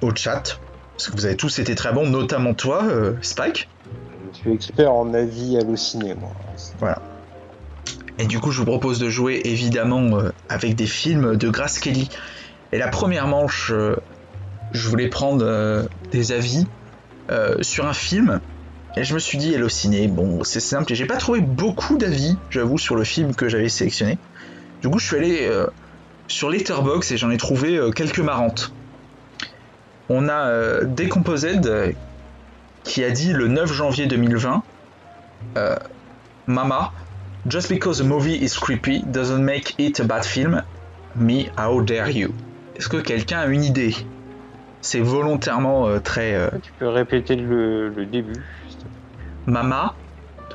au 0.00 0.14
chat. 0.14 0.58
Parce 0.96 1.10
que 1.10 1.16
vous 1.16 1.26
avez 1.26 1.36
tous 1.36 1.58
été 1.58 1.74
très 1.74 1.92
bons, 1.92 2.08
notamment 2.08 2.54
toi, 2.54 2.84
euh, 2.84 3.14
Spike. 3.20 3.68
Je 4.32 4.38
suis 4.38 4.52
expert 4.52 4.92
en 4.92 5.12
avis 5.12 5.58
halluciné, 5.58 6.14
moi. 6.14 6.96
Et 8.18 8.26
du 8.26 8.40
coup, 8.40 8.50
je 8.50 8.60
vous 8.60 8.66
propose 8.66 8.98
de 8.98 9.10
jouer 9.10 9.42
évidemment 9.44 10.18
euh, 10.18 10.32
avec 10.48 10.74
des 10.74 10.86
films 10.86 11.36
de 11.36 11.48
Grace 11.50 11.78
Kelly. 11.78 12.08
Et 12.72 12.78
la 12.78 12.88
première 12.88 13.28
manche, 13.28 13.72
je 14.72 14.88
voulais 14.88 15.08
prendre 15.08 15.86
des 16.10 16.32
avis 16.32 16.66
sur 17.60 17.86
un 17.86 17.92
film. 17.92 18.40
Et 18.96 19.04
je 19.04 19.14
me 19.14 19.18
suis 19.18 19.38
dit, 19.38 19.54
Ciné, 19.68 20.08
bon, 20.08 20.42
c'est 20.42 20.60
simple. 20.60 20.92
Et 20.92 20.94
j'ai 20.94 21.06
pas 21.06 21.16
trouvé 21.16 21.40
beaucoup 21.40 21.98
d'avis, 21.98 22.36
j'avoue, 22.50 22.78
sur 22.78 22.96
le 22.96 23.04
film 23.04 23.34
que 23.34 23.48
j'avais 23.48 23.68
sélectionné. 23.68 24.18
Du 24.80 24.88
coup, 24.88 24.98
je 24.98 25.06
suis 25.06 25.16
allé 25.16 25.46
euh, 25.46 25.66
sur 26.28 26.50
Letterboxd 26.50 27.12
et 27.12 27.16
j'en 27.16 27.30
ai 27.30 27.36
trouvé 27.36 27.76
euh, 27.76 27.90
quelques 27.90 28.20
marrantes. 28.20 28.72
On 30.08 30.28
a 30.28 30.48
euh, 30.48 30.84
Decomposed 30.84 31.94
qui 32.84 33.02
a 33.02 33.10
dit 33.10 33.32
le 33.32 33.48
9 33.48 33.72
janvier 33.72 34.06
2020 34.06 34.62
euh, 35.56 35.76
Mama, 36.46 36.92
Just 37.48 37.68
because 37.68 38.00
a 38.00 38.04
movie 38.04 38.34
is 38.42 38.58
creepy 38.60 39.02
doesn't 39.06 39.42
make 39.42 39.74
it 39.78 40.00
a 40.00 40.04
bad 40.04 40.24
film. 40.24 40.62
Me, 41.14 41.48
how 41.56 41.80
dare 41.80 42.10
you? 42.10 42.34
Est-ce 42.76 42.88
que 42.88 42.96
quelqu'un 42.96 43.38
a 43.38 43.46
une 43.46 43.62
idée? 43.62 43.94
C'est 44.80 45.00
volontairement 45.00 46.00
très 46.00 46.50
Tu 46.62 46.72
peux 46.78 46.88
répéter 46.88 47.36
le, 47.36 48.04
début 48.10 48.42
Mama. 49.46 49.94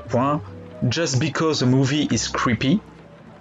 Point. 0.10 0.42
Just 0.90 1.20
because 1.20 1.62
a 1.62 1.66
movie 1.66 2.08
is 2.12 2.28
creepy 2.28 2.80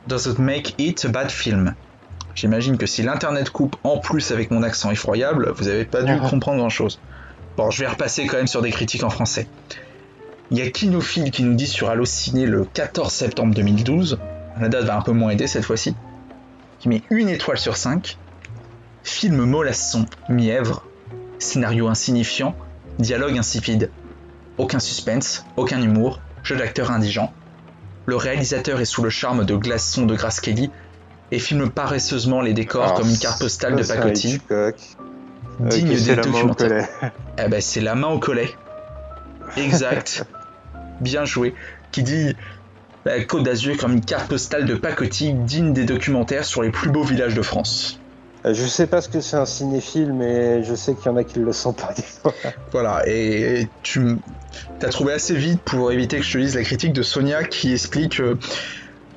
doesn't 0.06 0.38
make 0.38 0.74
it 0.78 1.04
a 1.04 1.08
bad 1.08 1.30
film. 1.30 1.74
J'imagine 2.34 2.76
que 2.78 2.86
si 2.86 3.02
l'internet 3.02 3.50
coupe 3.50 3.76
en 3.82 3.98
plus 3.98 4.30
avec 4.30 4.50
mon 4.50 4.62
accent 4.62 4.90
effroyable, 4.90 5.52
vous 5.56 5.68
avez 5.68 5.84
pas 5.84 6.02
dû 6.02 6.12
Ah. 6.12 6.28
comprendre 6.28 6.58
grand 6.58 6.68
chose. 6.68 7.00
Bon, 7.56 7.70
je 7.70 7.80
vais 7.80 7.88
repasser 7.88 8.26
quand 8.26 8.36
même 8.36 8.46
sur 8.46 8.62
des 8.62 8.70
critiques 8.70 9.02
en 9.04 9.10
français. 9.10 9.48
Il 10.50 10.58
y 10.58 10.62
a 10.62 10.70
Kinophile 10.70 11.30
qui 11.30 11.42
nous 11.42 11.54
dit 11.54 11.66
sur 11.66 11.90
Allociné 11.90 12.46
le 12.46 12.64
14 12.64 13.12
septembre 13.12 13.54
2012, 13.54 14.18
la 14.60 14.68
date 14.68 14.84
va 14.84 14.96
un 14.96 15.02
peu 15.02 15.12
moins 15.12 15.30
aider 15.30 15.46
cette 15.46 15.64
fois-ci, 15.64 15.94
qui 16.78 16.88
met 16.88 17.02
une 17.10 17.28
étoile 17.28 17.58
sur 17.58 17.76
5. 17.76 18.16
Film 19.02 19.44
mollasson, 19.44 20.06
mièvre, 20.28 20.84
scénario 21.38 21.88
insignifiant, 21.88 22.54
dialogue 22.98 23.38
insipide. 23.38 23.90
Aucun 24.60 24.78
suspense, 24.78 25.46
aucun 25.56 25.80
humour, 25.80 26.20
jeu 26.42 26.54
d'acteur 26.54 26.90
indigent. 26.90 27.32
Le 28.04 28.16
réalisateur 28.16 28.78
est 28.78 28.84
sous 28.84 29.02
le 29.02 29.08
charme 29.08 29.46
de 29.46 29.56
glaçons 29.56 30.04
de 30.04 30.14
Grace 30.14 30.38
Kelly 30.38 30.70
et 31.30 31.38
filme 31.38 31.70
paresseusement 31.70 32.42
les 32.42 32.52
décors 32.52 32.84
Alors, 32.84 32.96
comme 32.96 33.08
une 33.08 33.16
carte 33.16 33.40
postale 33.40 33.74
de 33.74 33.82
pacotille, 33.82 34.38
digne 35.60 35.94
des 35.94 36.14
documentaires. 36.14 36.88
Eh 37.38 37.48
ben, 37.48 37.58
c'est 37.62 37.80
la 37.80 37.94
main 37.94 38.08
au 38.08 38.18
collet. 38.18 38.50
Exact. 39.56 40.26
Bien 41.00 41.24
joué. 41.24 41.54
Qui 41.90 42.02
dit 42.02 42.36
la 43.06 43.24
Côte 43.24 43.44
d'Azur 43.44 43.78
comme 43.78 43.94
une 43.94 44.04
carte 44.04 44.28
postale 44.28 44.66
de 44.66 44.74
pacotille 44.74 45.32
digne 45.32 45.72
des 45.72 45.86
documentaires 45.86 46.44
sur 46.44 46.62
les 46.62 46.70
plus 46.70 46.90
beaux 46.90 47.02
villages 47.02 47.34
de 47.34 47.42
France. 47.42 47.99
Euh, 48.44 48.54
Je 48.54 48.66
sais 48.66 48.86
pas 48.86 49.00
ce 49.00 49.08
que 49.08 49.20
c'est 49.20 49.36
un 49.36 49.46
cinéphile, 49.46 50.12
mais 50.12 50.62
je 50.62 50.74
sais 50.74 50.94
qu'il 50.94 51.06
y 51.06 51.08
en 51.08 51.16
a 51.16 51.24
qui 51.24 51.38
le 51.38 51.52
sont 51.52 51.72
pas 51.72 51.92
des 51.94 52.02
fois. 52.02 52.34
Voilà, 52.72 53.02
et 53.06 53.68
tu 53.82 54.18
as 54.82 54.88
trouvé 54.88 55.12
assez 55.12 55.34
vite 55.34 55.60
pour 55.62 55.92
éviter 55.92 56.18
que 56.18 56.24
je 56.24 56.32
te 56.32 56.38
lise 56.38 56.54
la 56.54 56.62
critique 56.62 56.92
de 56.92 57.02
Sonia 57.02 57.44
qui 57.44 57.72
explique 57.72 58.20
euh, 58.20 58.38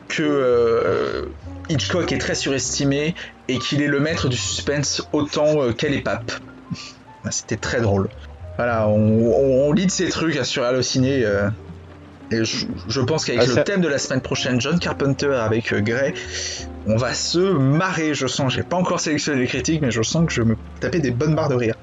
que 0.07 0.23
euh, 0.23 1.25
Hitchcock 1.69 2.11
est 2.11 2.17
très 2.17 2.35
surestimé 2.35 3.15
et 3.47 3.59
qu'il 3.59 3.81
est 3.81 3.87
le 3.87 3.99
maître 3.99 4.29
du 4.29 4.37
suspense 4.37 5.07
autant 5.13 5.71
qu'elle 5.73 5.93
est 5.93 6.01
pape. 6.01 6.31
Ah, 7.25 7.31
C'était 7.31 7.57
très 7.57 7.81
drôle. 7.81 8.09
Voilà, 8.57 8.87
on, 8.87 9.71
lit 9.71 9.87
de 9.87 9.91
ces 9.91 10.09
trucs 10.09 10.37
hein, 10.37 10.43
sur 10.43 10.63
Allociné. 10.63 11.25
Et 12.33 12.45
je, 12.45 12.65
je 12.87 13.01
pense 13.01 13.25
qu'avec 13.25 13.41
Ah, 13.43 13.45
le 13.55 13.63
thème 13.63 13.81
de 13.81 13.87
la 13.87 13.97
semaine 13.97 14.21
prochaine, 14.21 14.59
John 14.61 14.79
Carpenter 14.79 15.33
avec 15.33 15.71
euh, 15.73 15.81
Gray, 15.81 16.13
on 16.85 16.95
va 16.97 17.13
se 17.13 17.39
marrer, 17.39 18.13
je 18.13 18.27
sens. 18.27 18.53
J'ai 18.53 18.63
pas 18.63 18.77
encore 18.77 18.99
sélectionné 18.99 19.39
les 19.41 19.47
critiques, 19.47 19.81
mais 19.81 19.91
je 19.91 20.01
sens 20.01 20.25
que 20.25 20.33
je 20.33 20.41
vais 20.41 20.49
me 20.49 20.55
taper 20.79 20.99
des 20.99 21.11
bonnes 21.11 21.35
barres 21.35 21.49
de 21.49 21.55
rire. 21.55 21.75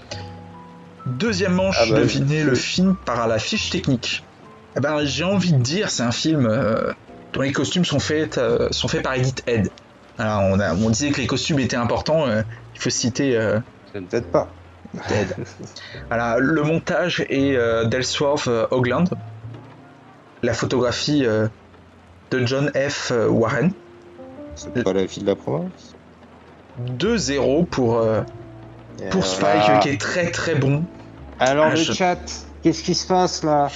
Deuxième 1.07 1.55
manche, 1.55 1.77
Ah 1.81 1.87
bah, 1.91 2.01
devinez 2.01 2.43
je- 2.43 2.49
le 2.51 2.55
film 2.55 2.97
par 3.05 3.27
la 3.27 3.39
fiche 3.39 3.71
technique. 3.71 4.23
Eh 4.77 4.81
ben, 4.81 5.05
j'ai 5.05 5.25
envie 5.25 5.53
de 5.53 5.63
dire, 5.63 5.91
c'est 5.91 6.03
un 6.03 6.13
film 6.13 6.47
euh, 6.47 6.93
dont 7.33 7.41
les 7.41 7.53
costumes 7.53 7.85
sont 7.85 7.99
faits, 7.99 8.39
euh, 8.39 8.69
sont 8.71 8.87
faits 8.89 9.03
par 9.03 9.15
Edith 9.15 9.43
Head. 9.47 9.71
Alors, 10.19 10.43
on, 10.43 10.61
a, 10.61 10.75
on 10.75 10.91
disait 10.91 11.11
que 11.11 11.21
les 11.21 11.27
costumes 11.27 11.59
étaient 11.59 11.77
importants, 11.77 12.27
euh, 12.29 12.43
il 12.75 12.81
faut 12.81 12.91
citer 12.91 13.39
Peut-être 13.93 14.31
pas. 14.31 14.55
Voilà, 16.09 16.37
le 16.39 16.63
montage 16.63 17.25
est 17.29 17.57
d'Ellsworth 17.87 18.49
euh, 18.49 18.67
Hoagland. 18.71 19.05
La 20.43 20.55
photographie 20.55 21.25
euh, 21.27 21.49
de 22.31 22.47
John 22.47 22.71
F. 22.75 23.13
Warren. 23.29 23.73
C'est 24.55 24.83
pas 24.83 24.93
la 24.93 25.07
fille 25.07 25.23
de 25.23 25.29
la 25.29 25.37
province? 25.37 25.95
2-0 26.99 27.67
pour, 27.67 27.99
euh, 27.99 28.23
pour 29.11 29.27
Spike, 29.27 29.81
qui 29.83 29.89
est 29.91 30.01
très 30.01 30.31
très 30.31 30.55
bon. 30.55 30.85
Alors 31.39 31.67
Ah, 31.67 31.71
le 31.71 31.77
je- 31.77 31.93
chat, 31.93 32.19
Qu'est-ce 32.63 32.83
qui 32.83 32.95
se 32.95 33.07
passe 33.07 33.43
là? 33.43 33.69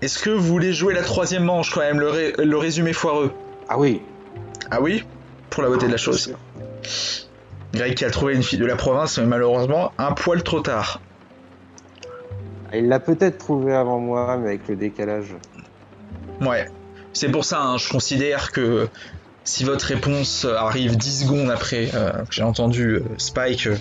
Est-ce 0.00 0.18
que 0.18 0.30
vous 0.30 0.42
voulez 0.42 0.72
jouer 0.72 0.92
la 0.92 1.02
troisième 1.02 1.44
manche 1.44 1.70
quand 1.72 1.80
même, 1.80 2.00
le, 2.00 2.10
ré- 2.10 2.34
le 2.36 2.56
résumé 2.58 2.92
foireux? 2.92 3.32
Ah 3.68 3.78
oui. 3.78 4.02
Ah 4.70 4.80
oui? 4.80 5.04
Pour 5.50 5.62
la 5.62 5.68
beauté 5.68 5.86
de 5.86 5.92
la 5.92 5.96
chose. 5.96 6.34
Greg 7.72 7.94
qui 7.94 8.04
a 8.04 8.10
trouvé 8.10 8.34
une 8.34 8.42
fille 8.42 8.58
de 8.58 8.66
la 8.66 8.74
province, 8.76 9.18
mais 9.18 9.26
malheureusement 9.26 9.92
un 9.98 10.12
poil 10.12 10.42
trop 10.42 10.60
tard. 10.60 11.00
Il 12.76 12.88
l'a 12.88 13.00
peut-être 13.00 13.38
trouvé 13.38 13.74
avant 13.74 13.98
moi, 13.98 14.36
mais 14.36 14.48
avec 14.48 14.68
le 14.68 14.76
décalage. 14.76 15.34
Ouais. 16.40 16.66
C'est 17.12 17.28
pour 17.28 17.44
ça, 17.44 17.62
hein, 17.62 17.76
je 17.78 17.88
considère 17.88 18.50
que 18.52 18.88
si 19.44 19.64
votre 19.64 19.84
réponse 19.86 20.44
arrive 20.44 20.96
10 20.96 21.24
secondes 21.24 21.50
après 21.50 21.90
euh, 21.94 22.10
que 22.24 22.32
j'ai 22.32 22.42
entendu 22.42 22.94
euh, 22.96 23.02
Spike, 23.18 23.66
euh, 23.68 23.76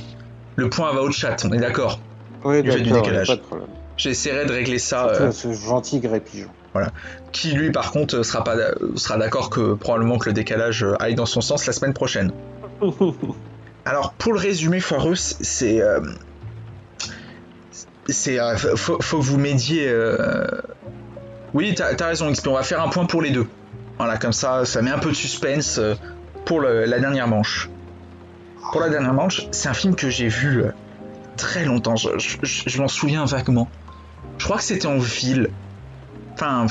le 0.55 0.69
point 0.69 0.93
va 0.93 1.01
au 1.01 1.11
chat, 1.11 1.35
on 1.45 1.51
est 1.53 1.57
d'accord 1.59 1.99
Oui, 2.45 2.57
fait 2.57 2.81
du 2.81 2.89
d'accord, 2.89 3.01
décalage. 3.03 3.27
pas 3.27 3.35
de 3.37 3.41
problème. 3.41 3.67
J'essaierai 3.97 4.45
de 4.45 4.51
régler 4.51 4.77
ça. 4.79 5.07
Surtout 5.15 5.23
euh, 5.23 5.31
ce 5.31 5.53
gentil 5.53 5.99
gré 5.99 6.19
pigeon. 6.19 6.49
qui 7.31 7.51
lui 7.53 7.71
par 7.71 7.91
contre 7.91 8.23
sera 8.23 8.43
pas 8.43 8.55
sera 8.95 9.17
d'accord 9.17 9.49
que 9.49 9.73
probablement 9.75 10.17
que 10.17 10.29
le 10.29 10.33
décalage 10.33 10.85
aille 10.99 11.15
dans 11.15 11.25
son 11.27 11.41
sens 11.41 11.65
la 11.65 11.73
semaine 11.73 11.93
prochaine. 11.93 12.31
Alors 13.85 14.13
pour 14.13 14.33
le 14.33 14.39
résumé 14.39 14.79
foireux, 14.79 15.15
c'est- 15.15 15.81
c'est 18.09 18.39
euh, 18.39 18.55
faut, 18.57 19.01
faut 19.01 19.19
que 19.19 19.23
vous 19.23 19.37
m'aidiez. 19.37 19.87
euh, 19.87 20.45
Oui, 21.53 21.73
t'as 21.75 21.93
as 21.99 22.05
raison, 22.07 22.31
XP. 22.31 22.47
On 22.47 22.53
va 22.53 22.63
faire 22.63 22.81
un 22.81 22.89
point 22.89 23.05
pour 23.05 23.21
les 23.21 23.31
deux. 23.31 23.47
Voilà, 23.97 24.17
comme 24.17 24.33
ça, 24.33 24.65
ça 24.65 24.81
met 24.81 24.91
un 24.91 24.99
peu 24.99 25.09
de 25.09 25.15
suspense 25.15 25.77
euh, 25.77 25.95
pour 26.45 26.59
le- 26.59 26.85
la 26.85 26.99
dernière 26.99 27.27
manche. 27.27 27.69
Pour 28.71 28.81
la 28.81 28.89
dernière 28.89 29.13
manche, 29.13 29.47
c'est 29.51 29.69
un 29.69 29.73
film 29.73 29.95
que 29.95 30.09
j'ai 30.09 30.27
vu 30.27 30.63
très 31.37 31.63
longtemps. 31.63 31.95
Je, 31.95 32.09
je- 32.17 32.37
je- 32.41 32.63
je 32.65 32.81
m'en 32.81 32.87
souviens 32.87 33.25
vaguement. 33.25 33.69
Je 34.39 34.45
crois 34.45 34.57
que 34.57 34.63
c'était 34.63 34.87
en 34.87 34.97
ville. 34.97 35.51
Enfin, 36.33 36.65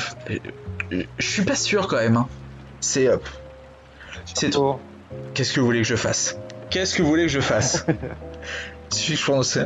je 0.90 1.26
suis 1.26 1.44
pas 1.44 1.54
sûr 1.54 1.86
quand 1.86 1.96
même. 1.96 2.16
hein. 2.16 2.28
C'est. 2.80 3.06
euh, 3.08 3.16
C'est 4.26 4.52
Surtout, 4.52 4.80
Qu'est-ce 5.34 5.52
que 5.52 5.60
vous 5.60 5.66
voulez 5.66 5.82
que 5.82 5.86
je 5.88 5.96
fasse? 5.96 6.38
Qu'est-ce 6.70 6.94
que 6.94 7.02
vous 7.02 7.08
voulez 7.08 7.22
que 7.26 7.32
je 7.32 7.40
fasse? 7.40 7.86
Si 8.90 9.14
je 9.16 9.24
pense. 9.24 9.58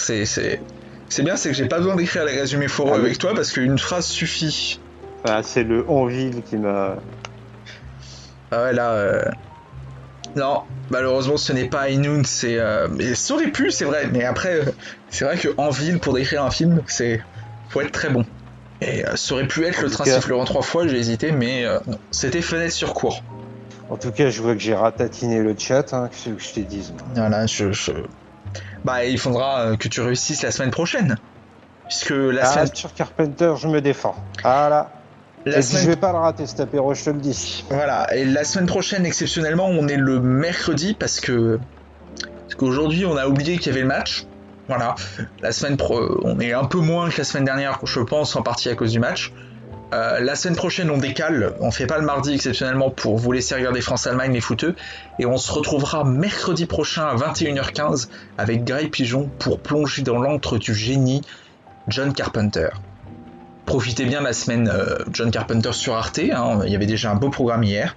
C'est. 0.00 0.24
C'est. 0.26 0.60
C'est 1.08 1.22
bien, 1.24 1.36
c'est 1.36 1.48
que 1.50 1.56
j'ai 1.56 1.66
pas 1.66 1.78
besoin 1.78 1.96
d'écrire 1.96 2.24
les 2.24 2.38
résumés 2.38 2.68
foireux 2.68 2.92
Ah 2.94 2.98
avec 3.00 3.18
toi 3.18 3.34
parce 3.34 3.50
qu'une 3.50 3.78
phrase 3.78 4.06
suffit. 4.06 4.80
ah, 5.24 5.42
c'est 5.42 5.64
le 5.64 5.84
Onville 5.90 6.42
qui 6.44 6.56
m'a. 6.56 6.96
Ah 8.52 8.62
ouais, 8.64 8.72
là. 8.72 8.92
euh, 8.92 9.24
Non, 10.36 10.62
malheureusement, 10.90 11.36
ce 11.36 11.52
n'est 11.52 11.68
pas 11.68 11.90
Inoun, 11.90 12.24
c'est. 12.24 12.58
euh, 12.58 12.86
Mais 12.90 13.14
ça 13.16 13.34
aurait 13.34 13.50
pu, 13.50 13.70
c'est 13.72 13.84
vrai, 13.84 14.06
mais 14.12 14.24
après, 14.24 14.60
euh, 14.60 14.64
c'est 15.08 15.24
vrai 15.24 15.36
que 15.36 15.48
en 15.56 15.70
ville, 15.70 15.98
pour 15.98 16.14
décrire 16.14 16.44
un 16.44 16.50
film, 16.52 16.80
c'est. 16.86 17.22
Faut 17.68 17.80
être 17.80 17.90
très 17.92 18.08
bon. 18.10 18.24
Et 18.80 19.04
euh, 19.04 19.16
ça 19.16 19.34
aurait 19.34 19.46
pu 19.48 19.64
être 19.64 19.80
En 19.80 19.82
le 19.82 19.90
train 19.90 20.04
cas- 20.04 20.14
siffleurant 20.14 20.44
trois 20.44 20.62
fois, 20.62 20.86
j'ai 20.86 20.96
hésité, 20.96 21.32
mais 21.32 21.64
non. 21.86 21.98
C'était 22.12 22.40
fenêtre 22.42 22.72
sur 22.72 22.94
cours. 22.94 23.22
En 23.88 23.96
tout 23.96 24.12
cas, 24.12 24.30
je 24.30 24.40
vois 24.40 24.54
que 24.54 24.60
j'ai 24.60 24.74
ratatiné 24.74 25.40
le 25.40 25.56
chat, 25.58 25.92
hein, 25.92 26.08
que 26.08 26.38
je 26.38 26.52
te 26.52 26.60
dise. 26.60 26.94
Voilà, 27.16 27.46
je, 27.46 27.72
je- 27.72 27.90
Bah, 28.84 29.04
il 29.04 29.18
faudra 29.18 29.60
euh, 29.60 29.76
que 29.76 29.88
tu 29.88 30.00
réussisses 30.00 30.42
la 30.42 30.50
semaine 30.50 30.70
prochaine. 30.70 31.16
Puisque 31.86 32.10
la 32.10 32.42
Ah, 32.42 32.52
semaine. 32.52 32.74
sur 32.74 32.94
Carpenter, 32.94 33.54
je 33.56 33.68
me 33.68 33.80
défends. 33.80 34.14
Ah 34.44 34.68
là. 34.70 34.90
La 35.46 35.58
Et 35.58 35.62
semaine... 35.62 35.82
Je 35.84 35.88
vais 35.90 35.96
pas 35.96 36.12
le 36.12 36.18
rater 36.18 36.46
cet 36.46 36.60
apéro, 36.60 36.94
je 36.94 37.04
te 37.04 37.10
le 37.10 37.18
dis. 37.18 37.64
Voilà, 37.70 38.14
et 38.14 38.24
la 38.24 38.44
semaine 38.44 38.66
prochaine, 38.66 39.06
exceptionnellement, 39.06 39.66
on 39.66 39.88
est 39.88 39.96
le 39.96 40.20
mercredi 40.20 40.94
parce 40.94 41.20
que. 41.20 41.58
Parce 42.42 42.54
qu'aujourd'hui, 42.56 43.06
on 43.06 43.16
a 43.16 43.26
oublié 43.26 43.56
qu'il 43.58 43.68
y 43.68 43.70
avait 43.70 43.82
le 43.82 43.88
match. 43.88 44.26
Voilà. 44.68 44.94
La 45.40 45.50
semaine 45.52 45.76
pro, 45.76 46.20
on 46.24 46.38
est 46.40 46.52
un 46.52 46.64
peu 46.64 46.78
moins 46.78 47.08
que 47.10 47.18
la 47.18 47.24
semaine 47.24 47.44
dernière, 47.44 47.78
je 47.84 48.00
pense, 48.00 48.36
en 48.36 48.42
partie 48.42 48.68
à 48.68 48.74
cause 48.74 48.92
du 48.92 49.00
match. 49.00 49.32
Euh, 49.92 50.20
la 50.20 50.36
semaine 50.36 50.56
prochaine, 50.56 50.88
on 50.90 50.98
décale. 50.98 51.54
On 51.60 51.70
fait 51.70 51.86
pas 51.86 51.98
le 51.98 52.04
mardi 52.04 52.32
exceptionnellement 52.32 52.90
pour 52.90 53.16
vous 53.16 53.32
laisser 53.32 53.54
regarder 53.56 53.80
France-Allemagne, 53.80 54.32
les 54.32 54.40
footeux. 54.40 54.76
Et 55.18 55.26
on 55.26 55.36
se 55.36 55.50
retrouvera 55.50 56.04
mercredi 56.04 56.66
prochain 56.66 57.04
à 57.06 57.16
21h15 57.16 58.08
avec 58.38 58.64
Grey 58.64 58.86
Pigeon 58.86 59.28
pour 59.38 59.58
plonger 59.58 60.02
dans 60.02 60.18
l'antre 60.18 60.58
du 60.58 60.74
génie 60.74 61.22
John 61.88 62.12
Carpenter. 62.12 62.68
Profitez 63.66 64.04
bien 64.04 64.20
de 64.20 64.26
la 64.26 64.32
semaine 64.32 64.70
euh, 64.72 64.98
John 65.12 65.30
Carpenter 65.30 65.72
sur 65.72 65.94
Arte. 65.94 66.20
hein. 66.32 66.60
Il 66.64 66.72
y 66.72 66.76
avait 66.76 66.86
déjà 66.86 67.10
un 67.10 67.16
beau 67.16 67.30
programme 67.30 67.64
hier. 67.64 67.96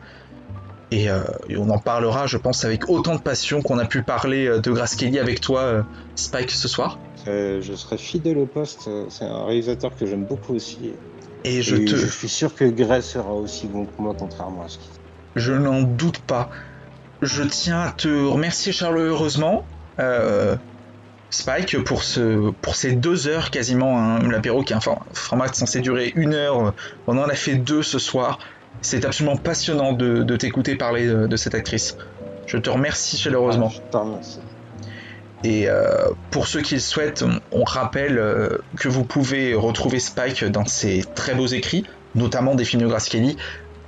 Et, 0.89 1.09
euh, 1.09 1.21
et 1.49 1.57
on 1.57 1.69
en 1.69 1.79
parlera, 1.79 2.27
je 2.27 2.37
pense, 2.37 2.65
avec 2.65 2.89
autant 2.89 3.15
de 3.15 3.21
passion 3.21 3.61
qu'on 3.61 3.77
a 3.79 3.85
pu 3.85 4.03
parler 4.03 4.59
de 4.59 4.71
Grace 4.71 4.95
Kelly 4.95 5.17
avec 5.19 5.41
toi, 5.41 5.83
Spike, 6.15 6.51
ce 6.51 6.67
soir. 6.67 6.99
Je 7.25 7.73
serai 7.75 7.97
fidèle 7.97 8.37
au 8.37 8.45
poste, 8.45 8.89
c'est 9.09 9.25
un 9.25 9.45
réalisateur 9.45 9.95
que 9.97 10.05
j'aime 10.05 10.25
beaucoup 10.25 10.53
aussi. 10.53 10.77
Et 11.43 11.61
je 11.61 11.75
Et 11.75 11.85
te. 11.85 11.95
je 11.95 12.07
suis 12.07 12.29
sûr 12.29 12.55
que 12.55 12.65
Gray 12.65 13.01
sera 13.03 13.33
aussi 13.33 13.67
bon 13.67 13.85
que 13.85 13.93
moi, 13.99 14.15
contrairement 14.17 14.63
à 14.63 14.69
ce 14.69 14.77
qu'il 14.77 14.87
Je 15.35 15.53
n'en 15.53 15.81
doute 15.81 16.19
pas. 16.19 16.49
Je 17.21 17.43
tiens 17.43 17.81
à 17.81 17.91
te 17.91 18.07
remercier 18.25 18.71
chaleureusement, 18.73 19.67
euh, 19.99 20.55
Spike, 21.29 21.83
pour, 21.83 22.03
ce, 22.03 22.51
pour 22.51 22.75
ces 22.75 22.93
deux 22.95 23.27
heures 23.27 23.49
quasiment. 23.49 23.97
hein, 23.97 24.19
L'apéro 24.29 24.63
qui 24.63 24.73
est 24.73 24.75
un 24.75 24.81
for- 24.81 25.05
format 25.13 25.51
censé 25.51 25.79
durer 25.81 26.11
une 26.15 26.33
heure. 26.33 26.75
On 27.07 27.17
en 27.17 27.27
a 27.27 27.35
fait 27.35 27.55
deux 27.55 27.81
ce 27.83 27.99
soir. 27.99 28.39
C'est 28.81 29.05
absolument 29.05 29.37
passionnant 29.37 29.93
de, 29.93 30.23
de 30.23 30.35
t'écouter 30.35 30.75
parler 30.75 31.07
de, 31.07 31.27
de 31.27 31.35
cette 31.37 31.55
actrice. 31.55 31.95
Je 32.45 32.57
te 32.57 32.69
remercie 32.69 33.17
chaleureusement. 33.17 33.69
Ah, 33.71 33.75
je 33.75 33.89
te 33.89 33.97
remercie. 33.97 34.41
Et 35.43 35.67
euh, 35.67 36.09
pour 36.31 36.47
ceux 36.47 36.61
qui 36.61 36.75
le 36.75 36.79
souhaitent, 36.79 37.23
on, 37.51 37.63
rappelle 37.63 38.17
euh, 38.17 38.57
que 38.77 38.87
vous 38.87 39.03
pouvez 39.03 39.53
retrouver 39.53 39.99
Spike 39.99 40.45
dans 40.45 40.65
ses 40.65 41.03
très 41.15 41.35
beaux 41.35 41.47
écrits, 41.47 41.85
notamment 42.15 42.55
des 42.55 42.63
films 42.63 42.83
de 42.83 42.87
Grace 42.87 43.09
Kelly, 43.09 43.35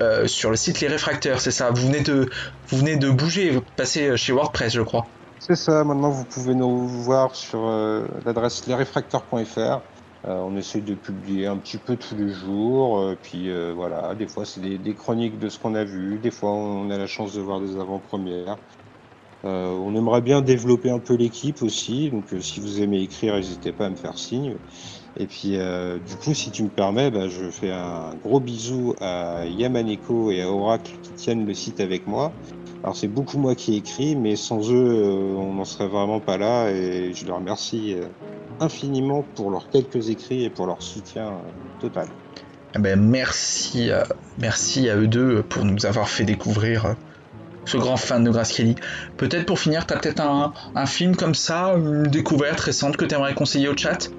euh, 0.01 0.27
sur 0.27 0.49
le 0.49 0.57
site 0.57 0.81
Les 0.81 0.89
Réfracteurs, 0.89 1.39
c'est 1.39 1.51
ça. 1.51 1.71
Vous 1.71 1.87
venez 1.87 2.01
de, 2.01 2.29
vous 2.67 2.77
venez 2.77 2.97
de 2.97 3.09
bouger, 3.09 3.51
vous 3.51 3.61
passez 3.77 4.17
chez 4.17 4.33
WordPress, 4.33 4.73
je 4.73 4.81
crois. 4.81 5.05
C'est 5.39 5.55
ça, 5.55 5.83
maintenant 5.83 6.09
vous 6.09 6.25
pouvez 6.25 6.55
nous 6.55 6.87
voir 6.87 7.35
sur 7.35 7.67
l'adresse 8.25 8.67
lesrefracteurs.fr. 8.67 9.59
Euh, 9.59 9.79
on 10.23 10.57
essaie 10.57 10.81
de 10.81 10.95
publier 10.95 11.45
un 11.45 11.55
petit 11.57 11.77
peu 11.77 11.95
tous 11.95 12.15
les 12.15 12.33
jours, 12.33 13.13
puis 13.21 13.49
voilà, 13.73 14.13
des 14.15 14.27
fois 14.27 14.43
c'est 14.43 14.59
des 14.59 14.93
chroniques 14.93 15.39
de 15.39 15.47
ce 15.47 15.59
qu'on 15.59 15.75
a 15.75 15.85
vu, 15.85 16.17
des 16.17 16.31
fois 16.31 16.49
on 16.51 16.89
a 16.89 16.97
la 16.97 17.07
chance 17.07 17.33
de 17.33 17.41
voir 17.41 17.61
des 17.61 17.79
avant-premières. 17.79 18.57
Euh, 19.45 19.69
on 19.69 19.95
aimerait 19.95 20.21
bien 20.21 20.41
développer 20.41 20.89
un 20.89 20.97
peu 20.99 21.15
l'équipe 21.15 21.61
aussi, 21.61 22.09
donc 22.09 22.33
euh, 22.33 22.41
si 22.41 22.59
vous 22.59 22.81
aimez 22.81 23.01
écrire, 23.01 23.35
n'hésitez 23.35 23.71
pas 23.71 23.85
à 23.85 23.89
me 23.89 23.95
faire 23.95 24.17
signe. 24.17 24.55
Et 25.17 25.27
puis 25.27 25.57
euh, 25.57 25.99
du 25.99 26.15
coup, 26.15 26.33
si 26.33 26.49
tu 26.49 26.63
me 26.63 26.69
permets, 26.69 27.11
bah, 27.11 27.27
je 27.27 27.51
fais 27.51 27.71
un 27.71 28.15
gros 28.23 28.39
bisou 28.39 28.95
à 29.01 29.45
Yamaneko 29.45 30.31
et 30.31 30.41
à 30.41 30.49
Oracle 30.49 30.93
qui 31.03 31.11
tiennent 31.11 31.45
le 31.45 31.53
site 31.53 31.79
avec 31.79 32.07
moi. 32.07 32.33
Alors 32.83 32.95
c'est 32.95 33.07
beaucoup 33.07 33.37
moi 33.37 33.53
qui 33.53 33.75
écrit, 33.75 34.15
mais 34.15 34.35
sans 34.35 34.71
eux, 34.71 35.03
on 35.37 35.53
n'en 35.53 35.65
serait 35.65 35.87
vraiment 35.87 36.19
pas 36.19 36.37
là. 36.37 36.69
Et 36.71 37.13
je 37.13 37.25
leur 37.25 37.37
remercie 37.37 37.95
infiniment 38.59 39.23
pour 39.35 39.51
leurs 39.51 39.69
quelques 39.69 40.09
écrits 40.09 40.43
et 40.43 40.49
pour 40.49 40.65
leur 40.65 40.81
soutien 40.81 41.33
total. 41.79 42.07
Eh 42.75 42.79
ben, 42.79 42.99
merci, 42.99 43.91
à 43.91 44.97
eux 44.97 45.07
deux 45.07 45.43
pour 45.43 45.63
nous 45.63 45.85
avoir 45.85 46.09
fait 46.09 46.25
découvrir 46.25 46.95
ce 47.65 47.77
grand 47.77 47.97
fan 47.97 48.23
de 48.23 48.29
Grace 48.29 48.53
Kelly. 48.53 48.75
Peut-être 49.17 49.45
pour 49.45 49.59
finir, 49.59 49.85
t'as 49.85 49.97
peut-être 49.97 50.21
un, 50.21 50.53
un 50.75 50.85
film 50.85 51.15
comme 51.15 51.35
ça, 51.35 51.73
une 51.75 52.03
découverte 52.03 52.59
récente 52.59 52.97
que 52.97 53.05
t'aimerais 53.05 53.33
conseiller 53.33 53.67
au 53.67 53.77
chat? 53.77 54.09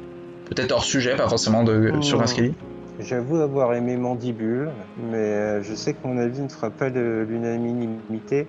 Peut-être 0.46 0.72
hors 0.72 0.84
sujet, 0.84 1.16
pas 1.16 1.28
forcément 1.28 1.64
de, 1.64 1.92
sur 2.00 2.18
Grace 2.18 2.34
Kelly 2.34 2.54
J'avoue 2.98 3.36
avoir 3.36 3.74
aimé 3.74 3.96
Mandibule, 3.96 4.70
mais 5.10 5.16
euh, 5.16 5.62
je 5.62 5.74
sais 5.74 5.92
que 5.92 5.98
mon 6.06 6.16
avis 6.16 6.40
ne 6.40 6.48
fera 6.48 6.70
pas 6.70 6.88
de 6.88 7.26
l'unanimité. 7.28 8.46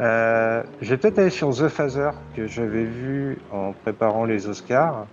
Euh, 0.00 0.62
je 0.80 0.90
vais 0.90 0.96
peut-être 0.96 1.18
aller 1.18 1.30
sur 1.30 1.50
The 1.54 1.68
Phaser, 1.68 2.10
que 2.34 2.46
j'avais 2.46 2.84
vu 2.84 3.38
en 3.52 3.72
préparant 3.72 4.24
les 4.24 4.46
Oscars. 4.48 5.06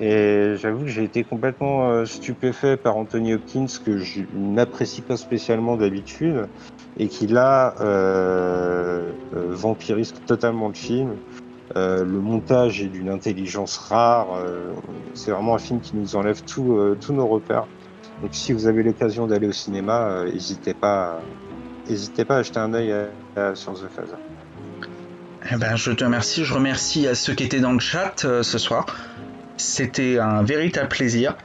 Et 0.00 0.54
j'avoue 0.60 0.80
que 0.80 0.90
j'ai 0.90 1.04
été 1.04 1.22
complètement 1.22 1.88
euh, 1.88 2.04
stupéfait 2.04 2.76
par 2.76 2.96
Anthony 2.96 3.34
Hopkins, 3.34 3.66
que 3.84 3.98
je 3.98 4.22
n'apprécie 4.34 5.02
pas 5.02 5.16
spécialement 5.16 5.76
d'habitude, 5.76 6.48
et 6.98 7.08
qui 7.08 7.26
là 7.26 7.74
euh, 7.80 9.12
euh, 9.34 9.46
vampirise 9.50 10.12
totalement 10.26 10.68
le 10.68 10.74
film. 10.74 11.16
Euh, 11.76 12.04
le 12.04 12.20
montage 12.20 12.82
est 12.82 12.88
d'une 12.88 13.08
intelligence 13.08 13.76
rare. 13.78 14.34
euh, 14.36 14.72
c'est 15.14 15.30
vraiment 15.30 15.54
un 15.54 15.58
film 15.58 15.80
qui 15.80 15.96
nous 15.96 16.14
enlève 16.14 16.42
tout, 16.44 16.76
euh, 16.76 16.96
tous 17.00 17.12
nos 17.14 17.26
repères. 17.26 17.66
Donc 18.22 18.30
si 18.32 18.52
vous 18.52 18.66
avez 18.66 18.82
l'occasion 18.82 19.26
d'aller 19.26 19.48
au 19.48 19.52
cinéma, 19.52 20.24
n'hésitez 20.24 20.74
pas, 20.74 21.20
n'hésitez 21.88 22.24
pas 22.24 22.36
à 22.38 22.42
jeter 22.42 22.60
un 22.60 22.72
œil 22.74 22.92
à- 22.92 23.08
à- 23.40 23.54
sur 23.54 23.72
The 23.74 23.88
Phaser. 23.88 24.16
Eh 25.52 25.56
ben, 25.56 25.74
je 25.76 25.90
te 25.90 26.04
remercie. 26.04 26.44
Je 26.44 26.54
remercie 26.54 27.06
à 27.08 27.14
ceux 27.14 27.34
qui 27.34 27.44
étaient 27.44 27.60
dans 27.60 27.72
le 27.72 27.78
chat 27.80 28.24
euh, 28.24 28.42
ce 28.42 28.56
soir. 28.58 28.86
C'était 29.56 30.18
un 30.18 30.42
véritable 30.42 30.88
plaisir. 30.88 31.36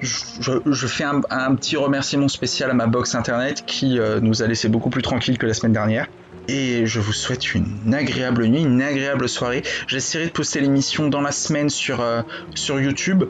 Je, 0.00 0.86
fais 0.86 1.04
un, 1.04 1.54
petit 1.54 1.76
remerciement 1.76 2.28
spécial 2.28 2.70
à 2.70 2.74
ma 2.74 2.86
box 2.86 3.14
internet 3.14 3.64
qui 3.66 3.98
euh, 3.98 4.20
nous 4.20 4.42
a 4.42 4.46
laissé 4.46 4.68
beaucoup 4.68 4.90
plus 4.90 5.02
tranquille 5.02 5.38
que 5.38 5.46
la 5.46 5.54
semaine 5.54 5.72
dernière. 5.72 6.06
et 6.48 6.86
je 6.86 7.00
vous 7.00 7.12
souhaite 7.12 7.54
une 7.54 7.94
agréable 7.94 8.46
nuit, 8.46 8.62
une 8.62 8.82
agréable 8.82 9.28
soirée. 9.28 9.62
J'essaierai 9.86 10.26
de 10.26 10.30
poster 10.30 10.60
l'émission 10.60 11.08
dans 11.08 11.22
la 11.22 11.32
semaine 11.32 11.70
sur, 11.70 12.00
euh, 12.00 12.22
YouTube. 12.68 13.24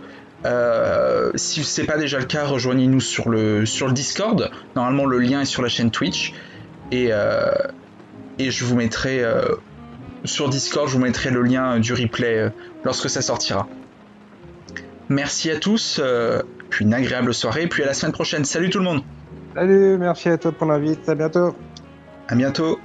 Euh, 0.45 1.31
si 1.35 1.65
ce 1.65 1.81
n'est 1.81 1.87
pas 1.87 1.99
déjà 1.99 2.19
le 2.19 2.25
cas, 2.25 2.45
rejoignez-nous 2.45 3.01
sur 3.01 3.29
le, 3.29 3.65
Discord. 3.93 4.51
Normalement, 4.75 5.07
le 5.07 5.19
lien 5.19 5.43
est 5.43 5.47
sur 5.47 5.63
la 5.63 5.69
chaîne 5.69 5.91
Twitch. 5.91 6.35
Et, 6.93 7.11
et 8.39 8.51
je 8.51 8.65
vous 8.65 8.77
mettrai 8.77 9.25
sur 10.25 10.49
Discord, 10.49 10.89
je 10.89 10.93
vous 10.93 11.01
mettrai 11.01 11.31
le 11.31 11.43
lien 11.43 11.81
du 11.81 11.95
replay 11.95 12.53
lorsque 12.85 13.11
ça 13.11 13.23
sortira. 13.23 13.67
Merci 15.09 15.51
à 15.51 15.57
tous, 15.57 16.01
une 16.81 16.95
agréable 16.95 17.35
soirée, 17.35 17.67
puis 17.67 17.83
à 17.83 17.87
la 17.87 17.95
semaine 17.95 18.13
prochaine. 18.13 18.45
Salut 18.45 18.71
tout 18.71 18.79
le 18.79 18.85
monde. 18.85 19.03
Salut, 19.55 19.97
merci 19.99 20.29
à 20.29 20.39
toi 20.39 20.53
pour 20.53 20.67
l'invite, 20.67 21.09
à 21.09 21.15
bientôt. 21.15 21.55
À 22.29 22.35
bientôt 22.35 22.79